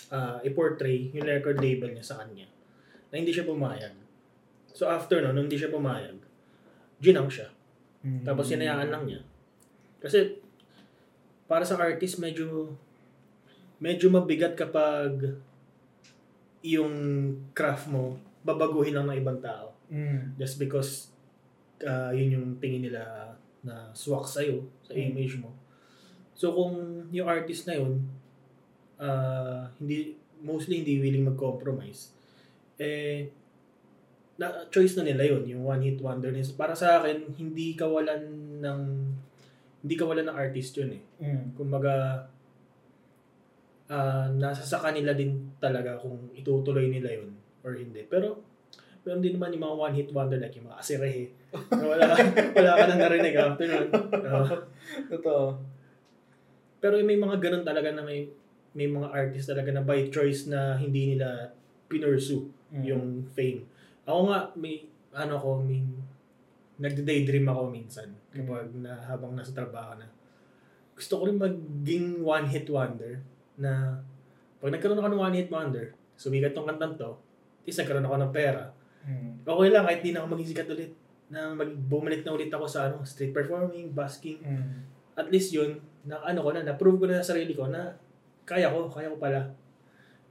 ah, 0.08 0.40
i-portray 0.48 1.12
yung 1.12 1.28
record 1.28 1.60
label 1.60 1.92
niya 1.92 2.08
sa 2.08 2.24
kanya. 2.24 2.48
Na 3.12 3.20
hindi 3.20 3.36
siya 3.36 3.44
pumayag. 3.44 3.92
So 4.72 4.88
after 4.88 5.20
no, 5.20 5.36
nung 5.36 5.52
hindi 5.52 5.60
siya 5.60 5.68
pumayag, 5.68 6.16
ginang 7.04 7.28
siya. 7.28 7.52
mm. 8.08 8.24
Tapos 8.24 8.48
hinayaan 8.48 8.88
lang 8.88 9.04
niya. 9.04 9.20
Kasi 10.00 10.40
para 11.52 11.68
sa 11.68 11.76
artist 11.76 12.24
medyo 12.24 12.72
medyo 13.84 14.08
mabigat 14.08 14.56
kapag 14.56 15.36
yung 16.62 16.94
craft 17.54 17.90
mo 17.90 18.18
babaguhin 18.42 18.98
lang 18.98 19.10
ng 19.10 19.18
ibang 19.22 19.42
tao 19.42 19.74
Mm. 19.92 20.40
just 20.40 20.56
because 20.56 21.12
uh, 21.84 22.16
yun 22.16 22.32
yung 22.32 22.48
tingin 22.64 22.88
nila 22.88 23.36
na 23.60 23.92
swak 23.92 24.24
sa'yo, 24.24 24.64
sa 24.88 24.96
Mm. 24.96 25.12
image 25.12 25.36
mo. 25.38 25.52
So 26.34 26.56
kung 26.56 26.74
yung 27.12 27.28
artist 27.28 27.68
na 27.68 27.76
yun, 27.76 28.00
uh, 28.98 29.68
hindi, 29.78 30.16
mostly 30.40 30.82
hindi 30.82 30.98
willing 30.98 31.28
mag-compromise, 31.28 32.16
eh, 32.80 33.30
na, 34.40 34.66
choice 34.74 34.98
na 34.98 35.06
nila 35.06 35.28
yun, 35.28 35.44
yung 35.46 35.64
one 35.68 35.84
hit 35.86 36.00
wonder. 36.02 36.32
Para 36.58 36.74
sa 36.74 37.04
akin, 37.04 37.36
hindi 37.38 37.76
kawalan 37.78 38.24
ng 38.64 38.82
hindi 39.82 39.96
kawalan 39.98 40.30
ng 40.30 40.38
artist 40.38 40.78
yun 40.78 40.98
eh. 40.98 41.04
Mm. 41.20 41.58
Kumbaga, 41.58 42.26
ah 43.92 44.32
nasa 44.32 44.64
sa 44.64 44.80
kanila 44.80 45.12
din 45.12 45.52
talaga 45.60 46.00
kung 46.00 46.32
itutuloy 46.32 46.88
nila 46.88 47.12
yun 47.12 47.36
or 47.62 47.76
hindi. 47.76 48.08
Pero, 48.08 48.40
meron 49.04 49.20
din 49.20 49.36
naman 49.36 49.52
yung 49.52 49.66
mga 49.68 49.78
one-hit 49.78 50.10
wonder 50.16 50.40
like 50.40 50.56
yung 50.56 50.72
mga 50.72 50.80
asirehe. 50.80 51.28
na 51.52 51.84
wala, 51.86 52.04
wala 52.58 52.72
ka 52.74 52.84
nang 52.88 53.02
narinig 53.04 53.36
after 53.36 53.68
nun. 53.68 53.88
Oo. 53.92 54.46
Totoo. 55.12 55.46
pero 56.82 56.98
may 56.98 57.14
mga 57.14 57.38
ganun 57.38 57.62
talaga 57.62 57.94
na 57.94 58.02
may 58.02 58.26
may 58.74 58.88
mga 58.88 59.12
artist 59.12 59.52
talaga 59.52 59.70
na 59.70 59.84
by 59.84 60.08
choice 60.10 60.48
na 60.48 60.80
hindi 60.80 61.14
nila 61.14 61.52
pinursue 61.92 62.48
Mm. 62.72 62.84
yung 62.88 63.06
fame. 63.36 63.68
Ako 64.08 64.32
nga, 64.32 64.40
may, 64.56 64.88
ano 65.12 65.36
ko, 65.36 65.60
may, 65.60 65.84
nagde-daydream 66.80 67.44
ako 67.52 67.68
minsan 67.68 68.16
kapag 68.32 68.72
na, 68.80 68.96
habang 69.06 69.36
nasa 69.36 69.52
trabaho 69.52 70.00
na. 70.00 70.08
Gusto 70.96 71.20
ko 71.20 71.24
rin 71.28 71.36
maging 71.36 72.24
one-hit 72.24 72.72
wonder 72.72 73.20
na 73.62 74.02
pag 74.58 74.74
nagkaroon 74.74 74.98
ako 74.98 75.10
ng 75.14 75.22
one-hit 75.22 75.50
wonder, 75.54 75.94
sumigat 76.18 76.54
tong 76.54 76.66
kantang 76.66 76.98
to, 76.98 77.14
least 77.66 77.82
nagkaroon 77.82 78.06
ako 78.06 78.18
ng 78.18 78.34
pera. 78.34 78.74
Mm. 79.06 79.42
Okay 79.46 79.70
lang 79.70 79.86
kahit 79.86 80.02
di 80.02 80.12
na 80.14 80.22
ako 80.22 80.28
maging 80.38 80.50
sikat 80.54 80.70
ulit 80.70 80.92
na 81.32 81.56
mag 81.56 81.72
bumalik 81.88 82.22
na 82.22 82.36
ulit 82.36 82.52
ako 82.52 82.66
sa 82.68 82.92
ano, 82.92 83.02
street 83.02 83.34
performing, 83.34 83.94
busking. 83.94 84.42
Mm. 84.42 84.86
At 85.18 85.30
least 85.30 85.54
yun, 85.54 85.82
na 86.06 86.22
ano 86.22 86.42
ko 86.42 86.50
na, 86.54 86.66
na-prove 86.66 86.98
ko 87.02 87.06
na 87.10 87.22
sa 87.22 87.34
sarili 87.34 87.54
ko 87.54 87.70
na 87.70 87.94
kaya 88.46 88.70
ko, 88.70 88.90
kaya 88.90 89.10
ko 89.10 89.18
pala. 89.22 89.50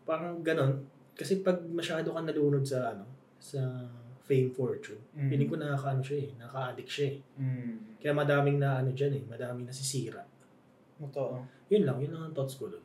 Parang 0.05 0.43
ganon. 0.43 0.83
Kasi 1.15 1.41
pag 1.41 1.59
masyado 1.71 2.11
ka 2.11 2.21
nalunod 2.23 2.63
sa 2.67 2.95
ano, 2.95 3.07
sa 3.41 3.59
fame 4.31 4.53
fortune, 4.55 5.01
Mm. 5.11 5.27
Piling 5.27 5.51
ko 5.51 5.57
nakaka-ano 5.59 6.03
siya 6.07 6.19
eh, 6.23 6.31
nakaka-addict 6.39 6.91
siya 6.91 7.07
eh. 7.11 7.17
Mm. 7.35 7.73
Kaya 7.99 8.13
madaming 8.15 8.59
na 8.63 8.79
ano 8.79 8.95
dyan 8.95 9.13
eh, 9.19 9.23
madaming 9.27 9.67
nasisira. 9.67 10.23
Totoo. 11.03 11.43
Yun 11.73 11.83
lang, 11.83 11.99
yun 11.99 12.15
lang 12.15 12.31
ang 12.31 12.35
thoughts 12.37 12.55
ko 12.61 12.71
doon. 12.71 12.85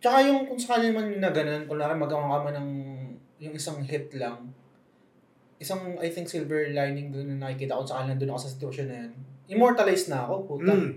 Tsaka 0.00 0.16
yung 0.24 0.48
kung 0.48 0.56
sakali 0.56 0.90
man 0.90 1.20
na 1.20 1.28
ganun, 1.28 1.68
kung 1.68 1.76
laki 1.76 1.94
magawa 1.94 2.40
ka 2.40 2.48
man 2.48 2.54
ng 2.56 2.70
yung 3.40 3.52
isang 3.52 3.80
hit 3.84 4.08
lang, 4.16 4.48
isang, 5.60 5.96
I 6.00 6.08
think, 6.08 6.24
silver 6.24 6.72
lining 6.72 7.12
doon 7.12 7.36
na 7.36 7.48
nakikita 7.48 7.76
ko 7.76 7.84
sa 7.84 8.00
kanila 8.00 8.16
doon 8.16 8.32
ako 8.32 8.40
sa 8.40 8.52
sitwasyon 8.56 8.86
na 8.88 8.96
yun. 9.04 9.12
Immortalized 9.50 10.08
na 10.08 10.24
ako, 10.24 10.34
puta. 10.48 10.72
Mm. 10.72 10.92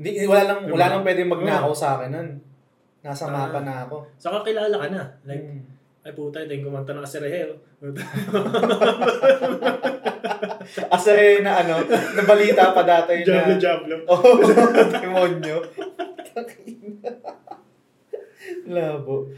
Hindi, 0.00 0.10
wala 0.24 0.42
lang, 0.48 0.58
wala 0.64 0.72
Diba? 0.72 0.92
lang 0.96 1.04
pwede 1.04 1.22
magnakaw 1.28 1.72
sa 1.76 2.00
akin 2.00 2.08
nun. 2.08 2.28
Nasa 3.00 3.28
Ah. 3.28 3.32
mapa 3.44 3.60
na 3.60 3.84
ako. 3.84 4.08
Saka 4.16 4.40
kilala 4.40 4.72
ka 4.72 4.88
na. 4.88 5.04
Like, 5.28 5.44
Mm. 5.44 5.60
ay 6.00 6.12
puta, 6.16 6.40
ito 6.40 6.56
yung 6.56 6.72
kumanta 6.72 6.96
ng 6.96 7.04
Aserehel. 7.04 7.52
Asa 10.90 11.12
na 11.40 11.52
ano, 11.60 11.76
nabalita 12.14 12.72
pa 12.72 12.82
dati 12.84 13.20
Jablo, 13.20 13.52
na, 13.52 13.60
jablo. 13.60 13.96
oh, 14.12 14.40
demonyo. 14.88 15.56
Labo. 18.68 19.30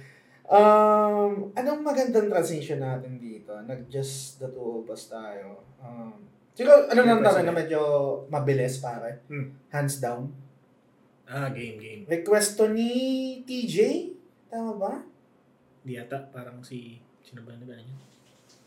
Um, 0.53 1.49
anong 1.57 1.81
magandang 1.81 2.29
transition 2.29 2.83
natin 2.83 3.17
dito? 3.17 3.57
Nag-just 3.65 4.43
the 4.43 4.53
two 4.53 4.85
of 4.85 4.87
us 4.93 5.09
tayo. 5.09 5.65
Um, 5.81 6.13
siguro, 6.53 6.91
ano 6.93 7.01
lang 7.01 7.25
natin 7.25 7.49
na 7.49 7.55
medyo 7.57 7.81
mabilis, 8.29 8.83
pare. 8.85 9.25
Hmm. 9.33 9.55
Hands 9.73 9.97
down. 10.03 10.29
Ah, 11.25 11.49
game, 11.49 11.81
game. 11.81 12.03
Request 12.05 12.61
to 12.61 12.69
ni 12.69 12.91
TJ? 13.49 14.11
Tama 14.53 14.77
ba? 14.77 14.93
Di 15.81 15.97
ata, 15.97 16.21
parang 16.29 16.61
si, 16.61 17.01
sino 17.25 17.41
ba 17.49 17.57
na 17.57 17.65
ganyan? 17.65 17.97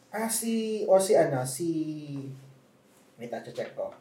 Ah, 0.09 0.31
si, 0.31 0.81
o 0.89 0.97
si 0.97 1.13
ano, 1.13 1.45
si, 1.45 1.69
wait, 3.21 3.29
ah, 3.29 3.45
check 3.45 3.77
ko. 3.77 3.93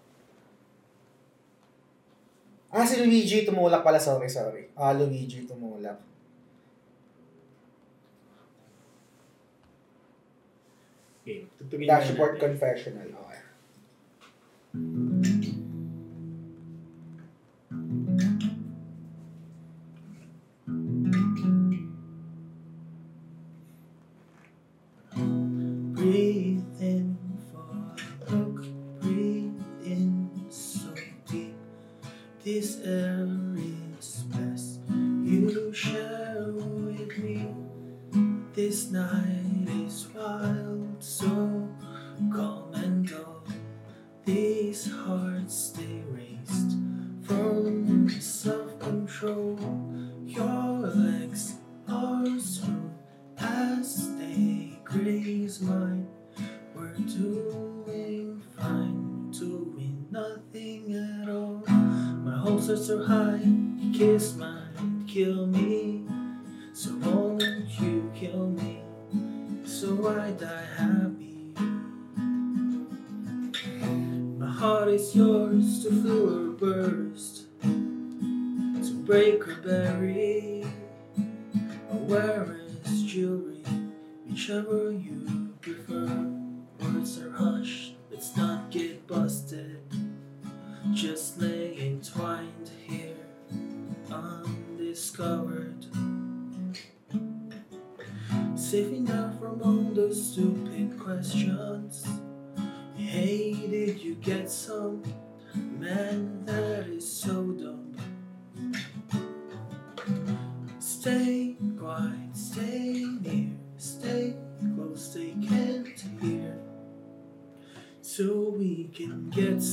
Ah, 2.75 2.83
si 2.83 2.99
Luigi 2.99 3.47
Tumulak 3.47 3.85
pala, 3.85 4.01
sorry, 4.01 4.27
sorry. 4.27 4.67
Ah, 4.75 4.97
Luigi 4.97 5.45
Tumulak. 5.45 6.14
Game. 11.25 11.49
Na 11.57 11.99
Dashboard 11.99 12.37
natin. 12.37 12.45
Confessional, 12.53 13.09
okay. 13.09 13.41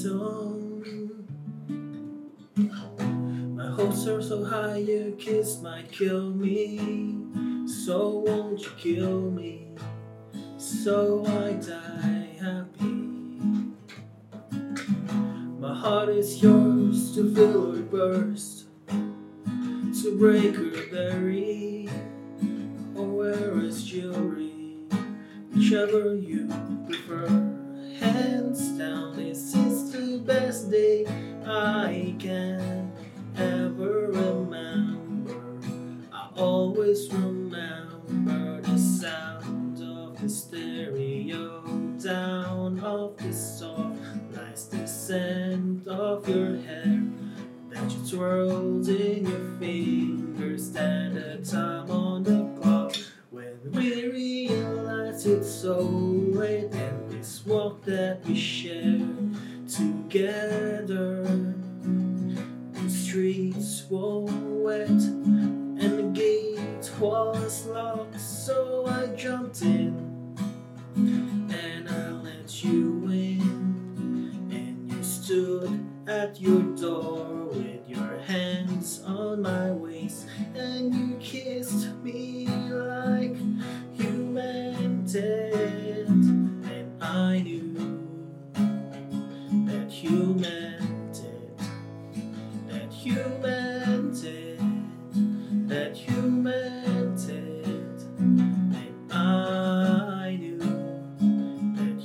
My 0.03 0.09
hopes 3.69 4.07
are 4.07 4.21
so 4.21 4.43
high, 4.43 4.77
your 4.77 5.11
kiss 5.11 5.61
might 5.61 5.91
kill 5.91 6.31
me. 6.31 6.79
So 7.67 8.23
won't 8.25 8.61
you 8.61 8.71
kill 8.77 9.29
me? 9.29 9.67
So 10.57 11.23
I 11.27 11.53
die 11.53 12.29
happy. 12.39 13.11
My 15.59 15.75
heart 15.75 16.09
is 16.09 16.41
yours 16.41 17.13
to 17.13 17.35
fill 17.35 17.75
or 17.75 17.81
burst, 17.83 18.65
to 18.87 20.17
break 20.17 20.57
or 20.57 20.71
bury, 20.89 21.87
or 22.95 23.05
wear 23.05 23.59
as 23.59 23.83
jewelry, 23.83 24.77
whichever 25.53 26.15
you 26.15 26.47
prefer. 26.87 27.27
Hands 27.99 28.69
down, 28.79 29.19
is 29.19 29.50
best 30.25 30.69
day 30.69 31.05
I 31.45 32.15
can 32.19 32.91
ever 33.35 34.07
remember. 34.07 35.59
I 36.13 36.29
always 36.37 37.11
remember 37.11 38.61
the 38.61 38.77
sound 38.77 39.81
of 39.81 40.21
the 40.21 40.29
stereo 40.29 41.61
down 42.03 42.79
of 42.81 43.17
the 43.17 43.33
soft 43.33 43.99
lights, 44.35 44.65
the 44.65 44.85
scent 44.85 45.87
of 45.87 46.27
your 46.29 46.57
hair 46.57 47.03
that 47.69 47.91
you 47.91 48.09
twirled 48.09 48.87
in 48.87 49.25
your 49.25 49.59
fingers, 49.59 50.75
and 50.75 51.15
the 51.15 51.37
time 51.49 51.89
on 51.89 52.23
the 52.23 52.61
clock 52.61 52.95
when 53.31 53.57
we 53.71 54.07
realize 54.07 55.25
it's 55.25 55.49
so 55.49 55.79
late 55.79 56.71
and 56.73 57.11
this 57.11 57.45
walk 57.45 57.83
that 57.85 58.23
we 58.25 58.35
share 58.35 58.99
together. 59.71 61.23
The 62.73 62.89
streets 62.89 63.85
were 63.89 64.25
wet 64.25 64.89
and 64.89 65.79
the 65.79 66.11
gate 66.13 66.91
was 66.99 67.65
locked, 67.67 68.19
so 68.19 68.85
I 68.85 69.07
jumped 69.15 69.61
in 69.61 70.35
and 70.97 71.89
I 71.89 72.09
let 72.09 72.63
you 72.63 73.07
in. 73.09 74.49
And 74.51 74.91
you 74.91 75.03
stood 75.03 75.85
at 76.05 76.41
your 76.41 76.63
door 76.75 77.45
with 77.45 77.87
your 77.87 78.19
hands 78.25 79.01
on 79.05 79.41
my 79.41 79.71
waist, 79.71 80.27
and 80.53 80.93
you 80.93 81.15
kissed 81.19 81.87
me 82.03 82.47
like 82.47 83.37
you 83.97 84.09
meant 84.09 85.15
it. 85.15 85.50
human 90.11 91.07
that 91.15 92.91
that 95.67 95.95
I 100.11 100.35
knew 100.35 100.67
that 101.71 101.95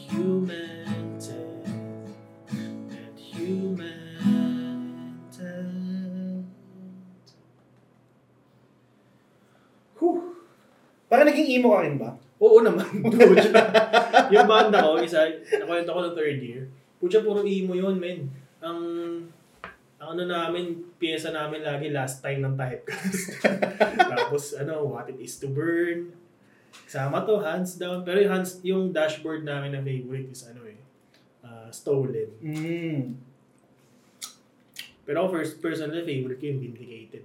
that 11.11 11.27
naging 11.27 11.59
emo 11.59 11.75
ka 11.75 11.83
rin 11.83 11.99
ba? 11.99 12.15
Oo 12.39 12.63
naman, 12.63 12.87
dude. 13.11 13.51
yung 14.31 14.47
banda 14.47 14.79
ko, 14.79 15.01
isa, 15.03 15.27
nakwento 15.59 15.91
ko 15.91 16.01
ng 16.07 16.15
third 16.15 16.39
year. 16.39 16.71
Pucha, 16.97 17.21
puro 17.21 17.45
emo 17.45 17.77
yun, 17.77 18.01
men. 18.01 18.29
Ang, 18.65 18.81
ang 20.01 20.09
ano 20.17 20.23
namin, 20.25 20.93
pyesa 20.97 21.33
namin 21.33 21.61
lagi 21.61 21.93
last 21.93 22.25
time 22.25 22.41
ng 22.41 22.57
typecast. 22.57 23.45
Tapos, 24.13 24.57
ano, 24.57 24.89
what 24.89 25.09
it 25.13 25.21
is 25.21 25.37
to 25.37 25.53
burn. 25.53 26.13
Kasama 26.85 27.25
to, 27.25 27.41
hands 27.41 27.81
down. 27.81 28.05
Pero 28.05 28.21
yung, 28.21 28.33
hands, 28.33 28.61
yung 28.61 28.83
dashboard 28.93 29.45
namin 29.45 29.73
na 29.73 29.81
favorite 29.81 30.29
is 30.29 30.45
ano 30.49 30.69
eh, 30.69 30.81
uh, 31.41 31.69
stolen. 31.73 32.29
Mm. 32.45 33.17
Pero 35.07 35.31
first 35.31 35.63
personal 35.63 36.03
favorite 36.03 36.37
ko 36.37 36.45
yung 36.51 36.61
Vindicated. 36.61 37.25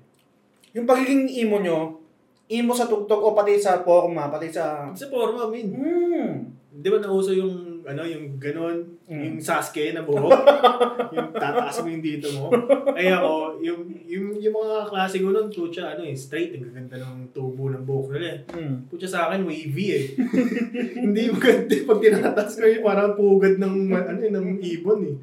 Yung 0.71 0.87
pagiging 0.87 1.27
emo 1.43 1.59
nyo, 1.59 1.99
emo 2.47 2.71
sa 2.71 2.87
tugtog 2.87 3.19
o 3.19 3.35
pati 3.35 3.59
sa 3.59 3.83
forma, 3.83 4.31
pati 4.31 4.47
sa... 4.51 4.91
Sa 4.95 5.11
forma, 5.11 5.49
min. 5.51 5.67
Mm. 5.71 6.31
Di 6.79 6.87
ba 6.87 7.01
nauso 7.03 7.35
yung, 7.35 7.70
ano, 7.83 8.01
yung 8.05 8.37
ganon, 8.37 8.77
Mm. 9.11 9.23
yung 9.27 9.37
Sasuke 9.43 9.91
na 9.91 10.01
buhok? 10.01 10.31
yung 11.15 11.29
tataas 11.35 11.83
mo 11.83 11.91
yung 11.91 12.05
dito 12.05 12.31
mo. 12.37 12.47
Ay 12.95 13.11
ako, 13.11 13.59
yung, 13.59 13.81
yung, 14.07 14.27
yung 14.39 14.55
mga 14.55 14.87
klase 14.87 15.19
ko 15.19 15.29
nun, 15.29 15.51
putya, 15.51 15.93
ano 15.93 16.01
eh, 16.03 16.15
straight, 16.15 16.55
ang 16.55 16.69
gaganda 16.71 16.95
ng 16.97 17.35
tubo 17.35 17.67
ng 17.67 17.83
buhok 17.83 18.15
nila 18.15 18.27
eh. 18.31 18.39
Mm. 18.55 18.75
Putya 18.87 19.07
sa 19.07 19.27
akin, 19.27 19.43
wavy 19.43 19.87
eh. 19.91 20.05
Hindi 21.03 21.27
yung 21.27 21.39
ganda, 21.39 21.75
pag 21.85 21.99
tinataas 21.99 22.53
ko 22.55 22.65
yung 22.65 22.85
parang 22.85 23.13
pugad 23.13 23.55
ng, 23.59 23.75
ano 23.89 24.19
eh, 24.19 24.31
ng 24.31 24.47
ibon 24.61 24.99
eh. 25.05 25.15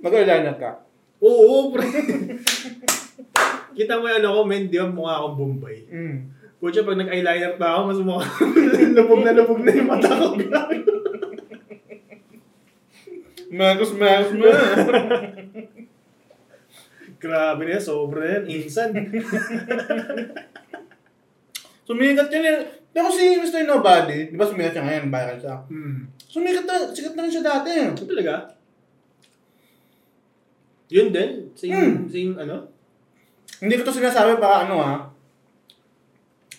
Mag-eyeliner 0.00 0.56
ka. 0.56 0.70
Oo, 1.24 1.72
pre. 1.72 1.84
Kita 3.76 3.98
mo 3.98 4.06
yung 4.06 4.18
ano 4.22 4.28
ko, 4.36 4.40
men, 4.44 4.70
di 4.70 4.78
ba 4.78 4.86
mukha 4.86 5.18
akong 5.18 5.36
Bombay. 5.36 5.78
Mm. 5.88 6.18
Putya, 6.64 6.80
pag 6.80 6.96
nag-eyeliner 6.96 7.60
pa 7.60 7.76
ako, 7.76 7.92
mas 7.92 8.00
mukha 8.00 8.24
lubog 8.96 9.20
na 9.20 9.36
lubog 9.36 9.60
na 9.60 9.68
yung 9.68 9.84
mata 9.84 10.08
ko. 10.16 10.32
Magos, 13.52 13.92
magos 14.00 14.32
mo. 14.32 14.48
Grabe 17.20 17.60
na 17.68 17.76
yan, 17.76 17.84
sobra 17.84 18.24
yan, 18.24 18.44
insan. 18.48 18.96
Sumikat 21.84 22.32
yun 22.32 22.48
eh. 22.48 22.64
Pero 22.96 23.12
si 23.12 23.36
Mr. 23.36 23.68
Nobody, 23.68 24.32
di 24.32 24.36
ba 24.40 24.48
sumikat 24.48 24.72
siya 24.72 24.88
ngayon, 24.88 25.12
viral 25.12 25.36
siya. 25.36 25.56
Hmm. 25.68 26.08
Sumikat 26.16 26.64
na, 26.64 26.88
sikat 26.88 27.12
na 27.12 27.28
rin 27.28 27.34
siya 27.36 27.44
dati. 27.44 27.92
Ito 27.92 28.08
talaga? 28.08 28.56
Yun 30.88 31.12
din? 31.12 31.30
Same, 31.52 31.76
Hmm. 31.76 32.08
same 32.08 32.32
ano? 32.40 32.72
Hindi 33.60 33.76
ko 33.76 33.84
to 33.84 34.00
sinasabi 34.00 34.40
para 34.40 34.64
ano 34.64 34.80
ha. 34.80 35.12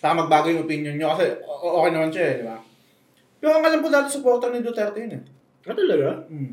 Para 0.00 0.18
magbago 0.18 0.52
yung 0.52 0.64
opinion 0.68 0.94
nyo 0.96 1.16
kasi 1.16 1.24
okay 1.42 1.90
naman 1.90 2.10
siya 2.12 2.24
eh, 2.26 2.34
di 2.40 2.44
ba? 2.44 2.58
Pero 3.40 3.50
ang 3.56 3.64
alam 3.64 3.80
ko 3.80 3.88
dati 3.88 4.08
supporter 4.10 4.50
ni 4.52 4.60
Duterte 4.60 4.98
yun 5.00 5.16
eh. 5.16 5.22
Ah, 5.66 5.74
talaga? 5.74 6.24
Mm. 6.30 6.52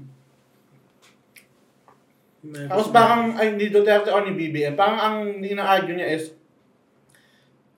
May- 2.44 2.68
Tapos 2.68 2.91
parang, 2.91 3.40
ay 3.40 3.56
hindi 3.56 3.72
Duterte 3.72 4.11
o 4.11 4.20
ni 4.20 4.36
BBM, 4.36 4.76
parang 4.76 4.99
ang 4.99 5.18
ina-argue 5.40 5.95
niya 5.95 6.11
is, 6.11 6.36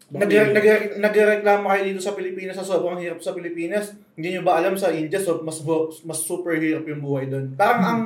nag 0.06 0.30
nag 0.30 1.02
nagreklamo 1.02 1.66
kayo 1.66 1.82
dito 1.82 1.98
sa 1.98 2.14
Pilipinas 2.14 2.54
sa 2.54 2.66
sobrang 2.66 3.02
hirap 3.02 3.18
sa 3.26 3.34
Pilipinas. 3.34 3.98
Hindi 4.14 4.38
nyo 4.38 4.46
ba 4.46 4.62
alam 4.62 4.78
sa 4.78 4.94
India, 4.94 5.18
so 5.18 5.42
mas 5.42 5.58
mas 6.06 6.22
super 6.22 6.54
hirap 6.62 6.86
yung 6.86 7.02
buhay 7.02 7.26
doon. 7.26 7.58
Parang 7.58 7.82
ang 7.82 8.02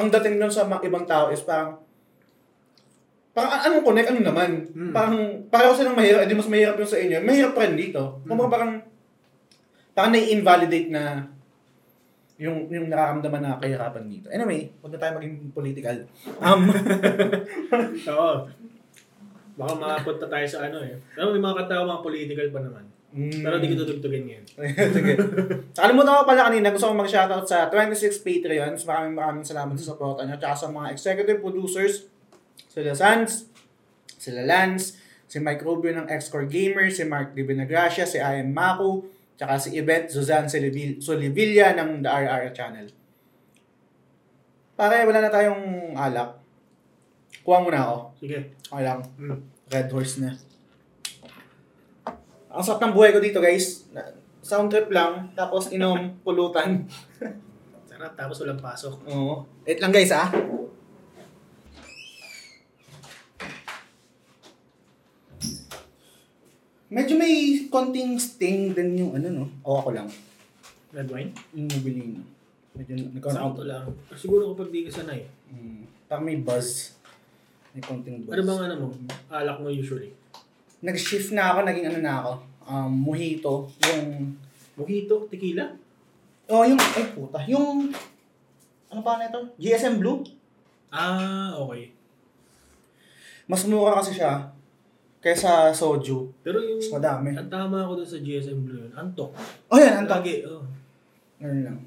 ang 0.00 0.08
dating 0.08 0.40
doon 0.40 0.48
sa 0.48 0.64
mga 0.64 0.88
ibang 0.88 1.04
tao 1.04 1.28
is 1.28 1.44
parang 1.44 1.83
parang 3.34 3.50
a- 3.50 3.62
anong 3.66 3.84
connect, 3.84 4.08
ano 4.14 4.20
naman? 4.22 4.50
Hmm. 4.70 4.92
Parang 4.94 5.16
pareho 5.50 5.74
silang 5.74 5.98
mahirap, 5.98 6.24
edi 6.24 6.38
mas 6.38 6.48
mahirap 6.48 6.78
yung 6.78 6.88
sa 6.88 7.02
inyo. 7.02 7.18
Mahirap 7.20 7.52
pa 7.52 7.66
rin 7.66 7.76
dito. 7.76 8.02
Hmm. 8.22 8.28
Kumbaga 8.30 8.50
parang 8.54 8.72
parang 9.94 10.12
nai-invalidate 10.14 10.88
na 10.90 11.02
yung 12.38 12.66
yung 12.66 12.86
nararamdaman 12.90 13.42
na 13.42 13.58
kahirapan 13.58 14.06
dito. 14.10 14.26
Anyway, 14.30 14.70
huwag 14.82 14.94
na 14.94 15.00
tayo 15.02 15.12
maging 15.18 15.50
political. 15.54 15.96
Um, 16.42 16.66
Oo. 18.14 18.32
Baka 19.54 19.72
makapunta 19.78 20.26
tayo 20.26 20.46
sa 20.50 20.66
ano 20.66 20.82
eh. 20.82 20.98
Pero 21.14 21.30
may 21.30 21.42
mga 21.42 21.66
katawa, 21.66 21.94
mga 21.94 22.02
political 22.02 22.48
pa 22.50 22.60
naman. 22.62 22.84
Pero 23.14 23.62
di 23.62 23.70
ko 23.70 23.78
tutugtugin 23.78 24.26
ngayon. 24.26 24.44
Sige. 24.98 25.14
Nakalimutan 25.78 26.18
ko 26.18 26.22
pala 26.26 26.50
kanina, 26.50 26.74
gusto 26.74 26.90
ko 26.90 26.98
mag-shoutout 26.98 27.46
sa 27.46 27.70
26 27.70 28.10
Patreons. 28.26 28.82
Maraming 28.82 29.14
maraming 29.14 29.46
salamat 29.46 29.78
sa 29.78 29.94
support 29.94 30.18
nyo. 30.18 30.34
Tsaka 30.34 30.54
sa 30.58 30.68
mga 30.74 30.90
executive 30.90 31.38
producers, 31.38 32.10
sila 32.74 32.90
Sans, 32.90 33.30
sila 34.18 34.42
Lance, 34.42 34.98
si 35.30 35.38
Mike 35.38 35.62
Rubio 35.62 35.94
ng 35.94 36.10
X-Core 36.10 36.50
Gamer, 36.50 36.90
si 36.90 37.06
Mark 37.06 37.30
Di 37.30 37.46
Benagracia, 37.46 38.02
si 38.02 38.18
Ian 38.18 38.50
Maku, 38.50 39.06
tsaka 39.38 39.62
si 39.62 39.78
Yvette 39.78 40.10
Suzanne 40.10 40.50
Solivil- 40.50 40.98
Solivilla 40.98 41.78
ng 41.78 42.02
The 42.02 42.10
RR 42.10 42.50
Channel. 42.50 42.86
Pare, 44.74 45.06
wala 45.06 45.22
na 45.22 45.30
tayong 45.30 45.94
alak. 45.94 46.34
Kuha 47.46 47.62
muna 47.62 47.86
ako. 47.86 47.96
Sige. 48.18 48.58
Okay 48.66 48.82
lang. 48.82 49.06
Mm. 49.14 49.38
Red 49.70 49.88
horse 49.94 50.18
na. 50.18 50.34
Ang 52.50 52.62
sarap 52.62 52.82
ng 52.82 52.94
buhay 52.94 53.14
ko 53.14 53.22
dito, 53.22 53.38
guys. 53.38 53.86
Sound 54.42 54.74
trip 54.74 54.90
lang, 54.90 55.30
tapos 55.38 55.70
inom, 55.70 56.18
pulutan. 56.26 56.90
Sarap, 57.90 58.18
tapos 58.18 58.42
walang 58.42 58.58
pasok. 58.58 58.98
Oo. 59.06 59.46
Wait 59.62 59.78
lang, 59.78 59.94
guys, 59.94 60.10
ah. 60.10 60.26
Medyo 66.92 67.14
may 67.16 67.64
konting 67.72 68.16
sting 68.20 68.76
din 68.76 69.00
yung 69.00 69.12
ano, 69.16 69.28
no? 69.30 69.44
O 69.64 69.80
ako 69.80 69.96
lang. 69.96 70.08
Red 70.92 71.08
wine? 71.08 71.32
Yung 71.56 71.68
nabili, 71.68 72.16
no? 72.16 72.22
Medyo 72.76 72.92
nagkaroon 73.14 73.38
ako. 73.38 73.48
Sakto 73.48 73.64
lang. 73.64 73.84
Siguro 74.16 74.42
kapag 74.52 74.68
di 74.74 74.84
ka 74.88 75.00
sanay. 75.00 75.24
Mm, 75.48 75.88
parang 76.10 76.26
may 76.26 76.38
buzz. 76.40 76.98
May 77.72 77.82
konting 77.82 78.26
buzz. 78.26 78.34
Ano 78.36 78.42
bang 78.44 78.60
ano 78.68 78.74
mo? 78.78 78.86
Alak 79.32 79.58
mo 79.62 79.68
usually? 79.72 80.12
Nag-shift 80.84 81.32
na 81.32 81.54
ako, 81.54 81.64
naging 81.64 81.88
ano 81.88 82.00
na 82.04 82.14
ako. 82.20 82.32
Um, 82.64 82.92
mojito. 82.92 83.68
Yung 83.88 84.36
Mojito, 84.74 85.30
tequila? 85.30 85.70
Oh, 86.50 86.66
yung, 86.66 86.76
ay 86.76 87.06
puta, 87.14 87.38
yung, 87.46 87.94
ano 88.90 89.00
pa 89.06 89.22
na 89.22 89.30
ito? 89.30 89.38
GSM 89.54 90.02
Blue? 90.02 90.26
Ah, 90.90 91.54
okay. 91.54 91.94
Mas 93.46 93.62
mura 93.70 94.02
kasi 94.02 94.18
siya 94.18 94.53
kaysa 95.24 95.72
soju. 95.72 96.28
Pero 96.44 96.60
yung... 96.60 96.76
Mas 96.76 96.92
madami. 96.92 97.32
Ang 97.32 97.48
tama 97.48 97.80
ako 97.80 98.04
doon 98.04 98.10
sa 98.12 98.20
GSM 98.20 98.60
Blue 98.60 98.84
yun. 98.84 98.92
Antok. 98.92 99.32
Oh, 99.72 99.80
yan, 99.80 100.04
ang 100.04 100.08
Lagi, 100.12 100.44
oh. 100.44 100.60
Ganun 101.40 101.64
lang. 101.64 101.78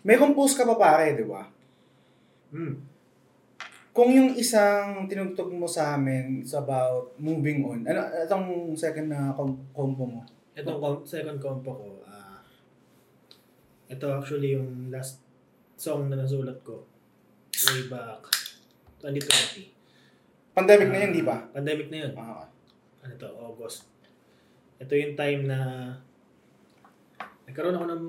May 0.00 0.16
compose 0.16 0.56
ka 0.56 0.64
pa 0.64 0.80
pare, 0.80 1.12
di 1.12 1.28
ba? 1.28 1.44
Hmm. 2.48 2.80
Kung 3.92 4.08
yung 4.08 4.32
isang 4.40 5.04
tinugtog 5.04 5.52
mo 5.52 5.68
sa 5.68 6.00
amin 6.00 6.40
is 6.40 6.56
about 6.56 7.12
moving 7.20 7.60
on, 7.68 7.84
ano, 7.84 8.08
itong 8.24 8.72
second 8.72 9.12
na 9.12 9.36
com- 9.36 9.68
compo 9.76 10.08
mo? 10.08 10.24
Itong 10.56 10.80
com- 10.80 11.04
second 11.04 11.36
compo 11.36 11.76
ko, 11.76 11.88
ah... 12.08 12.40
ito 13.92 14.08
actually 14.08 14.56
yung 14.56 14.88
last 14.88 15.20
song 15.76 16.08
na 16.08 16.16
nasulat 16.16 16.56
ko. 16.64 16.88
Way 17.52 17.92
back 17.92 18.32
2020. 19.04 19.71
Pandemic 20.52 20.88
na 20.92 20.98
yun, 21.00 21.10
di 21.16 21.24
ba? 21.24 21.36
Pandemic 21.48 21.88
na 21.88 21.98
yun. 22.04 22.12
Ah, 22.12 22.44
ano 23.00 23.12
to, 23.16 23.28
August. 23.40 23.88
Ito 24.76 24.92
yung 24.92 25.16
time 25.16 25.48
na 25.48 25.58
nagkaroon 27.48 27.76
ako 27.76 27.86
ng 27.88 28.04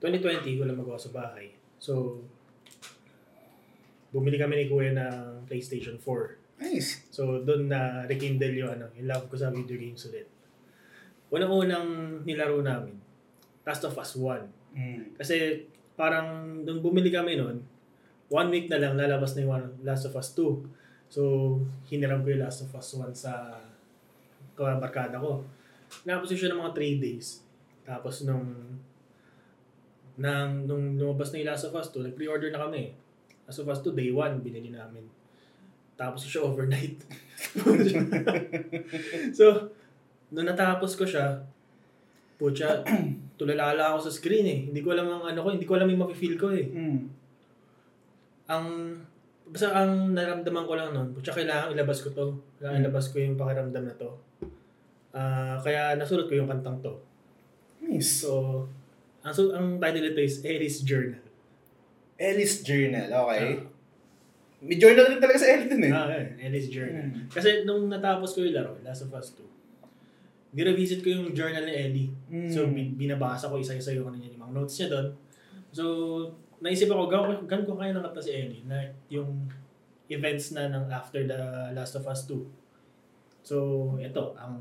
2020, 0.00 0.60
wala 0.60 0.76
magawa 0.76 1.00
sa 1.00 1.10
bahay. 1.10 1.56
So, 1.80 2.20
bumili 4.12 4.36
kami 4.36 4.60
ni 4.60 4.64
Kuya 4.68 4.92
ng 4.92 5.48
PlayStation 5.48 5.96
4. 5.96 6.36
nice. 6.58 7.06
So, 7.14 7.40
doon 7.46 7.70
na 7.70 8.04
rekindle 8.04 8.54
yung, 8.54 8.70
ano, 8.74 8.86
yung 8.98 9.08
love 9.08 9.30
ko 9.30 9.38
sa 9.38 9.48
video 9.48 9.78
games 9.78 10.04
ulit. 10.10 10.28
Unang-unang 11.32 12.20
nilaro 12.24 12.60
namin, 12.60 12.96
Last 13.64 13.84
of 13.84 13.96
Us 13.96 14.16
1. 14.16 14.76
Mm. 14.76 15.16
Kasi 15.16 15.64
parang 15.96 16.60
nung 16.64 16.80
bumili 16.80 17.12
kami 17.12 17.36
noon, 17.36 17.60
one 18.28 18.48
week 18.52 18.66
na 18.68 18.80
lang 18.80 18.96
lalabas 18.96 19.36
na 19.36 19.44
yung 19.44 19.80
Last 19.84 20.08
of 20.08 20.16
Us 20.16 20.32
2. 20.36 20.87
So, 21.08 21.56
hiniram 21.88 22.20
ko 22.20 22.32
yung 22.32 22.44
Last 22.44 22.68
of 22.68 22.72
Us 22.76 22.92
1 22.92 23.16
sa 23.16 23.56
kabarkada 24.52 25.16
ko. 25.16 25.40
Napos 26.04 26.28
siya 26.28 26.52
ng 26.52 26.60
mga 26.60 26.76
3 26.76 27.00
days. 27.00 27.40
Tapos 27.88 28.28
nung 28.28 28.44
nang 30.18 30.66
nung 30.68 30.98
lumabas 30.98 31.32
na 31.32 31.40
yung 31.40 31.48
Last 31.48 31.64
of 31.64 31.76
Us 31.78 31.88
2, 31.94 32.12
nag-pre-order 32.12 32.52
na 32.52 32.68
kami. 32.68 32.92
Last 33.48 33.64
of 33.64 33.70
Us 33.72 33.80
2, 33.80 33.96
day 33.96 34.12
1, 34.12 34.44
binili 34.44 34.68
namin. 34.68 35.08
Tapos 35.96 36.28
siya 36.28 36.44
overnight. 36.44 37.00
so, 39.38 39.72
nung 40.28 40.44
natapos 40.44 40.92
ko 40.98 41.08
siya, 41.08 41.40
putya, 42.36 42.84
tulalala 43.40 43.96
ako 43.96 44.06
sa 44.06 44.12
screen 44.12 44.46
eh. 44.46 44.60
Hindi 44.68 44.84
ko 44.84 44.92
alam 44.92 45.08
ang 45.08 45.24
ano 45.32 45.40
ko, 45.40 45.48
hindi 45.54 45.64
ko 45.64 45.80
alam 45.80 45.88
yung 45.88 46.04
mafe-feel 46.04 46.36
ko 46.36 46.52
eh. 46.52 46.68
Mm. 46.68 47.00
Ang 48.52 48.66
basta 49.48 49.72
ang 49.72 50.12
naramdaman 50.12 50.64
ko 50.64 50.72
lang 50.74 50.92
noon, 50.92 51.12
putya 51.12 51.32
kailangan 51.32 51.72
ilabas 51.72 52.00
ko 52.00 52.08
to. 52.10 52.26
Kailangan 52.58 52.78
Hmm. 52.78 52.84
ilabas 52.84 53.04
ko 53.08 53.16
yung 53.18 53.36
pakiramdam 53.36 53.84
na 53.84 53.94
to. 53.96 54.10
Ah, 55.10 55.56
kaya 55.58 55.96
nasulat 55.96 56.28
ko 56.28 56.36
yung 56.36 56.48
kantang 56.48 56.78
to. 56.78 56.94
Nice. 57.80 58.22
So, 58.22 58.64
ang, 59.24 59.32
so, 59.32 59.50
ang 59.50 59.80
title 59.80 60.04
nito 60.04 60.20
is 60.20 60.44
Aries 60.44 60.84
Journal. 60.84 61.24
Ellis 62.18 62.60
Journal, 62.60 63.08
okay. 63.08 63.62
May 64.58 64.74
journal 64.74 65.06
rin 65.06 65.22
talaga 65.22 65.38
sa 65.38 65.54
Ellie 65.54 65.70
dun 65.70 65.86
eh. 65.86 65.92
Ah, 65.94 66.10
yun, 66.10 66.34
Aries 66.42 66.66
Journal. 66.66 67.06
Hmm. 67.14 67.30
Kasi 67.30 67.62
nung 67.62 67.86
natapos 67.86 68.34
ko 68.34 68.42
yung 68.42 68.58
laro, 68.58 68.74
Last 68.82 69.06
of 69.06 69.14
Us 69.14 69.30
2, 69.38 69.46
nirevisit 70.50 71.00
ko 71.00 71.08
yung 71.08 71.30
journal 71.30 71.62
ni 71.62 71.74
Ellie. 71.76 72.10
Mm. 72.26 72.48
So, 72.48 72.64
bin- 72.66 72.96
binabasa 72.96 73.46
ko 73.46 73.60
isa-isa 73.60 73.92
yung 73.92 74.08
ano 74.08 74.16
yung 74.16 74.40
mga 74.40 74.52
notes 74.56 74.80
niya 74.80 74.88
doon. 74.88 75.08
So, 75.70 75.84
naisip 76.58 76.90
ako, 76.90 77.06
gan, 77.06 77.46
gan 77.46 77.62
ko 77.62 77.78
kaya 77.78 77.94
nakata 77.94 78.22
si 78.22 78.34
Ellie 78.34 78.66
na 78.66 78.82
yung 79.10 79.46
events 80.08 80.56
na 80.56 80.72
ng 80.72 80.88
after 80.90 81.22
the 81.28 81.70
Last 81.76 81.94
of 81.94 82.06
Us 82.08 82.24
2. 82.26 82.42
So, 83.44 83.56
ito, 84.00 84.34
ang 84.34 84.60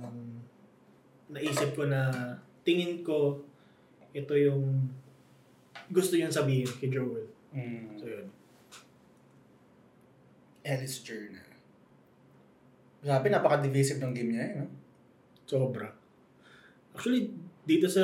naisip 1.31 1.75
ko 1.75 1.89
na 1.89 2.11
tingin 2.63 3.03
ko 3.03 3.41
ito 4.15 4.33
yung 4.35 4.87
gusto 5.91 6.15
niyang 6.15 6.33
sabihin 6.33 6.67
kay 6.79 6.91
Joel. 6.91 7.27
Mm. 7.55 7.95
So, 7.95 8.05
yun. 8.07 8.27
Ellis 10.67 10.99
Journal. 10.99 11.47
Grabe, 12.99 13.27
napaka-divisive 13.31 14.03
ng 14.03 14.11
game 14.11 14.31
niya 14.35 14.43
eh, 14.43 14.53
no? 14.59 14.67
Sobra. 15.47 15.87
Actually, 16.91 17.31
dito 17.63 17.87
sa 17.87 18.03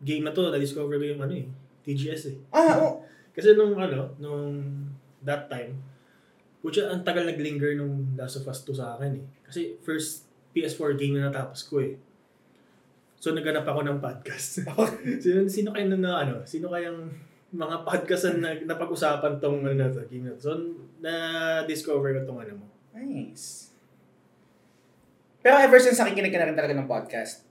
game 0.00 0.24
na 0.24 0.32
to, 0.32 0.48
na-discover 0.48 0.96
ko 0.96 1.04
yung 1.04 1.20
ano 1.20 1.34
eh, 1.36 1.44
TGS 1.84 2.22
eh. 2.32 2.36
Ah, 2.50 2.80
oo. 2.80 3.04
Kasi 3.36 3.52
nung 3.52 3.76
ano, 3.76 4.16
nung 4.18 4.56
that 5.22 5.46
time, 5.46 5.76
Pucha, 6.64 6.88
ang 6.88 7.04
tagal 7.04 7.28
naglinger 7.28 7.76
nung 7.76 8.16
Last 8.16 8.40
of 8.40 8.48
Us 8.48 8.64
2 8.64 8.72
sa 8.72 8.96
akin 8.96 9.20
eh. 9.20 9.24
Kasi 9.44 9.76
first 9.84 10.24
PS4 10.56 10.96
game 10.96 11.20
na 11.20 11.28
natapos 11.28 11.68
ko 11.68 11.84
eh. 11.84 12.00
So 13.20 13.36
naghanap 13.36 13.68
ako 13.68 13.84
ng 13.84 14.00
podcast. 14.00 14.64
sino, 15.22 15.44
sino 15.44 15.76
kayo 15.76 15.92
na, 15.92 15.98
na 16.00 16.12
ano, 16.24 16.34
sino 16.48 16.72
kayang 16.72 17.12
mga 17.52 17.84
podcast 17.84 18.32
na 18.40 18.56
napag-usapan 18.64 19.36
tong 19.44 19.60
ano 19.60 19.76
na 19.76 19.92
to, 19.92 20.08
game 20.08 20.24
na 20.24 20.32
to. 20.32 20.40
So 20.40 20.56
na-discover 21.04 22.16
ko 22.16 22.32
tong 22.32 22.40
ano 22.40 22.64
mo. 22.64 22.66
Nice. 22.96 23.68
Pero 25.44 25.60
ever 25.60 25.76
since 25.84 26.00
nakikinig 26.00 26.32
ka 26.32 26.40
na 26.40 26.48
rin 26.48 26.56
talaga 26.56 26.72
ng 26.72 26.88
podcast. 26.88 27.44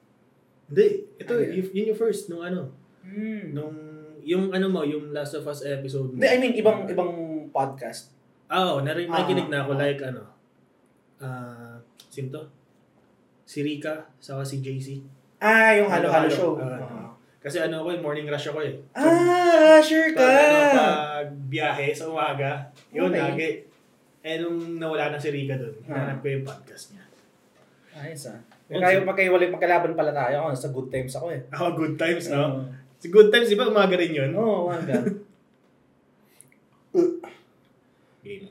Hindi, 0.73 1.05
ito, 1.21 1.37
Ano 1.37 1.45
yun? 1.45 1.53
yun, 1.53 1.65
yun 1.69 1.89
yung 1.93 1.99
first, 2.01 2.33
nung 2.33 2.41
ano, 2.41 2.73
Hmm. 3.05 3.53
nung, 3.53 3.77
yung 4.23 4.49
ano 4.49 4.67
mo, 4.67 4.81
yung 4.81 5.11
Last 5.11 5.35
of 5.35 5.45
Us 5.45 5.61
episode 5.61 6.09
mo. 6.09 6.19
I 6.19 6.37
mean, 6.37 6.55
ibang 6.55 6.87
ibang 6.87 7.11
podcast. 7.49 8.11
Ah, 8.47 8.71
Oo, 8.71 8.81
nari- 8.81 9.05
Ah, 9.05 9.19
nakikinig 9.19 9.47
na 9.47 9.63
ako 9.63 9.71
ah. 9.73 9.79
like 9.79 10.01
ano. 10.01 10.21
Ah, 11.17 11.75
sino 12.07 12.27
to? 12.29 12.43
Si 13.43 13.59
Rika, 13.61 14.07
saka 14.17 14.41
si 14.41 14.59
JC. 14.59 14.99
Ah, 15.37 15.75
yung 15.75 15.87
halo-halo 15.87 16.27
show. 16.27 16.55
Ah. 16.57 17.11
Kasi 17.37 17.59
ano 17.59 17.83
ako, 17.83 17.91
eh, 17.91 17.99
morning 17.99 18.25
rush 18.25 18.47
ako 18.47 18.63
eh. 18.63 18.79
Ah, 18.95 19.79
sure 19.79 20.11
ka. 20.11 20.19
Pag, 20.19 20.31
ano, 20.31 20.81
pag 21.19 21.29
biyahe 21.47 21.91
sa 21.91 22.07
umaga, 22.07 22.63
yun, 22.89 23.11
Okay. 23.11 23.19
lagi. 23.19 23.49
Eh, 24.23 24.39
nung 24.39 24.79
nawala 24.79 25.11
na 25.11 25.19
si 25.19 25.27
Rika 25.27 25.59
doon, 25.59 25.75
Ah. 25.83 26.07
hinanap 26.07 26.23
ko 26.23 26.27
yung 26.29 26.45
podcast 26.45 26.95
niya. 26.95 27.03
Ayos 27.93 28.25
ah. 28.25 28.39
Kaya 28.65 29.03
magkaiwalay 29.03 29.51
magkalaban 29.51 29.93
pala 29.93 30.09
tayo. 30.09 30.33
Ako, 30.39 30.55
sa 30.55 30.69
good 30.71 30.89
times 30.89 31.13
ako 31.13 31.29
eh. 31.29 31.41
Ako, 31.51 31.75
good 31.75 31.93
times, 31.93 32.31
no? 32.31 32.63
Si 33.03 33.11
good 33.11 33.35
times, 33.35 33.51
di 33.51 33.59
ba, 33.59 33.67
umaga 33.67 33.99
rin 33.99 34.15
yun? 34.15 34.31
Oo, 34.31 34.47
oh, 34.47 34.71
wanda. 34.71 34.95
Game. 38.23 38.47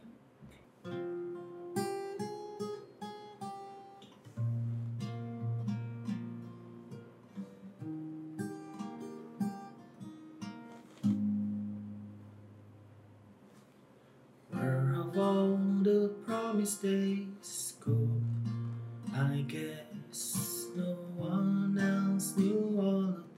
Where 14.53 14.85
have 14.93 15.16
all 15.16 15.57
the 15.81 16.12
promised 16.29 16.85
days 16.85 17.81
go? 17.81 17.97
I 19.16 19.49
guess 19.49 20.69
no 20.77 20.93
one 21.16 21.81
else 21.81 22.37
knew 22.37 22.77
all 22.77 23.31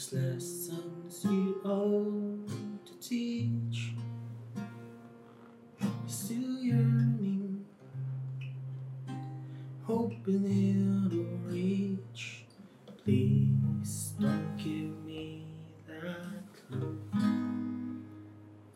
Those 0.00 0.12
lessons 0.14 1.24
you 1.24 1.60
owe 1.62 2.38
to 2.86 2.92
teach, 3.06 3.92
still 6.06 6.58
yearning, 6.58 7.66
hoping 9.82 11.04
it'll 11.04 11.52
reach. 11.52 12.46
Please 13.04 14.14
don't 14.18 14.56
give 14.56 15.04
me 15.04 15.44
that 15.86 16.44
clue. 16.66 16.98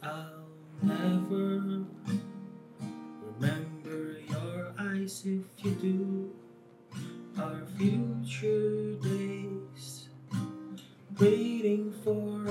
I'll 0.02 0.44
never 0.82 1.86
remember 3.40 4.20
your 4.28 4.74
eyes 4.78 5.22
if 5.24 5.64
you 5.64 5.70
do. 5.70 6.34
Our 7.38 7.62
future 7.78 8.83
waiting 11.18 11.92
for 12.02 12.48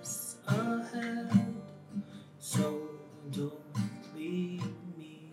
us 0.00 0.36
ahead. 0.46 1.30
So 2.38 2.90
don't 3.30 3.52
leave 4.16 4.64
me. 4.98 5.32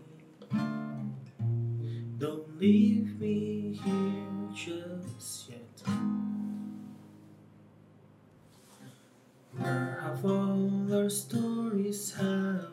Don't 2.17 2.59
leave 2.59 3.19
me 3.19 3.79
here 3.83 4.49
just 4.53 5.49
yet. 5.49 5.91
Where 9.57 9.99
have 10.01 10.25
all 10.25 10.93
our 10.93 11.09
stories 11.09 12.13
have 12.15 12.70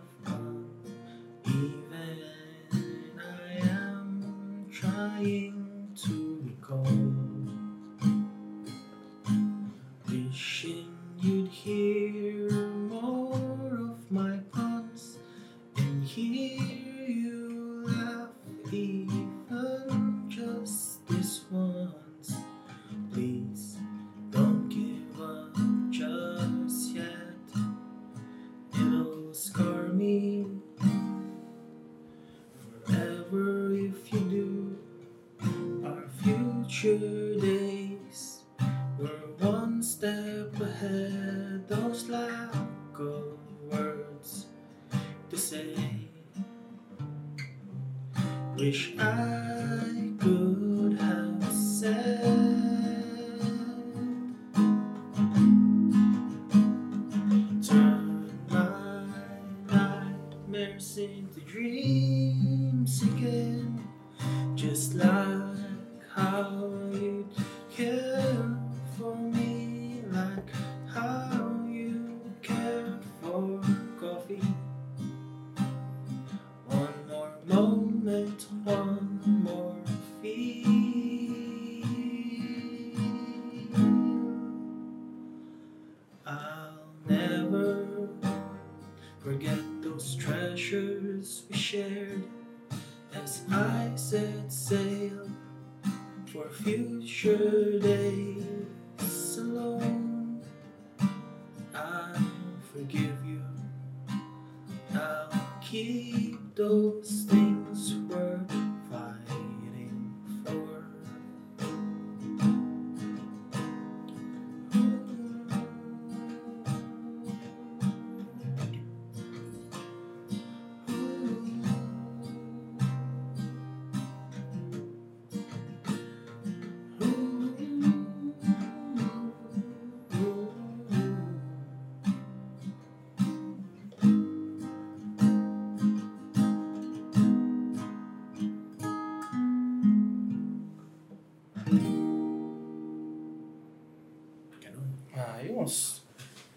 Ayos. 145.68 146.00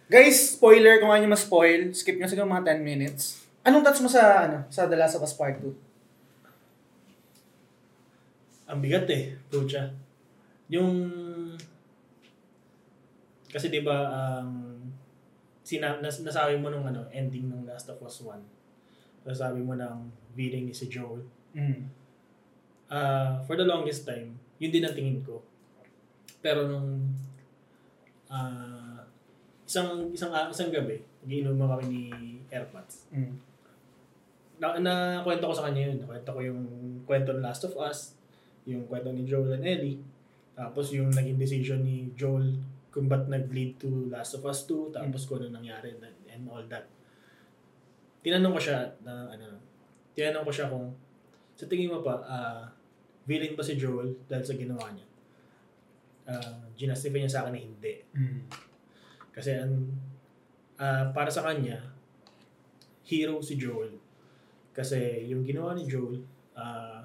Guys, 0.07 0.55
spoiler, 0.55 1.03
kung 1.03 1.11
ano 1.11 1.27
mas 1.27 1.43
spoil, 1.43 1.91
skip 1.91 2.15
nyo 2.15 2.31
siguro 2.31 2.47
mga 2.47 2.79
10 2.79 2.83
minutes. 2.83 3.43
Anong 3.63 3.83
touch 3.83 3.99
mo 3.99 4.07
sa, 4.07 4.47
ano, 4.47 4.63
sa 4.71 4.87
The 4.87 4.95
Last 4.95 5.19
of 5.19 5.23
Us 5.27 5.35
Part 5.35 5.59
2? 5.59 5.67
Ang 8.71 8.79
bigat 8.79 9.03
eh, 9.11 9.35
pucha. 9.51 9.91
Yung... 10.71 10.95
Kasi 13.51 13.67
di 13.67 13.83
ba 13.83 14.07
ang 14.39 14.79
sina, 15.59 15.99
nas, 15.99 16.23
nasabi 16.23 16.55
mo 16.55 16.71
nung 16.71 16.87
ano, 16.87 17.03
ending 17.11 17.51
ng 17.51 17.67
Last 17.67 17.91
of 17.91 17.99
Us 17.99 18.23
1. 18.23 19.27
Nasabi 19.27 19.59
mo 19.59 19.75
ng 19.75 20.07
villain 20.31 20.71
ni 20.71 20.75
si 20.75 20.87
Joel. 20.87 21.27
Mm. 21.51 21.83
Ah, 22.87 23.43
for 23.43 23.59
the 23.59 23.67
longest 23.67 24.07
time, 24.07 24.39
yun 24.55 24.71
din 24.71 24.87
ang 24.87 24.95
tingin 24.95 25.19
ko. 25.23 25.43
Pero 26.39 26.67
nung 26.67 27.11
ah, 28.31 28.90
isang 29.71 30.11
isang 30.11 30.35
ah, 30.35 30.51
isang 30.51 30.67
gabi, 30.67 30.99
giinom 31.23 31.55
kami 31.55 31.85
ni 31.87 32.01
Airpods. 32.51 33.07
Mm. 33.15 33.39
Na, 34.59 34.75
na 34.83 34.93
kwento 35.23 35.47
ko 35.47 35.55
sa 35.55 35.71
kanya 35.71 35.87
yun. 35.87 36.03
Kwento 36.03 36.35
ko 36.35 36.43
yung 36.43 36.61
kwento 37.07 37.31
ng 37.31 37.39
Last 37.39 37.63
of 37.63 37.79
Us, 37.79 38.19
yung 38.67 38.83
kwento 38.91 39.15
ni 39.15 39.23
Joel 39.23 39.55
and 39.55 39.63
Ellie. 39.63 40.03
Tapos 40.51 40.91
yung 40.91 41.07
naging 41.15 41.39
decision 41.39 41.87
ni 41.87 42.11
Joel 42.19 42.59
kung 42.91 43.07
ba't 43.07 43.31
nag-lead 43.31 43.79
to 43.79 44.11
Last 44.11 44.35
of 44.35 44.43
Us 44.43 44.67
2, 44.67 44.91
tapos 44.91 45.23
kung 45.23 45.39
ano 45.39 45.55
nangyari 45.55 45.95
and, 45.95 46.03
and 46.27 46.43
all 46.51 46.61
that. 46.67 46.83
Tinanong 48.19 48.59
ko 48.59 48.59
siya 48.59 48.91
na 49.07 49.31
ano, 49.31 49.55
tinanong 50.11 50.43
ko 50.43 50.51
siya 50.51 50.67
kung 50.67 50.91
sa 51.55 51.63
tingin 51.71 51.95
mo 51.95 52.03
pa, 52.03 52.19
ah, 52.27 52.67
villain 53.23 53.55
ba 53.55 53.63
si 53.63 53.79
Joel 53.79 54.19
dahil 54.27 54.43
sa 54.43 54.59
ginawa 54.59 54.91
niya? 54.91 55.07
Uh, 56.21 56.69
ginastify 56.77 57.17
niya 57.17 57.31
sa 57.31 57.39
akin 57.47 57.53
na 57.55 57.61
hindi. 57.63 57.93
Mm. 58.13 58.70
Kasi 59.31 59.55
ang 59.55 59.87
ah, 60.77 61.07
para 61.15 61.31
sa 61.31 61.47
kanya, 61.47 61.79
hero 63.07 63.39
si 63.39 63.55
Joel. 63.55 63.95
Kasi 64.71 65.27
yung 65.27 65.43
ginawa 65.43 65.75
ni 65.75 65.87
Joel, 65.87 66.23
ah, 66.55 67.03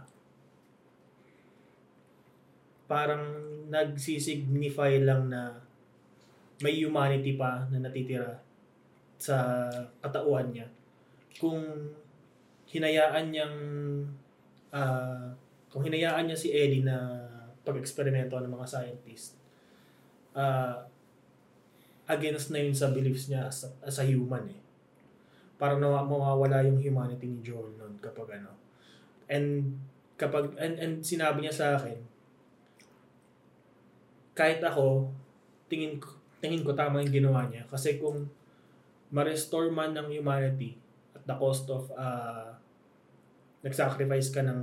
parang 2.86 3.22
nagsisignify 3.66 5.02
lang 5.02 5.26
na 5.26 5.50
may 6.62 6.78
humanity 6.80 7.34
pa 7.34 7.66
na 7.68 7.82
natitira 7.82 8.38
sa 9.18 9.68
katauhan 10.00 10.54
niya. 10.54 10.66
Kung 11.36 11.60
hinayaan 12.70 13.26
niyang 13.28 13.56
ah, 14.72 15.28
kung 15.68 15.84
hinayaan 15.84 16.30
niya 16.30 16.38
si 16.38 16.48
Ellie 16.54 16.86
na 16.86 17.26
pag-eksperimento 17.66 18.38
ng 18.38 18.54
mga 18.54 18.66
scientist, 18.70 19.36
ah, 20.32 20.86
against 22.06 22.54
na 22.54 22.62
yun 22.62 22.74
sa 22.74 22.94
beliefs 22.94 23.26
niya 23.26 23.50
as 23.50 23.66
a, 23.66 23.70
as 23.82 23.98
a 23.98 24.04
human 24.06 24.46
eh. 24.46 24.60
Parang 25.56 25.80
nawa, 25.80 26.04
mawawala 26.06 26.62
yung 26.62 26.78
humanity 26.78 27.26
ni 27.26 27.40
Joel 27.42 27.74
noon 27.74 27.96
kapag 27.98 28.38
ano. 28.38 28.52
And 29.26 29.78
kapag 30.16 30.54
and, 30.56 30.80
and 30.80 30.94
sinabi 31.04 31.44
niya 31.44 31.52
sa 31.52 31.66
akin 31.76 31.98
kahit 34.36 34.60
ako 34.64 35.08
tingin 35.68 36.00
ko 36.00 36.12
tingin 36.40 36.64
ko 36.64 36.72
tama 36.72 37.00
yung 37.04 37.12
ginawa 37.12 37.44
niya 37.48 37.64
kasi 37.68 38.00
kung 38.00 38.28
ma-restore 39.12 39.68
man 39.72 39.92
ng 39.92 40.08
humanity 40.12 40.76
at 41.12 41.24
the 41.24 41.36
cost 41.36 41.68
of 41.72 41.88
uh, 41.96 42.52
nag-sacrifice 43.60 44.32
ka 44.32 44.40
ng 44.44 44.60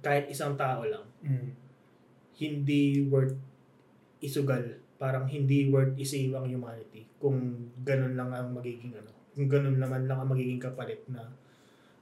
kahit 0.00 0.28
isang 0.28 0.54
tao 0.56 0.84
lang 0.84 1.04
Mm. 1.26 1.50
hindi 2.38 3.02
worth 3.10 3.34
isugal. 4.22 4.78
Parang 4.96 5.28
hindi 5.28 5.68
worth 5.68 5.92
isave 5.96 6.32
ang 6.32 6.48
humanity 6.48 7.04
kung 7.20 7.36
ganun 7.84 8.16
lang 8.16 8.32
ang 8.32 8.52
magiging 8.52 8.96
ano. 8.96 9.12
Kung 9.36 9.48
ganun 9.48 9.76
naman 9.76 10.08
lang 10.08 10.18
ang 10.18 10.30
magiging 10.32 10.56
kapalit 10.56 11.04
na 11.12 11.28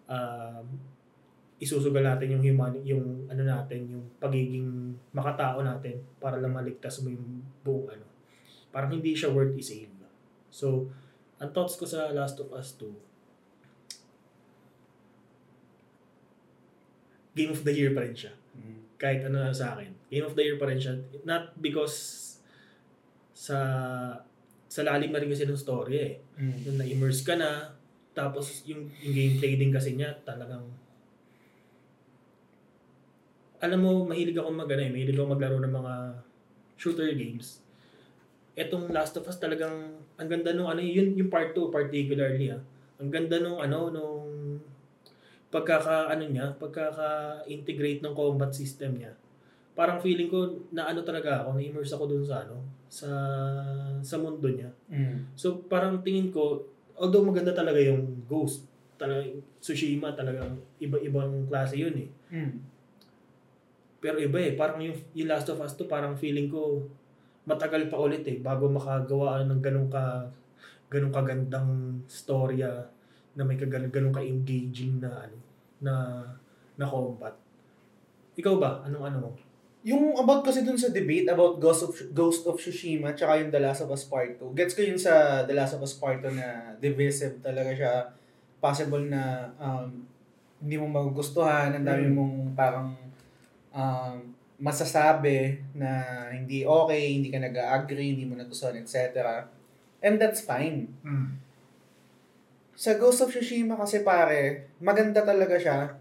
um, 0.07 0.67
isusugal 1.59 2.03
natin 2.03 2.35
yung 2.39 2.45
human 2.45 2.75
yung 2.83 3.27
ano 3.27 3.43
natin 3.43 3.87
yung 3.89 4.05
pagiging 4.19 4.95
makatao 5.11 5.63
natin 5.63 5.99
para 6.19 6.39
lang 6.39 6.55
maligtas 6.55 7.03
mo 7.03 7.11
yung 7.11 7.43
buong 7.63 7.91
ano. 7.91 8.07
Parang 8.71 8.91
hindi 8.91 9.15
siya 9.15 9.31
worth 9.31 9.55
isave. 9.55 9.91
So, 10.55 10.87
ang 11.43 11.51
thoughts 11.51 11.75
ko 11.75 11.83
sa 11.83 12.15
Last 12.15 12.39
of 12.39 12.55
Us 12.55 12.79
2 12.79 12.95
Game 17.35 17.51
of 17.51 17.67
the 17.67 17.75
Year 17.75 17.91
pa 17.91 18.07
rin 18.07 18.15
siya 18.15 18.31
Mm. 18.55 18.79
kahit 18.95 19.27
ano 19.27 19.43
na 19.43 19.51
sa 19.51 19.75
akin. 19.75 19.91
Game 20.07 20.23
of 20.23 20.39
the 20.39 20.45
Year 20.47 20.55
pa 20.55 20.71
rin 20.71 20.79
siya. 20.79 20.95
Not 21.27 21.59
because 21.59 22.23
sa 23.45 23.59
sa 24.65 24.81
lalim 24.81 25.13
na 25.13 25.21
rin 25.21 25.29
kasi 25.29 25.45
ng 25.45 25.61
story 25.61 25.95
eh. 26.01 26.13
Mm. 26.41 26.57
Nung 26.65 26.79
na-immerse 26.81 27.23
ka 27.23 27.37
na, 27.37 27.77
tapos 28.17 28.65
yung, 28.65 28.89
yung 29.05 29.15
gameplay 29.15 29.61
din 29.61 29.71
kasi 29.71 29.93
niya 29.95 30.17
talagang 30.25 30.65
alam 33.65 33.81
mo, 33.81 34.05
mahilig 34.05 34.37
ako 34.37 34.51
mag 34.53 34.69
ano, 34.69 34.83
eh, 34.85 34.93
mahilig 34.93 35.17
ako 35.17 35.29
maglaro 35.31 35.57
ng 35.57 35.73
mga 35.73 35.95
shooter 36.77 37.09
games. 37.17 37.65
Etong 38.53 38.93
Last 38.93 39.17
of 39.17 39.25
Us 39.25 39.41
talagang 39.41 40.05
ang 40.21 40.29
ganda 40.29 40.53
nung 40.53 40.69
ano, 40.69 40.85
yun 40.85 41.17
yung 41.17 41.33
part 41.33 41.57
2 41.57 41.73
particularly 41.73 42.53
ah. 42.53 42.61
Ang 43.01 43.09
ganda 43.09 43.41
nung 43.41 43.59
ano 43.65 43.89
nung 43.89 44.27
pagkaka 45.49 46.13
ano 46.13 46.29
niya, 46.29 46.53
pagkaka-integrate 46.61 48.03
ng 48.03 48.15
combat 48.15 48.53
system 48.53 49.01
niya. 49.01 49.15
Parang 49.75 49.99
feeling 49.99 50.31
ko 50.31 50.55
na 50.71 50.87
ano 50.87 51.03
talaga 51.03 51.43
ako, 51.43 51.59
na-immerse 51.59 51.93
ako 51.99 52.05
dun 52.07 52.25
sa 52.25 52.47
ano, 52.47 52.63
sa 52.87 53.11
sa 54.01 54.17
mundo 54.23 54.47
niya. 54.47 54.71
Mm. 54.87 55.35
So 55.35 55.67
parang 55.67 56.01
tingin 56.07 56.31
ko, 56.31 56.63
although 56.95 57.27
maganda 57.27 57.51
talaga 57.51 57.83
yung 57.83 58.23
Ghost, 58.31 58.71
talaga 58.95 59.27
Tsushima 59.59 60.15
talagang 60.15 60.55
iba-ibang 60.79 61.51
klase 61.51 61.75
yun 61.75 61.97
eh. 61.99 62.09
Mm. 62.31 62.55
Pero 63.99 64.21
iba 64.21 64.39
eh, 64.39 64.55
parang 64.55 64.79
yung, 64.85 64.95
yung 65.17 65.29
Last 65.33 65.51
of 65.51 65.59
Us 65.59 65.75
to 65.75 65.91
parang 65.91 66.15
feeling 66.15 66.47
ko 66.47 66.85
matagal 67.45 67.93
pa 67.93 68.01
ulit 68.01 68.25
eh 68.25 68.41
bago 68.41 68.73
makagawa 68.73 69.45
ng 69.45 69.61
ganun 69.61 69.89
ka 69.93 70.25
ganun 70.89 71.13
kagandang 71.13 72.01
storya 72.09 72.73
na 73.37 73.43
may 73.45 73.59
kagan 73.61 73.93
ganun 73.93 74.15
ka 74.15 74.25
engaging 74.25 75.03
na 75.03 75.11
ano 75.29 75.37
na 75.83 75.95
na 76.79 76.87
combat. 76.89 77.35
Ikaw 78.35 78.55
ba? 78.59 78.83
Anong 78.87 79.05
ano 79.05 79.19
mo? 79.21 79.31
Yung 79.85 80.17
about 80.17 80.41
kasi 80.41 80.65
dun 80.65 80.81
sa 80.81 80.89
debate 80.89 81.29
about 81.29 81.61
Ghost 81.61 81.85
of, 81.85 81.93
Ghost 82.17 82.49
of 82.49 82.57
Tsushima 82.57 83.13
tsaka 83.13 83.37
yung 83.37 83.53
The 83.53 83.61
Last 83.61 83.85
of 83.85 83.93
Us 83.93 84.09
Part 84.09 84.41
2. 84.41 84.57
Gets 84.57 84.73
ko 84.73 84.81
yun 84.81 84.97
sa 84.97 85.45
The 85.45 85.53
Last 85.53 85.77
of 85.77 85.85
Us 85.85 85.93
Part 85.93 86.25
2 86.25 86.33
na 86.33 86.73
divisive 86.81 87.37
talaga 87.45 87.69
siya. 87.77 87.95
Possible 88.65 89.05
na 89.05 89.53
um, 89.61 90.09
hindi 90.57 90.81
mo 90.81 90.89
magugustuhan, 90.89 91.77
ang 91.77 91.85
dami 91.85 92.09
Mm. 92.09 92.17
mong 92.17 92.37
parang 92.57 92.97
um, 93.77 94.17
masasabi 94.57 95.61
na 95.77 96.01
hindi 96.33 96.65
okay, 96.65 97.21
hindi 97.21 97.29
ka 97.29 97.37
nag-agree, 97.45 98.17
hindi 98.17 98.25
mo 98.25 98.41
nagustuhan, 98.41 98.81
etc. 98.81 99.45
And 100.01 100.17
that's 100.17 100.41
fine. 100.41 100.89
Sa 102.73 102.97
Ghost 102.97 103.21
of 103.21 103.29
Tsushima 103.29 103.77
kasi 103.77 104.01
pare, 104.01 104.73
maganda 104.81 105.21
talaga 105.21 105.61
siya. 105.61 105.93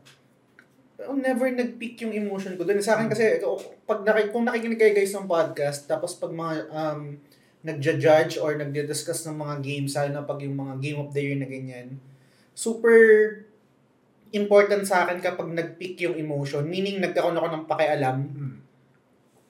Pero 1.04 1.20
never 1.20 1.52
nag-peak 1.52 2.00
yung 2.08 2.16
emotion 2.16 2.56
ko. 2.56 2.64
Doon 2.64 2.80
sa 2.80 2.96
akin 2.96 3.12
kasi, 3.12 3.44
pag 3.84 4.08
naki, 4.08 4.32
kung 4.32 4.48
nakikinig 4.48 4.80
kayo 4.80 4.96
guys 4.96 5.12
ng 5.12 5.28
podcast, 5.28 5.84
tapos 5.84 6.16
pag 6.16 6.32
mga 6.32 6.54
um, 6.72 7.20
nagja-judge 7.60 8.40
or 8.40 8.56
nagdi-discuss 8.56 9.28
ng 9.28 9.36
mga 9.36 9.56
games, 9.60 9.92
lalo 10.00 10.10
na 10.16 10.24
pag 10.24 10.40
yung 10.40 10.56
mga 10.56 10.80
game 10.80 11.00
of 11.04 11.12
the 11.12 11.20
year 11.20 11.36
na 11.36 11.44
ganyan, 11.44 12.00
super 12.56 12.96
important 14.32 14.88
sa 14.88 15.04
akin 15.04 15.20
kapag 15.20 15.52
nag-peak 15.52 16.00
yung 16.08 16.16
emotion. 16.16 16.64
Meaning, 16.64 17.04
nagkaroon 17.04 17.36
ako 17.36 17.48
ng 17.52 17.64
pakialam. 17.68 18.18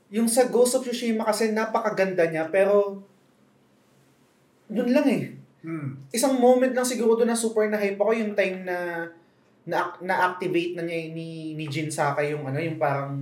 Yung 0.10 0.26
sa 0.26 0.50
Ghost 0.50 0.74
of 0.74 0.90
Tsushima 0.90 1.22
kasi 1.22 1.54
napakaganda 1.54 2.26
niya, 2.34 2.50
pero 2.50 3.06
yun 4.74 4.90
lang 4.90 5.06
eh 5.06 5.24
Hmm. 5.64 5.96
isang 6.12 6.44
moment 6.44 6.76
lang 6.76 6.84
siguro 6.84 7.16
doon 7.16 7.32
na 7.32 7.40
super 7.40 7.72
na 7.72 7.80
hype 7.80 7.96
ako 7.96 8.12
yung 8.12 8.36
time 8.36 8.68
na 8.68 9.08
na 9.64 9.96
na-activate 10.04 10.76
na 10.76 10.84
niya 10.84 11.12
ni 11.16 11.56
ni 11.56 11.66
Jin 11.72 11.88
Sakai 11.88 12.36
yung 12.36 12.44
ano 12.44 12.60
yung 12.60 12.76
parang 12.76 13.16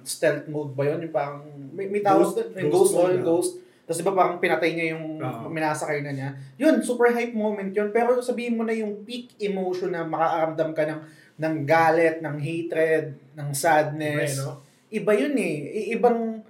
stealth 0.00 0.48
mode 0.48 0.72
ba 0.72 0.88
yun? 0.88 1.04
Yung 1.04 1.14
parang 1.14 1.44
may, 1.76 1.90
may 1.92 2.00
tawag 2.00 2.32
Ghost- 2.32 2.56
ghost 2.56 2.72
ghost, 2.72 2.92
mode, 2.96 3.20
ah. 3.20 3.24
ghost. 3.24 3.52
Tapos 3.86 3.98
diba 4.02 4.14
parang 4.16 4.40
pinatay 4.40 4.74
niya 4.74 4.96
yung 4.96 5.20
Oo. 5.20 5.46
minasakay 5.52 6.00
na 6.02 6.10
niya? 6.10 6.28
Yun 6.56 6.80
super 6.80 7.12
hype 7.12 7.36
moment 7.36 7.70
yun. 7.70 7.92
Pero 7.92 8.18
sabihin 8.18 8.56
mo 8.56 8.64
na 8.64 8.74
yung 8.74 9.04
peak 9.04 9.36
emotion 9.38 9.92
na 9.92 10.02
makakaramdam 10.02 10.70
ka 10.72 10.82
ng 10.88 11.00
ng 11.36 11.54
galit 11.68 12.24
ng 12.24 12.36
hatred 12.40 13.14
ng 13.36 13.48
sadness. 13.52 14.40
Iba, 14.40 14.42
no? 14.42 14.52
iba 14.88 15.12
yun 15.12 15.34
eh. 15.36 15.54
I- 15.70 15.88
ibang 16.00 16.40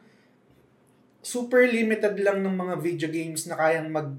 super 1.20 1.66
limited 1.66 2.15
lang 2.23 2.47
ng 2.47 2.55
mga 2.55 2.74
video 2.78 3.09
games 3.11 3.51
na 3.51 3.59
kayang 3.59 3.90
mag 3.90 4.15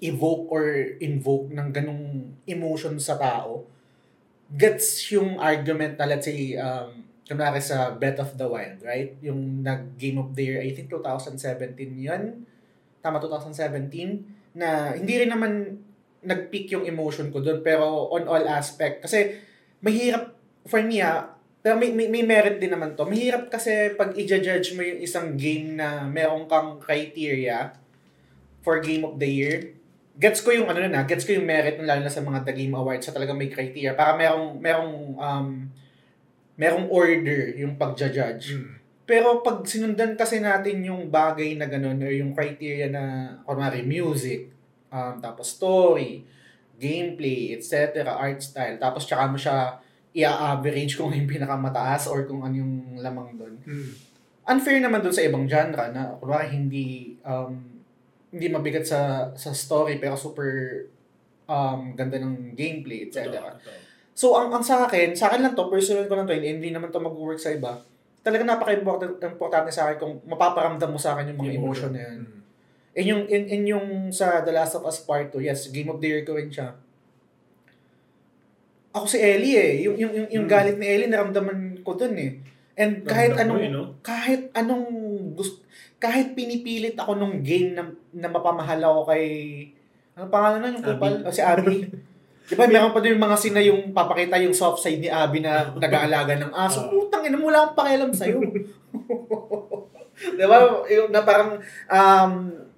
evoke 0.00 0.48
or 0.48 0.64
invoke 1.02 1.52
ng 1.52 1.68
ganong 1.68 2.32
emotion 2.48 2.96
sa 2.96 3.20
tao 3.20 3.68
gets 4.50 5.10
yung 5.14 5.38
argument 5.38 5.94
na 5.94 6.06
let's 6.10 6.26
say 6.26 6.58
um, 6.58 7.06
kunwari 7.30 7.62
sa 7.62 7.94
Breath 7.94 8.18
of 8.18 8.34
the 8.34 8.46
Wild, 8.50 8.82
right? 8.82 9.14
Yung 9.22 9.62
nag 9.62 9.94
Game 9.94 10.18
of 10.18 10.34
the 10.34 10.42
Year, 10.42 10.58
I 10.58 10.74
think 10.74 10.90
2017 10.90 11.78
yun. 11.94 12.42
Tama, 12.98 13.22
2017. 13.22 14.58
Na 14.58 14.98
hindi 14.98 15.14
rin 15.14 15.30
naman 15.30 15.78
nag-peak 16.20 16.74
yung 16.74 16.84
emotion 16.84 17.30
ko 17.30 17.38
doon, 17.38 17.62
pero 17.62 18.10
on 18.10 18.26
all 18.26 18.44
aspect. 18.50 19.06
Kasi 19.06 19.38
mahirap, 19.78 20.34
for 20.66 20.82
me 20.82 20.98
ah, 21.00 21.38
pero 21.60 21.76
may, 21.76 21.92
may, 21.92 22.08
may 22.08 22.24
merit 22.24 22.56
din 22.56 22.72
naman 22.72 22.96
to. 22.96 23.04
Mahirap 23.04 23.52
kasi 23.52 23.92
pag 23.94 24.16
i-judge 24.16 24.74
mo 24.74 24.80
yung 24.80 25.00
isang 25.00 25.36
game 25.36 25.76
na 25.76 26.08
meron 26.08 26.48
kang 26.48 26.80
criteria 26.80 27.76
for 28.64 28.80
Game 28.80 29.04
of 29.04 29.20
the 29.20 29.28
Year, 29.28 29.56
gets 30.20 30.44
ko 30.44 30.52
yung 30.52 30.68
ano 30.68 30.84
na, 30.84 31.08
gets 31.08 31.24
ko 31.24 31.32
yung 31.32 31.48
merit 31.48 31.80
ng 31.80 31.88
lalo 31.88 32.04
na 32.04 32.12
sa 32.12 32.20
mga 32.20 32.44
The 32.44 32.52
Game 32.52 32.76
Awards 32.76 33.08
sa 33.08 33.16
talagang 33.16 33.40
may 33.40 33.48
criteria. 33.48 33.96
Para 33.96 34.12
merong, 34.12 34.60
merong, 34.60 34.94
um, 35.16 35.48
merong 36.60 36.86
order 36.92 37.56
yung 37.56 37.80
pag-judge. 37.80 38.52
Hmm. 38.52 38.76
Pero 39.08 39.40
pag 39.40 39.64
sinundan 39.64 40.14
kasi 40.20 40.44
natin 40.44 40.84
yung 40.84 41.08
bagay 41.08 41.56
na 41.56 41.66
ganun 41.66 41.98
or 42.04 42.12
yung 42.12 42.36
criteria 42.36 42.92
na, 42.92 43.34
kunwari, 43.48 43.80
music, 43.80 44.52
um, 44.92 45.16
tapos 45.24 45.56
story, 45.56 46.28
gameplay, 46.76 47.56
etc., 47.56 48.04
art 48.12 48.44
style, 48.44 48.76
tapos 48.76 49.08
tsaka 49.08 49.24
mo 49.24 49.40
siya 49.40 49.80
i-average 50.12 50.98
kung 51.00 51.10
ano 51.10 51.22
yung 51.22 51.30
pinakamataas 51.30 52.10
or 52.10 52.28
kung 52.28 52.44
ano 52.44 52.60
yung 52.60 53.00
lamang 53.00 53.40
doon. 53.40 53.54
Hmm. 53.64 53.90
Unfair 54.52 54.82
naman 54.82 55.00
doon 55.00 55.14
sa 55.14 55.22
ibang 55.24 55.46
genre 55.46 55.94
na 55.94 56.12
kunwari 56.18 56.50
hindi 56.50 57.14
um, 57.22 57.69
hindi 58.30 58.46
mabigat 58.46 58.86
sa 58.86 59.30
sa 59.34 59.50
story 59.50 59.98
pero 59.98 60.14
super 60.14 60.86
um, 61.50 61.98
ganda 61.98 62.22
ng 62.22 62.54
gameplay, 62.54 63.10
etc. 63.10 63.42
So, 64.14 64.38
ang, 64.38 64.54
ang 64.54 64.62
sa 64.62 64.86
akin, 64.86 65.16
sa 65.18 65.32
akin 65.32 65.42
lang 65.42 65.54
to, 65.58 65.66
personal 65.66 66.06
ko 66.06 66.14
lang 66.14 66.30
to, 66.30 66.36
hindi, 66.36 66.70
naman 66.70 66.94
to 66.94 67.02
mag-work 67.02 67.40
sa 67.42 67.50
iba. 67.50 67.82
Talaga 68.22 68.46
napaka-importante 68.46 69.72
sa 69.72 69.90
akin 69.90 69.96
kung 69.98 70.14
mapaparamdam 70.28 70.92
mo 70.92 71.00
sa 71.00 71.16
akin 71.16 71.32
yung 71.34 71.40
mga 71.40 71.56
emotion 71.56 71.90
na 71.90 72.00
yan. 72.06 72.18
In 72.94 73.06
yung, 73.06 73.22
in, 73.26 73.42
in 73.48 73.62
yung 73.66 73.86
sa 74.12 74.44
The 74.44 74.52
Last 74.52 74.76
of 74.76 74.84
Us 74.84 75.00
Part 75.02 75.32
2, 75.34 75.40
yes, 75.40 75.72
Game 75.72 75.88
of 75.88 75.98
the 75.98 76.06
Year 76.10 76.22
ko 76.22 76.36
rin 76.36 76.52
siya. 76.52 76.76
Ako 78.90 79.06
si 79.06 79.22
Ellie 79.22 79.56
eh. 79.56 79.72
Yung, 79.86 79.96
yung, 79.96 80.12
yung, 80.12 80.28
yung 80.28 80.46
Hmm. 80.46 80.52
galit 80.52 80.76
ni 80.76 80.86
Ellie, 80.86 81.08
naramdaman 81.10 81.80
ko 81.80 81.94
dun 81.94 82.14
eh. 82.18 82.42
And 82.74 83.06
kahit 83.06 83.38
Ramdam 83.38 83.46
mo 83.46 83.54
anong, 83.56 83.62
eh, 83.62 83.70
no? 83.70 83.84
kahit 84.02 84.42
anong 84.52 84.86
gusto, 85.36 85.62
kahit 86.00 86.32
pinipilit 86.32 86.96
ako 86.96 87.12
nung 87.14 87.44
game 87.44 87.76
na, 87.76 87.84
na 88.16 88.28
mapamahal 88.32 88.80
ako 88.80 89.00
kay, 89.12 89.24
ano 90.16 90.32
pangalan 90.32 90.58
na 90.64 90.72
yung 90.72 90.86
kupal? 90.88 91.14
O, 91.22 91.30
si 91.30 91.44
Abby. 91.44 91.84
Di 92.50 92.58
ba, 92.58 92.66
meron 92.66 92.90
pa 92.90 92.98
din 92.98 93.14
yung 93.14 93.22
mga 93.22 93.38
sina 93.38 93.60
yung 93.62 93.94
papakita 93.94 94.40
yung 94.42 94.56
soft 94.56 94.82
side 94.82 94.98
ni 94.98 95.12
Abby 95.12 95.44
na 95.44 95.70
nag-aalaga 95.70 96.34
ng 96.40 96.50
aso. 96.56 96.82
Ah. 96.82 96.90
Putang 96.90 97.22
ina, 97.28 97.38
wala 97.38 97.68
akong 97.68 97.78
pakialam 97.78 98.10
sa'yo. 98.10 98.42
di 100.40 100.44
ba? 100.48 100.56
Yung 100.88 101.14
na 101.14 101.22
parang, 101.22 101.60
um, 101.86 102.32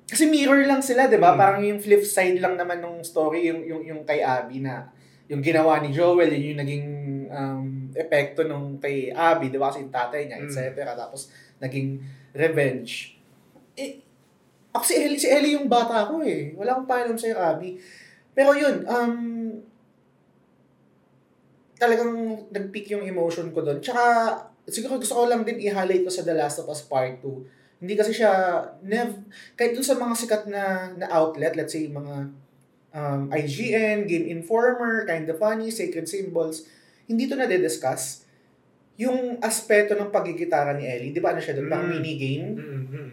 kasi 0.05 0.29
mirror 0.29 0.61
lang 0.69 0.85
sila, 0.85 1.09
di 1.09 1.17
ba? 1.17 1.33
Mm. 1.33 1.39
Parang 1.41 1.63
yung 1.65 1.81
flip 1.81 2.05
side 2.05 2.37
lang 2.43 2.59
naman 2.59 2.85
ng 2.85 3.01
story, 3.01 3.49
yung, 3.49 3.65
yung, 3.65 3.83
yung 3.87 4.01
kay 4.05 4.21
Abby 4.21 4.61
na, 4.61 4.93
yung 5.31 5.41
ginawa 5.41 5.81
ni 5.81 5.89
Joel, 5.89 6.29
yun 6.37 6.53
yung 6.53 6.61
naging 6.61 6.87
um, 7.33 7.89
epekto 7.97 8.45
nung 8.45 8.77
kay 8.77 9.09
Abby, 9.09 9.49
di 9.49 9.57
ba? 9.57 9.73
Kasi 9.73 9.89
yung 9.89 9.95
tatay 9.95 10.29
niya, 10.29 10.37
Mm. 10.43 10.47
etc. 10.53 10.85
Tapos, 10.93 11.33
naging 11.63 11.97
revenge. 12.33 13.17
Eh, 13.77 14.01
ako 14.73 14.85
si 14.85 14.95
Ellie, 14.97 15.21
si 15.21 15.29
Ellie 15.29 15.57
yung 15.57 15.69
bata 15.69 16.09
ko 16.09 16.25
eh. 16.25 16.57
Wala 16.57 16.77
akong 16.77 16.89
pakialam 16.89 17.19
sa'yo, 17.21 17.37
Abby. 17.37 17.77
Pero 18.33 18.57
yun, 18.57 18.89
um, 18.89 19.17
talagang 21.77 22.13
nag-peak 22.49 22.97
yung 22.97 23.05
emotion 23.05 23.53
ko 23.53 23.61
doon. 23.61 23.85
Tsaka, 23.85 24.03
siguro 24.71 24.97
gusto 24.97 25.19
ko 25.19 25.29
lang 25.29 25.45
din 25.45 25.61
i-highlight 25.61 26.07
ko 26.07 26.11
sa 26.13 26.25
The 26.25 26.33
Last 26.33 26.65
of 26.65 26.71
Us 26.73 26.81
Part 26.89 27.21
2. 27.21 27.85
Hindi 27.85 27.95
kasi 27.99 28.15
siya, 28.15 28.33
nev, 28.87 29.27
kahit 29.59 29.75
dun 29.75 29.83
sa 29.83 29.99
mga 29.99 30.15
sikat 30.15 30.43
na, 30.47 30.95
na 30.95 31.11
outlet, 31.11 31.59
let's 31.59 31.75
say 31.75 31.91
mga 31.91 32.31
um, 32.95 33.23
IGN, 33.29 34.07
Game 34.07 34.31
Informer, 34.31 35.05
Kinda 35.05 35.35
Funny, 35.35 35.69
Sacred 35.75 36.07
Symbols, 36.07 36.65
hindi 37.11 37.27
to 37.27 37.35
na-discuss. 37.35 38.25
Yung 39.03 39.43
aspeto 39.43 39.99
ng 39.99 40.15
pagigitara 40.15 40.79
ni 40.79 40.87
Ellie, 40.87 41.11
di 41.11 41.19
ba 41.19 41.35
ano 41.35 41.43
siya 41.43 41.59
doon? 41.59 41.67
Parang 41.67 41.91
Mm. 41.91 41.95
minigame 41.99 42.47
Hmm, 42.55 42.85
hmm. 42.87 43.11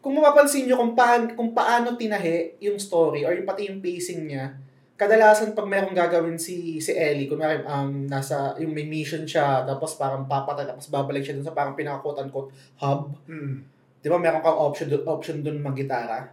kung 0.00 0.14
mapapansin 0.22 0.70
nyo 0.70 0.78
kung, 0.78 0.94
paan, 0.94 1.34
kung 1.34 1.50
paano 1.50 1.98
tinahi 1.98 2.62
yung 2.62 2.78
story 2.78 3.26
or 3.26 3.34
yung 3.34 3.42
pati 3.42 3.66
yung 3.66 3.82
pacing 3.82 4.30
niya, 4.30 4.54
kadalasan 4.94 5.52
pag 5.52 5.66
merong 5.66 5.92
gagawin 5.92 6.38
si 6.38 6.78
si 6.78 6.94
Ellie, 6.94 7.26
kunwari 7.26 7.60
um, 7.66 8.06
nasa, 8.06 8.54
yung 8.62 8.70
may 8.70 8.86
mission 8.86 9.26
siya, 9.26 9.66
tapos 9.66 9.98
parang 10.00 10.24
papatay, 10.24 10.64
tapos 10.64 10.88
babalik 10.88 11.26
siya 11.26 11.36
dun 11.36 11.44
sa 11.44 11.52
parang 11.52 11.74
pinaka-quote-unquote 11.74 12.54
hub. 12.80 13.12
Hmm. 13.26 13.66
Di 14.00 14.06
ba 14.06 14.16
meron 14.16 14.40
kang 14.40 14.56
option, 14.56 14.88
option 15.04 15.42
dun 15.42 15.58
mag-gitara? 15.58 16.32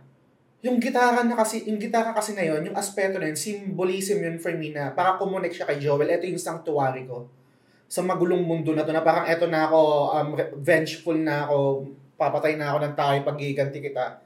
Yung 0.63 0.79
gitara 0.79 1.25
na 1.27 1.35
kasi, 1.35 1.67
yung 1.67 1.81
gitara 1.81 2.15
kasi 2.15 2.37
na 2.37 2.45
yun, 2.45 2.63
yung 2.63 2.77
aspeto 2.77 3.19
na 3.19 3.27
yun, 3.27 3.35
symbolism 3.35 4.23
yun 4.23 4.37
for 4.39 4.55
me 4.55 4.71
na 4.71 4.95
para 4.95 5.19
kumonek 5.19 5.51
siya 5.51 5.67
kay 5.67 5.81
Joel. 5.81 6.07
Ito 6.07 6.23
yung 6.23 6.39
sanctuary 6.39 7.03
ko. 7.03 7.27
Sa 7.93 8.01
magulong 8.01 8.41
mundo 8.41 8.73
na 8.73 8.81
to 8.81 8.89
na 8.89 9.05
parang 9.05 9.29
eto 9.29 9.45
na 9.45 9.69
ako, 9.69 9.79
um, 10.17 10.29
vengeful 10.65 11.13
na 11.13 11.45
ako, 11.45 11.85
papatay 12.17 12.57
na 12.57 12.73
ako 12.73 12.77
ng 12.81 12.95
tao, 12.97 13.13
pag-iganti 13.21 13.85
kita. 13.85 14.17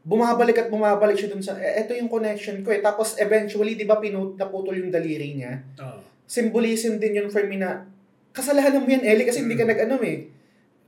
Bumabalik 0.00 0.56
at 0.56 0.68
bumabalik 0.72 1.12
siya 1.12 1.28
dun 1.28 1.44
sa, 1.44 1.60
eh, 1.60 1.84
eto 1.84 1.92
yung 1.92 2.08
connection 2.08 2.64
ko 2.64 2.72
eh. 2.72 2.80
Tapos 2.80 3.20
eventually, 3.20 3.76
di 3.76 3.84
ba, 3.84 4.00
pinut, 4.00 4.40
naputol 4.40 4.80
yung 4.80 4.88
daliri 4.88 5.36
niya. 5.36 5.60
Oo. 5.76 6.00
Symbolism 6.24 6.96
din 6.96 7.20
yun 7.20 7.28
for 7.28 7.44
me 7.44 7.60
na, 7.60 7.84
kasalanan 8.32 8.80
mo 8.80 8.88
yan, 8.88 9.04
Ellie, 9.04 9.28
kasi 9.28 9.44
hindi 9.44 9.60
ka 9.60 9.68
nag-ano 9.68 10.00
eh. 10.00 10.32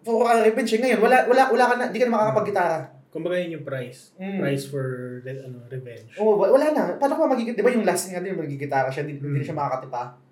For 0.01 0.25
ka 0.25 0.49
revenge 0.49 0.73
eh. 0.73 0.81
Ngayon, 0.81 1.01
wala, 1.05 1.29
wala, 1.29 1.43
wala 1.53 1.65
ka 1.69 1.75
na, 1.77 1.85
hindi 1.93 2.01
ka 2.01 2.09
na 2.09 2.17
makakapag-gitara. 2.17 2.79
Kumbaga 3.13 3.37
yun 3.37 3.61
yung 3.61 3.67
price. 3.69 4.17
Mm. 4.17 4.41
Price 4.41 4.65
for 4.65 4.85
ano, 5.29 5.61
revenge. 5.69 6.09
Oo, 6.17 6.41
wa- 6.41 6.53
wala 6.57 6.73
na. 6.73 6.97
Paano 6.97 7.21
ka 7.21 7.37
magigit? 7.37 7.53
Di 7.53 7.61
ba 7.61 7.69
yung 7.69 7.85
last 7.85 8.09
nga 8.09 8.25
din, 8.25 8.33
magigitara 8.33 8.89
siya, 8.89 9.05
hindi, 9.05 9.21
hindi 9.21 9.41
na 9.41 9.45
siya 9.45 9.57
makakatipa. 9.61 10.25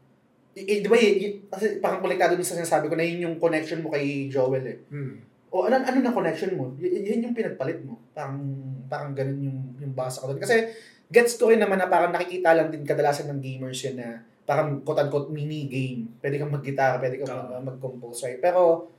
I- 0.55 0.83
di 0.83 0.89
ba, 0.89 0.95
y- 0.95 1.43
kasi 1.51 1.83
parang 1.83 1.99
konektado 1.99 2.39
din 2.39 2.47
sa 2.47 2.55
sinasabi 2.55 2.87
ko 2.87 2.95
na 2.95 3.03
yun 3.03 3.27
yung 3.27 3.37
connection 3.43 3.83
mo 3.83 3.91
kay 3.91 4.31
Joel 4.31 4.65
eh. 4.65 4.79
Hmm. 4.87 5.19
O 5.51 5.67
ano, 5.67 5.83
ano 5.83 5.99
na 5.99 6.15
connection 6.15 6.55
mo? 6.55 6.71
Y- 6.79 7.03
yun 7.11 7.27
yung 7.27 7.35
pinagpalit 7.35 7.83
mo. 7.83 7.99
Parang, 8.15 8.39
parang 8.87 9.11
ganun 9.15 9.51
yung, 9.51 9.59
yung 9.83 9.95
basa 9.95 10.23
ko 10.23 10.31
doon. 10.31 10.43
Kasi, 10.43 10.71
gets 11.11 11.35
ko 11.35 11.51
rin 11.51 11.59
naman 11.59 11.79
na 11.79 11.91
parang 11.91 12.15
nakikita 12.15 12.55
lang 12.55 12.71
din 12.71 12.87
kadalasan 12.87 13.31
ng 13.35 13.43
gamers 13.43 13.83
yun 13.83 13.99
na 13.99 14.23
parang 14.45 14.83
quote-unquote 14.85 15.33
mini 15.33 15.67
game. 15.67 16.07
Pwede 16.21 16.37
kang 16.39 16.53
mag-gitara, 16.53 17.01
pwede 17.01 17.19
kang 17.19 17.33
Oo. 17.33 17.59
mag- 17.59 17.75
mag-compose, 17.75 18.29
right? 18.29 18.41
Pero, 18.41 18.93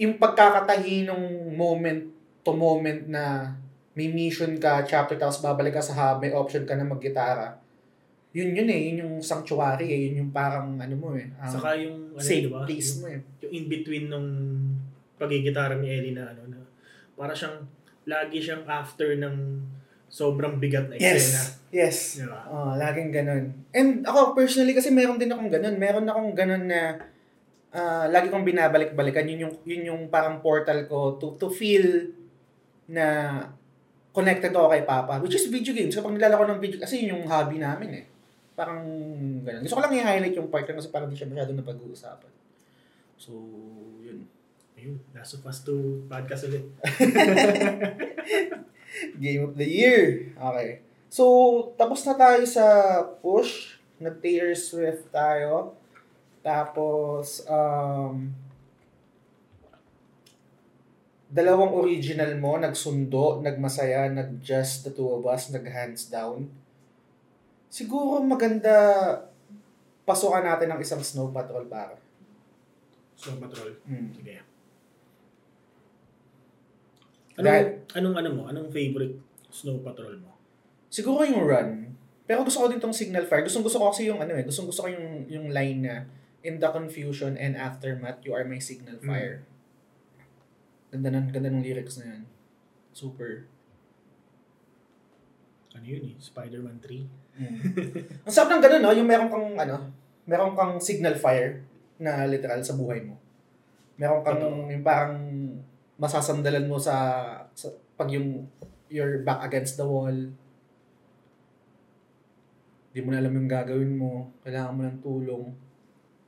yung 0.00 0.18
pagkakatahi 0.18 1.06
nung 1.06 1.54
moment 1.54 2.10
to 2.42 2.52
moment 2.52 3.06
na 3.06 3.54
may 3.94 4.10
mission 4.10 4.58
ka, 4.58 4.82
chapter, 4.82 5.14
tapos 5.14 5.38
babalik 5.38 5.78
ka 5.78 5.82
sa 5.84 5.94
hub, 5.94 6.18
may 6.18 6.34
option 6.34 6.66
ka 6.66 6.74
na 6.74 6.82
mag-gitara. 6.82 7.62
Yun 8.34 8.50
yun 8.50 8.66
eh, 8.66 8.80
yun 8.90 8.96
yung 9.06 9.14
sanctuary 9.22 9.86
eh, 9.86 10.00
yun 10.10 10.26
yung 10.26 10.32
parang 10.34 10.74
ano 10.74 10.94
mo 10.98 11.14
eh, 11.14 11.30
um, 11.38 11.46
Saka 11.46 11.78
yung, 11.78 12.10
ano, 12.10 12.18
safe 12.18 12.46
di 12.46 12.50
ba? 12.50 12.66
place 12.66 12.90
Yung, 12.90 13.00
mo 13.00 13.06
eh. 13.06 13.20
yung 13.46 13.52
in-between 13.62 14.04
nung 14.10 14.28
pagigitara 15.14 15.78
ni 15.78 15.86
Ellie 15.86 16.18
na 16.18 16.34
ano 16.34 16.42
na 16.50 16.58
para 17.14 17.30
siyang 17.30 17.62
lagi 18.10 18.42
siyang 18.42 18.66
after 18.66 19.14
ng 19.14 19.62
sobrang 20.10 20.58
bigat 20.62 20.86
na 20.90 20.94
eksena. 20.94 21.14
Yes, 21.14 21.58
yes. 21.74 21.96
Di 22.22 22.26
ba? 22.30 22.46
Oh, 22.46 22.74
laging 22.78 23.10
ganun. 23.10 23.44
And 23.74 24.06
ako 24.06 24.38
personally 24.38 24.70
kasi 24.70 24.94
meron 24.94 25.18
din 25.18 25.30
akong 25.30 25.50
ganun. 25.50 25.74
Meron 25.74 26.06
akong 26.06 26.30
ganun 26.38 26.70
na 26.70 27.02
ah, 27.74 28.06
lagi 28.06 28.30
kong 28.30 28.46
binabalik-balikan. 28.46 29.26
Yun 29.26 29.50
yung, 29.50 29.54
yun 29.66 29.82
yung 29.90 30.02
parang 30.06 30.38
portal 30.38 30.86
ko 30.86 31.18
to, 31.18 31.34
to 31.34 31.50
feel 31.50 32.14
na 32.86 33.30
connected 34.14 34.54
ako 34.54 34.70
kay 34.70 34.86
Papa. 34.86 35.18
Which 35.18 35.34
is 35.34 35.50
video 35.50 35.74
games. 35.74 35.98
Kapag 35.98 36.14
nilalaro 36.14 36.46
ng 36.46 36.62
video, 36.62 36.78
kasi 36.78 37.02
yun 37.02 37.18
yung 37.18 37.24
hobby 37.26 37.58
namin 37.58 37.90
eh. 37.98 38.04
Parang 38.54 38.82
ganun. 39.42 39.62
Gusto 39.66 39.76
ko 39.78 39.82
lang 39.82 39.98
i-highlight 39.98 40.38
yung 40.38 40.50
part 40.50 40.66
kasi 40.66 40.90
parang 40.90 41.10
di 41.10 41.18
siya 41.18 41.26
masyadong 41.26 41.58
napag-uusapan. 41.58 42.32
So, 43.18 43.34
yun. 43.98 44.30
Ayun, 44.78 44.98
Last 45.14 45.38
of 45.38 45.46
Us 45.46 45.62
2 45.66 46.06
podcast 46.06 46.46
ulit. 46.46 46.66
Game 49.22 49.42
of 49.42 49.58
the 49.58 49.66
year. 49.66 50.30
Okay. 50.38 50.82
So, 51.10 51.24
tapos 51.74 52.06
na 52.06 52.14
tayo 52.14 52.42
sa 52.46 52.66
push. 53.22 53.78
Nag-Taylor 53.98 54.54
Swift 54.58 55.10
tayo. 55.10 55.78
Tapos, 56.42 57.46
um, 57.46 58.34
dalawang 61.34 61.74
original 61.74 62.30
mo, 62.38 62.54
nagsundo, 62.54 63.42
nagmasaya, 63.42 64.06
nag-just 64.06 64.86
the 64.86 64.94
two 64.94 65.10
of 65.10 65.26
us, 65.26 65.50
nag-hands 65.50 66.06
down. 66.06 66.46
Siguro 67.74 68.22
maganda 68.22 68.70
pasukan 70.06 70.46
natin 70.46 70.70
ng 70.70 70.78
isang 70.78 71.02
snow 71.02 71.34
patrol 71.34 71.66
para. 71.66 71.98
Snow 73.18 73.38
Patrol. 73.42 73.74
Hmm. 73.82 74.14
Sige. 74.14 74.42
Anong, 77.34 77.46
Dahil- 77.46 77.72
anong 77.98 78.16
ano 78.22 78.28
mo? 78.30 78.42
Anong 78.46 78.70
favorite 78.70 79.18
Snow 79.50 79.82
Patrol 79.82 80.18
mo? 80.22 80.34
Siguro 80.86 81.26
yung 81.26 81.42
run. 81.42 81.98
Pero 82.30 82.46
gusto 82.46 82.62
ko 82.62 82.66
din 82.70 82.78
tong 82.78 82.94
signal 82.94 83.26
fire. 83.26 83.42
Gusto 83.42 83.58
gusto 83.62 83.82
ko 83.82 83.90
kasi 83.90 84.06
yung 84.06 84.22
ano 84.22 84.38
eh. 84.38 84.46
Gusto 84.46 84.66
gusto 84.66 84.86
ko 84.86 84.88
yung, 84.90 85.26
yung 85.26 85.46
line 85.50 85.80
na 85.82 86.06
in 86.46 86.62
the 86.62 86.68
confusion 86.70 87.34
and 87.34 87.58
aftermath, 87.58 88.22
you 88.22 88.30
are 88.30 88.46
my 88.46 88.62
signal 88.62 88.98
fire. 89.02 89.42
Ganda 90.94 91.10
ng, 91.10 91.34
ganda 91.34 91.50
ng 91.50 91.64
lyrics 91.64 91.98
na 91.98 92.14
yan. 92.14 92.22
Super. 92.94 93.50
Ano 95.74 95.86
yun 95.86 96.14
eh? 96.14 96.16
Spider-Man 96.22 96.78
3? 96.78 97.23
Ang 98.26 98.32
sarap 98.32 98.54
ng 98.54 98.62
ganun, 98.62 98.82
no? 98.82 98.94
Yung 98.94 99.08
meron 99.08 99.28
kang, 99.30 99.48
ano, 99.58 99.76
meron 100.24 100.54
kang 100.54 100.78
signal 100.78 101.18
fire 101.18 101.62
na 101.98 102.26
literal 102.26 102.62
sa 102.62 102.78
buhay 102.78 103.02
mo. 103.02 103.18
Meron 103.98 104.22
kang, 104.22 104.38
Totoo. 104.38 104.70
yung 104.70 104.84
parang 104.86 105.14
masasandalan 105.98 106.66
mo 106.66 106.78
sa, 106.78 106.94
sa 107.54 107.70
pag 107.94 108.10
yung 108.10 108.46
you're 108.90 109.22
back 109.22 109.42
against 109.46 109.78
the 109.78 109.86
wall. 109.86 110.14
Di 112.94 113.02
mo 113.02 113.10
na 113.10 113.18
alam 113.18 113.34
yung 113.34 113.50
gagawin 113.50 113.98
mo. 113.98 114.30
Kailangan 114.46 114.74
mo 114.74 114.80
ng 114.86 114.98
tulong. 115.02 115.44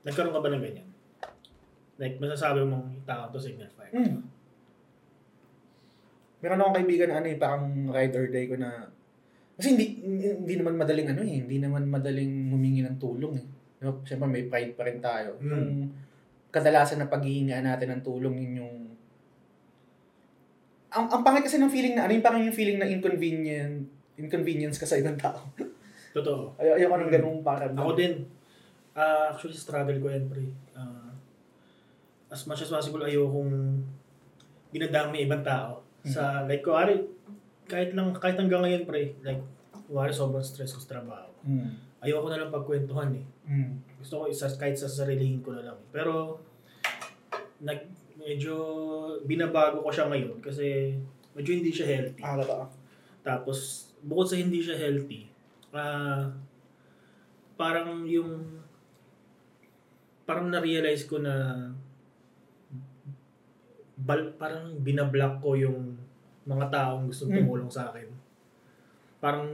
Nagkaroon 0.02 0.34
ka 0.34 0.42
ba 0.42 0.50
ng 0.50 0.62
ganyan? 0.62 0.88
Like, 1.96 2.18
masasabi 2.18 2.66
mong 2.66 3.06
tao 3.06 3.30
to 3.30 3.38
signal 3.38 3.70
fire. 3.74 3.94
Mm. 3.94 4.26
Meron 6.42 6.60
akong 6.60 6.76
kaibigan 6.82 7.08
na 7.10 7.18
ano 7.22 7.28
eh, 7.30 7.38
parang 7.38 7.64
ride 7.88 8.14
or 8.14 8.26
die 8.28 8.50
ko 8.50 8.58
na 8.58 8.90
kasi 9.56 9.72
hindi, 9.72 9.86
hindi 10.04 10.54
naman 10.60 10.76
madaling 10.76 11.08
ano 11.16 11.22
eh, 11.24 11.36
hindi 11.40 11.56
naman 11.56 11.88
madaling 11.88 12.52
humingi 12.52 12.84
ng 12.84 12.96
tulong 13.00 13.34
eh. 13.40 13.46
No? 13.80 14.04
Siyempre 14.04 14.28
may 14.28 14.44
pride 14.44 14.76
pa 14.76 14.84
rin 14.84 15.00
tayo. 15.00 15.40
Mm. 15.40 15.48
Yung 15.48 15.68
kadalasan 16.52 17.00
na 17.00 17.08
paghihingaan 17.08 17.64
natin 17.64 17.96
ng 17.96 18.02
tulong 18.04 18.36
yun 18.36 18.54
yung 18.64 18.76
ang, 20.96 21.12
ang 21.12 21.22
pangit 21.24 21.44
kasi 21.44 21.60
ng 21.60 21.68
feeling 21.68 21.92
na 21.92 22.08
ano 22.08 22.16
yung 22.16 22.24
parang 22.24 22.40
yung 22.40 22.56
feeling 22.56 22.80
na 22.80 22.88
inconvenient 22.88 23.84
inconvenience 24.16 24.80
ka 24.80 24.88
sa 24.88 24.96
ibang 24.96 25.16
tao. 25.16 25.44
Totoo. 26.16 26.56
Ay, 26.56 26.80
ayoko 26.80 26.96
ng 26.96 27.12
ganung 27.12 27.38
parang 27.44 27.76
Ako 27.76 27.92
din. 27.92 28.24
Ah, 28.96 29.28
actually, 29.28 29.52
struggle 29.52 30.00
ko 30.00 30.08
yan, 30.08 30.24
pre. 30.24 30.48
Ah, 30.72 31.12
as 32.32 32.48
much 32.48 32.64
as 32.64 32.72
possible, 32.72 33.04
ayokong 33.04 33.84
dinadami 34.72 35.28
ibang 35.28 35.44
tao. 35.44 35.84
Sa, 36.00 36.48
like, 36.48 36.64
kuwari, 36.64 36.96
kahit 37.66 37.92
lang, 37.92 38.14
kahit 38.16 38.38
hanggang 38.38 38.62
ngayon, 38.62 38.86
pre, 38.86 39.18
like, 39.22 39.42
kuwari, 39.86 40.14
sobrang 40.14 40.42
stress 40.42 40.74
ko 40.74 40.80
sa 40.82 40.98
trabaho. 40.98 41.30
Mm. 41.46 41.74
Ayoko 42.02 42.26
na 42.30 42.40
lang 42.40 42.54
pagkwentuhan 42.54 43.10
eh. 43.14 43.26
Mm. 43.46 43.82
Gusto 44.02 44.22
ko 44.22 44.24
isa, 44.30 44.46
kahit 44.54 44.78
sa 44.78 44.86
sarilihin 44.86 45.42
ko 45.42 45.54
na 45.54 45.66
lang. 45.72 45.78
Pero, 45.90 46.40
nag, 47.62 47.82
medyo 48.16 48.54
binabago 49.28 49.84
ko 49.84 49.90
siya 49.92 50.08
ngayon 50.10 50.40
kasi 50.40 50.96
medyo 51.36 51.52
hindi 51.52 51.70
siya 51.70 51.86
healthy. 51.86 52.22
Ah, 52.24 52.40
totoo. 52.40 52.64
Tapos, 53.22 53.90
bukod 54.02 54.26
sa 54.26 54.40
hindi 54.40 54.62
siya 54.64 54.78
healthy, 54.78 55.28
ah 55.76 56.32
parang 57.56 58.04
yung 58.04 58.60
parang 60.28 60.52
na-realize 60.52 61.08
ko 61.08 61.16
na 61.16 61.32
bal, 63.96 64.36
parang 64.36 64.76
binablock 64.84 65.40
ko 65.40 65.56
yung 65.56 65.96
mga 66.46 66.66
taong 66.70 67.10
gusto 67.10 67.26
Mm. 67.28 67.42
tumulong 67.42 67.70
sa 67.70 67.90
akin. 67.90 68.08
Parang 69.18 69.46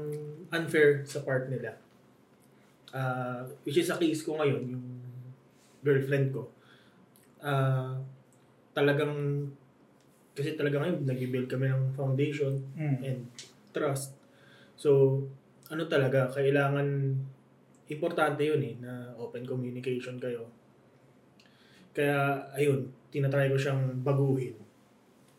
unfair 0.52 1.02
sa 1.08 1.24
part 1.24 1.48
nila. 1.48 1.72
Ah, 2.92 3.42
which 3.64 3.80
is 3.80 3.88
sa 3.88 3.96
case 3.96 4.20
ko 4.20 4.36
ngayon, 4.36 4.62
yung 4.68 4.86
girlfriend 5.80 6.28
ko. 6.30 6.52
Ah, 7.40 7.96
talagang 8.76 9.48
kasi 10.32 10.56
talaga 10.56 10.80
ngayon, 10.80 11.04
nag-build 11.04 11.48
kami 11.48 11.68
ng 11.68 11.92
foundation 11.92 12.56
Mm. 12.72 12.98
and 13.04 13.20
trust. 13.76 14.16
So, 14.80 15.20
ano 15.68 15.84
talaga, 15.88 16.32
kailangan, 16.32 17.12
importante 17.92 18.40
yun 18.40 18.60
eh, 18.64 18.74
na 18.80 19.12
open 19.20 19.44
communication 19.44 20.16
kayo. 20.16 20.48
Kaya, 21.92 22.48
ayun, 22.56 22.88
tinatry 23.12 23.52
ko 23.52 23.60
siyang 23.60 24.00
baguhin. 24.00 24.56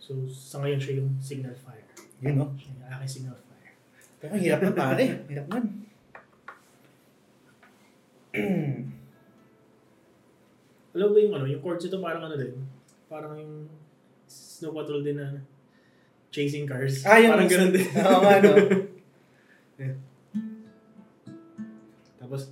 So, 0.03 0.27
sa 0.27 0.59
ngayon 0.59 0.83
siya 0.83 0.99
yung 0.99 1.15
signal 1.23 1.55
fire. 1.55 1.87
Yun 2.19 2.35
no. 2.35 2.51
Siya 2.59 2.75
yung 2.75 2.91
aking 2.91 3.23
signal 3.23 3.39
fire. 3.47 3.71
Pero 4.19 4.35
hirap 4.35 4.59
na 4.59 4.75
pare. 4.75 5.23
Hirap 5.31 5.47
man. 5.47 5.63
Alam 10.93 11.07
mo 11.07 11.15
ba 11.15 11.19
yung 11.23 11.33
ano, 11.39 11.47
yung 11.47 11.63
chords 11.63 11.87
ito 11.87 12.03
parang 12.03 12.27
ano 12.27 12.35
din, 12.35 12.51
parang 13.07 13.39
yung 13.39 13.71
Snow 14.27 14.75
Patrol 14.75 15.07
din 15.07 15.15
na 15.15 15.39
chasing 16.35 16.67
cars. 16.67 17.07
Ah, 17.07 17.23
yung 17.23 17.39
parang 17.39 17.47
ganun 17.47 17.71
din. 17.71 17.87
Oo 17.87 18.19
nga, 18.19 18.43
no? 18.43 18.51
Tapos, 22.19 22.51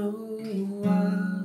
No, 0.00 0.14
I 0.82 1.39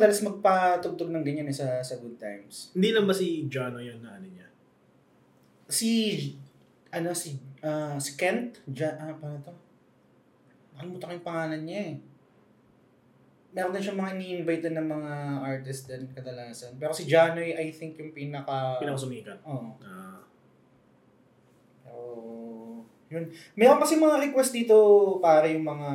madalas 0.00 0.24
magpatugtog 0.24 1.12
ng 1.12 1.20
ganyan 1.20 1.52
eh 1.52 1.52
sa, 1.52 1.84
sa 1.84 2.00
Good 2.00 2.16
Times. 2.16 2.72
Hindi 2.72 2.96
lang 2.96 3.04
ba 3.04 3.12
si 3.12 3.44
Jono 3.52 3.76
yun 3.76 4.00
na 4.00 4.16
ano 4.16 4.24
niya? 4.24 4.48
Si, 5.68 6.16
ano, 6.88 7.12
si, 7.12 7.36
ah, 7.60 8.00
si 8.00 8.16
Kent? 8.16 8.64
Ja, 8.72 8.96
ah, 8.96 9.12
paano 9.20 9.36
to? 9.44 9.52
Nakalimutan 10.72 11.04
ko 11.04 11.14
yung 11.20 11.28
pangalan 11.28 11.62
niya 11.68 11.80
eh. 11.92 11.96
Meron 13.52 13.76
din 13.76 13.84
siya 13.84 14.00
mga 14.00 14.16
ini-invite 14.16 14.62
din 14.64 14.80
ng 14.80 14.88
mga 14.88 15.12
artist 15.44 15.92
din 15.92 16.08
kadalasan. 16.16 16.80
Pero 16.80 16.96
si 16.96 17.04
Janoy, 17.04 17.52
I 17.52 17.68
think 17.68 18.00
yung 18.00 18.16
pinaka... 18.16 18.80
Pinakasumikat. 18.80 19.44
Oo. 19.44 19.76
Ah, 19.84 20.24
Oh, 21.90 22.86
yun. 23.10 23.26
Meron 23.58 23.82
kasi 23.82 23.98
mga 23.98 24.22
request 24.22 24.54
dito 24.54 24.78
para 25.18 25.50
yung 25.50 25.66
mga 25.66 25.90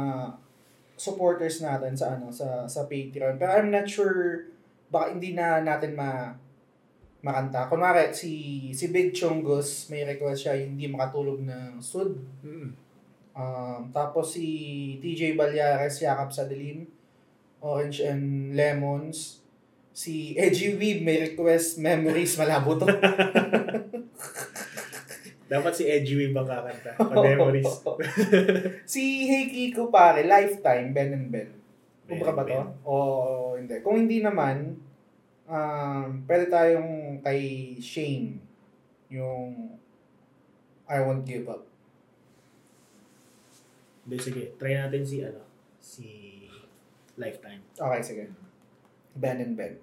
supporters 0.96 1.60
natin 1.60 1.94
sa 1.96 2.16
ano 2.16 2.32
sa 2.32 2.66
sa 2.66 2.88
Patreon. 2.88 3.36
Pero 3.40 3.52
I'm 3.56 3.72
not 3.72 3.88
sure 3.88 4.50
baka 4.92 5.16
hindi 5.16 5.36
na 5.36 5.60
natin 5.62 5.96
ma 5.96 6.34
makanta. 7.24 7.68
Kunwari 7.68 8.16
si 8.16 8.70
si 8.72 8.90
Big 8.90 9.12
Chongus 9.12 9.92
may 9.92 10.08
request 10.08 10.48
siya 10.48 10.56
hindi 10.58 10.88
makatulog 10.88 11.44
ng 11.44 11.80
sud. 11.84 12.16
mm. 12.44 12.88
Um, 13.36 13.92
tapos 13.92 14.32
si 14.32 14.48
TJ 15.04 15.36
Balyares 15.36 16.00
Yakap 16.00 16.32
sa 16.32 16.48
Dilim 16.48 16.88
Orange 17.60 18.00
and 18.08 18.56
Lemons 18.56 19.44
Si 19.96 20.36
Edgy 20.36 20.76
Weeb 20.76 21.08
may 21.08 21.24
request 21.32 21.80
Memories 21.80 22.36
malabo 22.36 22.76
to. 22.76 22.84
Dapat 25.46 25.74
si 25.78 25.84
Edgy 25.86 26.14
Weave 26.18 26.38
ang 26.38 26.50
kakanta. 26.50 26.92
Pa-memories. 27.14 27.70
si 28.94 29.30
Hey 29.30 29.46
Kiko 29.54 29.94
pare, 29.94 30.26
Lifetime, 30.26 30.90
Ben 30.90 31.14
and 31.14 31.30
Ben. 31.30 31.50
Kubra 32.06 32.34
ba 32.34 32.44
to? 32.46 32.62
O 32.86 32.94
hindi. 33.58 33.78
Kung 33.86 34.06
hindi 34.06 34.26
naman, 34.26 34.78
um, 35.46 36.08
pwede 36.26 36.50
tayong 36.50 37.22
kay 37.22 37.74
Shane. 37.78 38.42
Yung 39.14 39.78
I 40.90 40.98
Won't 41.02 41.26
Give 41.26 41.46
Up. 41.50 41.66
Hindi, 44.06 44.18
sige. 44.22 44.44
Try 44.58 44.74
natin 44.78 45.02
si, 45.02 45.18
ano, 45.26 45.42
si 45.82 46.10
Lifetime. 47.18 47.62
Okay, 47.74 48.02
sige. 48.02 48.24
Ben 49.18 49.42
and 49.42 49.58
Ben. 49.58 49.78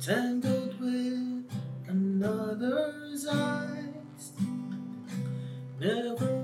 Tangled 0.00 0.80
with 0.80 1.50
another's 1.88 3.26
eyes. 3.26 4.32
Never 5.80 6.35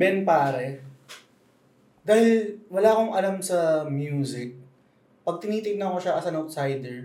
Ben 0.00 0.24
pare, 0.24 0.80
dahil 2.00 2.56
wala 2.66 2.88
akong 2.90 3.12
alam 3.12 3.36
sa 3.38 3.58
music, 3.84 4.56
pag 5.20 5.36
tinitignan 5.36 5.92
ko 5.92 6.00
siya 6.00 6.16
as 6.16 6.24
an 6.24 6.40
outsider, 6.40 7.04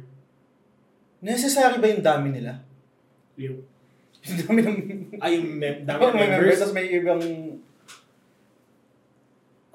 necessary 1.20 1.76
ba 1.76 1.88
yung 1.90 2.00
dami 2.02 2.28
nila? 2.32 2.64
Yung, 3.36 3.60
Yung 4.26 4.38
dami 4.42 4.60
ng... 4.60 4.78
ay, 5.20 5.36
yung 5.36 5.48
mem- 5.54 5.84
dami 5.84 6.00
Oh, 6.00 6.10
ng 6.10 6.16
members. 6.16 6.32
members, 6.40 6.58
tapos 6.58 6.74
may 6.74 6.88
ibang... 6.90 7.22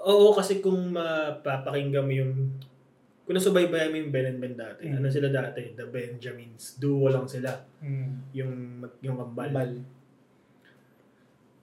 Oo, 0.01 0.33
kasi 0.33 0.59
kung 0.59 0.91
mapapakinggan 0.91 2.03
mo 2.03 2.11
yung 2.11 2.33
kung 3.23 3.37
nasubaybayan 3.37 3.93
mo 3.93 4.01
yung 4.01 4.11
Ben 4.11 4.27
and 4.27 4.41
Ben 4.41 4.57
dati, 4.57 4.83
Mm. 4.83 4.97
ano 4.97 5.07
sila 5.07 5.31
dati? 5.31 5.71
The 5.71 5.87
Benjamins. 5.87 6.75
Duo 6.75 7.07
lang 7.07 7.31
sila. 7.31 7.53
Hmm, 7.79 8.27
Yung, 8.35 8.83
yung 8.99 9.15
kambal. 9.15 9.55
bal. 9.55 9.71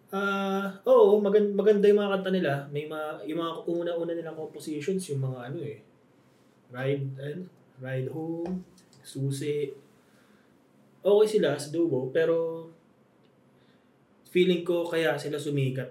Ah, 0.07 0.71
oo, 0.87 1.19
maganda, 1.19 1.51
maganda 1.51 1.91
yung 1.91 1.99
mga 1.99 2.13
kanta 2.15 2.31
nila. 2.31 2.53
May 2.71 2.87
mga, 2.87 3.27
yung 3.27 3.39
mga 3.43 3.53
una-una 3.67 4.13
nilang 4.15 4.39
compositions, 4.39 5.03
yung 5.11 5.19
mga 5.27 5.51
ano 5.51 5.59
eh. 5.59 5.83
Ride, 6.71 7.07
ano, 7.19 7.43
Ride 7.83 8.09
Home, 8.15 8.63
Susi. 9.03 9.67
Okay 11.03 11.27
sila 11.27 11.59
sa 11.59 11.71
duo, 11.71 12.07
pero 12.11 12.67
feeling 14.31 14.63
ko 14.67 14.83
kaya 14.87 15.15
sila 15.15 15.39
sumikat 15.39 15.87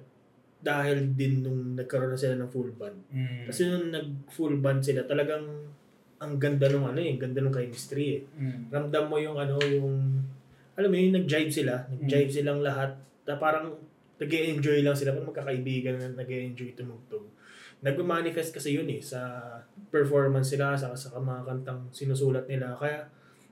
dahil 0.60 1.12
din 1.14 1.44
nung 1.44 1.76
nagkaroon 1.76 2.16
na 2.16 2.20
sila 2.20 2.34
ng 2.36 2.50
full 2.50 2.72
band. 2.72 2.98
Hmm. 3.12 3.44
Kasi 3.48 3.68
nung 3.68 3.92
nag 3.92 4.28
full 4.32 4.56
band 4.60 4.80
sila, 4.80 5.04
talagang 5.04 5.44
ang 6.16 6.32
ganda 6.40 6.66
nung 6.72 6.88
ano 6.88 7.00
eh, 7.00 7.14
ganda 7.20 7.44
nung 7.44 7.52
chemistry 7.52 8.20
eh. 8.20 8.22
Hmm. 8.36 8.72
Ramdam 8.72 9.04
mo 9.12 9.16
yung 9.20 9.36
ano, 9.36 9.60
yung 9.60 10.24
alam 10.76 10.88
mo 10.88 10.96
yung 10.96 11.16
nag-jive 11.16 11.52
sila, 11.52 11.84
nag-jive 11.88 12.32
silang 12.32 12.60
lahat. 12.64 12.96
Na 13.24 13.36
parang 13.40 13.76
nag 14.16 14.30
enjoy 14.32 14.80
lang 14.80 14.96
sila, 14.96 15.12
parang 15.12 15.28
magkakaibigan 15.28 16.00
na 16.00 16.08
nag 16.16 16.30
enjoy 16.30 16.72
tumugtog. 16.72 17.28
Nag-manifest 17.84 18.56
kasi 18.56 18.80
yun 18.80 18.88
eh, 18.88 19.04
sa 19.04 19.44
performance 19.92 20.48
nila, 20.56 20.72
sa, 20.72 20.96
sa 20.96 21.12
mga 21.20 21.44
kantang 21.44 21.92
sinusulat 21.92 22.48
nila. 22.48 22.72
Kaya, 22.80 23.04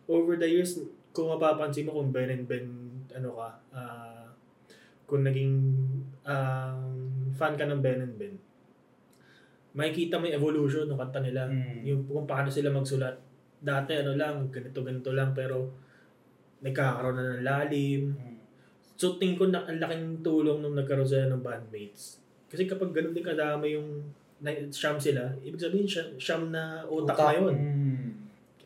over 0.08 0.40
the 0.40 0.48
years, 0.48 0.80
kung 1.12 1.28
mapapansin 1.28 1.84
mo 1.84 2.00
kung 2.00 2.10
Ben 2.10 2.32
and 2.32 2.48
Ben, 2.48 2.66
ano 3.12 3.36
ka, 3.36 3.48
ah, 3.76 4.26
kung 5.04 5.20
naging 5.20 5.54
um, 6.24 6.84
fan 7.36 7.54
ka 7.54 7.68
ng 7.68 7.84
Ben 7.84 8.00
and 8.00 8.16
Ben, 8.16 8.34
makikita 9.74 10.16
mo 10.16 10.24
yung 10.30 10.38
evolution 10.38 10.86
ng 10.88 10.98
kanta 10.98 11.20
nila. 11.20 11.50
Mm. 11.50 11.82
Yung 11.84 12.00
kung 12.06 12.24
paano 12.24 12.48
sila 12.48 12.70
magsulat. 12.70 13.18
Dati 13.64 13.96
ano 13.98 14.14
lang, 14.14 14.48
ganito 14.48 14.80
ganito 14.80 15.10
lang 15.10 15.34
pero 15.34 15.72
nagkakaroon 16.62 17.16
na 17.16 17.24
ng 17.36 17.44
lalim. 17.44 18.02
Hmm. 18.14 18.33
So 18.94 19.18
tingin 19.18 19.38
ko 19.38 19.50
na 19.50 19.66
ang 19.66 19.82
laking 19.82 20.22
tulong 20.22 20.62
nung 20.62 20.78
nagkaroon 20.78 21.06
sila 21.06 21.30
ng 21.30 21.42
bandmates. 21.42 22.22
Kasi 22.46 22.70
kapag 22.70 22.94
ganun 22.94 23.14
din 23.14 23.26
kadama 23.26 23.66
yung 23.66 24.06
na, 24.44 24.52
siyam 24.68 25.00
sila, 25.00 25.32
ibig 25.40 25.58
sabihin 25.58 25.88
siya, 25.88 26.04
siyam 26.20 26.52
na 26.52 26.84
na 26.84 27.32
yun. 27.32 27.54
Hmm. 27.54 28.10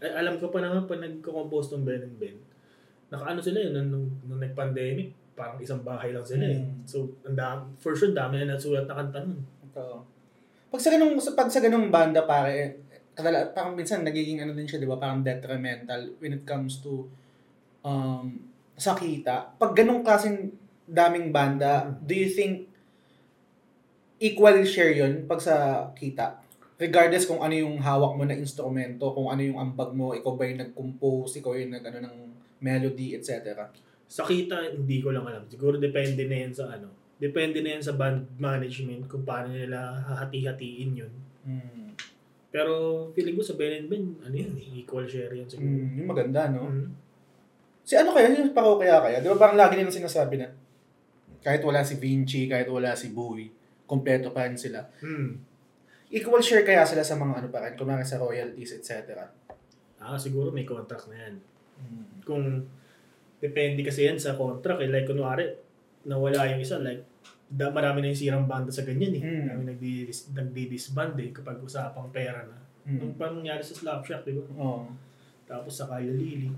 Ay, 0.03 0.11
alam 0.25 0.39
ko 0.43 0.51
pa 0.51 0.59
naman 0.59 0.91
pag 0.91 1.03
nagko-compose 1.03 1.75
ng 1.75 1.85
Ben 1.87 2.03
and 2.03 2.17
Ben, 2.19 2.37
nakaano 3.15 3.39
sila 3.43 3.63
yun, 3.63 3.75
nung, 3.87 4.11
nung, 4.27 4.43
nag-pandemic, 4.43 5.15
parang 5.39 5.59
isang 5.63 5.83
bahay 5.87 6.11
lang 6.11 6.27
sila 6.27 6.51
eh. 6.51 6.59
Mm. 6.59 6.83
So, 6.83 7.07
ang 7.23 7.39
dami, 7.39 7.63
for 7.79 7.95
sure, 7.95 8.11
dami 8.11 8.43
na 8.43 8.59
nasulat 8.59 8.91
na 8.91 8.99
kanta 8.99 9.23
nun. 9.23 9.39
Ito. 9.71 10.03
Pag 10.69 10.83
sa 10.83 10.91
ganung 10.93 11.15
pag 11.17 11.49
sa 11.49 11.63
ganung 11.63 11.89
banda 11.89 12.27
pare, 12.27 12.51
eh, 12.53 12.69
kadala, 13.17 13.51
parang 13.55 13.79
minsan 13.79 14.05
nagiging 14.05 14.43
ano 14.43 14.53
din 14.53 14.69
siya, 14.69 14.83
'di 14.83 14.91
ba? 14.91 15.01
Parang 15.01 15.25
detrimental 15.25 16.13
when 16.21 16.37
it 16.37 16.45
comes 16.45 16.79
to 16.85 17.09
um 17.83 18.48
sa 18.79 18.95
kita. 18.95 19.59
Pag 19.59 19.75
ganung 19.75 20.07
klaseng 20.07 20.55
daming 20.89 21.35
banda, 21.35 21.93
do 22.01 22.15
you 22.15 22.31
think 22.31 22.71
equal 24.23 24.55
share 24.65 24.95
'yun 24.95 25.27
pag 25.27 25.43
sa 25.43 25.87
kita? 25.93 26.41
Regardless 26.79 27.27
kung 27.27 27.43
ano 27.43 27.53
yung 27.59 27.83
hawak 27.83 28.15
mo 28.15 28.23
na 28.23 28.39
instrumento, 28.39 29.11
kung 29.11 29.35
ano 29.35 29.43
yung 29.43 29.59
ambag 29.59 29.91
mo, 29.91 30.15
ikaw 30.15 30.39
ba 30.39 30.47
yung 30.47 30.63
nag-compose, 30.63 31.43
ikaw 31.43 31.59
yung 31.59 31.75
nag 31.75 31.83
ano 31.83 32.07
ng 32.07 32.17
melody, 32.63 33.19
etc. 33.19 33.67
Sa 34.07 34.23
kita, 34.23 34.79
hindi 34.79 35.03
ko 35.03 35.11
lang 35.11 35.27
alam. 35.27 35.43
Siguro 35.51 35.77
depende 35.77 36.31
na 36.31 36.47
yan 36.47 36.55
sa 36.55 36.71
ano. 36.71 36.89
Depende 37.19 37.67
na 37.67 37.75
yan 37.75 37.83
sa 37.83 37.99
band 37.99 38.31
management 38.39 39.11
kung 39.11 39.27
paano 39.27 39.51
nila 39.51 40.07
hahati-hatiin 40.07 40.91
yun. 40.95 41.13
Hmm. 41.43 41.91
Pero 42.49 42.73
feeling 43.13 43.37
ko 43.37 43.43
sa 43.43 43.59
Ben 43.59 43.85
and 43.85 43.89
Ben, 43.91 44.07
ano 44.23 44.33
yun, 44.39 44.55
equal 44.57 45.05
share 45.05 45.35
yan 45.35 45.51
siguro. 45.51 45.67
Hmm, 45.67 45.99
yung 45.99 46.09
maganda, 46.09 46.47
no? 46.49 46.71
Mm. 46.71 47.08
Si 47.89 47.97
ano 47.97 48.13
kaya, 48.13 48.29
yung 48.37 48.53
pako 48.53 48.77
kaya 48.77 49.01
kaya? 49.01 49.25
Di 49.25 49.33
ba 49.33 49.41
parang 49.41 49.57
lagi 49.57 49.81
nilang 49.81 49.89
sinasabi 49.89 50.37
na 50.37 50.53
kahit 51.41 51.65
wala 51.65 51.81
si 51.81 51.97
Vinci, 51.97 52.45
kahit 52.45 52.69
wala 52.69 52.93
si 52.93 53.09
Bowie, 53.17 53.49
kompleto 53.89 54.29
pa 54.29 54.45
rin 54.45 54.61
sila. 54.61 54.85
Mm. 55.01 55.41
Equal 56.13 56.45
share 56.45 56.69
kaya 56.69 56.85
sila 56.85 57.01
sa 57.01 57.17
mga 57.17 57.41
ano 57.41 57.49
pa 57.49 57.65
rin, 57.65 57.73
kumari 57.81 58.05
sa 58.05 58.21
royalties, 58.21 58.77
etc. 58.77 59.17
Ah, 59.97 60.21
siguro 60.21 60.53
may 60.53 60.69
contract 60.69 61.09
na 61.09 61.17
yan. 61.17 61.35
Mm. 61.81 62.05
Kung 62.29 62.45
depende 63.41 63.81
kasi 63.81 64.05
yan 64.05 64.21
sa 64.21 64.37
contract, 64.37 64.85
eh. 64.85 64.93
like 64.93 65.09
kunwari, 65.09 65.49
nawala 66.05 66.45
yung 66.53 66.61
isa, 66.61 66.85
like, 66.85 67.09
da, 67.49 67.73
marami 67.73 68.05
na 68.05 68.13
yung 68.13 68.21
sirang 68.21 68.45
banda 68.45 68.69
sa 68.69 68.85
ganyan 68.85 69.17
eh. 69.17 69.23
Mm. 69.25 69.41
Marami 69.49 69.65
nagdi- 69.73 70.29
nagdi-disband 70.37 71.17
eh 71.25 71.33
kapag 71.33 71.57
usapang 71.65 72.13
pera 72.13 72.45
na. 72.45 72.61
Mm. 72.85 73.01
Nung 73.01 73.15
parang 73.17 73.41
nangyari 73.41 73.65
sa 73.65 73.73
Slapshot, 73.73 74.29
di 74.29 74.37
ba? 74.37 74.45
Oo. 74.61 74.85
Tapos 75.49 75.73
sa 75.73 75.89
Kaya 75.89 76.13
Lili. 76.13 76.53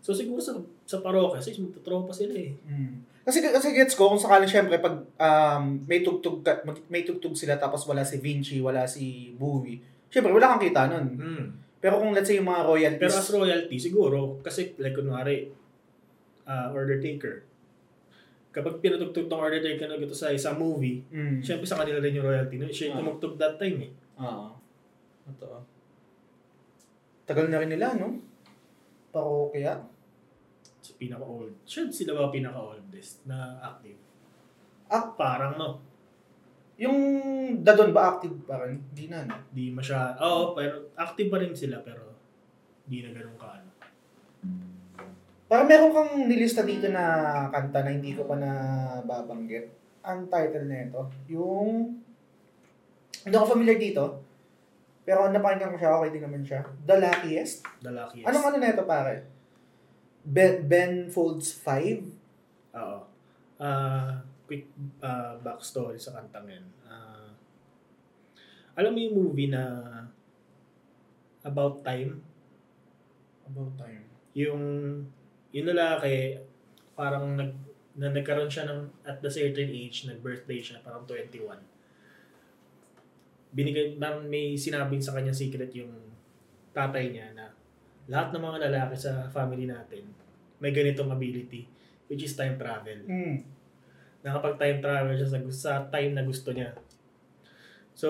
So 0.00 0.14
siguro 0.14 0.38
sa 0.38 0.54
sa 0.84 1.02
parokya, 1.02 1.42
sis, 1.42 1.58
magtotropa 1.58 2.14
sila 2.14 2.34
eh. 2.34 2.54
Mm. 2.64 3.04
Kasi 3.28 3.44
kasi 3.44 3.76
gets 3.76 3.92
ko 3.92 4.08
kung 4.08 4.20
sakaling 4.20 4.48
syempre 4.48 4.80
pag 4.80 5.04
um, 5.20 5.84
may 5.84 6.00
tugtog 6.00 6.40
may 6.88 7.04
tugtog 7.04 7.36
sila 7.36 7.60
tapos 7.60 7.84
wala 7.84 8.00
si 8.00 8.16
Vinci, 8.22 8.56
wala 8.64 8.88
si 8.88 9.36
Bowie. 9.36 9.82
Syempre 10.08 10.32
wala 10.32 10.56
kang 10.56 10.64
kita 10.64 10.88
nun. 10.88 11.06
Mm. 11.18 11.46
Pero 11.78 12.02
kung 12.02 12.10
let's 12.10 12.26
say 12.26 12.40
yung 12.40 12.48
mga 12.50 12.66
royalties, 12.66 13.02
Pero 13.06 13.14
as 13.14 13.30
royalty, 13.30 13.76
siguro, 13.78 14.18
kasi 14.42 14.74
like 14.82 14.98
kunwari, 14.98 15.46
uh, 16.42 16.74
order 16.74 16.98
taker. 16.98 17.46
Kapag 18.50 18.82
pinatugtog 18.82 19.30
ng 19.30 19.38
order 19.38 19.62
taker 19.62 19.86
na 19.86 19.94
ito 19.94 20.10
sa 20.16 20.34
isang 20.34 20.58
movie, 20.58 21.06
mm. 21.06 21.38
syempre 21.38 21.70
sa 21.70 21.78
kanila 21.78 22.02
rin 22.02 22.18
yung 22.18 22.26
royalty. 22.26 22.58
No? 22.58 22.66
Siya 22.66 22.90
yung 22.90 22.96
Ah. 22.98 23.00
tumugtog 23.06 23.38
that 23.38 23.54
time 23.62 23.78
eh. 23.86 23.90
Oo. 24.18 24.50
Totoo. 25.30 25.56
Tagal 27.28 27.46
na 27.46 27.60
rin 27.60 27.70
nila, 27.70 27.94
no? 27.94 28.18
Parokya. 29.18 29.74
So, 30.78 30.94
pinaka-old. 30.94 31.52
Siya 31.66 31.90
sila 31.90 32.14
ba 32.14 32.30
pinaka-oldest 32.30 33.26
na 33.26 33.58
active? 33.58 33.98
Ah. 34.86 35.10
Parang 35.18 35.58
no. 35.58 35.82
Yung 36.78 36.98
Dadon 37.66 37.90
ba 37.90 38.14
active 38.14 38.38
pa 38.46 38.62
rin? 38.62 38.78
Hindi 38.78 39.10
na, 39.10 39.26
no? 39.26 39.34
Di 39.50 39.74
masya... 39.74 40.14
Oo, 40.22 40.54
pero 40.54 40.94
active 40.94 41.26
pa 41.26 41.42
rin 41.42 41.50
sila 41.50 41.82
pero 41.82 42.14
di 42.86 43.02
na 43.02 43.10
ganun 43.10 43.34
ka 43.34 43.58
ano. 43.58 43.70
Parang 45.50 45.66
meron 45.66 45.90
kang 45.90 46.12
nilista 46.30 46.62
dito 46.62 46.86
na 46.86 47.04
kanta 47.50 47.82
na 47.82 47.90
hindi 47.90 48.14
ko 48.14 48.22
pa 48.30 48.38
na 48.38 48.52
babanggit. 49.02 49.66
Ang 50.06 50.30
title 50.30 50.70
na 50.70 50.86
ito, 50.86 51.02
yung... 51.26 51.98
Hindi 53.26 53.34
ako 53.34 53.58
familiar 53.58 53.76
dito. 53.76 54.27
Pero 55.08 55.32
napakinggan 55.32 55.72
ko 55.72 55.78
siya, 55.80 55.96
okay 55.96 56.12
din 56.12 56.24
naman 56.28 56.44
siya. 56.44 56.60
The 56.84 57.00
Luckiest. 57.00 57.64
The 57.80 57.92
luckiest. 57.96 58.28
Anong 58.28 58.44
ano 58.44 58.56
na 58.60 58.68
ito, 58.76 58.84
pare? 58.84 59.24
Ben, 60.20 60.68
ben 60.68 61.08
Folds 61.08 61.56
5? 61.64 62.76
Oo. 62.76 63.00
Ah, 63.56 64.20
quick 64.44 64.68
ah, 65.00 65.40
backstory 65.40 65.96
sa 65.96 66.12
kantang 66.12 66.52
yan. 66.52 66.66
Ah, 66.84 67.32
alam 68.76 68.92
mo 68.92 69.00
yung 69.00 69.16
movie 69.16 69.48
na 69.48 69.64
About 71.40 71.80
Time? 71.80 72.20
About 73.48 73.72
time. 73.80 74.04
yung 74.38 74.62
yung 75.50 75.66
lalaki 75.66 76.38
parang 76.94 77.34
nag 77.34 77.52
na 77.98 78.14
nagkaroon 78.14 78.46
siya 78.46 78.70
ng 78.70 78.86
at 79.02 79.18
the 79.18 79.26
certain 79.26 79.66
age 79.66 80.06
nag-birthday 80.06 80.62
siya 80.62 80.78
parang 80.86 81.02
21 81.02 81.58
binigay 83.52 83.96
parang 83.96 84.24
may 84.28 84.54
sinabing 84.54 85.00
sa 85.00 85.16
kanya 85.16 85.32
secret 85.32 85.72
yung 85.72 85.92
tatay 86.72 87.10
niya 87.10 87.32
na 87.32 87.48
lahat 88.08 88.32
ng 88.32 88.42
mga 88.42 88.58
lalaki 88.68 88.94
sa 88.96 89.24
family 89.28 89.64
natin 89.64 90.04
may 90.60 90.72
ganitong 90.72 91.12
ability 91.12 91.64
which 92.08 92.24
is 92.24 92.36
time 92.36 92.56
travel 92.56 92.98
Mm. 93.04 93.40
nakapag 94.20 94.56
time 94.58 94.78
travel 94.80 95.14
siya 95.14 95.28
sa, 95.28 95.38
sa 95.48 95.72
time 95.88 96.12
na 96.12 96.26
gusto 96.26 96.50
niya. 96.50 96.74
So, 97.94 98.08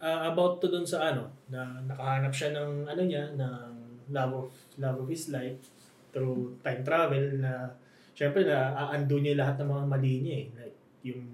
uh, 0.00 0.20
about 0.28 0.60
to 0.60 0.68
dun 0.68 0.84
sa 0.84 1.12
ano, 1.12 1.28
na 1.48 1.80
nakahanap 1.84 2.32
siya 2.32 2.52
ng 2.52 2.84
ano 2.84 3.02
niya, 3.04 3.32
ng 3.32 3.72
love 4.12 4.32
of, 4.44 4.48
love 4.76 5.00
of 5.04 5.08
his 5.08 5.32
life 5.32 5.72
through 6.12 6.52
time 6.60 6.84
travel 6.84 7.24
na 7.40 7.68
syempre 8.12 8.44
na 8.44 8.76
aando 8.76 9.16
niya 9.18 9.40
lahat 9.40 9.64
ng 9.64 9.68
mga 9.72 9.84
mali 9.88 10.14
niya 10.20 10.36
eh. 10.36 10.48
Like, 10.52 10.76
yung 11.04 11.24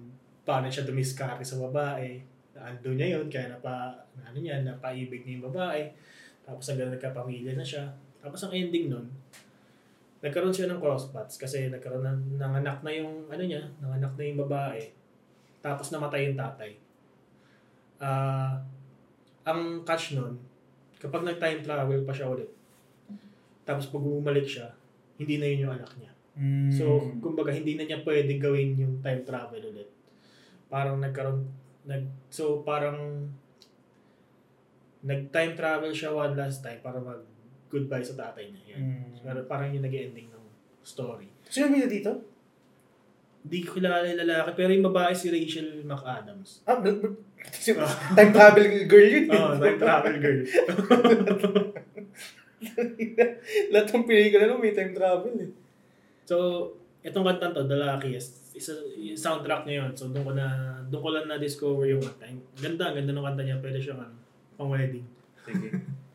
paano 0.46 0.70
siya 0.70 0.86
dumiskarte 0.86 1.42
sa 1.42 1.58
babae, 1.58 2.22
naando 2.60 2.92
niya 2.92 3.16
yun, 3.16 3.32
kaya 3.32 3.48
napa, 3.48 3.96
ano 4.20 4.36
niya, 4.36 4.60
napaibig 4.60 5.24
niya 5.24 5.40
yung 5.40 5.48
babae. 5.48 5.88
Tapos 6.44 6.68
hanggang 6.68 6.92
nagkapamilya 6.92 7.56
na 7.56 7.64
siya. 7.64 7.88
Tapos 8.20 8.44
ang 8.44 8.52
ending 8.52 8.92
nun, 8.92 9.08
nagkaroon 10.20 10.52
siya 10.52 10.68
ng 10.68 10.76
crosspaths 10.76 11.40
kasi 11.40 11.72
nagkaroon 11.72 12.04
ng, 12.04 12.20
ng 12.36 12.52
anak 12.60 12.84
na 12.84 12.92
yung 12.92 13.24
ano 13.32 13.40
niya, 13.40 13.64
ng 13.80 13.92
anak 13.96 14.12
na 14.20 14.22
yung 14.28 14.40
babae. 14.44 14.92
Tapos 15.64 15.88
namatay 15.88 16.28
yung 16.28 16.36
tatay. 16.36 16.76
Ah, 17.96 18.60
ang 19.48 19.80
catch 19.88 20.20
nun, 20.20 20.36
kapag 21.00 21.24
nag-time 21.24 21.64
travel 21.64 22.04
pa 22.04 22.12
siya 22.12 22.28
ulit, 22.28 22.52
tapos 23.64 23.88
pag 23.88 24.04
bumalik 24.04 24.44
siya, 24.44 24.68
hindi 25.16 25.40
na 25.40 25.48
yun 25.48 25.64
yung 25.64 25.74
anak 25.80 25.92
niya. 25.96 26.12
Mm. 26.36 26.72
So, 26.72 27.00
kumbaga, 27.20 27.52
hindi 27.52 27.76
na 27.76 27.84
niya 27.84 28.00
pwede 28.04 28.40
gawin 28.40 28.76
yung 28.76 28.94
time 29.04 29.24
travel 29.24 29.60
ulit. 29.60 29.88
Parang 30.72 30.96
nagkaroon, 31.00 31.44
nag, 31.86 32.04
so 32.28 32.66
parang, 32.66 33.30
nag-time 35.00 35.56
travel 35.56 35.92
siya 35.96 36.12
one 36.12 36.36
last 36.36 36.60
time 36.60 36.76
para 36.84 37.00
mag 37.00 37.24
goodbye 37.70 38.04
sa 38.04 38.18
tatay 38.18 38.50
niya. 38.50 38.76
Yan. 38.76 38.82
Mm. 38.82 39.22
Pero 39.22 39.40
parang 39.46 39.70
yung 39.70 39.86
nag-ending 39.86 40.28
ng 40.28 40.44
story. 40.82 41.30
Sino 41.46 41.70
bida 41.70 41.86
dito? 41.86 42.10
Hindi 43.40 43.64
ko 43.64 43.80
kilala 43.80 44.04
yung 44.04 44.20
lalaki, 44.26 44.50
pero 44.52 44.68
yung 44.74 44.84
babae 44.92 45.16
si 45.16 45.32
Rachel 45.32 45.80
McAdams. 45.86 46.60
Ah, 46.68 46.76
bl- 46.76 47.00
bl- 47.00 47.16
time 48.18 48.32
travel 48.36 48.68
girl 48.84 49.08
yun. 49.08 49.24
Oo, 49.32 49.40
oh, 49.40 49.56
time 49.56 49.80
travel 49.80 50.14
girl. 50.20 50.44
Lahat 53.72 53.88
ng 53.88 54.04
pelikula 54.04 54.44
no, 54.44 54.60
may 54.60 54.76
time 54.76 54.92
travel 54.92 55.32
eh. 55.40 55.48
so, 56.28 56.68
itong 57.00 57.24
kanta 57.24 57.56
to, 57.56 57.64
The 57.64 57.80
Luckiest, 57.80 58.49
isa, 58.60 58.76
soundtrack 59.16 59.64
niya 59.64 59.88
yun. 59.88 59.92
So, 59.96 60.12
doon 60.12 60.24
ko 60.28 60.32
na, 60.36 60.76
doon 60.92 61.00
ko 61.00 61.08
lang 61.16 61.26
na-discover 61.32 61.88
yung 61.88 62.04
kanta. 62.04 62.28
Ganda, 62.60 62.92
ganda 62.92 63.16
ng 63.16 63.24
kanta 63.24 63.42
niya. 63.42 63.56
Pwede 63.58 63.80
siyang 63.80 64.04
ano, 64.04 64.14
pang 64.60 64.68
wedding. 64.68 65.08
Sige. 65.48 65.68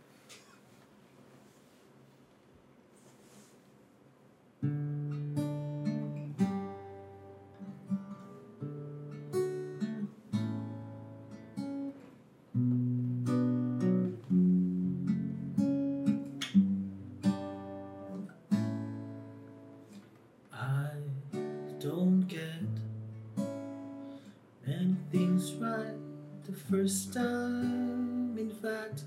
first 26.85 27.13
time. 27.15 28.37
In 28.37 28.51
fact, 28.61 29.05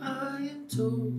I 0.00 0.50
am 0.52 0.68
told 0.68 1.09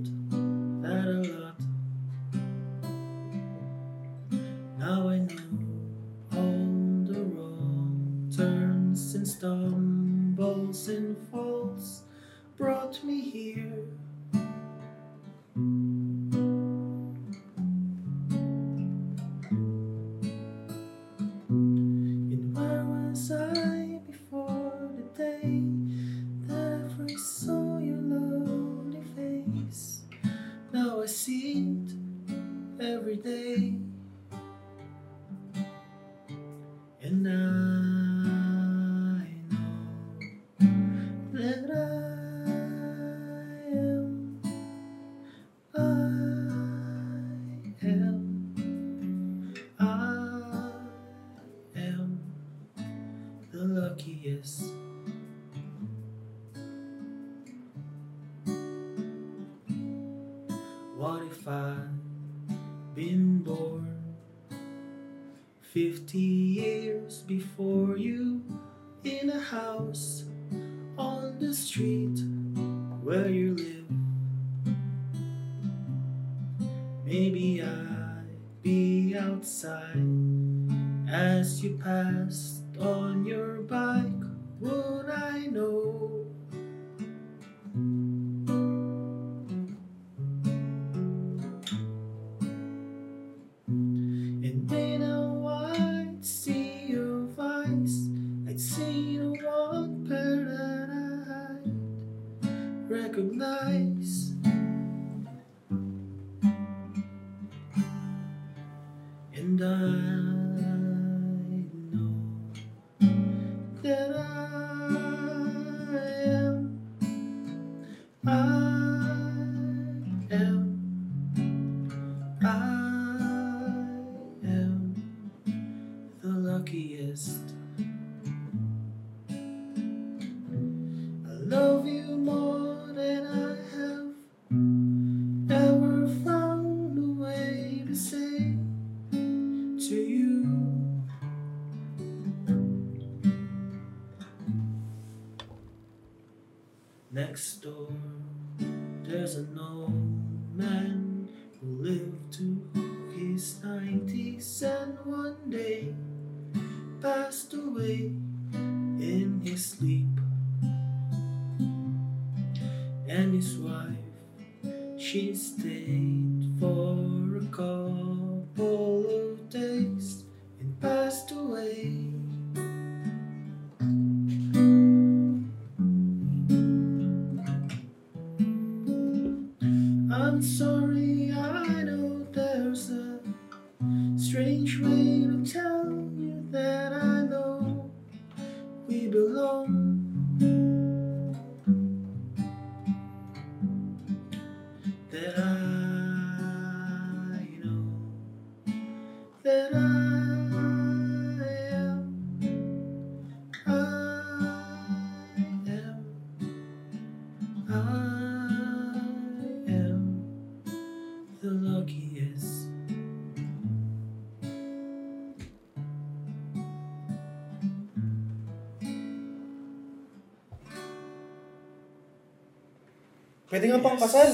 Pwede 223.61 223.77
nga 223.77 223.85
pang 223.85 223.93
kasal. 223.93 224.33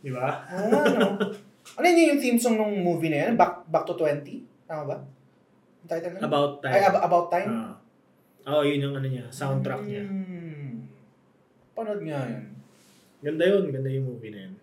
Di 0.00 0.08
ba? 0.08 0.40
Oo 0.56 0.68
nga, 0.72 0.82
no? 0.96 1.08
Ano 1.76 1.84
yun 1.84 2.16
yung 2.16 2.22
theme 2.24 2.40
song 2.40 2.56
ng 2.56 2.80
movie 2.80 3.12
na 3.12 3.28
yan? 3.28 3.36
Back, 3.36 3.68
Back 3.68 3.84
to 3.84 3.92
20? 3.92 4.24
Tama 4.64 4.88
ba? 4.88 4.96
Ang 5.84 5.88
title 5.92 6.16
na? 6.16 6.24
About 6.24 6.64
time. 6.64 6.72
Ay, 6.72 6.82
Ab- 6.88 7.04
About 7.04 7.28
Time? 7.28 7.50
Ah. 7.52 7.76
Oo, 8.48 8.64
yun 8.64 8.88
yung 8.88 8.96
ano 8.96 9.04
niya, 9.04 9.28
soundtrack 9.28 9.84
niya. 9.84 10.08
Hmm. 10.08 10.88
Panood 11.76 12.00
nga 12.08 12.24
yun. 12.24 12.56
Ganda 13.20 13.44
yun, 13.44 13.68
ganda 13.68 13.92
yung 13.92 14.08
movie 14.08 14.32
na 14.32 14.48
yun. 14.48 14.54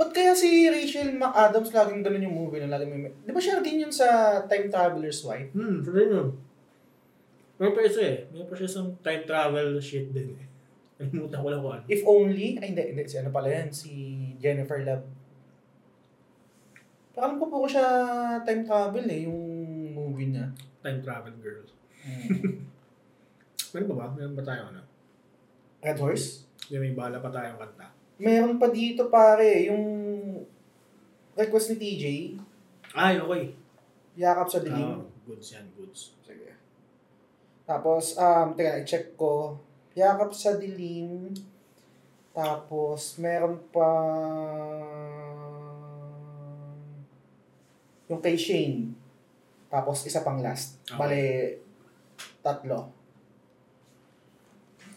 Ba't 0.00 0.16
kaya 0.16 0.32
si 0.32 0.64
Rachel 0.72 1.12
McAdams 1.12 1.76
laging 1.76 2.00
ganun 2.00 2.24
yung 2.24 2.36
movie 2.40 2.64
na 2.64 2.72
laging 2.72 2.88
may... 2.88 3.12
Di 3.12 3.36
ba 3.36 3.40
siya 3.40 3.60
din 3.60 3.84
yun 3.84 3.92
sa 3.92 4.40
Time 4.48 4.72
Traveler's 4.72 5.20
Wife? 5.28 5.52
Hmm, 5.52 5.84
sa 5.84 5.92
rin 5.92 6.08
yun. 6.08 6.28
Meron 7.60 7.76
pa 7.76 7.84
isa 7.84 8.00
eh. 8.00 8.24
Meron 8.32 8.48
pa 8.48 8.56
siya 8.56 8.72
sa 8.72 8.80
time 9.04 9.28
travel 9.28 9.76
shit 9.76 10.08
din 10.16 10.32
eh. 10.32 10.48
Nalimutan 11.00 11.40
ko 11.40 11.48
lang 11.48 11.60
kung 11.64 11.74
ano. 11.80 11.84
If 11.88 12.04
Only... 12.04 12.60
Ay, 12.60 12.76
hindi. 12.76 12.84
hindi 12.92 13.02
si 13.08 13.16
ano 13.16 13.32
pala 13.32 13.48
yan? 13.48 13.72
Si 13.72 13.92
Jennifer 14.36 14.84
Love. 14.84 15.08
Parang 17.16 17.40
po 17.40 17.48
po 17.48 17.64
ko 17.64 17.68
siya 17.68 17.86
time 18.44 18.62
travel 18.68 19.08
eh, 19.08 19.24
yung 19.24 19.40
movie 19.96 20.28
niya. 20.28 20.52
Time 20.84 21.00
travel 21.00 21.32
girl. 21.40 21.64
Hmm. 22.04 22.68
Meron 23.72 23.88
ba 23.92 23.96
ba? 23.96 24.06
Meron 24.12 24.36
ba 24.36 24.44
tayo 24.44 24.62
ano? 24.68 24.82
Red 25.80 25.96
Horse? 25.96 26.44
Yung 26.68 26.84
may 26.84 26.92
bala 26.92 27.16
pa 27.24 27.32
tayong 27.32 27.56
kanta. 27.56 27.88
Meron 28.20 28.60
pa 28.60 28.68
dito 28.68 29.08
pare, 29.08 29.72
yung 29.72 29.84
request 31.32 31.72
ni 31.72 31.76
TJ, 31.80 32.04
Ay, 32.92 33.16
okay. 33.16 33.54
yakap 34.18 34.50
sa 34.50 34.60
dilim. 34.60 35.00
Ah, 35.00 35.00
goods 35.24 35.56
yan, 35.56 35.64
goods. 35.78 36.12
Sige. 36.26 36.52
Tapos, 37.64 38.18
um, 38.18 38.52
teka, 38.52 38.82
i-check 38.82 39.14
ko. 39.14 39.56
Yakap 39.94 40.30
sa 40.30 40.54
dilim. 40.54 41.34
Tapos, 42.30 43.18
meron 43.18 43.58
pa 43.74 43.90
yung 48.06 48.22
kay 48.22 48.38
Shane. 48.38 48.94
Tapos, 49.70 50.06
isa 50.06 50.22
pang 50.22 50.38
last. 50.38 50.78
Okay. 50.86 50.98
Bale, 50.98 51.22
tatlo. 52.42 52.90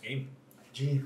Game. 0.01 0.29
G. 0.73 1.01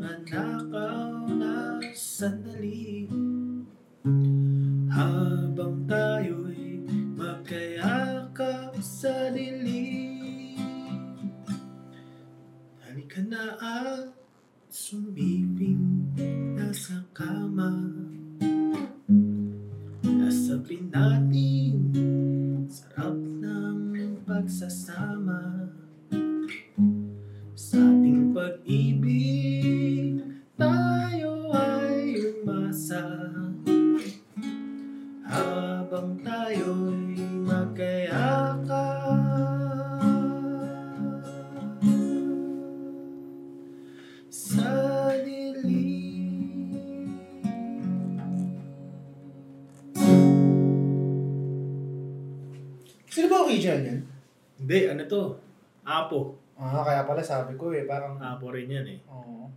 ng 0.00 0.24
mga 0.30 0.61
Apo 58.22 58.54
rin 58.54 58.70
yan 58.70 58.86
eh. 58.86 59.00
Oo. 59.10 59.50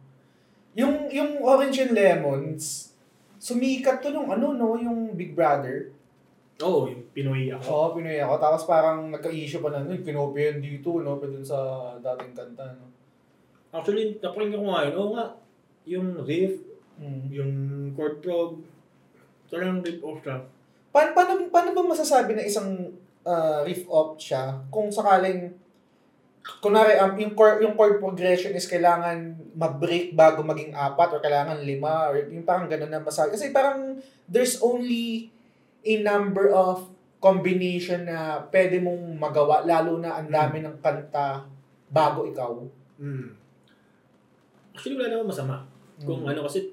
Yung, 0.76 1.08
yung 1.14 1.40
Orange 1.40 1.86
and 1.86 1.94
Lemons, 1.96 2.92
sumikat 3.38 4.02
to 4.02 4.10
nung 4.12 4.28
ano, 4.28 4.52
no, 4.52 4.76
yung 4.76 5.14
Big 5.14 5.38
Brother. 5.38 5.94
Oo, 6.60 6.90
yung 6.90 7.06
Pinoy 7.14 7.52
ako. 7.54 7.64
Oo, 7.70 7.88
Pinoy 7.96 8.18
ako. 8.20 8.34
Tapos 8.42 8.64
parang 8.66 9.12
nagka-issue 9.12 9.60
pa 9.60 9.70
na, 9.72 9.86
"Uy, 9.86 10.02
kinopya 10.02 10.56
yan 10.56 10.60
dito, 10.60 11.00
no? 11.00 11.20
Pa 11.20 11.28
dun 11.28 11.44
sa 11.44 11.60
dating 12.00 12.34
kanta, 12.36 12.76
no? 12.76 12.90
Actually, 13.76 14.18
napakinggan 14.20 14.64
ko 14.64 14.68
nga 14.72 14.88
yun. 14.88 14.96
Oo 14.96 15.12
nga, 15.16 15.26
yung 15.86 16.08
riff, 16.24 16.64
Mm. 16.96 17.28
yung 17.28 17.52
chord 17.92 18.24
prog, 18.24 18.64
talagang 19.52 19.84
rip 19.84 20.00
off 20.00 20.24
siya. 20.24 20.40
Paano, 20.96 21.12
paano, 21.12 21.32
paano 21.52 21.70
ba 21.76 21.92
masasabi 21.92 22.40
na 22.40 22.48
isang 22.48 22.72
uh, 23.28 23.60
riff-off 23.68 24.16
siya 24.16 24.64
kung 24.72 24.88
sakaling 24.88 25.52
kunwari 26.62 26.98
um, 27.02 27.14
yung 27.18 27.34
chord, 27.34 27.62
yung 27.62 27.74
chord 27.74 27.98
progression 27.98 28.54
is 28.54 28.70
kailangan 28.70 29.34
mag-break 29.58 30.14
bago 30.14 30.46
maging 30.46 30.74
apat 30.78 31.18
or 31.18 31.22
kailangan 31.22 31.58
lima 31.62 32.10
or 32.10 32.22
yung 32.30 32.46
parang 32.46 32.70
ganun 32.70 32.94
na 32.94 33.02
masabi. 33.02 33.34
Kasi 33.34 33.50
parang 33.50 33.98
there's 34.30 34.62
only 34.62 35.30
a 35.86 35.96
number 36.02 36.50
of 36.54 36.90
combination 37.18 38.06
na 38.06 38.46
pwede 38.54 38.78
mong 38.78 39.18
magawa 39.18 39.66
lalo 39.66 39.98
na 39.98 40.22
ang 40.22 40.30
dami 40.30 40.62
ng 40.62 40.78
kanta 40.82 41.42
bago 41.90 42.30
ikaw. 42.30 42.62
Mm. 43.02 43.34
Actually, 44.76 44.98
wala 45.02 45.10
naman 45.10 45.34
masama. 45.34 45.66
Kung 46.04 46.22
Mm. 46.22 46.30
ano, 46.36 46.40
kasi 46.46 46.70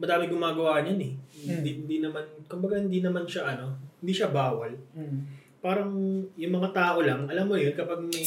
madami 0.00 0.30
gumagawa 0.32 0.80
niyan 0.80 1.00
eh. 1.02 1.12
Mm. 1.44 1.48
Hindi, 1.60 1.70
hindi 1.84 1.96
naman, 2.00 2.24
kumbaga 2.48 2.80
hindi 2.80 3.04
naman 3.04 3.28
siya 3.28 3.52
ano, 3.52 3.76
hindi 4.00 4.12
siya 4.14 4.32
bawal. 4.32 4.72
Mm. 4.96 5.18
Parang 5.60 5.92
yung 6.38 6.54
mga 6.56 6.70
tao 6.72 7.04
lang, 7.04 7.28
alam 7.28 7.44
mo 7.44 7.54
yun, 7.60 7.74
kapag 7.76 8.00
may 8.00 8.24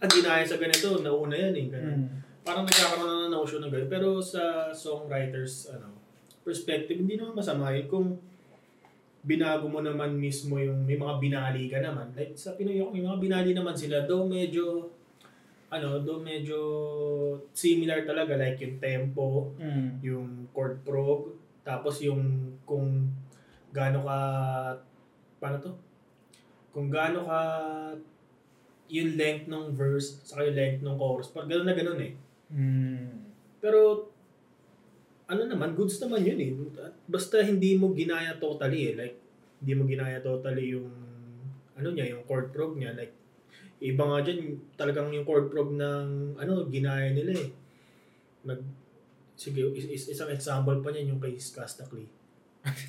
ah, 0.00 0.08
ginaya 0.08 0.44
sa 0.44 0.56
ganito, 0.56 1.00
nauna 1.00 1.36
yan 1.36 1.54
eh. 1.54 1.66
Ganun. 1.68 1.98
Mm. 2.00 2.08
Parang 2.40 2.64
nagkakaroon 2.64 3.04
na 3.06 3.16
ng 3.28 3.32
notion 3.36 3.60
ng 3.60 3.72
ganun. 3.72 3.90
Pero 3.92 4.08
sa 4.18 4.72
songwriters, 4.72 5.68
ano, 5.70 5.92
perspective, 6.40 6.96
hindi 6.96 7.20
naman 7.20 7.36
masama 7.36 7.70
yun 7.76 7.86
kung 7.86 8.08
binago 9.20 9.68
mo 9.68 9.84
naman 9.84 10.16
mismo 10.16 10.56
yung 10.56 10.88
may 10.88 10.96
mga 10.96 11.20
binali 11.20 11.68
ka 11.68 11.84
naman. 11.84 12.08
Like 12.16 12.32
sa 12.32 12.56
Pinoy 12.56 12.80
ako, 12.80 12.96
may 12.96 13.04
mga 13.04 13.20
binali 13.20 13.50
naman 13.52 13.76
sila. 13.76 14.08
Though 14.08 14.24
medyo, 14.24 14.88
ano, 15.68 16.00
though 16.00 16.24
medyo 16.24 16.56
similar 17.52 18.08
talaga. 18.08 18.40
Like 18.40 18.56
yung 18.64 18.80
tempo, 18.80 19.52
Mm. 19.60 20.00
yung 20.00 20.28
chord 20.56 20.80
prog, 20.80 21.36
tapos 21.60 22.00
yung 22.00 22.56
kung 22.64 23.12
gaano 23.70 24.08
ka, 24.08 24.18
paano 25.36 25.60
to? 25.60 25.72
Kung 26.72 26.88
gaano 26.88 27.28
ka, 27.28 27.40
yung 28.90 29.14
length 29.14 29.46
ng 29.46 29.64
verse, 29.70 30.18
saka 30.26 30.50
yung 30.50 30.58
length 30.58 30.80
ng 30.82 30.96
chorus. 30.98 31.30
Pag 31.30 31.46
gano'n 31.46 31.66
na 31.66 31.76
gano'n 31.78 32.00
eh. 32.02 32.12
Mm. 32.50 33.10
Pero, 33.62 34.10
ano 35.30 35.42
naman, 35.46 35.78
goods 35.78 36.02
naman 36.02 36.26
yun 36.26 36.38
eh. 36.42 36.50
Basta 37.06 37.38
hindi 37.38 37.78
mo 37.78 37.94
ginaya 37.94 38.34
totally 38.42 38.90
eh. 38.90 38.94
Like, 38.98 39.16
hindi 39.62 39.72
mo 39.78 39.86
ginaya 39.86 40.18
totally 40.18 40.74
yung, 40.74 40.90
ano 41.78 41.88
niya, 41.94 42.10
yung 42.10 42.26
chord 42.26 42.50
prog 42.50 42.74
niya. 42.74 42.90
Like, 42.98 43.14
iba 43.78 44.02
nga 44.02 44.18
dyan, 44.26 44.58
talagang 44.74 45.14
yung 45.14 45.22
chord 45.22 45.46
prog 45.48 45.70
ng, 45.70 46.34
ano, 46.34 46.66
ginaya 46.66 47.14
nila 47.14 47.38
eh. 47.38 47.48
Nag, 48.42 48.60
sige, 49.38 49.70
is, 49.78 49.86
is, 49.86 50.04
isang 50.10 50.34
example 50.34 50.82
pa 50.82 50.90
niyan 50.90 51.14
yung 51.14 51.22
kay 51.22 51.38
Skastakli. 51.38 52.10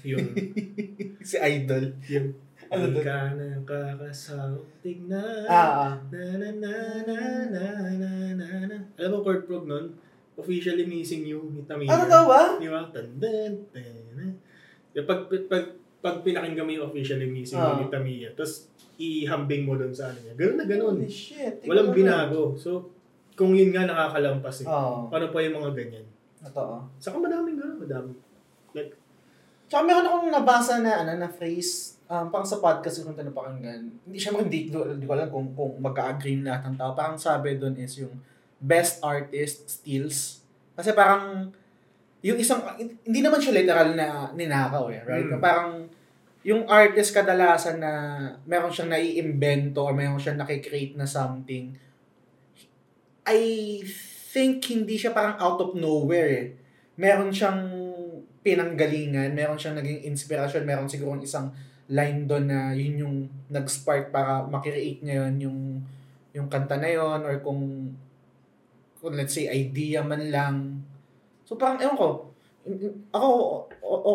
yung, 0.09 0.33
si 1.29 1.37
Idol. 1.37 1.93
yung, 2.09 2.33
Ano 2.71 2.87
Di 2.87 3.03
ka 3.03 3.35
na 3.35 3.59
kakasawang 3.67 4.63
tignan. 4.79 5.43
Ah, 5.43 5.91
ah. 5.91 5.93
Na 6.07 6.23
na 6.39 6.49
na 6.55 6.73
na 7.03 7.17
na 7.51 7.63
na 7.99 8.11
na 8.31 8.47
na. 8.71 8.77
Alam 8.95 9.11
mo, 9.11 9.17
chord 9.27 9.43
prog 9.43 9.67
nun? 9.67 9.91
Officially 10.39 10.87
Missing 10.87 11.27
You 11.27 11.51
ni 11.51 11.67
Tamiya. 11.67 11.91
Ano 11.91 12.07
daw 12.07 12.23
ba? 12.31 12.55
Di 12.55 12.71
ba? 12.71 12.87
Tan, 12.87 13.19
tan, 13.19 13.53
tan. 13.75 14.31
Yung 14.95 15.03
Pag, 15.03 15.27
pag, 15.27 15.43
pag, 15.51 15.65
pag 15.99 16.15
pinakinggan 16.23 16.63
mo 16.63 16.71
yung 16.71 16.87
Officially 16.87 17.27
Missing 17.27 17.59
Ah. 17.59 17.75
You 17.75 17.83
ni 17.83 17.87
Tamiya, 17.91 18.31
tapos 18.39 18.71
ihambing 18.95 19.67
mo 19.67 19.75
doon 19.75 19.91
sa 19.91 20.07
ano 20.07 20.23
niya. 20.23 20.33
Ganun 20.39 20.55
na 20.55 20.65
ganun. 20.65 20.95
Holy 21.03 21.11
shit. 21.11 21.67
Walang 21.67 21.91
binago. 21.91 22.55
So, 22.55 22.87
kung 23.35 23.51
yun 23.51 23.75
nga 23.75 23.83
nakakalampas 23.83 24.63
eh. 24.63 24.65
na. 24.65 24.71
Oo. 24.71 25.11
Paano 25.11 25.27
pa 25.27 25.43
yung 25.43 25.59
mga 25.59 25.71
ganyan? 25.75 26.07
Totoo. 26.39 26.87
Saka 27.03 27.19
madaming 27.19 27.59
ganun, 27.59 27.83
madami. 27.83 28.15
Like, 28.71 28.95
Tsaka 29.67 29.83
meron 29.87 30.07
akong 30.07 30.31
nabasa 30.31 30.79
na, 30.79 31.03
ano, 31.03 31.19
na 31.19 31.27
phrase, 31.27 31.90
um, 32.11 32.27
parang 32.27 32.43
sa 32.43 32.59
podcast 32.59 33.07
ko 33.07 33.15
ito 33.15 33.23
napakinggan. 33.23 33.87
Hindi 34.03 34.19
siya 34.19 34.35
hindi, 34.35 34.67
hindi 34.67 35.05
ko 35.07 35.13
alam 35.15 35.31
kung, 35.31 35.55
kung 35.55 35.79
mag-agree 35.79 36.43
lahat 36.43 36.67
ng 36.67 36.75
tao. 36.75 36.91
Parang 36.91 37.15
sabi 37.15 37.55
doon 37.55 37.79
is 37.79 37.95
yung 38.03 38.11
best 38.59 38.99
artist 38.99 39.71
steals. 39.79 40.43
Kasi 40.75 40.91
parang, 40.91 41.47
yung 42.19 42.35
isang, 42.35 42.59
hindi 42.77 43.23
naman 43.23 43.39
siya 43.39 43.55
literal 43.55 43.95
na 43.95 44.29
ninakaw 44.35 44.91
eh, 44.91 45.01
right? 45.07 45.31
Mm. 45.31 45.39
Parang, 45.39 45.87
yung 46.41 46.67
artist 46.67 47.15
kadalasan 47.15 47.79
na 47.79 47.91
meron 48.49 48.73
siyang 48.73 48.91
naiimbento 48.91 49.85
or 49.85 49.93
meron 49.93 50.19
siyang 50.19 50.41
nakikreate 50.41 50.97
na 50.99 51.07
something, 51.07 51.71
I 53.23 53.39
think 54.33 54.65
hindi 54.67 54.97
siya 54.97 55.13
parang 55.13 55.37
out 55.37 55.61
of 55.61 55.71
nowhere 55.77 56.29
eh. 56.33 56.47
Meron 56.97 57.29
siyang 57.29 57.61
pinanggalingan, 58.41 59.37
meron 59.37 59.53
siyang 59.53 59.77
naging 59.77 60.01
inspirasyon, 60.09 60.65
meron 60.65 60.89
siguro 60.89 61.13
isang 61.21 61.53
line 61.91 62.23
doon 62.23 62.47
na 62.47 62.71
yun 62.71 62.95
yung 63.03 63.15
nag-spark 63.51 64.15
para 64.15 64.47
makreate 64.47 65.03
niya 65.03 65.27
yun 65.27 65.35
yung, 65.43 65.59
yung 66.31 66.47
kanta 66.47 66.79
na 66.79 66.87
yun 66.87 67.19
or 67.27 67.35
kung, 67.43 67.91
kung 69.03 69.13
let's 69.13 69.35
say 69.35 69.51
idea 69.51 69.99
man 69.99 70.31
lang. 70.31 70.55
So 71.43 71.59
parang, 71.59 71.83
ewan 71.83 71.99
ko, 71.99 72.07
ako, 73.11 73.27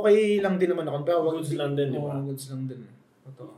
okay 0.01 0.41
lang 0.41 0.57
din 0.57 0.73
naman 0.73 0.89
ako. 0.89 1.05
Pero 1.05 1.19
wag 1.29 1.37
Goods 1.37 1.53
lang 1.53 1.77
din, 1.77 1.93
di 1.93 2.01
ba? 2.01 2.17
Oo, 2.17 2.33
goods 2.33 2.49
lang 2.49 2.65
din. 2.65 2.81
Totoo. 3.29 3.55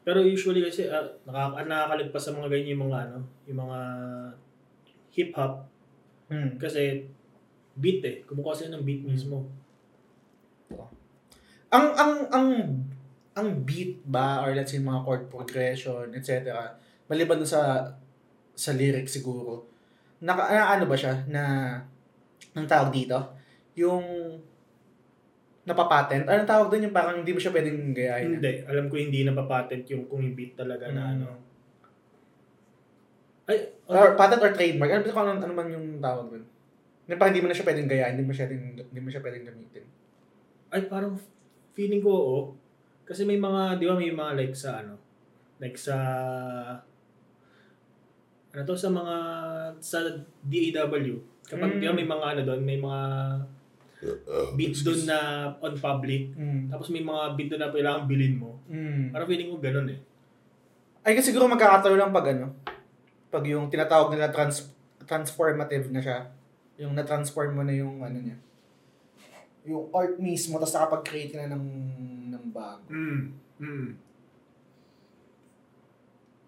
Pero 0.00 0.18
usually 0.24 0.64
kasi 0.64 0.88
uh, 0.90 1.06
nakaka 1.28 1.62
nakakalagpas 1.68 2.22
sa 2.24 2.34
mga 2.34 2.48
ganyan 2.50 2.74
yung 2.74 2.84
mga 2.88 2.98
ano, 3.06 3.18
yung 3.46 3.58
mga 3.62 3.78
hip 5.14 5.30
hop 5.36 5.70
Hmm. 6.30 6.54
kasi 6.62 7.10
beat 7.74 8.06
eh. 8.06 8.22
Kumukuha 8.22 8.54
sila 8.54 8.78
ng 8.78 8.86
beat 8.86 9.02
mismo. 9.02 9.50
ang 11.74 11.86
ang 11.94 12.14
ang 12.30 12.46
ang 13.40 13.64
beat 13.64 14.04
ba 14.04 14.44
or 14.44 14.52
let's 14.52 14.70
say 14.70 14.80
mga 14.80 15.02
chord 15.02 15.24
progression 15.32 16.12
etc 16.12 16.52
maliban 17.08 17.42
sa 17.42 17.90
sa 18.54 18.70
lyrics 18.76 19.16
siguro 19.18 19.64
naka 20.20 20.52
na, 20.52 20.76
ano 20.76 20.84
ba 20.84 20.96
siya 20.96 21.24
na 21.26 21.42
ang 22.52 22.66
tawag 22.68 22.92
dito 22.92 23.16
yung 23.74 24.04
napapatent 25.64 26.24
ano 26.28 26.44
tawag 26.44 26.68
doon 26.68 26.88
yung 26.88 26.96
parang 26.96 27.16
hindi 27.20 27.32
mo 27.32 27.40
siya 27.40 27.52
pwedeng 27.54 27.92
gayahin 27.92 28.36
Hindi. 28.36 28.64
Alam 28.66 28.86
ko 28.88 28.94
hindi 28.96 29.20
na 29.24 29.36
patent 29.36 29.84
yung 29.92 30.04
kung 30.08 30.24
yung 30.24 30.36
beat 30.36 30.56
talaga 30.56 30.88
na 30.90 31.02
Mm. 31.04 31.12
ano. 31.16 31.26
Ay, 33.50 33.58
or 33.90 34.14
patent 34.14 34.42
or 34.44 34.52
trademark 34.54 34.90
ano, 34.94 35.02
ano, 35.04 35.30
ano 35.42 35.52
man 35.54 35.68
yung 35.68 35.98
tawag 35.98 36.26
doon 36.32 36.44
na 37.10 37.18
parang 37.18 37.34
hindi 37.34 37.42
mo 37.42 37.48
na 37.50 37.56
siya 37.56 37.66
pwedeng 37.66 37.90
gayahin 37.90 38.14
hindi 38.18 38.26
mo 38.26 38.32
siya 38.34 38.46
hindi 38.46 39.00
mo 39.00 39.08
siya 39.10 39.24
pwedeng 39.24 39.46
gamitin 39.46 39.84
ay 40.70 40.86
parang 40.86 41.18
feeling 41.74 42.02
ko 42.02 42.10
oo. 42.12 42.40
Kasi 43.10 43.26
may 43.26 43.42
mga, 43.42 43.82
di 43.82 43.90
ba 43.90 43.98
may 43.98 44.14
mga 44.14 44.32
like 44.38 44.54
sa 44.54 44.78
ano, 44.78 44.94
like 45.58 45.74
sa 45.74 45.96
ano 48.50 48.60
to 48.66 48.74
sa 48.74 48.90
mga 48.90 49.14
sa 49.78 49.98
DAW 50.42 51.14
kapag 51.46 51.70
Mm. 51.70 51.78
di 51.78 51.86
ba 51.86 51.94
may 51.94 52.08
mga 52.08 52.24
ano 52.34 52.40
doon 52.46 52.60
may 52.62 52.78
mga 52.78 53.02
beats 54.58 54.82
doon 54.82 55.06
na 55.06 55.18
on 55.60 55.74
public 55.78 56.34
mm. 56.34 56.66
tapos 56.66 56.90
may 56.90 57.04
mga 57.04 57.22
beat 57.38 57.48
doon 57.52 57.62
na 57.62 57.70
kailangan 57.70 58.10
bilhin 58.10 58.34
mo 58.40 58.58
Mm. 58.66 59.14
parang 59.14 59.28
feeling 59.30 59.50
ko 59.52 59.62
ganun 59.62 59.90
eh 59.90 60.00
Ay, 61.00 61.16
kasi 61.16 61.32
siguro 61.32 61.48
magkakataon 61.48 61.96
lang 61.96 62.12
pag 62.12 62.28
ano, 62.36 62.52
pag 63.32 63.40
yung 63.48 63.72
tinatawag 63.72 64.12
nila 64.12 64.28
trans, 64.28 64.68
transformative 65.08 65.88
na 65.88 65.96
siya. 66.04 66.28
Yung 66.76 66.92
na-transform 66.92 67.56
mo 67.56 67.64
na 67.64 67.72
yung 67.72 68.04
ano 68.04 68.20
niya. 68.20 68.36
Yung 69.68 69.92
art 69.92 70.16
mismo, 70.16 70.56
tapos 70.56 70.72
nakapag-create 70.72 71.30
ka 71.32 71.44
na 71.44 71.52
ng, 71.52 71.64
ng 72.32 72.44
bago. 72.50 72.84
mm. 72.88 73.20
Mm. 73.60 73.88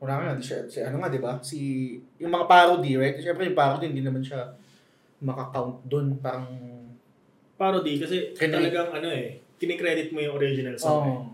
Wala 0.02 0.12
nga, 0.18 0.34
di 0.34 0.42
siya, 0.42 0.66
si, 0.66 0.82
ano 0.82 0.98
nga, 0.98 1.12
di 1.12 1.22
ba? 1.22 1.38
Si, 1.38 1.58
yung 2.18 2.32
mga 2.32 2.48
parody, 2.50 2.98
right? 2.98 3.14
Siyempre 3.20 3.46
yung 3.46 3.54
parody, 3.54 3.92
hindi 3.92 4.02
naman 4.02 4.24
siya 4.24 4.50
makakount 5.22 5.86
dun. 5.86 6.18
Parang, 6.18 6.48
parody 7.54 8.02
kasi 8.02 8.34
Kinrate. 8.34 8.58
talagang 8.58 8.90
ano 8.90 9.06
eh 9.06 9.38
kinikredit 9.62 10.10
mo 10.10 10.18
yung 10.18 10.34
original 10.34 10.74
song 10.74 11.06
eh. 11.06 11.14
oh. 11.14 11.30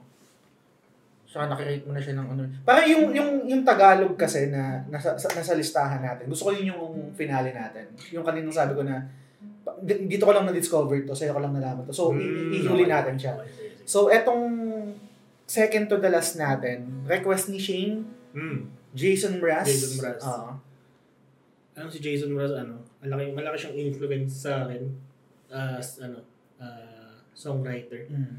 Saka 1.24 1.48
nakikreate 1.48 1.88
mo 1.88 1.96
na 1.96 2.00
siya 2.00 2.16
ng 2.20 2.28
ano. 2.28 2.40
Parang 2.64 2.84
yung, 2.88 3.04
yung, 3.16 3.30
yung 3.48 3.62
Tagalog 3.64 4.12
kasi 4.16 4.52
na 4.52 4.84
nasa, 4.92 5.16
sa- 5.16 5.32
nasa 5.32 5.56
listahan 5.56 6.00
natin. 6.00 6.28
Gusto 6.28 6.48
ko 6.48 6.56
yun 6.56 6.72
yung 6.72 7.12
finale 7.16 7.52
natin. 7.52 7.88
Yung 8.12 8.24
kaninang 8.24 8.52
sabi 8.52 8.76
ko 8.76 8.84
na, 8.84 9.00
dito 9.84 10.24
ko 10.24 10.32
lang 10.32 10.46
na-discover 10.46 11.04
to, 11.04 11.14
sa'yo 11.14 11.34
ko 11.34 11.40
lang 11.40 11.54
nalaman 11.54 11.84
to. 11.84 11.94
So, 11.94 12.10
Mm, 12.10 12.50
ihuli 12.54 12.86
natin 12.86 13.14
siya. 13.14 13.38
So, 13.84 14.08
etong 14.08 14.44
second 15.44 15.88
to 15.88 15.96
the 15.96 16.08
last 16.08 16.36
natin, 16.36 17.04
request 17.04 17.48
ni 17.48 17.58
Shane, 17.58 18.04
Mm. 18.36 18.68
Jason 18.92 19.40
Mraz. 19.40 19.64
Jason 19.64 20.00
Mraz. 20.00 20.20
Oo. 20.20 20.52
Alam 21.78 21.88
si 21.88 21.98
Jason 21.98 22.34
Mraz 22.34 22.52
ano, 22.52 22.82
malaki 22.98 23.30
malaki 23.32 23.56
siyang 23.56 23.76
influence 23.88 24.44
sa 24.44 24.66
akin 24.66 24.82
as 25.48 26.02
ano, 26.02 26.20
ah, 26.58 27.14
songwriter. 27.32 28.04
Mm. 28.10 28.36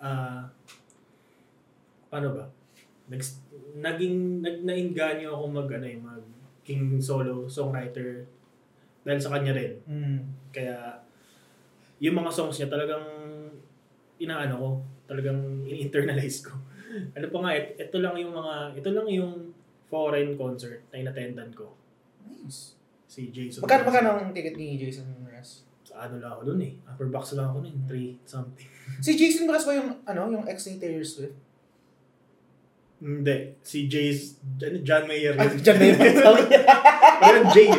ah, 0.00 0.44
paano 2.08 2.28
ba? 2.34 2.44
Nag, 3.10 3.22
naging, 3.78 4.40
nag, 4.40 4.56
nainganyo 4.62 5.34
ako 5.34 5.44
mag, 5.50 5.68
ano 5.70 5.86
eh, 5.86 5.98
mag 5.98 6.22
king 6.62 7.00
solo 7.00 7.48
songwriter 7.50 8.22
dahil 9.04 9.20
sa 9.20 9.32
kanya 9.32 9.52
rin. 9.56 9.72
Mm. 9.88 10.18
Kaya, 10.52 10.76
yung 12.00 12.16
mga 12.16 12.30
songs 12.32 12.56
niya 12.56 12.68
talagang 12.68 13.04
inaano 14.20 14.54
ko, 14.56 14.68
talagang 15.08 15.64
in-internalize 15.64 16.44
ko. 16.44 16.54
ano 17.16 17.26
pa 17.28 17.38
nga, 17.44 17.50
et, 17.56 17.76
ito 17.80 17.96
lang 18.00 18.14
yung 18.16 18.32
mga, 18.32 18.54
ito 18.76 18.90
lang 18.92 19.06
yung 19.08 19.32
foreign 19.90 20.36
concert 20.36 20.84
na 20.92 21.02
inattendan 21.02 21.50
ko. 21.56 21.74
Nice. 22.24 22.78
Si 23.10 23.34
Jason. 23.34 23.66
Magkano 23.66 23.90
magkano 23.90 24.08
ang 24.22 24.30
ticket 24.30 24.54
ni 24.54 24.78
Jason 24.78 25.08
Mraz? 25.26 25.66
Sa 25.82 26.06
ano 26.06 26.22
lang 26.22 26.30
ako 26.38 26.54
dun 26.54 26.62
eh. 26.62 26.72
Upper 26.86 27.10
box 27.10 27.34
lang 27.34 27.50
ako 27.50 27.66
nun, 27.66 27.76
3 27.88 28.22
something. 28.22 28.68
Si 29.04 29.16
Jason 29.16 29.46
Mraz 29.48 29.66
ba 29.66 29.74
yung, 29.74 29.90
ano, 30.06 30.20
yung 30.30 30.46
ex 30.46 30.70
ni 30.70 30.78
Taylor 30.78 31.02
Swift? 31.02 31.34
Hindi. 33.00 33.56
Si 33.64 33.88
Jay's, 33.88 34.36
ano, 34.60 34.76
John 34.84 35.08
Mayer. 35.08 35.32
Ay, 35.40 35.48
na 35.56 35.84
yung 35.88 36.20
sorry. 36.20 36.44
Parang 37.16 37.48
Jay. 37.48 37.72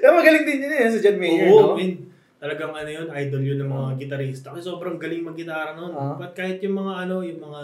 Pero 0.00 0.12
magaling 0.14 0.44
din 0.46 0.64
yun 0.68 0.72
eh, 0.72 0.90
sa 0.90 1.00
John 1.00 1.18
Mayer, 1.18 1.48
Oo, 1.50 1.74
no? 1.74 1.76
man. 1.76 1.92
Talagang 2.36 2.76
ano 2.76 2.90
yun, 2.92 3.08
idol 3.08 3.40
yun 3.40 3.58
ng 3.64 3.70
mga 3.72 3.88
gitarista. 3.96 4.52
Kasi 4.52 4.68
sobrang 4.68 5.00
galing 5.00 5.24
mag-gitara 5.24 5.72
nun. 5.72 5.96
Ah. 5.96 6.12
But 6.12 6.36
kahit 6.36 6.60
yung 6.60 6.76
mga 6.76 7.08
ano, 7.08 7.24
yung 7.24 7.40
mga 7.40 7.62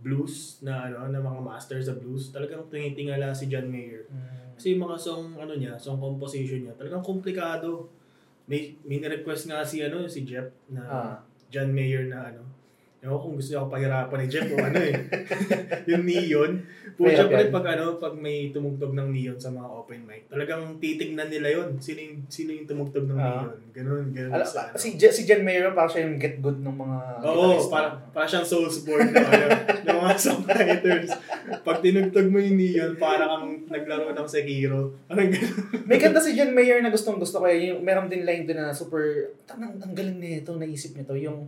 blues 0.00 0.64
na 0.64 0.88
ano, 0.88 1.12
na 1.12 1.20
mga 1.20 1.40
masters 1.42 1.84
sa 1.84 1.94
blues, 1.94 2.32
talagang 2.32 2.64
tinitingala 2.72 3.36
si 3.36 3.44
John 3.52 3.68
Mayer. 3.68 4.08
Mm. 4.08 4.56
Kasi 4.56 4.72
yung 4.72 4.88
mga 4.88 4.96
song 4.96 5.36
ano 5.36 5.52
niya, 5.52 5.76
song 5.76 6.00
composition 6.00 6.64
niya, 6.64 6.74
talagang 6.80 7.04
komplikado. 7.04 7.92
May 8.48 8.72
may 8.88 9.04
request 9.04 9.52
nga 9.52 9.60
si 9.60 9.84
ano, 9.84 10.08
si 10.08 10.24
Jeff 10.24 10.48
na 10.72 10.82
Ah. 10.88 11.14
John 11.52 11.68
Mayer 11.68 12.08
na 12.08 12.32
ano. 12.32 12.42
Ewan 12.98 13.14
ko 13.14 13.22
kung 13.22 13.36
gusto 13.36 13.48
niya 13.48 13.60
ako 13.60 13.68
pahirapan 13.70 14.18
ni 14.18 14.26
Jeff 14.26 14.48
o 14.48 14.56
ano 14.58 14.78
eh. 14.80 14.94
yung 15.90 16.02
neon. 16.02 16.52
Pucha 16.92 17.14
Kaya 17.14 17.24
pa 17.24 17.38
rin 17.38 17.50
pag 17.52 17.66
ano, 17.70 17.84
pag 17.94 18.10
may 18.12 18.50
tumugtog 18.50 18.90
ng 18.90 19.08
neon 19.08 19.38
sa 19.38 19.48
mga 19.48 19.68
open 19.70 20.02
mic. 20.02 20.26
Talagang 20.26 20.62
titignan 20.76 21.30
nila 21.30 21.48
yon 21.52 21.78
Sino 21.78 21.94
yung, 21.96 22.26
sino 22.26 22.50
yung 22.50 22.66
tumugtog 22.66 23.06
ng 23.06 23.14
Ah. 23.14 23.46
neon. 23.46 23.58
Ganun, 23.70 24.04
ganun. 24.10 24.32
Ala, 24.32 24.42
sa, 24.42 24.66
ano. 24.66 24.74
si, 24.74 24.98
Je- 24.98 25.14
si 25.14 25.22
John 25.22 25.40
Mayer 25.40 25.70
parang 25.70 25.86
siya 25.88 26.02
yung 26.02 26.18
get 26.18 26.42
good 26.42 26.58
ng 26.58 26.74
mga 26.74 26.98
Oo, 27.22 27.30
guitarista. 27.54 27.70
para, 27.70 27.88
para 28.10 28.26
siyang 28.26 28.46
Soulsborne 28.48 29.08
ng, 29.08 29.28
ano, 29.28 29.46
ng 29.78 29.98
mga 30.00 30.14
songwriters. 30.18 31.10
Pag 31.62 31.78
tinugtog 31.78 32.26
mo 32.26 32.38
yung 32.38 32.56
neon, 32.56 32.92
para 32.96 33.30
kang 33.30 33.46
naglaro 33.64 34.10
ng 34.10 34.26
Sekiro. 34.26 34.98
Parang 35.06 35.30
ganun. 35.30 35.54
May 35.86 35.96
kanta 35.96 36.18
si 36.18 36.34
John 36.34 36.50
Mayer 36.50 36.82
na 36.82 36.90
gustong 36.90 37.16
gusto 37.16 37.38
ko. 37.38 37.46
eh. 37.46 37.70
Yung, 37.70 37.78
meron 37.80 38.10
din 38.10 38.26
line 38.26 38.42
doon 38.42 38.58
na 38.60 38.74
super, 38.74 39.30
ang 39.46 39.94
galing 39.94 40.18
nito, 40.18 40.50
naisip 40.52 40.92
nito. 40.92 41.14
Yung, 41.14 41.46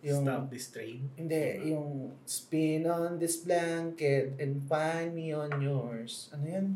yung, 0.00 0.24
Stop 0.24 0.48
this 0.48 0.72
train. 0.72 1.12
hindi, 1.16 1.72
yung 1.72 2.16
spin 2.24 2.88
on 2.88 3.20
this 3.20 3.44
blanket 3.44 4.32
and 4.40 4.64
find 4.64 5.12
me 5.12 5.32
on 5.36 5.52
yours. 5.60 6.32
Ano 6.32 6.44
yan? 6.48 6.66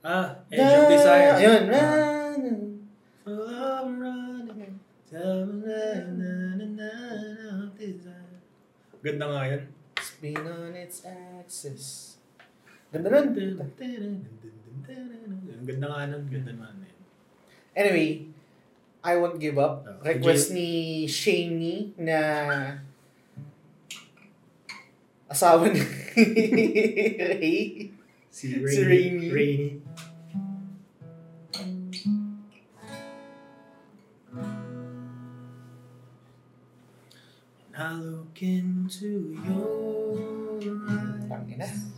Ah, 0.00 0.40
Edge 0.48 0.72
of 0.72 0.88
Desire. 0.88 1.36
Ayun. 1.36 1.64
Ganda 8.98 9.30
nga 9.30 9.42
yan. 9.48 9.62
Spin 10.00 10.44
on 10.44 10.74
its 10.74 11.04
axis. 11.04 12.16
Ganda 12.92 13.08
nun. 13.12 13.26
Ang 13.36 13.72
ganda 15.66 15.86
nga 15.88 16.06
nun. 16.08 16.24
Ganda 16.32 16.50
naman 16.56 16.84
yan. 16.84 16.96
Anyway, 17.76 18.08
I 19.08 19.16
Won't 19.16 19.40
Give 19.40 19.56
Up. 19.56 19.88
Oh, 19.88 20.04
Request 20.04 20.52
ni 20.52 21.08
Shaney 21.08 21.96
na 21.96 22.20
asawa 25.24 25.72
ni 25.72 25.80
Ray. 27.16 27.88
Si 28.28 28.52
Si 28.52 28.84
Rainy. 28.84 29.32
Rainy. 29.32 29.32
Rainy. 29.32 29.70
I 37.78 37.94
look 37.94 38.42
into 38.42 39.38
your 39.40 40.84
eyes. 40.84 41.88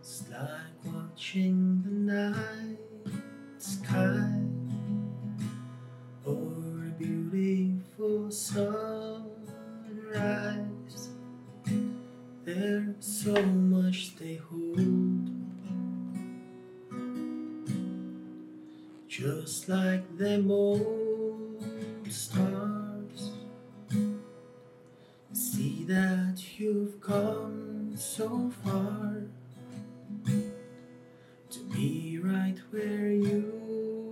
It's 0.00 0.24
like 0.30 0.80
watching 0.86 1.82
the 1.84 1.92
night 1.92 2.78
sky 3.58 4.39
beautiful 8.00 8.30
sunrise. 8.30 9.28
There's 12.44 12.94
so 13.00 13.42
much 13.42 14.16
they 14.16 14.36
hold, 14.36 15.28
just 19.06 19.68
like 19.68 20.16
them 20.16 20.50
old 20.50 21.62
stars. 22.08 23.32
See 25.32 25.84
that 25.84 26.42
you've 26.58 27.00
come 27.00 27.94
so 27.96 28.50
far 28.64 29.24
to 31.50 31.58
be 31.72 32.18
right 32.22 32.58
where 32.70 33.10
you 33.10 34.09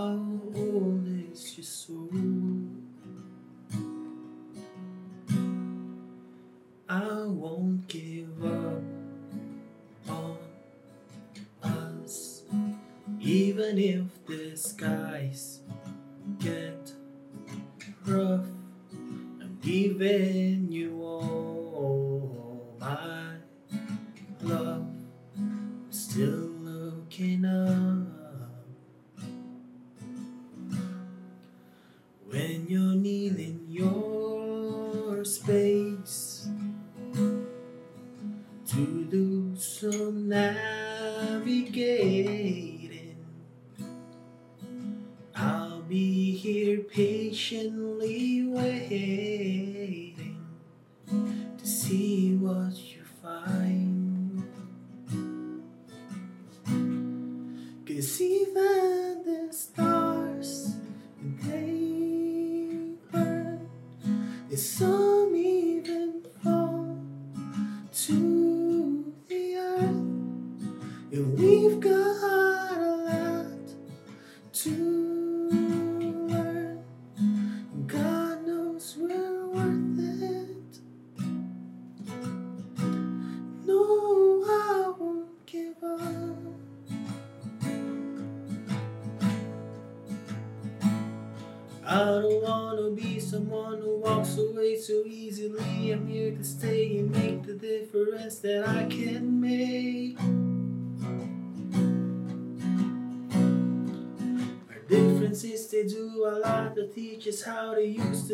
Is 0.00 1.58
your 1.58 1.64
soul? 1.64 2.08
I 6.88 7.24
won't 7.26 7.86
give 7.86 8.42
up 8.42 8.82
on 10.08 10.38
us, 11.62 12.42
even 13.20 13.78
if 13.78 14.24
the 14.26 14.56
skies 14.56 15.59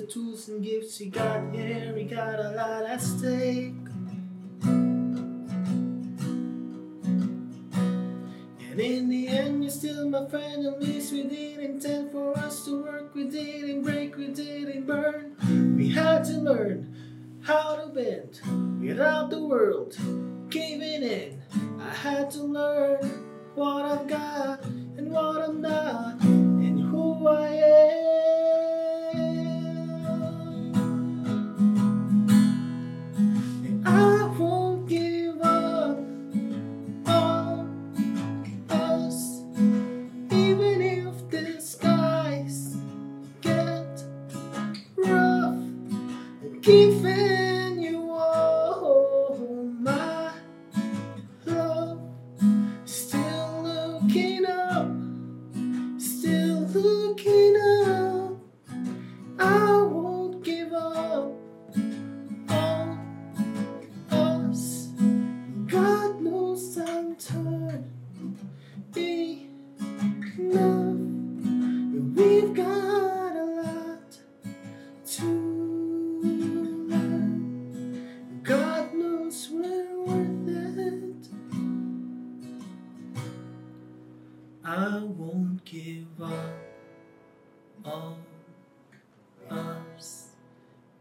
tools 0.09 0.49
and 0.49 0.63
gifts 0.63 1.01
we 1.01 1.07
got 1.07 1.53
here. 1.53 1.93
We 1.95 2.05
got 2.05 2.39
a 2.39 2.51
lot 2.51 2.85
at 2.85 3.01
stake. 3.01 3.75
And 8.71 8.81
in 8.81 9.09
the 9.09 9.29
end, 9.29 9.63
you're 9.63 9.71
still 9.71 10.09
my 10.09 10.29
friend. 10.29 10.67
At 10.67 10.81
least 10.81 11.13
we 11.13 11.25
didn't 11.25 11.65
intend 11.65 12.13
for 12.13 12.39
us 12.39 12.65
to 12.67 12.83
work. 12.83 13.15
We 13.15 13.25
didn't 13.25 13.83
break, 13.83 14.17
we 14.17 14.29
didn't 14.29 14.87
burn. 14.87 15.37
We 15.77 15.89
had 15.91 16.25
to 16.25 16.35
learn 16.35 16.95
how 17.43 17.77
to 17.77 17.87
bend 17.89 18.41
without 18.81 19.31
the 19.31 19.43
world 19.43 19.97
caving 20.51 21.03
in. 21.03 21.43
I 21.81 21.91
had 21.91 22.31
to 22.33 22.43
learn 22.43 23.01
what 23.55 23.85
I've 23.85 24.07
got 24.07 24.65
and 24.65 25.11
what 25.11 25.43
I'm 25.43 25.61
not 25.61 26.21
and 26.23 26.81
who 26.81 27.27
I 27.27 27.49
am. 27.49 28.26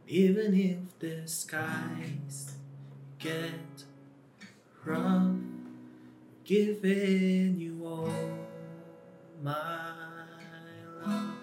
Even 0.08 0.54
if 0.54 0.78
the 1.00 1.28
skies 1.28 2.56
get 3.20 3.86
rough. 4.86 5.36
Giving 6.46 7.58
you 7.58 7.82
all 7.82 8.38
my 9.42 9.98
love, 11.02 11.34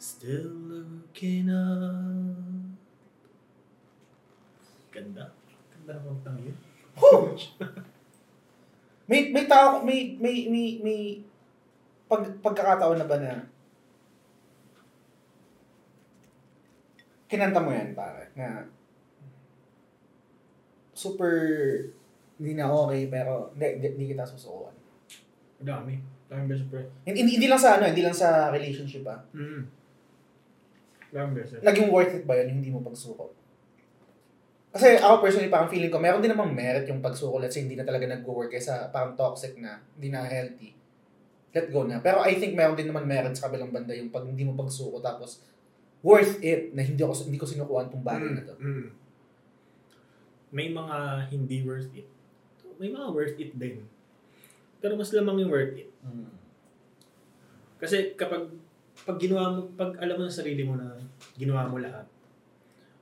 still 0.00 0.48
looking 0.48 1.52
up. 1.52 2.40
Ganda. 4.88 5.36
Ganda 5.68 6.00
ng 6.00 6.04
kantang 6.16 6.38
yun. 6.40 6.56
Whew! 6.96 7.36
may 9.10 9.28
may 9.36 9.44
tao 9.44 9.84
may 9.84 10.16
may 10.16 10.48
may 10.48 10.80
may 10.80 11.20
pag 12.08 12.24
pagkakataon 12.40 12.96
na 12.96 13.04
ba 13.04 13.20
na 13.20 13.44
kinanta 17.30 17.62
mo 17.62 17.70
yan 17.70 17.94
pare 17.94 18.34
na 18.34 18.66
super 20.90 21.32
hindi 22.40 22.58
na 22.58 22.66
okay 22.66 23.06
pero 23.06 23.54
hindi, 23.54 23.66
hindi, 23.78 23.88
hindi 23.94 24.06
kita 24.16 24.26
susukuan. 24.26 24.74
Madami. 25.60 26.00
Dami 26.26 26.42
best 26.48 26.66
friend. 26.72 26.88
Hindi, 27.04 27.36
hindi, 27.36 27.46
lang 27.50 27.60
sa 27.60 27.76
ano, 27.76 27.84
hindi 27.90 28.00
lang 28.00 28.16
sa 28.16 28.48
relationship 28.48 29.04
ah. 29.04 29.20
Mm. 29.36 29.68
Dami 31.12 31.30
best 31.36 31.48
friend. 31.52 31.64
Naging 31.68 31.88
worth 31.92 32.16
it 32.16 32.24
ba 32.24 32.40
yun 32.40 32.58
hindi 32.58 32.72
mo 32.72 32.80
pagsuko? 32.80 33.36
Kasi 34.70 34.96
ako 35.02 35.26
personally 35.26 35.50
parang 35.50 35.68
feeling 35.68 35.90
ko 35.90 35.98
meron 35.98 36.22
din 36.22 36.30
namang 36.32 36.54
merit 36.54 36.86
yung 36.86 37.02
pagsuko 37.02 37.42
let's 37.42 37.58
say 37.58 37.66
hindi 37.66 37.74
na 37.74 37.82
talaga 37.82 38.06
nag-work 38.06 38.54
kaysa 38.54 38.88
parang 38.88 39.18
toxic 39.18 39.58
na, 39.60 39.82
hindi 39.98 40.08
na 40.08 40.24
healthy. 40.24 40.72
Let 41.50 41.68
go 41.74 41.82
na. 41.84 41.98
Pero 41.98 42.22
I 42.22 42.38
think 42.38 42.54
meron 42.54 42.78
din 42.78 42.88
naman 42.88 43.04
merit 43.04 43.34
sa 43.34 43.50
kabilang 43.50 43.74
banda 43.74 43.92
yung 43.92 44.08
pag 44.08 44.24
hindi 44.24 44.46
mo 44.46 44.56
pagsuko 44.56 45.02
tapos 45.02 45.42
worth 46.00 46.40
it 46.40 46.72
na 46.72 46.80
hindi 46.80 47.00
ako 47.00 47.28
hindi 47.28 47.40
ko 47.40 47.46
sinukuan 47.48 47.92
tong 47.92 48.04
bagay 48.04 48.30
na 48.32 48.44
to. 48.44 48.56
Mm. 48.56 48.88
May 50.50 50.68
mga 50.72 50.96
hindi 51.30 51.56
worth 51.62 51.92
it. 51.92 52.08
May 52.80 52.88
mga 52.88 53.08
worth 53.12 53.36
it 53.36 53.52
din. 53.54 53.84
Pero 54.80 54.96
mas 54.96 55.12
lamang 55.12 55.44
yung 55.44 55.52
worth 55.52 55.76
it. 55.76 55.90
Mm. 56.00 56.32
Kasi 57.80 58.16
kapag 58.16 58.48
pag 59.04 59.16
ginawa 59.16 59.56
mo, 59.56 59.60
pag 59.76 59.96
alam 60.00 60.16
mo 60.20 60.28
sa 60.28 60.44
sarili 60.44 60.64
mo 60.64 60.76
na 60.76 60.92
ginawa 61.36 61.68
mo 61.68 61.80
lahat, 61.80 62.04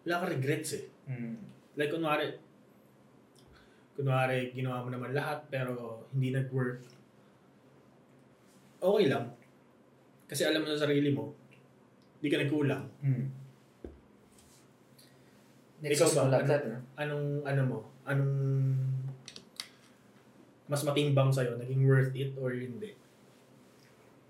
wala 0.07 0.23
ka 0.23 0.27
regrets 0.31 0.79
eh. 0.79 0.87
Mm. 1.11 1.35
Like, 1.75 1.91
kunwari, 1.91 2.39
kunwari, 3.99 4.55
ginawa 4.55 4.87
mo 4.87 4.89
naman 4.95 5.15
lahat, 5.15 5.43
pero 5.51 6.07
hindi 6.15 6.31
nag-work. 6.31 6.83
Okay 8.79 9.07
lang. 9.11 9.35
Kasi 10.31 10.47
alam 10.47 10.63
mo 10.63 10.71
sa 10.71 10.87
sarili 10.87 11.11
mo, 11.11 11.35
hindi 12.19 12.29
ka 12.29 12.39
nagkulang. 12.43 12.85
Mm. 13.03 13.27
Ikaw 15.87 16.09
ba? 16.11 16.23
Ano, 16.27 16.47
that, 16.51 16.63
no? 16.67 16.79
anong, 16.99 17.27
ano 17.47 17.63
mo? 17.63 17.79
Anong 18.03 18.35
mas 20.67 20.83
matimbang 20.83 21.31
sa'yo? 21.31 21.55
Naging 21.57 21.87
worth 21.87 22.13
it 22.19 22.35
or 22.35 22.51
hindi? 22.51 22.99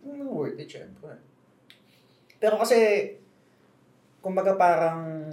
Mm, 0.05 0.29
worth 0.29 0.61
it, 0.61 0.69
syempre. 0.69 1.17
Pero 2.39 2.61
kasi, 2.61 3.11
kumbaga 4.23 4.55
parang, 4.55 5.25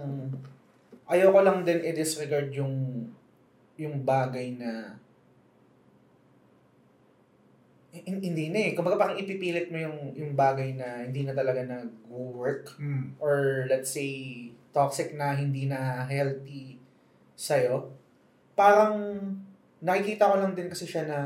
ayoko 1.05 1.39
lang 1.43 1.61
din 1.67 1.83
i-disregard 1.85 2.49
yung, 2.55 3.05
yung 3.77 4.01
bagay 4.01 4.55
na, 4.57 4.97
hindi 8.03 8.51
na 8.51 8.59
eh. 8.67 8.71
Kumbaga 8.75 8.99
parang 8.99 9.15
ipipilit 9.15 9.71
mo 9.71 9.79
yung, 9.79 10.11
yung 10.17 10.33
bagay 10.35 10.75
na 10.75 11.07
hindi 11.07 11.23
na 11.23 11.31
talaga 11.31 11.63
nag-work. 11.63 12.75
Mm. 12.75 13.15
Or 13.23 13.69
let's 13.71 13.95
say, 13.95 14.51
toxic 14.75 15.15
na 15.15 15.31
hindi 15.31 15.69
na 15.69 16.03
healthy 16.03 16.75
sa'yo. 17.39 17.95
Parang, 18.59 19.23
nakikita 19.79 20.27
ko 20.27 20.35
lang 20.43 20.51
din 20.51 20.67
kasi 20.67 20.83
siya 20.83 21.07
na, 21.07 21.19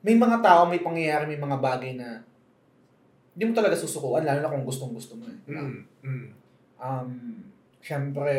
may 0.00 0.16
mga 0.16 0.40
tao, 0.40 0.64
may 0.64 0.80
pangyayari, 0.80 1.28
may 1.28 1.40
mga 1.40 1.58
bagay 1.58 1.92
na 1.98 2.24
hindi 3.36 3.44
mo 3.50 3.52
talaga 3.52 3.76
susukuan, 3.76 4.24
lalo 4.24 4.40
na 4.40 4.48
kung 4.48 4.64
gustong-gusto 4.64 5.18
mo. 5.20 5.28
Eh. 5.28 5.38
Mm. 5.52 5.76
Mm. 6.00 6.28
Um, 6.80 7.10
Siyempre, 7.86 8.34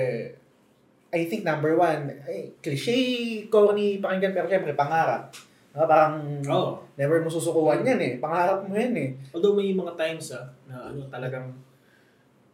I 1.07 1.23
think 1.23 1.48
number 1.48 1.80
one, 1.80 2.19
ay, 2.27 2.52
cliche, 2.60 3.48
corny, 3.48 4.03
pakinggan, 4.03 4.35
pero 4.35 4.52
siyempre, 4.52 4.76
pangarap. 4.76 5.31
Diba? 5.78 5.86
Parang, 5.86 6.14
Oh. 6.49 6.82
never 6.98 7.22
mo 7.22 7.30
susukuan 7.30 7.86
yan 7.86 8.02
eh. 8.02 8.14
Pangarap 8.18 8.66
mo 8.66 8.74
yan 8.74 8.98
eh. 8.98 9.10
Although 9.30 9.54
may 9.54 9.70
mga 9.78 9.94
times 9.94 10.34
ah, 10.34 10.49
na 10.66 10.90
ano 10.90 11.06
talagang 11.06 11.54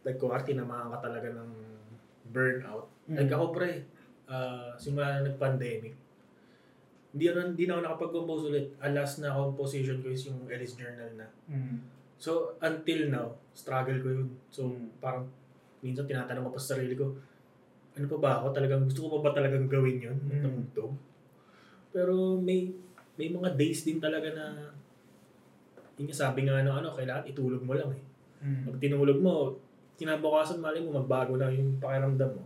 like 0.04 0.20
kung 0.20 0.28
tinamaan 0.44 0.92
ka 0.92 1.08
talaga 1.08 1.32
ng 1.32 1.50
burnout. 2.28 2.84
Mm. 3.08 3.16
Like 3.24 3.32
ako 3.32 3.44
pre, 3.56 3.70
ah, 4.28 4.76
simula 4.76 5.24
na 5.24 5.32
nag-pandemic, 5.32 5.96
hindi, 7.16 7.24
ako, 7.32 7.38
hindi 7.56 7.64
na 7.64 7.72
ako 7.72 7.80
nakapag-compose 7.80 8.44
ulit. 8.52 8.66
Ang 8.84 8.92
last 8.92 9.24
na 9.24 9.32
composition 9.32 10.04
ko 10.04 10.12
is 10.12 10.28
yung 10.28 10.44
Ellis 10.44 10.76
Journal 10.76 11.08
na. 11.16 11.24
Mm. 11.48 11.80
So, 12.20 12.60
until 12.60 13.08
now, 13.08 13.32
struggle 13.56 13.96
ko 14.04 14.08
yun. 14.20 14.28
So, 14.52 14.68
Mm. 14.68 15.00
parang 15.00 15.24
minsan 15.80 16.04
tinatanong 16.04 16.44
ko 16.44 16.50
pa 16.52 16.60
sa 16.60 16.76
sarili 16.76 16.92
ko, 16.92 17.16
ano 17.94 18.04
pa 18.10 18.18
ba 18.20 18.30
ako? 18.42 18.52
Talagang 18.52 18.84
gusto 18.84 19.00
ko 19.00 19.16
pa 19.16 19.30
ba 19.30 19.30
talagang 19.32 19.64
gawin 19.64 20.12
yun? 20.12 20.18
Mm. 20.28 20.42
Tumugtog? 20.44 20.92
Pero 21.94 22.36
may 22.36 22.74
may 23.14 23.30
mga 23.30 23.54
days 23.54 23.86
din 23.86 24.02
talaga 24.02 24.30
na 24.34 24.44
yun 25.94 26.10
yung 26.10 26.18
sabi 26.18 26.42
nga 26.42 26.58
ano, 26.58 26.74
ano, 26.74 26.90
kailangan 26.90 27.30
itulog 27.30 27.62
mo 27.62 27.78
lang 27.78 27.90
eh. 27.94 28.02
Mm. 28.42 28.62
Pag 28.66 28.76
tinulog 28.82 29.18
mo, 29.22 29.54
kinabukasan 29.94 30.58
mali 30.58 30.82
mo, 30.82 30.98
magbago 30.98 31.38
na 31.38 31.54
yung 31.54 31.78
pakiramdam 31.78 32.34
mo. 32.34 32.44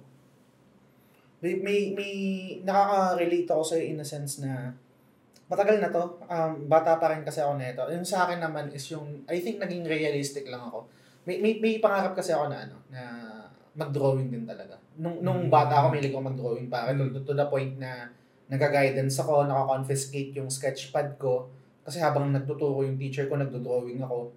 May, 1.40 1.56
may, 1.64 1.96
may 1.96 2.14
nakaka-relate 2.66 3.48
ako 3.48 3.62
sa'yo 3.64 3.84
in 3.88 4.02
a 4.02 4.06
sense 4.06 4.44
na 4.44 4.68
matagal 5.48 5.80
na 5.80 5.88
to. 5.88 6.20
Um, 6.28 6.68
bata 6.68 7.00
pa 7.00 7.08
rin 7.14 7.24
kasi 7.24 7.40
ako 7.40 7.56
nito. 7.56 7.82
Yung 7.88 8.04
sa 8.04 8.28
akin 8.28 8.42
naman 8.42 8.68
is 8.68 8.84
yung, 8.92 9.24
I 9.24 9.40
think 9.40 9.56
naging 9.56 9.88
realistic 9.88 10.44
lang 10.50 10.68
ako. 10.68 10.84
May, 11.24 11.40
may, 11.40 11.56
may 11.56 11.80
pangarap 11.80 12.12
kasi 12.12 12.36
ako 12.36 12.52
na 12.52 12.68
ano, 12.68 12.76
na 12.92 13.02
mag-drawing 13.78 14.28
din 14.28 14.44
talaga. 14.44 14.76
Nung, 15.00 15.24
nung 15.24 15.48
Mm. 15.48 15.52
bata 15.52 15.80
ako, 15.80 15.86
milig 15.94 16.12
ako 16.12 16.22
mag-drawing 16.26 16.68
pa. 16.68 16.92
To, 16.92 17.22
to 17.24 17.32
the 17.32 17.46
point 17.48 17.80
na 17.80 18.10
nag-guidance 18.48 19.20
ako, 19.20 19.44
nakakonfiscate 19.44 20.32
yung 20.36 20.48
sketchpad 20.48 21.16
ko. 21.16 21.48
Kasi 21.84 22.00
habang 22.00 22.32
nagtuturo 22.32 22.84
yung 22.84 22.96
teacher 22.96 23.28
ko, 23.28 23.36
nagdo-drawing 23.36 24.00
ako. 24.00 24.32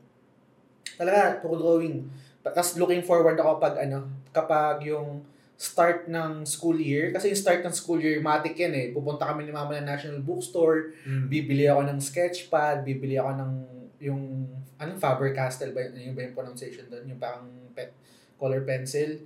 Talaga, 0.95 1.39
puro 1.39 1.55
drawing. 1.57 2.07
Tapos 2.43 2.75
looking 2.75 3.03
forward 3.03 3.39
ako 3.39 3.57
pag 3.57 3.79
ano, 3.79 4.07
kapag 4.31 4.83
yung 4.87 5.23
start 5.55 6.09
ng 6.09 6.41
school 6.41 6.75
year. 6.75 7.13
Kasi 7.13 7.29
yung 7.29 7.37
start 7.37 7.61
ng 7.61 7.71
school 7.71 8.01
year, 8.01 8.17
matik 8.19 8.57
yan 8.57 8.73
eh. 8.73 8.89
Pupunta 8.89 9.29
kami 9.29 9.45
ni 9.45 9.53
mama 9.53 9.77
ng 9.77 9.85
National 9.85 10.17
Bookstore, 10.19 10.97
Mm. 11.05 11.29
bibili 11.29 11.69
ako 11.69 11.81
ng 11.85 11.99
sketchpad, 12.01 12.81
bibili 12.81 13.15
ako 13.15 13.31
ng 13.37 13.51
yung 14.01 14.49
anong 14.81 14.97
Faber-Castell 14.97 15.77
ba 15.77 15.85
yun 15.85 16.17
ba 16.17 16.25
yung 16.25 16.33
pronunciation 16.33 16.89
doon 16.89 17.05
yung 17.05 17.21
parang 17.21 17.45
pe- 17.77 17.93
color 18.41 18.65
pencil 18.65 19.21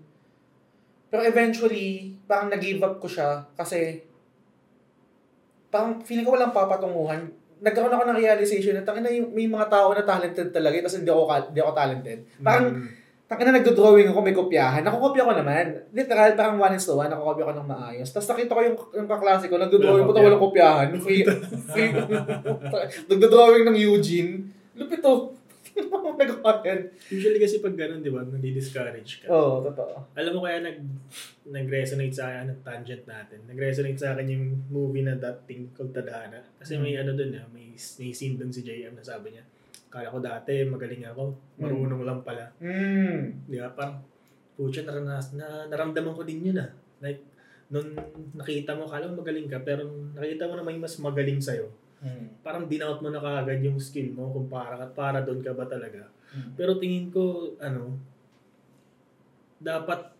pero 1.07 1.23
eventually 1.23 2.11
parang 2.27 2.51
nag-give 2.51 2.83
up 2.83 2.99
ko 2.99 3.07
siya 3.07 3.47
kasi 3.55 4.03
parang 5.75 5.99
feeling 5.99 6.23
ko 6.23 6.31
walang 6.31 6.55
papatunguhan. 6.55 7.27
Nagkaroon 7.59 7.91
ako 7.91 8.03
ng 8.07 8.19
realization 8.19 8.79
na 8.79 8.83
tangina 8.83 9.11
yung 9.11 9.35
may 9.35 9.43
mga 9.45 9.67
tao 9.67 9.91
na 9.91 10.07
talented 10.07 10.55
talaga 10.55 10.79
tapos 10.79 10.95
hindi 10.95 11.11
ako 11.11 11.21
hindi 11.51 11.59
ako 11.59 11.71
talented. 11.73 12.19
Parang 12.39 12.65
Mm. 12.71 12.87
tangina 13.25 13.51
nagdo-drawing 13.51 14.07
ako 14.07 14.19
may 14.21 14.31
kopyahan. 14.31 14.83
Nakokopya 14.85 15.27
ko 15.27 15.33
naman. 15.33 15.65
Literal 15.91 16.31
parang 16.33 16.55
one 16.55 16.75
is 16.77 16.85
to 16.85 16.93
one 16.93 17.09
nakokopya 17.09 17.47
ko 17.49 17.53
ng 17.57 17.67
maayos. 17.67 18.07
Tapos 18.07 18.27
nakita 18.31 18.55
ko 18.55 18.61
yung, 18.63 18.77
yung 18.95 19.09
kaklase 19.09 19.51
ko 19.51 19.55
nagdo-drawing 19.57 20.05
kopya. 20.05 20.23
walang 20.23 20.43
kopyahan. 20.43 20.87
Free, 20.95 21.23
free. 21.67 21.91
Nagdo-drawing 23.11 23.65
ng 23.65 23.77
Eugene. 23.77 24.31
Lupit 24.75 25.01
yan 26.65 26.81
Usually 27.11 27.39
kasi 27.39 27.59
pag 27.59 27.75
ganun, 27.75 28.01
di 28.01 28.11
ba, 28.11 28.23
nadi-discourage 28.23 29.25
ka. 29.25 29.27
oo 29.27 29.59
totoo 29.61 30.15
Alam 30.15 30.39
mo 30.39 30.39
kaya 30.47 30.63
nag 30.63 30.77
nag-resonate 31.45 32.15
sa 32.15 32.31
akin 32.31 32.49
ang 32.49 32.61
tangent 32.65 33.05
natin. 33.05 33.39
Nag-resonate 33.45 33.99
sa 34.01 34.17
akin 34.17 34.27
yung 34.33 34.45
movie 34.73 35.05
na 35.05 35.13
That 35.19 35.45
Thing 35.45 35.69
Called 35.77 35.93
Tadhana. 35.93 36.41
Kasi 36.57 36.81
may 36.81 36.97
ano 36.97 37.13
dun, 37.13 37.37
ah, 37.37 37.45
may, 37.53 37.75
may 37.75 38.11
scene 38.11 38.39
dun 38.39 38.49
si 38.49 38.65
JM 38.65 38.97
na 38.97 39.05
sabi 39.05 39.35
niya, 39.35 39.45
kala 39.93 40.09
ko 40.09 40.19
dati 40.19 40.65
magaling 40.65 41.05
ako, 41.05 41.31
marunong 41.61 42.03
lang 42.03 42.19
pala. 42.25 42.49
mm. 42.59 43.47
Di 43.47 43.61
ba? 43.61 43.69
Parang, 43.71 44.01
pucha, 44.57 44.81
naranas, 44.83 45.37
na, 45.37 45.69
naramdaman 45.69 46.17
ko 46.17 46.25
din 46.25 46.51
yun 46.51 46.59
ah. 46.59 46.71
Like, 46.99 47.21
nung 47.69 47.93
nakita 48.33 48.73
mo, 48.73 48.89
kala 48.89 49.09
mo 49.09 49.21
magaling 49.21 49.47
ka, 49.47 49.61
pero 49.61 49.85
nakita 50.17 50.49
mo 50.49 50.57
na 50.57 50.65
may 50.65 50.77
mas 50.81 50.97
magaling 50.97 51.39
sa'yo, 51.39 51.69
Mm. 52.05 52.45
parang 52.45 52.69
dinout 52.69 53.01
mo 53.01 53.09
na 53.09 53.17
kaagad 53.17 53.65
yung 53.65 53.81
skill 53.81 54.13
mo 54.13 54.29
kung 54.29 54.45
para, 54.45 54.77
para 54.93 55.25
doon 55.25 55.41
ka 55.41 55.57
ba 55.57 55.65
talaga. 55.65 56.05
Mm. 56.29 56.53
Pero 56.53 56.77
tingin 56.77 57.09
ko, 57.09 57.49
ano, 57.57 57.97
dapat 59.57 60.13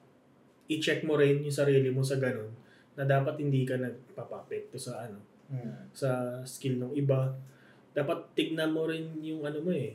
i-check 0.66 1.06
mo 1.06 1.14
rin 1.14 1.46
yung 1.46 1.54
sarili 1.54 1.94
mo 1.94 2.02
sa 2.02 2.18
ganun 2.18 2.50
na 2.98 3.06
dapat 3.06 3.38
hindi 3.38 3.62
ka 3.68 3.78
nagpapapekto 3.78 4.82
sa 4.82 5.06
ano 5.06 5.22
Mm. 5.46 5.94
sa 5.94 6.42
skill 6.42 6.82
ng 6.82 6.98
iba. 6.98 7.30
Dapat 7.94 8.34
tignan 8.34 8.74
mo 8.74 8.90
rin 8.90 9.14
yung 9.22 9.46
ano 9.46 9.62
mo 9.62 9.70
eh. 9.70 9.94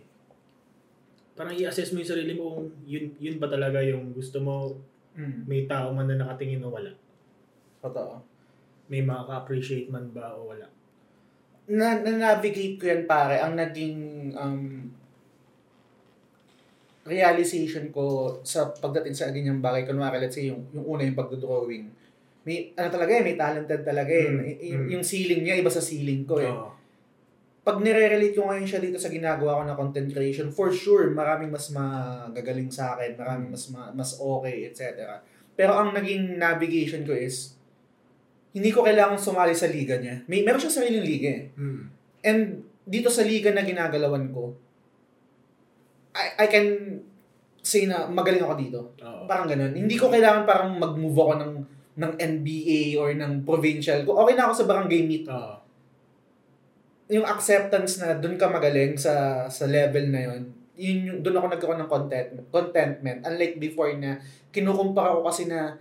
Parang 1.35 1.51
i-assess 1.51 1.91
mo 1.91 1.99
yung 1.99 2.07
sarili 2.07 2.39
mo 2.39 2.55
kung 2.55 2.71
yun, 2.87 3.11
yun 3.19 3.43
ba 3.43 3.51
talaga 3.51 3.83
yung 3.83 4.15
gusto 4.15 4.39
mo 4.39 4.79
Mm. 5.19 5.51
may 5.51 5.67
tao 5.67 5.91
man 5.91 6.07
na 6.07 6.23
nakatingin 6.23 6.63
o 6.63 6.71
wala. 6.71 6.95
totoo 7.83 8.23
May 8.87 9.03
makaka-appreciate 9.03 9.91
man 9.91 10.07
ba 10.15 10.39
o 10.39 10.55
wala. 10.55 10.71
Na, 11.69 12.01
na-navigate 12.01 12.81
ko 12.81 12.85
yan 12.89 13.05
pare, 13.05 13.43
ang 13.43 13.59
naging 13.59 13.99
um, 14.39 14.89
realization 17.05 17.91
ko 17.91 18.39
sa 18.47 18.71
pagdating 18.71 19.17
sa 19.17 19.33
ganyang 19.33 19.59
bagay, 19.59 19.83
kunwari, 19.89 20.23
let's 20.23 20.37
say, 20.37 20.53
yung, 20.53 20.63
yung 20.71 20.87
una 20.87 21.03
yung 21.03 21.19
pagdodrawing. 21.19 21.91
May, 22.47 22.73
ano 22.73 22.89
talaga 22.89 23.11
eh, 23.13 23.23
may 23.25 23.37
talented 23.37 23.83
talaga 23.85 24.13
eh. 24.13 24.29
Mm, 24.31 24.43
Y- 24.45 24.61
yung, 24.73 24.83
mm. 24.87 24.91
yung 24.97 25.05
ceiling 25.05 25.43
niya, 25.45 25.61
iba 25.61 25.73
sa 25.73 25.83
ceiling 25.83 26.23
ko 26.25 26.41
eh. 26.41 26.49
Oo. 26.49 26.73
Pag 27.61 27.85
nire-relate 27.85 28.33
ko 28.33 28.49
ngayon 28.49 28.65
siya 28.65 28.81
dito 28.81 28.97
sa 28.97 29.13
ginagawa 29.13 29.61
ko 29.61 29.63
na 29.69 29.77
content 29.77 30.09
creation, 30.09 30.49
for 30.49 30.73
sure, 30.73 31.13
maraming 31.13 31.53
mas 31.53 31.69
magagaling 31.69 32.73
sa 32.73 32.97
akin, 32.97 33.21
maraming 33.21 33.53
mas 33.53 33.69
ma- 33.69 33.93
mas 33.93 34.17
okay, 34.17 34.65
etc. 34.65 35.21
Pero 35.53 35.77
ang 35.77 35.93
naging 35.93 36.41
navigation 36.41 37.05
ko 37.05 37.13
is, 37.13 37.60
hindi 38.51 38.71
ko 38.75 38.83
kailangan 38.83 39.19
sumali 39.19 39.55
sa 39.55 39.71
liga 39.71 39.99
niya. 40.03 40.27
May, 40.27 40.43
meron 40.43 40.59
siyang 40.59 40.83
sariling 40.83 41.07
liga 41.07 41.31
eh. 41.31 41.45
Mm. 41.55 41.83
And 42.27 42.41
dito 42.83 43.07
sa 43.07 43.23
liga 43.23 43.55
na 43.55 43.63
ginagalawan 43.63 44.35
ko, 44.35 44.59
I, 46.11 46.43
I 46.43 46.47
can 46.51 46.67
say 47.63 47.87
na 47.87 48.11
magaling 48.11 48.43
ako 48.43 48.55
dito. 48.59 48.81
Oo. 48.99 49.31
Parang 49.31 49.47
ganun. 49.47 49.71
Hindi 49.71 49.95
ko 49.95 50.11
kailangan 50.11 50.43
parang 50.43 50.75
mag-move 50.75 51.15
ako 51.15 51.33
ng 51.39 51.53
ng 52.01 52.13
NBA 52.17 52.97
or 52.97 53.15
ng 53.15 53.45
provincial. 53.47 54.03
Okay 54.03 54.35
na 54.35 54.51
ako 54.51 54.55
sa 54.65 54.67
barangay 54.67 55.01
meet. 55.07 55.29
Oo. 55.31 55.55
Yung 57.11 57.27
acceptance 57.27 58.03
na 58.03 58.19
doon 58.19 58.35
ka 58.35 58.51
magaling 58.51 58.99
sa 58.99 59.47
sa 59.47 59.71
level 59.71 60.11
na 60.11 60.21
yon 60.27 60.43
yun 60.81 60.99
yung 61.05 61.21
doon 61.21 61.37
ako 61.37 61.47
nagkaroon 61.53 61.81
ng 61.85 61.91
content, 61.93 62.29
contentment. 62.49 63.21
Unlike 63.29 63.61
before 63.61 63.93
na 64.01 64.17
kinukumpara 64.49 65.21
ko 65.21 65.29
kasi 65.29 65.45
na 65.45 65.77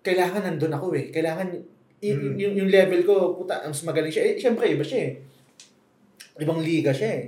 kailangan 0.00 0.48
nandun 0.48 0.72
ako 0.72 0.96
eh. 0.96 1.12
Kailangan 1.12 1.52
y- 1.98 2.12
Mm. 2.12 2.34
yung, 2.36 2.54
yung 2.56 2.70
level 2.70 3.00
ko, 3.02 3.14
puta, 3.34 3.60
mas 3.60 3.82
magaling 3.82 4.08
siya. 4.08 4.24
Eh, 4.24 4.34
syempre, 4.36 4.66
iba 4.66 4.82
siya 4.82 5.00
eh. 5.04 5.12
Ibang 6.38 6.60
liga 6.60 6.90
siya 6.90 7.10
eh. 7.10 7.24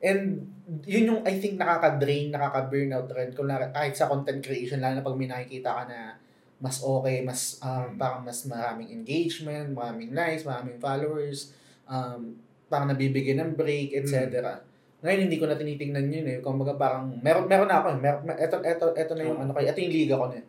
And 0.00 0.40
yun 0.82 1.04
yung 1.06 1.20
I 1.22 1.36
think 1.36 1.56
nakaka-drain, 1.56 2.32
nakaka-burnout 2.32 3.06
rin 3.08 3.30
kung 3.30 3.46
na, 3.46 3.70
kahit 3.70 3.92
sa 3.92 4.08
content 4.08 4.40
creation, 4.40 4.80
lalo 4.80 4.98
na 4.98 5.04
pag 5.04 5.14
may 5.14 5.26
nakikita 5.26 5.70
ka 5.70 5.82
na 5.86 6.16
mas 6.56 6.80
okay, 6.80 7.20
mas 7.20 7.60
um, 7.60 7.92
Mm. 7.92 8.00
parang 8.00 8.20
mas 8.22 8.40
maraming 8.44 8.88
engagement, 8.90 9.70
maraming 9.70 10.10
likes, 10.10 10.42
maraming 10.42 10.80
followers, 10.80 11.52
um, 11.84 12.32
parang 12.66 12.88
nabibigyan 12.88 13.38
ng 13.38 13.52
break, 13.54 13.92
etc. 13.92 14.40
Ngayon 15.04 15.20
hindi 15.22 15.36
ko 15.36 15.44
na 15.44 15.54
tinitingnan 15.54 16.08
yun 16.08 16.26
eh. 16.26 16.38
Kung 16.40 16.56
parang 16.74 17.12
meron 17.20 17.44
meron 17.44 17.68
na 17.68 17.78
ako, 17.78 17.86
eh. 17.92 17.98
meron 18.00 18.20
eto 18.32 18.56
eto 18.64 18.86
eto 18.96 19.12
na 19.12 19.22
yung 19.22 19.38
ano 19.38 19.52
kay, 19.52 19.68
eto 19.68 19.78
yung 19.78 19.92
liga 19.92 20.16
ko 20.16 20.26
na. 20.26 20.40
eh. 20.40 20.44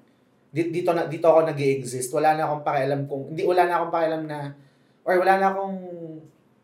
Dito, 0.52 0.92
na 0.96 1.06
dito 1.06 1.28
ako 1.28 1.46
nag-exist. 1.46 2.10
Wala 2.12 2.34
na 2.34 2.48
akong 2.48 2.64
pakialam 2.64 3.02
kung 3.06 3.30
hindi 3.30 3.44
wala 3.44 3.68
na 3.68 3.74
akong 3.78 3.94
pakialam 3.94 4.24
na 4.26 4.40
or 5.04 5.16
wala 5.20 5.34
na 5.38 5.48
akong 5.54 5.78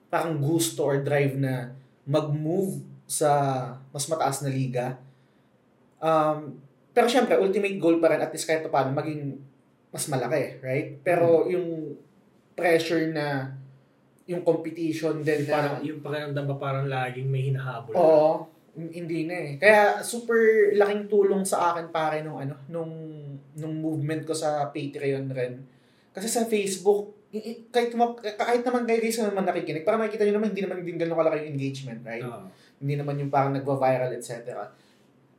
parang 0.07 0.35
gusto 0.38 0.85
or 0.88 1.01
drive 1.01 1.35
na 1.35 1.73
mag-move 2.03 2.84
sa 3.07 3.31
mas 3.91 4.05
mataas 4.07 4.43
na 4.43 4.51
liga. 4.51 4.97
Um, 6.03 6.60
pero 6.93 7.07
syempre, 7.10 7.39
ultimate 7.39 7.80
goal 7.80 7.97
pa 7.97 8.14
rin 8.14 8.22
at 8.22 8.30
least 8.30 8.45
kahit 8.45 8.65
paano 8.68 8.93
maging 8.93 9.39
mas 9.89 10.05
malaki, 10.10 10.60
right? 10.61 10.99
Pero 11.01 11.47
yung 11.49 11.97
pressure 12.53 13.10
na 13.10 13.53
yung 14.23 14.41
competition 14.41 15.19
din 15.19 15.43
na 15.43 15.51
parang 15.51 15.76
yung 15.84 15.99
pakiramdam 15.99 16.45
ba 16.47 16.55
parang 16.55 16.85
laging 16.88 17.27
may 17.27 17.51
hinahabol. 17.51 17.93
Oo, 17.93 18.30
hin- 18.77 19.03
hindi 19.03 19.27
na 19.27 19.35
eh. 19.35 19.51
Kaya 19.60 19.99
super 19.99 20.72
laking 20.73 21.11
tulong 21.11 21.43
sa 21.43 21.73
akin 21.73 21.91
pare 21.91 22.23
nung 22.23 22.39
ano, 22.39 22.55
nung 22.72 22.91
nung 23.58 23.80
movement 23.80 24.24
ko 24.26 24.34
sa 24.34 24.70
Patreon 24.74 25.30
rin. 25.32 25.64
Kasi 26.14 26.28
sa 26.30 26.46
Facebook, 26.46 27.30
kahit, 27.74 27.94
kahit 28.38 28.62
naman 28.62 28.86
kayo 28.86 29.00
guys 29.02 29.18
naman 29.18 29.46
nakikinig, 29.50 29.82
parang 29.82 30.06
nakikita 30.06 30.30
nyo 30.30 30.36
naman, 30.38 30.50
hindi 30.54 30.62
naman 30.62 30.78
din 30.86 30.98
ganun 31.02 31.18
kalaki 31.18 31.36
yung 31.42 31.52
engagement, 31.58 32.02
right? 32.06 32.22
Oo. 32.22 32.48
Hindi 32.78 32.94
naman 33.00 33.16
yung 33.18 33.32
parang 33.34 33.54
nagva-viral, 33.58 34.14
etc. 34.14 34.54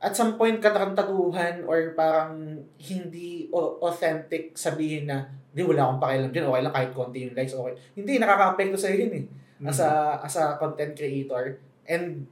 At 0.03 0.11
some 0.11 0.35
point, 0.35 0.59
katarantaduhan 0.59 1.63
or 1.63 1.95
parang 1.95 2.59
hindi 2.83 3.47
authentic 3.55 4.59
sabihin 4.59 5.07
na, 5.07 5.31
hindi, 5.55 5.63
wala 5.63 5.87
akong 5.87 6.01
pakialam 6.03 6.29
dyan, 6.35 6.45
okay 6.51 6.61
lang 6.67 6.75
kahit 6.75 6.91
konti 6.91 7.19
yung 7.23 7.35
likes, 7.35 7.55
okay. 7.55 7.73
Hindi, 7.95 8.19
nakaka-apekto 8.19 8.75
sa'yo 8.75 8.97
yun 9.07 9.13
eh 9.23 9.25
as 9.63 9.79
a 9.79 10.19
as 10.19 10.35
a 10.35 10.59
content 10.59 10.91
creator 10.97 11.63
and 11.87 12.27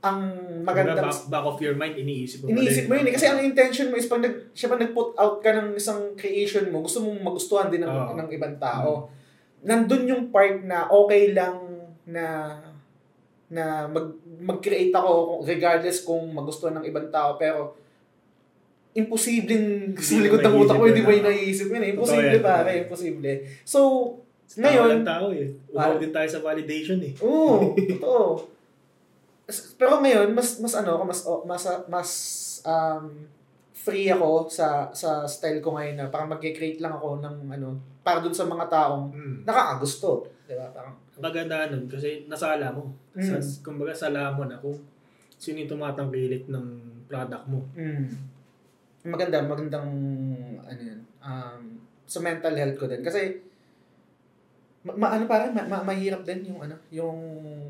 ang 0.00 0.20
magandang 0.64 1.04
back, 1.04 1.28
back 1.28 1.44
of 1.44 1.60
your 1.60 1.76
mind, 1.76 1.92
iniisip 1.92 2.40
mo. 2.40 2.48
iniisip 2.48 2.88
mo 2.88 2.96
yun 2.96 3.04
eh 3.04 3.12
kasi 3.12 3.28
ang 3.28 3.40
intention 3.44 3.92
mo 3.92 4.00
is 4.00 4.08
pag 4.08 4.24
nag 4.24 4.48
siya 4.56 4.72
pa 4.72 4.80
nag-put 4.80 5.12
out 5.20 5.44
ka 5.44 5.52
ng 5.52 5.76
isang 5.76 6.16
creation 6.16 6.72
mo 6.72 6.80
gusto 6.80 7.04
mong 7.04 7.20
magustuhan 7.20 7.68
din 7.68 7.84
ng, 7.84 7.92
Oo. 7.92 8.16
ng 8.16 8.28
ibang 8.32 8.56
tao 8.56 9.12
nandun 9.60 10.08
yung 10.08 10.22
part 10.32 10.64
na 10.64 10.88
okay 10.88 11.36
lang 11.36 11.60
na 12.08 12.56
na 13.50 13.84
mag 13.92 14.08
mag-create 14.40 14.94
ako 14.94 15.44
regardless 15.44 16.00
kung 16.00 16.32
magustuhan 16.32 16.80
ng 16.80 16.88
ibang 16.88 17.12
tao 17.12 17.36
pero 17.36 17.76
imposibleng 18.90 19.94
sa 20.00 20.18
likod 20.18 20.42
ng 20.42 20.54
utak 20.66 20.74
ko 20.74 20.84
hindi 20.88 21.02
mo 21.02 21.10
yun 21.14 21.22
ah. 21.22 21.30
naiisip 21.30 21.70
yun 21.70 21.82
eh. 21.82 21.92
Totoo 21.94 22.10
Imposible 22.10 22.34
yan, 22.34 22.42
pare, 22.42 22.58
totoo 22.58 22.74
yan. 22.74 22.82
imposible. 22.82 23.32
So, 23.62 23.78
Ngayon, 24.50 24.82
ngayon, 24.82 25.02
tao 25.06 25.26
eh. 25.30 25.46
Umaw 25.70 25.94
din 26.02 26.10
tayo 26.10 26.26
sa 26.26 26.42
validation 26.42 26.98
eh. 26.98 27.14
Oo, 27.22 27.70
totoo. 27.94 28.50
Pero 29.76 29.98
ngayon, 29.98 30.32
mas 30.32 30.58
mas 30.58 30.74
ano 30.74 30.96
ako, 30.96 31.04
mas 31.04 31.20
mas 31.44 31.62
mas 31.86 32.10
um 32.64 33.04
free 33.72 34.08
ako 34.08 34.44
sa 34.46 34.92
sa 34.92 35.24
style 35.24 35.58
ko 35.58 35.72
ngayon 35.72 35.96
na 35.96 36.12
parang 36.12 36.28
mag-create 36.28 36.78
lang 36.78 36.92
ako 36.92 37.18
ng 37.18 37.48
ano 37.48 37.68
para 38.00 38.20
dun 38.20 38.32
sa 38.32 38.44
mga 38.44 38.68
taong 38.68 39.08
Mm. 39.10 39.36
nakakagusto, 39.44 40.28
'di 40.46 40.54
ba? 40.54 40.68
Parang 40.70 40.96
Maganda 41.20 41.68
nun 41.68 41.84
kasi 41.84 42.24
nasala 42.32 42.72
mo. 42.72 42.96
Sa, 43.12 43.36
Mm. 43.36 43.60
kumbaga 43.60 43.92
sala 43.92 44.32
mo 44.32 44.48
na 44.48 44.56
kung 44.56 44.80
sino 45.36 45.60
yung 45.60 45.68
tumatangkilik 45.68 46.48
ng 46.48 46.66
product 47.04 47.44
mo. 47.44 47.60
mm, 47.76 48.08
maganda, 49.04 49.40
magandang 49.44 49.88
ano 50.60 50.80
yun, 50.80 51.00
um, 51.20 51.62
sa 52.04 52.20
mental 52.20 52.52
health 52.52 52.76
ko 52.76 52.84
din 52.84 53.00
kasi 53.00 53.40
ma, 54.80 54.92
ma- 54.96 55.12
ano 55.12 55.24
parang 55.24 55.52
ma, 55.52 55.64
ma- 55.66 55.84
mahirap 55.84 56.24
din 56.24 56.48
yung 56.48 56.60
ano, 56.64 56.76
yung 56.88 57.18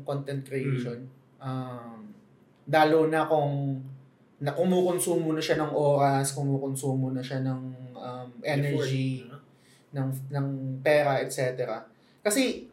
content 0.03 0.43
creation. 0.43 1.07
Um, 1.41 2.13
lalo 2.69 3.09
na 3.09 3.25
kung 3.25 3.81
na 4.41 4.53
kumukonsumo 4.53 5.33
na 5.33 5.41
siya 5.41 5.61
ng 5.61 5.73
oras, 5.73 6.33
kumukonsumo 6.33 7.13
na 7.13 7.21
siya 7.21 7.41
ng 7.45 7.61
um, 7.93 8.29
energy, 8.41 9.29
ng 9.93 10.09
ng 10.33 10.47
pera, 10.81 11.21
etc. 11.21 11.65
Kasi 12.21 12.71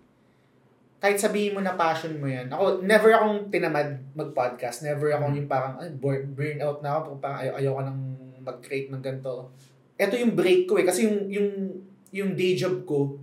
kahit 0.98 1.18
sabihin 1.22 1.54
mo 1.54 1.60
na 1.62 1.78
passion 1.78 2.18
mo 2.18 2.26
yan, 2.26 2.50
ako, 2.50 2.82
never 2.82 3.14
akong 3.14 3.46
tinamad 3.54 4.02
mag-podcast. 4.18 4.82
Never 4.82 5.14
akong 5.14 5.38
yung 5.38 5.46
parang, 5.46 5.78
ay, 5.78 5.94
burn 5.94 6.58
out 6.58 6.82
na 6.82 6.98
ako. 6.98 7.22
Parang 7.22 7.38
ayaw, 7.38 7.54
ayaw 7.62 7.72
ko 7.78 7.82
nang 7.86 8.00
mag-create 8.42 8.90
ng 8.90 8.98
ganito. 8.98 9.54
Ito 9.94 10.18
yung 10.18 10.34
break 10.34 10.66
ko 10.66 10.74
eh. 10.82 10.86
Kasi 10.86 11.06
yung, 11.06 11.30
yung, 11.30 11.50
yung 12.10 12.30
day 12.34 12.58
job 12.58 12.82
ko, 12.82 13.14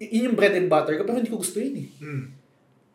yun 0.00 0.32
yung 0.32 0.36
bread 0.40 0.56
and 0.56 0.72
butter 0.72 0.96
ko, 0.96 1.04
pero 1.04 1.20
hindi 1.20 1.28
ko 1.28 1.44
gusto 1.44 1.60
yun 1.60 1.84
eh. 1.84 1.88
Mm. 2.00 2.24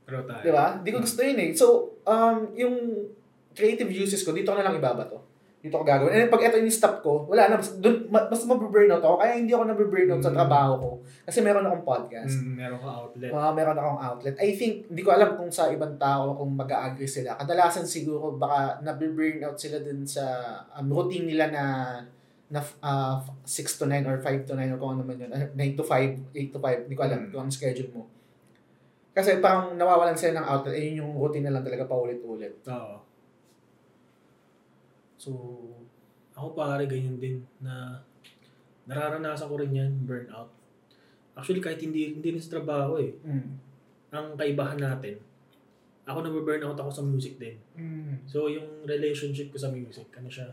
Pero 0.09 0.25
tayo. 0.25 0.41
Di 0.41 0.49
ba? 0.49 0.65
Hindi 0.75 0.89
ko 0.89 0.99
gusto 0.99 1.21
yun 1.21 1.37
eh. 1.37 1.49
So, 1.53 1.65
um, 2.03 2.37
yung 2.53 2.75
creative 3.51 3.87
uses 3.87 4.21
ko, 4.21 4.31
dito 4.31 4.49
ko 4.49 4.57
na 4.57 4.65
lang 4.65 4.75
ibabato. 4.75 5.21
Dito 5.59 5.75
ko 5.75 5.83
gagawin. 5.83 6.09
And 6.09 6.19
then, 6.23 6.31
pag 6.31 6.39
ito 6.41 6.55
yung 6.55 6.71
stop 6.71 7.03
ko, 7.03 7.27
wala 7.27 7.45
na. 7.45 7.59
Mas, 7.59 7.75
dun, 7.75 8.07
ma- 8.07 8.23
mas 8.25 8.39
mababurnout 8.41 9.03
ako. 9.03 9.19
Kaya 9.19 9.35
hindi 9.35 9.51
ako 9.51 9.67
nababurnout 9.67 10.23
sa 10.23 10.31
Mm. 10.31 10.37
trabaho 10.39 10.71
ko. 10.73 10.89
Kasi 11.27 11.37
meron 11.39 11.67
akong 11.67 11.83
podcast. 11.83 12.35
Mm, 12.39 12.55
meron 12.55 12.79
ka 12.79 12.89
outlet. 12.89 13.29
Uh, 13.29 13.51
meron 13.51 13.75
akong 13.75 13.99
outlet. 13.99 14.35
I 14.39 14.49
think, 14.51 14.87
hindi 14.87 15.03
ko 15.03 15.11
alam 15.11 15.35
kung 15.35 15.51
sa 15.51 15.67
ibang 15.67 15.99
tao 15.99 16.31
kung 16.33 16.55
mag-agree 16.55 17.05
sila. 17.05 17.35
Kadalasan 17.35 17.83
siguro 17.83 18.33
baka 18.33 18.79
nabiburnout 18.79 19.59
sila 19.59 19.77
dun 19.79 20.07
sa 20.07 20.23
um, 20.73 20.87
routine 20.87 21.27
nila 21.27 21.51
na 21.51 21.63
na 22.49 22.63
uh, 22.81 23.21
6 23.43 23.45
to 23.77 23.85
9 23.85 24.01
or 24.05 24.17
5 24.17 24.41
to 24.43 24.57
9 24.57 24.73
or 24.73 24.79
kung 24.79 24.91
ano 24.95 25.03
man 25.03 25.19
yun. 25.19 25.29
Uh, 25.29 25.43
9 25.53 25.75
to 25.75 25.83
5, 25.83 26.17
8 26.33 26.49
to 26.49 26.57
5. 26.57 26.87
Hindi 26.87 26.95
ko 26.95 27.03
alam 27.03 27.19
Mm. 27.19 27.29
kung 27.29 27.39
anong 27.43 27.53
schedule 27.53 27.91
mo. 27.91 28.07
Kasi 29.19 29.43
parang 29.43 29.75
nawawalan 29.75 30.15
sila 30.15 30.39
ng 30.39 30.47
outlet. 30.47 30.79
Eh, 30.79 30.95
yun 30.95 31.03
yung 31.03 31.19
routine 31.19 31.51
na 31.51 31.59
lang 31.59 31.67
talaga 31.67 31.83
paulit-ulit. 31.83 32.55
Oo. 32.71 32.95
So, 35.19 35.31
Ako 36.39 36.55
pare, 36.55 36.87
ganyan 36.87 37.19
din 37.19 37.43
na 37.59 37.99
nararanasan 38.87 39.51
ko 39.51 39.59
rin 39.59 39.75
yan, 39.75 39.91
burnout. 40.07 40.47
Actually, 41.35 41.59
kahit 41.59 41.83
hindi, 41.83 42.15
hindi 42.15 42.31
rin 42.31 42.39
sa 42.39 42.55
trabaho 42.55 42.95
eh. 42.95 43.11
mm. 43.19 43.51
Ang 44.15 44.39
kaibahan 44.39 44.79
natin, 44.79 45.19
ako 46.07 46.23
nababurnout 46.23 46.79
ako 46.79 46.91
sa 46.95 47.03
music 47.03 47.35
din. 47.35 47.59
Mm. 47.75 48.23
So, 48.23 48.47
yung 48.47 48.87
relationship 48.87 49.51
ko 49.51 49.59
sa 49.59 49.67
music, 49.67 50.07
ano 50.15 50.31
siya, 50.31 50.47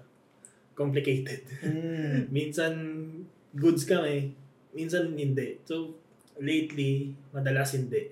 complicated. 0.75 1.47
Mm. 1.63 2.27
minsan, 2.35 2.75
goods 3.55 3.87
kami, 3.87 4.35
minsan 4.75 5.15
hindi. 5.15 5.63
So, 5.63 5.95
lately, 6.43 7.15
madalas 7.31 7.79
hindi. 7.79 8.11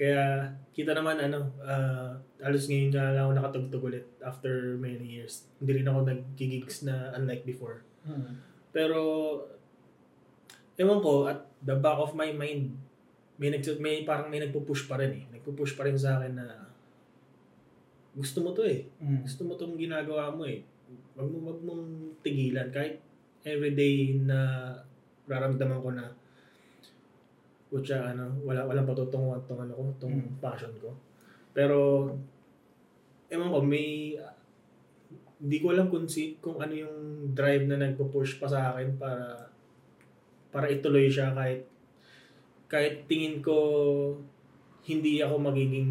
Kaya, 0.00 0.48
kita 0.72 0.96
naman, 0.96 1.20
ano, 1.20 1.52
uh, 1.60 2.16
halos 2.40 2.72
ngayon 2.72 2.88
na 2.88 3.12
lang 3.12 3.24
ako 3.28 3.32
nakatugtog 3.36 3.84
ulit 3.84 4.06
after 4.24 4.80
many 4.80 5.20
years. 5.20 5.44
Hindi 5.60 5.84
rin 5.84 5.90
ako 5.92 6.08
nag-gigs 6.08 6.88
na 6.88 7.12
unlike 7.20 7.44
before. 7.44 7.84
Mm. 8.08 8.40
Pero, 8.72 9.00
ewan 10.80 11.04
ko, 11.04 11.28
at 11.28 11.44
the 11.60 11.76
back 11.76 12.00
of 12.00 12.16
my 12.16 12.32
mind, 12.32 12.80
may, 13.36 13.52
nag, 13.52 13.60
may 13.76 14.08
parang 14.08 14.32
may 14.32 14.40
nagpo-push 14.40 14.88
pa 14.88 14.96
rin 14.96 15.12
eh. 15.20 15.24
Nagpo-push 15.36 15.76
pa 15.76 15.84
rin 15.84 16.00
sa 16.00 16.16
akin 16.16 16.32
na 16.32 16.48
gusto 18.16 18.40
mo 18.40 18.56
to 18.56 18.64
eh. 18.64 18.88
Mm. 19.04 19.24
Gusto 19.24 19.44
mo 19.44 19.56
tong 19.60 19.76
ginagawa 19.76 20.32
mo 20.32 20.48
eh. 20.48 20.64
Wag 21.12 21.28
mo, 21.28 21.38
wag 21.44 21.60
mong 21.60 22.16
tigilan. 22.24 22.72
Kahit 22.72 23.04
everyday 23.44 24.16
na 24.16 24.72
raramdaman 25.28 25.80
ko 25.80 25.92
na 25.92 26.08
Kutsa, 27.70 28.10
ano, 28.10 28.34
wala, 28.42 28.66
walang 28.66 28.84
patutunguhan 28.84 29.40
tong 29.46 29.62
ano 29.62 29.72
ko, 29.78 29.82
tong 30.02 30.10
Mm. 30.18 30.42
passion 30.42 30.74
ko. 30.82 30.90
Pero, 31.54 32.10
ewan 33.30 33.50
ko, 33.54 33.58
may, 33.62 34.18
hindi 35.40 35.56
ko 35.62 35.66
alam 35.70 35.86
kung, 35.86 36.10
si, 36.10 36.36
kung 36.42 36.58
ano 36.58 36.74
yung 36.74 37.30
drive 37.32 37.70
na 37.70 37.78
nagpo-push 37.78 38.42
pa 38.42 38.50
sa 38.50 38.74
akin 38.74 38.98
para, 38.98 39.48
para 40.50 40.66
ituloy 40.66 41.06
siya 41.06 41.30
kahit, 41.30 41.62
kahit 42.66 43.06
tingin 43.06 43.38
ko, 43.38 43.56
hindi 44.90 45.22
ako 45.22 45.38
magiging 45.38 45.90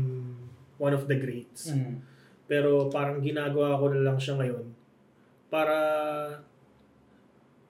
one 0.80 0.91
of 0.95 1.08
the 1.08 1.16
greats. 1.16 1.72
Mm. 1.72 2.03
Pero 2.49 2.91
parang 2.91 3.24
ginagawa 3.24 3.80
ko 3.80 3.93
na 3.93 4.03
lang 4.03 4.17
siya 4.19 4.35
ngayon 4.35 4.67
para 5.49 5.75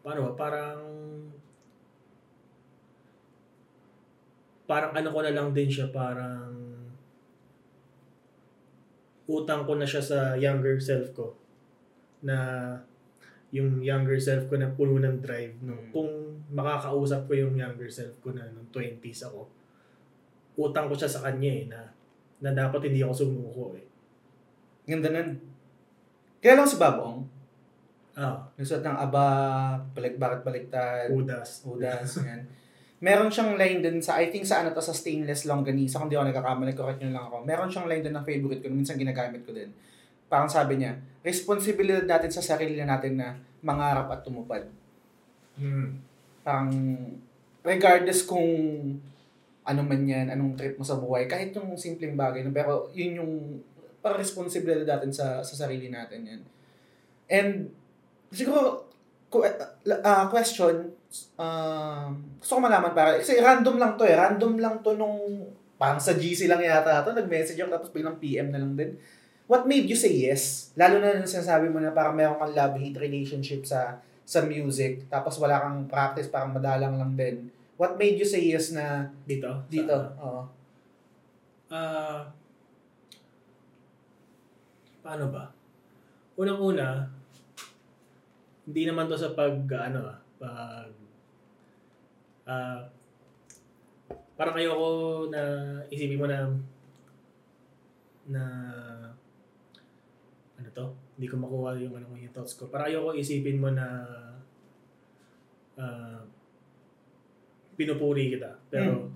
paano 0.04 0.32
ba, 0.32 0.34
parang 0.36 0.80
parang 4.70 4.94
ano 4.94 5.10
ko 5.10 5.20
na 5.26 5.34
lang 5.34 5.50
din 5.50 5.66
siya, 5.66 5.90
parang 5.90 6.54
utang 9.26 9.66
ko 9.66 9.74
na 9.78 9.86
siya 9.90 10.02
sa 10.02 10.20
younger 10.38 10.78
self 10.78 11.10
ko. 11.18 11.34
Na 12.22 12.38
yung 13.50 13.82
younger 13.82 14.22
self 14.22 14.46
ko 14.46 14.62
na 14.62 14.70
puno 14.70 15.02
ng 15.02 15.26
drive 15.26 15.58
no? 15.66 15.74
Mm. 15.74 15.90
kung 15.90 16.10
makakausap 16.54 17.26
ko 17.26 17.34
yung 17.34 17.58
younger 17.58 17.90
self 17.90 18.14
ko 18.22 18.30
na 18.30 18.46
nung 18.54 18.70
20s 18.70 19.26
ako 19.26 19.50
utang 20.60 20.86
ko 20.86 20.94
siya 20.94 21.10
sa 21.10 21.26
kanya 21.26 21.50
eh 21.50 21.66
na 21.66 21.82
na 22.40 22.52
dapat 22.56 22.88
hindi 22.88 23.04
ako 23.04 23.14
sumuko 23.16 23.76
eh. 23.76 23.86
Ganda 24.88 25.12
nun. 25.12 25.36
Kaya 26.40 26.56
lang 26.56 26.68
si 26.68 26.80
Babong, 26.80 27.28
ah. 28.16 28.48
Nagsuot 28.56 28.80
ng 28.80 28.98
aba, 29.00 29.28
balik, 29.92 30.16
bakit 30.16 30.40
baliktad, 30.48 31.12
udas. 31.12 31.68
Udas, 31.68 32.24
yan. 32.24 32.42
Meron 33.00 33.32
siyang 33.32 33.56
line 33.56 33.80
din 33.80 34.04
sa, 34.04 34.20
I 34.20 34.28
think 34.28 34.44
sa 34.44 34.60
ano 34.60 34.76
to, 34.76 34.84
sa 34.84 34.92
stainless 34.92 35.48
longganisa, 35.48 36.04
kung 36.04 36.12
di 36.12 36.20
ako 36.20 36.36
nagkakamali, 36.36 36.76
correct 36.76 37.00
nyo 37.00 37.16
lang 37.16 37.26
ako. 37.32 37.38
Meron 37.48 37.72
siyang 37.72 37.88
line 37.88 38.04
din 38.04 38.12
na 38.12 38.28
favorite 38.28 38.60
ko, 38.60 38.68
minsan 38.68 39.00
ginagamit 39.00 39.48
ko 39.48 39.56
din. 39.56 39.72
Parang 40.28 40.52
sabi 40.52 40.84
niya, 40.84 41.00
responsibilidad 41.24 42.04
natin 42.04 42.28
sa 42.28 42.44
sarili 42.44 42.84
natin 42.84 43.16
na 43.16 43.40
mangarap 43.64 44.12
at 44.12 44.20
tumupad. 44.28 44.68
hmm. 45.56 45.96
Parang, 46.44 46.72
regardless 47.64 48.28
kung 48.28 48.48
ano 49.64 49.82
man 49.86 50.02
yan, 50.04 50.28
anong 50.34 50.60
trip 50.60 50.76
mo 50.76 50.84
sa 50.84 51.00
buhay, 51.00 51.24
kahit 51.30 51.56
yung 51.56 51.80
simpleng 51.80 52.20
bagay, 52.20 52.44
no, 52.44 52.52
pero 52.52 52.92
yun 52.92 53.22
yung 53.24 53.34
parang 54.04 54.20
responsibilidad 54.20 54.98
natin 54.98 55.14
sa, 55.14 55.40
sa 55.46 55.56
sarili 55.56 55.88
natin 55.88 56.26
yan. 56.26 56.42
And, 57.30 57.70
siguro, 58.34 58.89
uh, 59.38 60.26
question, 60.34 60.90
um, 61.38 62.08
gusto 62.42 62.52
ko 62.58 62.62
malaman 62.62 62.92
para, 62.98 63.22
kasi 63.22 63.38
random 63.38 63.78
lang 63.78 63.94
to 63.94 64.04
eh, 64.06 64.18
random 64.18 64.58
lang 64.58 64.82
to 64.82 64.98
nung, 64.98 65.46
parang 65.78 66.02
sa 66.02 66.18
GC 66.18 66.50
lang 66.50 66.60
yata 66.60 67.06
to, 67.06 67.14
nag-message 67.14 67.62
ako 67.62 67.70
tapos 67.78 67.90
biglang 67.94 68.18
PM 68.18 68.50
na 68.50 68.60
lang 68.60 68.74
din. 68.74 68.98
What 69.50 69.66
made 69.66 69.90
you 69.90 69.98
say 69.98 70.14
yes? 70.14 70.74
Lalo 70.78 71.02
na 71.02 71.18
nung 71.18 71.30
sinasabi 71.30 71.70
mo 71.70 71.82
na 71.82 71.94
parang 71.94 72.14
meron 72.14 72.38
kang 72.38 72.54
love-hate 72.54 72.98
relationship 73.02 73.66
sa 73.66 73.98
sa 74.30 74.46
music, 74.46 75.10
tapos 75.10 75.42
wala 75.42 75.58
kang 75.58 75.90
practice, 75.90 76.30
parang 76.30 76.54
madalang 76.54 77.02
lang 77.02 77.18
din. 77.18 77.50
What 77.82 77.98
made 77.98 78.22
you 78.22 78.28
say 78.30 78.46
yes 78.46 78.78
na 78.78 79.10
dito 79.26 79.66
dito? 79.66 79.90
Sa- 79.90 80.14
Oo. 80.22 80.42
Ah 81.70 82.30
paano 85.10 85.34
ba? 85.34 85.50
Unang-una, 86.38 87.10
hindi 88.70 88.86
naman 88.86 89.10
to 89.10 89.18
sa 89.18 89.34
pag, 89.34 89.66
ano 89.66 90.06
ah, 90.06 90.22
pag, 90.38 90.94
ah, 92.46 92.86
parang 94.38 94.62
ayoko 94.62 94.90
na 95.34 95.42
isipin 95.90 96.22
mo 96.22 96.30
na, 96.30 96.46
na, 98.30 98.44
ano 100.54 100.70
to? 100.70 100.86
Hindi 101.18 101.26
ko 101.26 101.36
makuha 101.42 101.82
yung, 101.82 101.98
ano, 101.98 102.14
yung 102.14 102.30
thoughts 102.30 102.54
ko. 102.62 102.70
Parang 102.70 102.94
ayoko 102.94 103.18
isipin 103.18 103.58
mo 103.58 103.74
na, 103.74 104.06
ah, 105.74 106.22
pinupuri 107.74 108.38
kita. 108.38 108.54
Pero, 108.70 109.10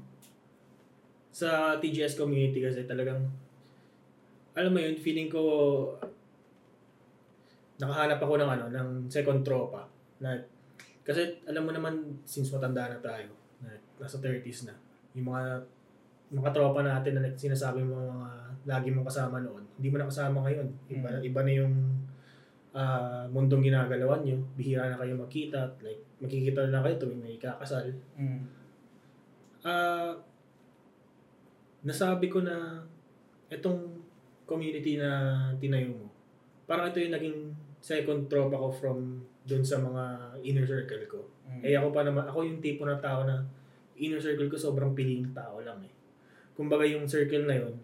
sa 1.29 1.77
TGS 1.77 2.17
community 2.17 2.57
kasi 2.57 2.89
talagang 2.89 3.29
alam 4.53 4.69
mo 4.73 4.81
yun, 4.81 4.97
feeling 4.97 5.29
ko 5.29 5.41
nakahanap 7.81 8.19
ako 8.21 8.33
ng 8.37 8.49
ano, 8.49 8.65
ng 8.69 8.87
second 9.09 9.41
tropa. 9.41 9.85
Na, 10.21 10.35
kasi 11.03 11.41
alam 11.49 11.65
mo 11.65 11.71
naman, 11.73 11.93
since 12.23 12.53
matanda 12.53 12.87
na 12.89 12.99
tayo, 13.01 13.29
na 13.63 13.73
nasa 13.99 14.19
30s 14.19 14.69
na, 14.69 14.75
yung 15.13 15.29
mga 15.29 15.43
mga 16.33 16.49
tropa 16.49 16.81
natin 16.81 17.21
na 17.21 17.29
sinasabi 17.37 17.85
mo 17.85 18.09
mga 18.09 18.27
lagi 18.65 18.89
mong 18.89 19.05
kasama 19.05 19.37
noon, 19.43 19.61
hindi 19.77 19.87
mo 19.93 20.01
na 20.01 20.09
kasama 20.09 20.41
ngayon. 20.49 20.67
Iba, 20.89 21.09
Mm. 21.13 21.21
iba 21.21 21.41
na 21.45 21.53
yung 21.53 21.75
ah, 22.73 23.29
mundong 23.29 23.69
ginagalawan 23.69 24.25
nyo. 24.25 24.33
Bihira 24.57 24.89
na 24.89 24.97
kayo 24.97 25.13
magkita. 25.13 25.61
Like, 25.85 26.01
magkikita 26.17 26.73
na 26.73 26.81
kayo 26.81 26.97
tuwing 26.97 27.21
may 27.21 27.37
kakasal. 27.37 27.85
Mm. 28.17 28.41
Ah, 29.61 30.17
nasabi 31.85 32.33
ko 32.33 32.41
na 32.41 32.81
itong 33.53 34.01
community 34.49 34.97
na 34.97 35.37
tinayo 35.61 35.93
mo, 35.93 36.09
parang 36.65 36.89
ito 36.89 36.97
yung 36.97 37.13
naging 37.13 37.52
second 37.83 38.31
tropa 38.31 38.55
ko 38.55 38.71
from 38.71 39.19
dun 39.43 39.59
sa 39.59 39.75
mga 39.83 40.39
inner 40.39 40.63
circle 40.63 41.03
ko. 41.11 41.19
Mm. 41.51 41.61
Eh 41.67 41.75
ako 41.75 41.91
pa 41.91 42.07
naman, 42.07 42.23
ako 42.23 42.47
yung 42.47 42.63
tipo 42.63 42.87
na 42.87 42.95
tao 42.95 43.27
na 43.27 43.43
inner 43.99 44.23
circle 44.23 44.47
ko 44.47 44.55
sobrang 44.55 44.95
piling 44.95 45.35
tao 45.35 45.59
lang 45.59 45.83
eh. 45.83 45.91
Kumbaga 46.55 46.87
yung 46.87 47.03
circle 47.03 47.43
na 47.43 47.59
yun, 47.59 47.75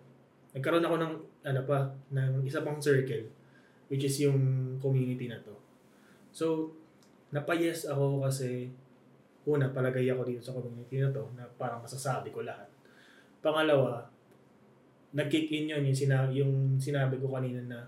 nagkaroon 0.55 0.87
ako 0.87 0.95
ng 1.03 1.13
ano 1.43 1.61
pa, 1.67 1.91
ng 2.15 2.47
isa 2.47 2.63
pang 2.63 2.79
circle 2.79 3.27
which 3.91 4.07
is 4.07 4.15
yung 4.23 4.39
community 4.79 5.27
na 5.27 5.41
to. 5.43 5.51
So, 6.31 6.71
napayes 7.35 7.89
ako 7.89 8.23
kasi 8.23 8.71
una, 9.49 9.67
palagay 9.73 10.05
ako 10.13 10.21
dito 10.23 10.41
sa 10.45 10.55
community 10.55 11.01
na 11.01 11.09
to 11.11 11.25
na 11.33 11.43
parang 11.57 11.81
masasabi 11.81 12.29
ko 12.29 12.45
lahat. 12.45 12.69
Pangalawa, 13.41 14.05
nag-kick 15.11 15.49
in 15.49 15.73
yun 15.73 15.83
yung, 15.89 15.97
sina- 15.97 16.31
yung 16.31 16.53
sinabi 16.77 17.17
ko 17.17 17.33
kanina 17.33 17.59
na 17.65 17.79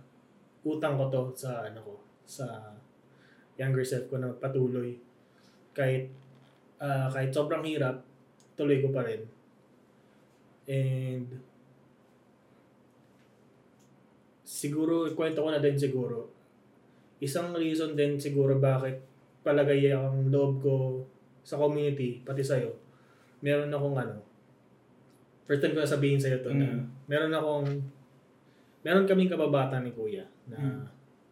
utang 0.62 0.98
ko 0.98 1.10
to 1.10 1.22
sa 1.34 1.66
ano 1.66 1.80
ko, 1.82 1.96
sa 2.26 2.46
younger 3.58 3.84
self 3.86 4.06
ko 4.10 4.22
na 4.22 4.30
patuloy. 4.38 4.94
Kahit 5.74 6.10
ah, 6.82 7.10
kahit 7.10 7.34
sobrang 7.34 7.66
hirap, 7.66 8.02
tuloy 8.58 8.82
ko 8.82 8.90
pa 8.94 9.06
rin. 9.06 9.22
And 10.70 11.26
siguro, 14.46 15.10
kwento 15.18 15.42
ko 15.42 15.50
na 15.50 15.64
din 15.64 15.78
siguro, 15.78 16.30
isang 17.22 17.54
reason 17.56 17.94
din 17.98 18.18
siguro 18.18 18.58
bakit 18.62 19.02
palagay 19.42 19.90
ang 19.90 20.30
loob 20.30 20.62
ko 20.62 20.76
sa 21.42 21.58
community, 21.58 22.22
pati 22.22 22.46
sa'yo, 22.46 22.70
meron 23.42 23.74
akong 23.74 23.98
ano, 23.98 24.22
first 25.50 25.66
time 25.66 25.74
ko 25.74 25.82
na 25.82 25.90
sabihin 25.90 26.22
sa'yo 26.22 26.46
to 26.46 26.54
na, 26.54 26.70
Mm. 26.70 26.86
meron 27.10 27.34
akong, 27.34 27.68
meron 28.86 29.10
kaming 29.10 29.32
kababata 29.32 29.82
ni 29.82 29.90
Kuya 29.90 30.22
na 30.52 30.58
Mm. 30.60 30.84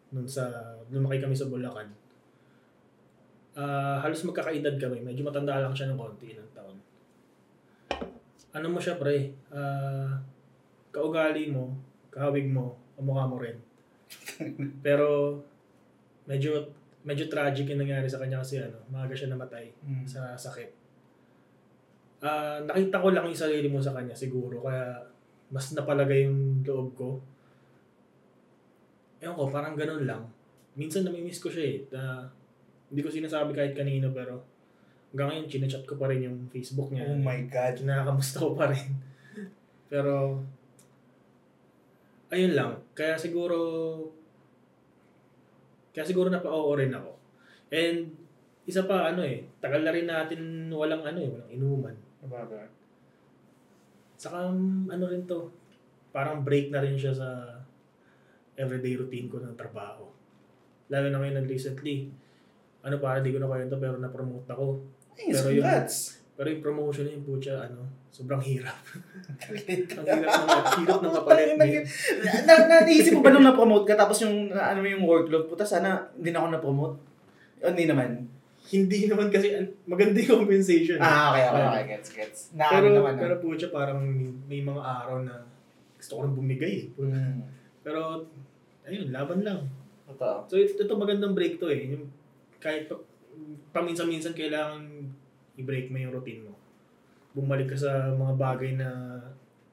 nung 0.09 0.25
sa, 0.25 0.47
lumaki 0.89 1.19
kami 1.19 1.35
sa 1.35 1.45
Bulacan. 1.45 1.91
Ah, 3.53 3.99
halos 3.99 4.23
magkakaedad 4.23 4.79
kami, 4.79 5.03
medyo 5.03 5.21
matanda 5.21 5.59
lang 5.59 5.75
siya 5.75 5.91
ng 5.91 5.99
konti, 5.99 6.31
ilang 6.31 6.47
taon. 6.55 6.77
Ano 8.49 8.67
mo 8.71 8.79
siya 8.79 8.95
pre, 8.95 9.35
Ah, 9.51 10.15
kaugali 10.89 11.51
mo, 11.51 11.75
kahawig 12.09 12.47
mo, 12.47 12.73
kamukha 12.95 13.25
mo 13.27 13.37
rin. 13.37 13.57
Pero, 14.85 15.37
medyo 16.25 16.65
medyo 16.99 17.31
tragic 17.31 17.63
yung 17.65 17.79
nangyari 17.79 18.05
sa 18.05 18.19
kanya 18.19 18.43
kasi 18.43 18.59
ano, 18.59 18.75
maaga 18.91 19.15
siya 19.15 19.31
namatay 19.31 19.71
Mm. 19.81 20.03
sa 20.03 20.35
sakit. 20.35 20.69
Ah, 22.19 22.59
nakita 22.59 22.99
ko 22.99 23.15
lang 23.15 23.23
yung 23.23 23.37
sarili 23.39 23.71
mo 23.71 23.79
sa 23.79 23.95
kanya 23.95 24.11
siguro 24.11 24.59
kaya 24.59 24.99
mas 25.49 25.71
napalagay 25.73 26.27
yung 26.27 26.59
loob 26.61 26.91
ko. 26.93 27.09
Ewan 29.19 29.35
ko, 29.35 29.43
parang 29.51 29.75
ganun 29.75 30.07
lang. 30.07 30.23
Minsan 30.79 31.03
namimiss 31.03 31.43
ko 31.43 31.51
siya 31.51 31.65
eh. 31.65 31.77
Na, 31.91 32.23
hindi 32.89 33.01
ko 33.03 33.11
sinasabi 33.11 33.51
kahit 33.51 33.75
kanino 33.75 34.09
pero 34.15 34.39
hanggang 35.11 35.35
ngayon 35.35 35.51
chinachat 35.51 35.83
ko 35.85 35.99
pa 35.99 36.07
rin 36.07 36.25
yung 36.25 36.37
Facebook 36.49 36.89
niya. 36.89 37.05
Oh 37.09 37.19
my 37.19 37.39
God. 37.51 37.73
Kinakamusta 37.75 38.39
ko 38.39 38.55
pa 38.55 38.71
rin. 38.71 38.87
pero, 39.91 40.39
ayun 42.31 42.53
lang. 42.55 42.71
Kaya 42.95 43.19
siguro, 43.19 43.59
kaya 45.91 46.05
siguro 46.07 46.31
napa-oo 46.31 46.71
rin 46.79 46.95
ako. 46.95 47.11
And, 47.69 48.15
isa 48.69 48.85
pa 48.85 49.09
ano 49.09 49.25
eh, 49.25 49.49
tagal 49.57 49.81
na 49.81 49.89
rin 49.89 50.05
natin 50.05 50.69
walang 50.69 51.01
ano 51.01 51.17
eh, 51.17 51.29
walang 51.29 51.49
inuman. 51.49 51.95
Sabagay. 52.21 52.69
Saka 54.13 54.53
um, 54.53 54.85
ano 54.85 55.09
rin 55.09 55.25
to, 55.25 55.49
parang 56.13 56.45
break 56.45 56.69
na 56.69 56.85
rin 56.85 56.93
siya 56.93 57.09
sa 57.09 57.58
everyday 58.59 58.99
routine 58.99 59.31
ko 59.31 59.39
ng 59.39 59.55
trabaho. 59.55 60.03
Lalo 60.91 61.07
na 61.07 61.23
ngayon 61.23 61.47
recently, 61.47 62.11
ano 62.83 62.99
para 62.99 63.23
di 63.23 63.31
ko 63.31 63.39
na 63.39 63.47
kwento 63.47 63.79
pero 63.79 63.95
na-promote 63.95 64.47
ako. 64.51 64.83
Nice, 65.15 65.39
Pero 65.39 65.47
yung- 65.55 65.63
congrats. 65.63 65.95
Pero 66.39 66.47
yung 66.51 66.63
promotion 66.63 67.03
na 67.03 67.11
yung 67.11 67.27
putya, 67.27 67.67
ano, 67.67 67.83
sobrang 68.07 68.39
hirap. 68.39 68.79
Ang 69.43 70.07
hirap 70.07 70.39
ng, 70.39 70.67
hirap 70.87 70.99
ng 71.03 71.15
kapalit. 71.19 71.55
Na, 72.47 72.53
na, 72.63 72.75
naisip 72.87 73.11
mo 73.11 73.21
ba 73.21 73.31
nung 73.31 73.43
na-promote 73.43 73.83
ka 73.83 73.99
tapos 73.99 74.23
yung 74.23 74.47
na- 74.47 74.71
ano 74.71 74.83
yung 74.87 75.03
workload 75.03 75.51
puta 75.51 75.67
sana 75.67 76.07
hindi 76.15 76.31
na 76.31 76.39
ako 76.39 76.47
na-promote. 76.55 76.95
O, 77.59 77.67
Hindi 77.67 77.85
naman. 77.91 78.23
Hindi 78.71 79.11
naman 79.11 79.27
kasi 79.27 79.51
an- 79.51 79.75
maganda 79.83 80.15
yung 80.23 80.47
compensation. 80.47 80.95
Ah, 81.03 81.35
okay, 81.35 81.43
okay, 81.43 81.63
okay. 81.67 81.83
Gets, 81.91 82.09
gets. 82.15 82.39
pero, 82.55 82.87
Naamin 82.87 82.91
naman. 82.95 83.13
pero 83.19 83.33
ah. 83.35 83.41
putya, 83.43 83.67
parang 83.67 83.99
may, 83.99 84.31
may 84.47 84.61
mga 84.63 84.79
araw 84.79 85.19
na 85.27 85.43
gusto 85.99 86.11
ko 86.15 86.19
nang 86.23 86.37
bumigay. 86.39 86.87
eh. 86.87 87.03
Mm. 87.03 87.43
Pero, 87.83 88.23
ayun, 88.89 89.13
laban 89.13 89.45
lang. 89.45 89.61
Totoo. 90.09 90.49
So 90.49 90.57
ito, 90.57 90.81
ito 90.81 90.93
magandang 90.97 91.37
break 91.37 91.61
to 91.61 91.69
eh. 91.69 91.93
Yung, 91.93 92.09
kahit 92.57 92.89
pa, 92.89 92.97
paminsan-minsan 93.71 94.33
kailangan 94.33 94.83
i-break 95.55 95.93
mo 95.93 96.01
yung 96.01 96.13
routine 96.13 96.49
mo. 96.49 96.57
Bumalik 97.37 97.71
ka 97.71 97.77
sa 97.77 98.09
mga 98.17 98.33
bagay 98.35 98.73
na 98.75 98.89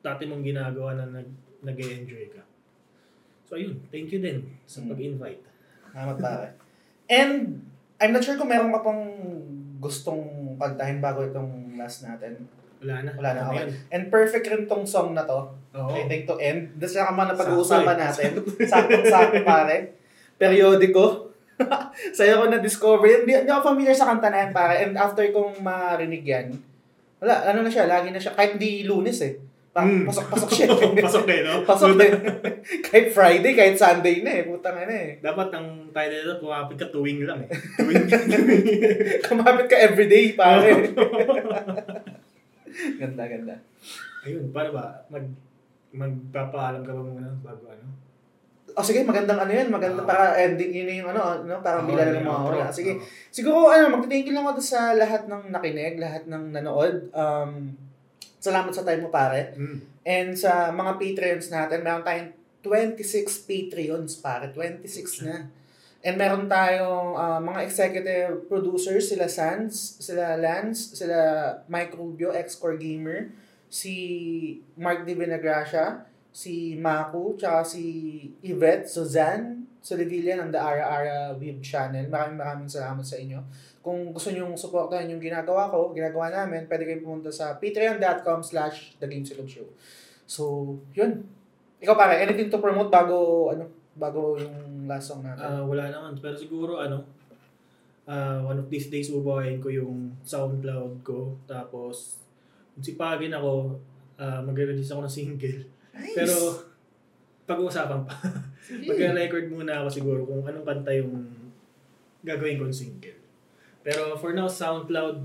dati 0.05 0.29
mong 0.29 0.45
ginagawa 0.45 0.95
na 0.95 1.09
nag, 1.09 1.29
nag-enjoy 1.65 2.31
ka. 2.31 2.45
So 3.49 3.57
ayun, 3.57 3.81
thank 3.89 4.13
you 4.13 4.21
din 4.21 4.45
sa 4.69 4.83
Mm. 4.85 4.91
pag-invite. 4.93 5.43
Salamat 5.91 6.17
pare. 6.21 6.49
And, 7.09 7.63
I'm 7.97 8.13
not 8.13 8.21
sure 8.21 8.37
kung 8.37 8.53
meron 8.53 8.75
ka 8.75 8.85
pang 8.85 9.03
gustong 9.81 10.57
kantahin 10.61 11.01
bago 11.01 11.25
itong 11.25 11.79
last 11.81 12.05
natin. 12.05 12.45
Wala 12.79 12.95
na. 13.01 13.11
Wala 13.13 13.29
na, 13.31 13.41
Ano 13.43 13.51
okay. 13.53 13.67
And 13.89 14.05
perfect 14.09 14.45
rin 14.45 14.65
tong 14.65 14.85
song 14.85 15.13
na 15.13 15.23
to. 15.23 15.39
Oo. 15.73 15.93
I 15.93 16.05
think 16.05 16.25
to 16.25 16.37
end. 16.37 16.75
Dahil 16.75 16.91
sa 16.91 17.07
kama 17.07 17.25
na 17.25 17.35
pag-uusapan 17.35 17.85
Sakto 17.85 17.93
eh. 17.93 18.01
natin. 18.03 18.31
Sakto-sakto 18.63 19.39
pare. 19.43 19.77
Periodiko. 20.41 21.33
Sa'yo 22.17 22.35
ko 22.39 22.45
na-discover. 22.47 23.25
Hindi, 23.25 23.33
hindi 23.35 23.49
ako 23.49 23.73
familiar 23.73 23.93
sa 23.93 24.07
kanta 24.07 24.29
na 24.29 24.45
yan 24.45 24.53
pare. 24.53 24.75
And 24.79 24.93
after 24.95 25.25
kong 25.27 25.61
marinig 25.61 26.21
yan, 26.23 26.53
wala, 27.17 27.49
ano 27.49 27.65
na 27.65 27.71
siya, 27.71 27.85
lagi 27.87 28.09
na 28.09 28.21
siya. 28.21 28.33
Kahit 28.33 28.57
di 28.57 28.85
lunes 28.85 29.21
eh. 29.21 29.37
Pa- 29.73 29.85
Mm. 29.85 30.09
Pasok-pasok 30.09 30.51
siya. 30.51 30.67
Pasok 31.05 31.29
eh, 31.29 31.41
no? 31.43 31.61
Pasok 31.63 32.01
din. 32.01 32.13
kahit 32.83 33.13
Friday, 33.13 33.53
kahit 33.53 33.77
Sunday 33.77 34.21
na 34.21 34.33
eh. 34.35 34.43
Putang 34.43 34.73
na 34.73 34.89
eh. 34.89 35.21
Dapat 35.21 35.53
ang 35.53 35.69
title 35.93 36.17
nito, 36.19 36.41
pumapit 36.41 36.77
ka 36.77 36.89
tuwing 36.89 37.29
lang 37.29 37.45
eh. 37.45 37.53
Tuwing. 37.77 38.05
Kumapit 39.23 39.69
ka 39.69 39.77
everyday, 39.77 40.33
pare. 40.33 40.73
ganda, 43.01 43.25
ganda. 43.27 43.55
ayun, 44.23 44.51
para 44.51 44.69
ba? 44.75 44.85
Mag, 45.09 45.25
magpapaalam 45.93 46.83
ka 46.83 46.93
ba 46.93 47.03
muna 47.03 47.31
bago 47.41 47.71
ano? 47.71 47.87
O 48.77 48.85
sige, 48.85 49.01
magandang 49.09 49.41
ano 49.41 49.49
yan. 49.49 49.73
Maganda 49.73 50.05
Ah. 50.05 50.09
para 50.09 50.25
ending. 50.37 50.69
Yun 50.69 51.01
yung 51.01 51.11
ano, 51.17 51.41
ano 51.41 51.65
parang 51.65 51.89
Oo, 51.89 51.97
bila 51.97 52.05
na 52.05 52.21
yun, 52.21 52.29
mga 52.29 52.41
oo. 52.45 52.69
Sige. 52.69 52.93
Siguro, 53.33 53.73
ano, 53.73 53.89
magti-thank 53.97 54.29
you 54.29 54.37
lang 54.37 54.45
ako 54.45 54.61
sa 54.61 54.93
lahat 54.93 55.25
ng 55.25 55.49
nakinig, 55.49 55.97
lahat 55.97 56.29
ng 56.29 56.53
nanood. 56.53 57.09
Um, 57.17 57.73
salamat 58.37 58.77
sa 58.77 58.85
time 58.85 59.01
mo, 59.01 59.09
pare. 59.09 59.57
Mm. 59.57 59.79
And 60.05 60.29
sa 60.37 60.69
mga 60.71 61.01
Patreons 61.01 61.49
natin, 61.49 61.81
meron 61.81 62.05
tayong 62.05 62.37
26 62.61 63.49
Patreons, 63.49 64.21
pare. 64.21 64.53
26 64.53 65.25
na. 65.25 65.49
And 66.05 66.21
meron 66.21 66.47
tayong 66.47 67.17
ah, 67.17 67.41
mga 67.41 67.61
executive 67.67 68.33
producers, 68.47 69.11
sila 69.11 69.27
Sans, 69.27 69.73
sila 70.01 70.37
Lance, 70.37 70.99
sila 70.99 71.19
Mike 71.67 71.97
Rubio, 71.97 72.31
ex-core 72.31 72.79
gamer, 72.79 73.33
si 73.67 73.95
Mark 74.77 75.03
Di 75.03 75.17
Vinagracia, 75.17 76.07
si 76.31 76.77
Maku, 76.77 77.41
tsaka 77.41 77.65
si 77.65 77.85
Yvette 78.45 78.87
Suzanne 78.87 79.67
Solivilla 79.87 80.35
ng 80.43 80.51
The 80.51 80.59
Ara 80.59 80.85
Ara 80.85 81.19
Weeb 81.39 81.63
Channel. 81.63 82.11
Maraming 82.11 82.43
maraming 82.43 82.67
salamat 82.67 83.07
sa 83.07 83.17
inyo. 83.23 83.39
Kung 83.87 84.11
gusto 84.11 84.35
nyo 84.35 84.51
supportahan 84.59 85.07
yung 85.07 85.23
ginagawa 85.23 85.71
ko, 85.71 85.95
ginagawa 85.95 86.27
namin, 86.29 86.67
pwede 86.67 86.83
kayong 86.83 87.07
pumunta 87.07 87.31
sa 87.31 87.55
patreon.com 87.55 88.43
slash 88.43 88.99
Show. 89.47 89.71
So, 90.27 90.43
yun. 90.91 91.23
Ikaw 91.79 91.95
pare, 91.95 92.19
anything 92.19 92.51
to 92.51 92.59
promote 92.59 92.91
bago, 92.91 93.55
ano, 93.55 93.71
bago 93.95 94.35
yung 94.43 94.76
last 94.87 95.13
song 95.13 95.23
natin? 95.23 95.45
Ah, 95.45 95.63
wala 95.63 95.91
naman. 95.91 96.19
Pero 96.19 96.35
siguro, 96.39 96.81
ano, 96.81 97.05
ah, 98.09 98.43
one 98.43 98.59
of 98.59 98.67
these 98.71 98.89
days, 98.89 99.11
bubuhayin 99.11 99.59
ko 99.59 99.69
yung 99.71 100.15
SoundCloud 100.23 101.03
ko. 101.07 101.37
Tapos, 101.45 102.23
sipagin 102.81 103.33
ako, 103.33 103.79
uh, 104.21 104.41
mag-release 104.45 104.93
ako 104.93 105.05
ng 105.05 105.15
single. 105.15 105.59
nice! 105.97 106.17
Pero, 106.17 106.35
pag-uusapan 107.47 108.01
pa. 108.05 108.15
Sige. 108.61 108.87
Mag-record 108.91 109.47
muna 109.49 109.85
ako 109.85 109.89
siguro 109.89 110.21
kung 110.27 110.43
anong 110.43 110.67
kanta 110.67 110.93
yung 110.99 111.25
gagawin 112.27 112.59
kong 112.59 112.75
single. 112.75 113.19
Pero 113.87 114.19
for 114.19 114.35
now, 114.35 114.51
SoundCloud, 114.51 115.23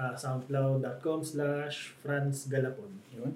ah, 0.00 0.16
soundcloud.com 0.16 1.20
slash 1.20 1.92
Franz 2.00 2.48
Galapon. 2.48 2.88
Yun. 3.12 3.32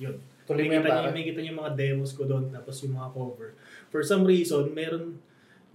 Yun. 0.00 0.16
Tuloy 0.48 0.66
mo 0.66 0.82
pare. 0.82 1.14
may 1.14 1.28
kita 1.28 1.38
niyo 1.38 1.54
yung 1.54 1.60
mga 1.62 1.74
demos 1.76 2.10
ko 2.16 2.26
doon, 2.26 2.50
tapos 2.50 2.82
yung 2.82 2.98
mga 2.98 3.12
cover. 3.14 3.54
For 3.92 4.00
some 4.00 4.24
reason, 4.24 4.72
meron, 4.72 5.20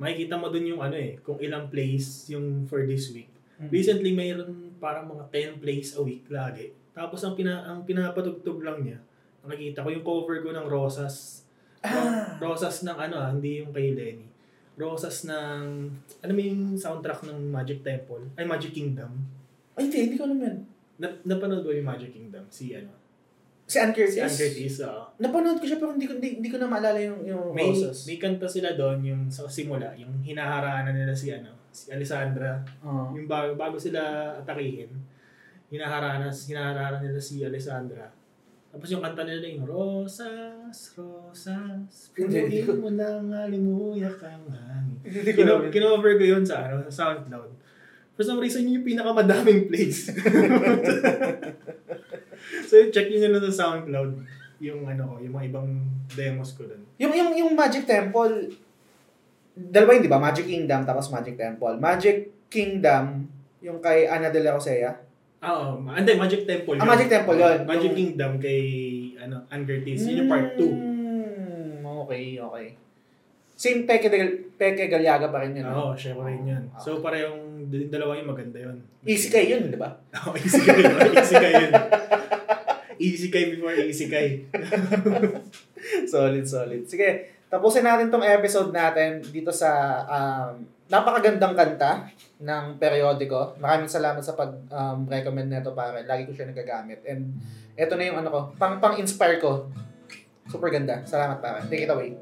makikita 0.01 0.35
mo 0.35 0.49
doon 0.49 0.75
yung 0.75 0.81
ano 0.81 0.97
eh, 0.97 1.21
kung 1.21 1.37
ilang 1.37 1.69
plays 1.69 2.25
yung 2.33 2.65
for 2.65 2.81
this 2.89 3.13
week. 3.13 3.29
Mm. 3.61 3.69
Recently, 3.69 4.11
mayroon 4.17 4.73
parang 4.81 5.05
mga 5.05 5.53
10 5.57 5.61
plays 5.61 5.93
a 5.93 6.01
week 6.01 6.25
lagi. 6.33 6.73
Tapos 6.97 7.21
ang, 7.21 7.37
pina, 7.37 7.61
ang 7.69 7.85
pinapatugtog 7.85 8.65
lang 8.65 8.81
niya, 8.81 8.97
nakikita 9.45 9.85
ko 9.85 9.89
yung 9.93 10.05
cover 10.05 10.41
ko 10.41 10.49
ng 10.49 10.65
Rosas. 10.65 11.45
Ah! 11.85 12.35
Rosas 12.41 12.81
ng 12.81 12.97
ano 12.97 13.15
ah, 13.21 13.29
hindi 13.29 13.61
yung 13.61 13.69
kay 13.69 13.93
Lenny. 13.93 14.25
Rosas 14.77 15.25
ng, 15.25 15.89
ano 16.21 16.31
mo 16.33 16.41
yung 16.41 16.77
soundtrack 16.77 17.25
ng 17.25 17.49
Magic 17.49 17.81
Temple? 17.81 18.33
Ay, 18.37 18.45
Magic 18.45 18.73
Kingdom. 18.73 19.09
Ay, 19.73 19.89
hindi, 19.89 19.97
hindi 20.09 20.17
ko 20.17 20.25
alam 20.29 20.41
yan. 20.41 20.57
Na, 21.01 21.07
napanood 21.25 21.65
mo 21.65 21.73
yung 21.73 21.85
Magic 21.85 22.13
Kingdom? 22.13 22.45
Si 22.49 22.73
ano? 22.73 23.06
Si 23.67 23.75
Ann 23.83 23.91
Curtis. 23.91 24.15
Si 24.15 24.23
Ann 24.23 24.31
Curtis, 24.31 24.75
oo. 24.87 25.11
Napanood 25.19 25.59
ko 25.59 25.67
siya 25.67 25.75
pero 25.75 25.91
hindi 25.91 26.07
ko, 26.07 26.15
hindi, 26.15 26.39
hindi 26.39 26.47
ko 26.47 26.55
na 26.55 26.71
maalala 26.71 27.03
yung, 27.03 27.19
yung 27.27 27.51
May, 27.51 27.67
roses. 27.67 28.07
may 28.07 28.15
kanta 28.15 28.47
sila 28.47 28.79
doon, 28.79 29.03
yung 29.03 29.21
sa 29.27 29.43
simula, 29.43 29.91
yung 29.99 30.23
hinaharaanan 30.23 30.95
nila 30.95 31.11
si, 31.11 31.35
ano, 31.35 31.51
si 31.67 31.91
Alessandra. 31.91 32.63
Oo. 32.87 33.11
Yung 33.11 33.27
bago, 33.27 33.59
bago 33.59 33.75
sila 33.75 34.31
atakihin, 34.39 34.87
hinaharaanan, 35.67 36.31
hinaharaanan 36.31 37.11
nila 37.11 37.19
si 37.19 37.43
Alessandra. 37.43 38.07
Tapos 38.71 38.87
yung 38.87 39.03
kanta 39.03 39.27
nila 39.27 39.43
yung 39.51 39.67
Rosas, 39.67 40.95
Rosas, 40.95 42.15
punuin 42.15 42.79
mo 42.79 42.87
ng 42.87 43.35
halimuyak 43.35 44.23
ang 44.23 44.47
hangin. 44.47 45.03
Hindi 45.03 45.31
ko 45.35 45.43
Kino, 45.43 45.67
kinover 45.67 46.15
ko 46.15 46.23
yun 46.23 46.43
sa, 46.47 46.71
ano, 46.71 46.87
sa 46.87 47.11
SoundCloud. 47.11 47.51
For 48.15 48.23
some 48.23 48.39
reason, 48.39 48.63
yun 48.63 48.79
yung 48.79 48.87
pinakamadaming 48.87 49.67
plays. 49.67 50.07
so, 52.69 52.75
check 52.89 53.07
nyo 53.09 53.29
na 53.31 53.43
sa 53.49 53.53
SoundCloud 53.53 54.11
yung 54.57 54.89
ano 54.89 55.03
ko, 55.05 55.15
yung 55.21 55.33
mga 55.37 55.45
ibang 55.53 55.69
demos 56.17 56.57
ko 56.57 56.65
dun. 56.65 56.81
Yung, 56.97 57.13
yung, 57.13 57.31
yung 57.37 57.51
Magic 57.53 57.85
Temple, 57.85 58.49
dalawa 59.53 59.97
yun, 59.97 60.03
di 60.05 60.11
ba? 60.11 60.19
Magic 60.21 60.45
Kingdom 60.49 60.81
tapos 60.85 61.13
Magic 61.13 61.37
Temple. 61.37 61.77
Magic 61.77 62.33
Kingdom, 62.49 63.29
yung 63.61 63.77
kay 63.81 64.09
Ana 64.09 64.33
de 64.33 64.41
la 64.41 64.57
Rosea. 64.57 65.07
Ah, 65.37 65.53
oo. 65.53 65.77
Ma- 65.77 66.01
hindi, 66.01 66.17
Magic 66.17 66.49
Temple. 66.49 66.81
Ah, 66.81 66.87
Magic 66.89 67.09
Temple 67.13 67.37
yun. 67.37 67.59
Magic 67.69 67.93
Yung- 67.93 67.97
Kingdom 67.97 68.31
kay 68.41 68.61
ano, 69.21 69.45
Ann 69.53 69.63
Curtis. 69.69 70.01
Yun 70.09 70.25
yung 70.25 70.31
part 70.31 70.57
2. 70.57 70.65
Mm, 70.65 71.85
okay, 71.85 72.41
okay. 72.41 72.67
Same 73.57 73.85
Peke, 73.85 74.09
Peke 74.57 74.85
Galiaga 74.89 75.29
pa 75.29 75.45
rin 75.45 75.53
yun. 75.53 75.65
Oo, 75.69 75.93
no? 75.93 75.97
siya 75.97 76.17
pa 76.17 76.25
rin 76.25 76.41
yun. 76.45 76.63
Ah. 76.73 76.81
So, 76.81 77.01
parehong 77.01 77.46
dalawa 77.69 78.17
yung 78.17 78.31
maganda 78.31 78.59
yun. 78.59 78.77
Easy 79.03 79.27
kay 79.31 79.51
yun, 79.51 79.71
di 79.71 79.79
ba? 79.79 79.95
Oo, 80.25 80.33
easy 80.35 80.61
kay 80.63 80.79
yun. 80.83 80.95
easy 81.15 81.35
kay 81.35 81.53
yun. 81.53 81.71
Easy 82.97 83.27
kay 83.29 83.43
before 83.53 83.77
easy 83.77 84.07
kay. 84.09 84.27
solid, 86.11 86.45
solid. 86.49 86.83
Sige, 86.89 87.37
tapusin 87.47 87.85
natin 87.85 88.09
tong 88.09 88.25
episode 88.25 88.73
natin 88.73 89.21
dito 89.21 89.53
sa 89.53 90.01
um, 90.09 90.65
napakagandang 90.87 91.53
kanta 91.53 92.09
ng 92.41 92.79
periodiko. 92.79 93.55
Maraming 93.59 93.91
salamat 93.91 94.23
sa 94.23 94.33
pag-recommend 94.33 95.51
nito 95.51 95.75
para 95.75 96.01
lagi 96.03 96.25
ko 96.25 96.33
siya 96.33 96.49
nagagamit. 96.49 97.03
And 97.05 97.37
eto 97.77 97.93
na 97.93 98.07
yung 98.09 98.19
ano 98.25 98.29
ko, 98.31 98.39
pang 98.57 98.81
pang-inspire 98.81 99.37
ko. 99.37 99.69
Super 100.47 100.71
ganda. 100.71 101.03
Salamat 101.03 101.43
para. 101.43 101.59
Take 101.67 101.85
it 101.85 101.91
away. 101.91 102.15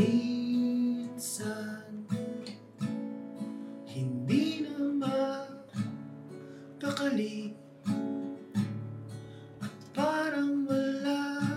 Minsan, 0.00 1.92
hindi 3.84 4.64
na 4.64 4.80
mapakali 6.80 7.52
at 9.60 9.76
parang 9.92 10.64
wala 10.64 11.52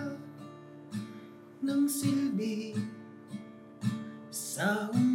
ng 1.63 1.88
silbi 1.88 2.75
sa 4.27 4.91
umaga. 4.91 5.12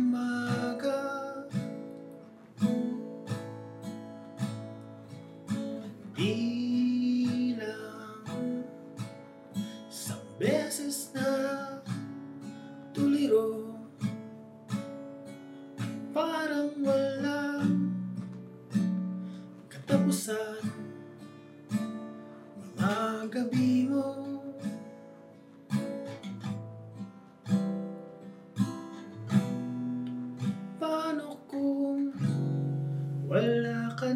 Wala 33.28 33.92
ka 33.92 34.08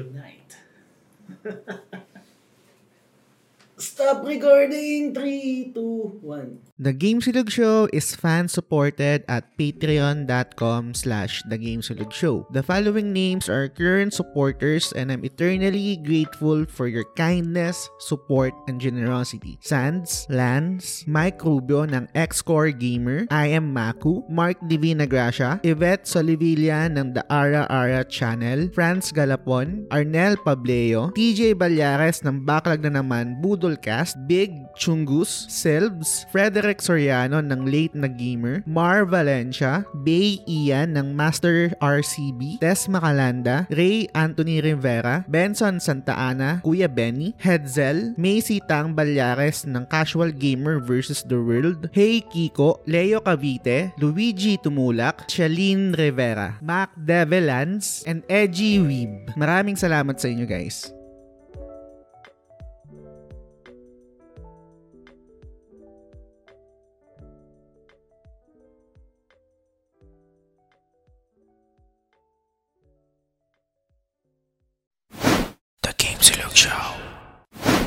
good 0.00 0.14
night. 0.14 0.56
Stop 3.76 4.24
recording! 4.24 5.14
3, 5.14 5.72
2, 5.74 6.18
1. 6.22 6.69
The 6.80 6.96
Game 6.96 7.20
Silog 7.20 7.52
Show 7.52 7.92
is 7.92 8.16
fan-supported 8.16 9.28
at 9.28 9.44
patreon.com 9.60 10.96
slash 10.96 11.44
The 11.44 11.60
Game 11.60 11.84
Silog 11.84 12.08
Show. 12.08 12.48
The 12.56 12.64
following 12.64 13.12
names 13.12 13.52
are 13.52 13.68
current 13.68 14.16
supporters 14.16 14.88
and 14.96 15.12
I'm 15.12 15.20
eternally 15.20 16.00
grateful 16.00 16.64
for 16.64 16.88
your 16.88 17.04
kindness, 17.20 17.84
support, 18.00 18.56
and 18.64 18.80
generosity. 18.80 19.60
Sands, 19.60 20.24
Lance, 20.32 21.04
Mike 21.04 21.44
Rubio 21.44 21.84
ng 21.84 22.08
X-Core 22.16 22.72
Gamer, 22.72 23.28
I 23.28 23.52
am 23.52 23.76
Maku, 23.76 24.24
Mark 24.32 24.56
Divina 24.64 25.04
Gracia, 25.04 25.60
Yvette 25.60 26.08
Solivilla 26.08 26.88
ng 26.88 27.12
The 27.12 27.28
Ara 27.28 27.68
Ara 27.68 28.08
Channel, 28.08 28.72
Franz 28.72 29.12
Galapon, 29.12 29.84
Arnel 29.92 30.40
Pableo, 30.40 31.12
TJ 31.12 31.60
Balyares 31.60 32.24
ng 32.24 32.40
Backlog 32.48 32.80
na 32.88 33.04
naman 33.04 33.36
Budolcast, 33.44 34.16
Big 34.24 34.56
Chungus, 34.80 35.44
Selbs, 35.52 36.24
Frederick 36.32 36.69
Soriano 36.78 37.42
ng 37.42 37.66
Late 37.66 37.98
na 37.98 38.06
Gamer, 38.06 38.62
Mar 38.70 39.02
Valencia, 39.02 39.82
Bay 40.06 40.38
Ian 40.46 40.94
ng 40.94 41.10
Master 41.18 41.74
RCB, 41.82 42.62
Tess 42.62 42.86
Macalanda, 42.86 43.66
Ray 43.74 44.06
Anthony 44.14 44.62
Rivera, 44.62 45.26
Benson 45.26 45.82
Santa 45.82 46.14
Ana, 46.14 46.62
Kuya 46.62 46.86
Benny, 46.86 47.34
Hedzel, 47.42 48.14
Macy 48.14 48.62
Tang 48.70 48.94
Balyares 48.94 49.66
ng 49.66 49.82
Casual 49.90 50.30
Gamer 50.30 50.78
vs. 50.78 51.26
The 51.26 51.40
World, 51.40 51.90
Hey 51.90 52.22
Kiko, 52.22 52.78
Leo 52.86 53.18
Cavite, 53.18 53.90
Luigi 53.98 54.54
Tumulak, 54.62 55.26
Shalene 55.26 55.98
Rivera, 55.98 56.62
Mac 56.62 56.94
Develans, 56.94 58.06
and 58.06 58.22
Edgy 58.30 58.78
Weeb. 58.78 59.34
Maraming 59.34 59.74
salamat 59.74 60.20
sa 60.20 60.28
inyo 60.28 60.46
guys. 60.46 60.99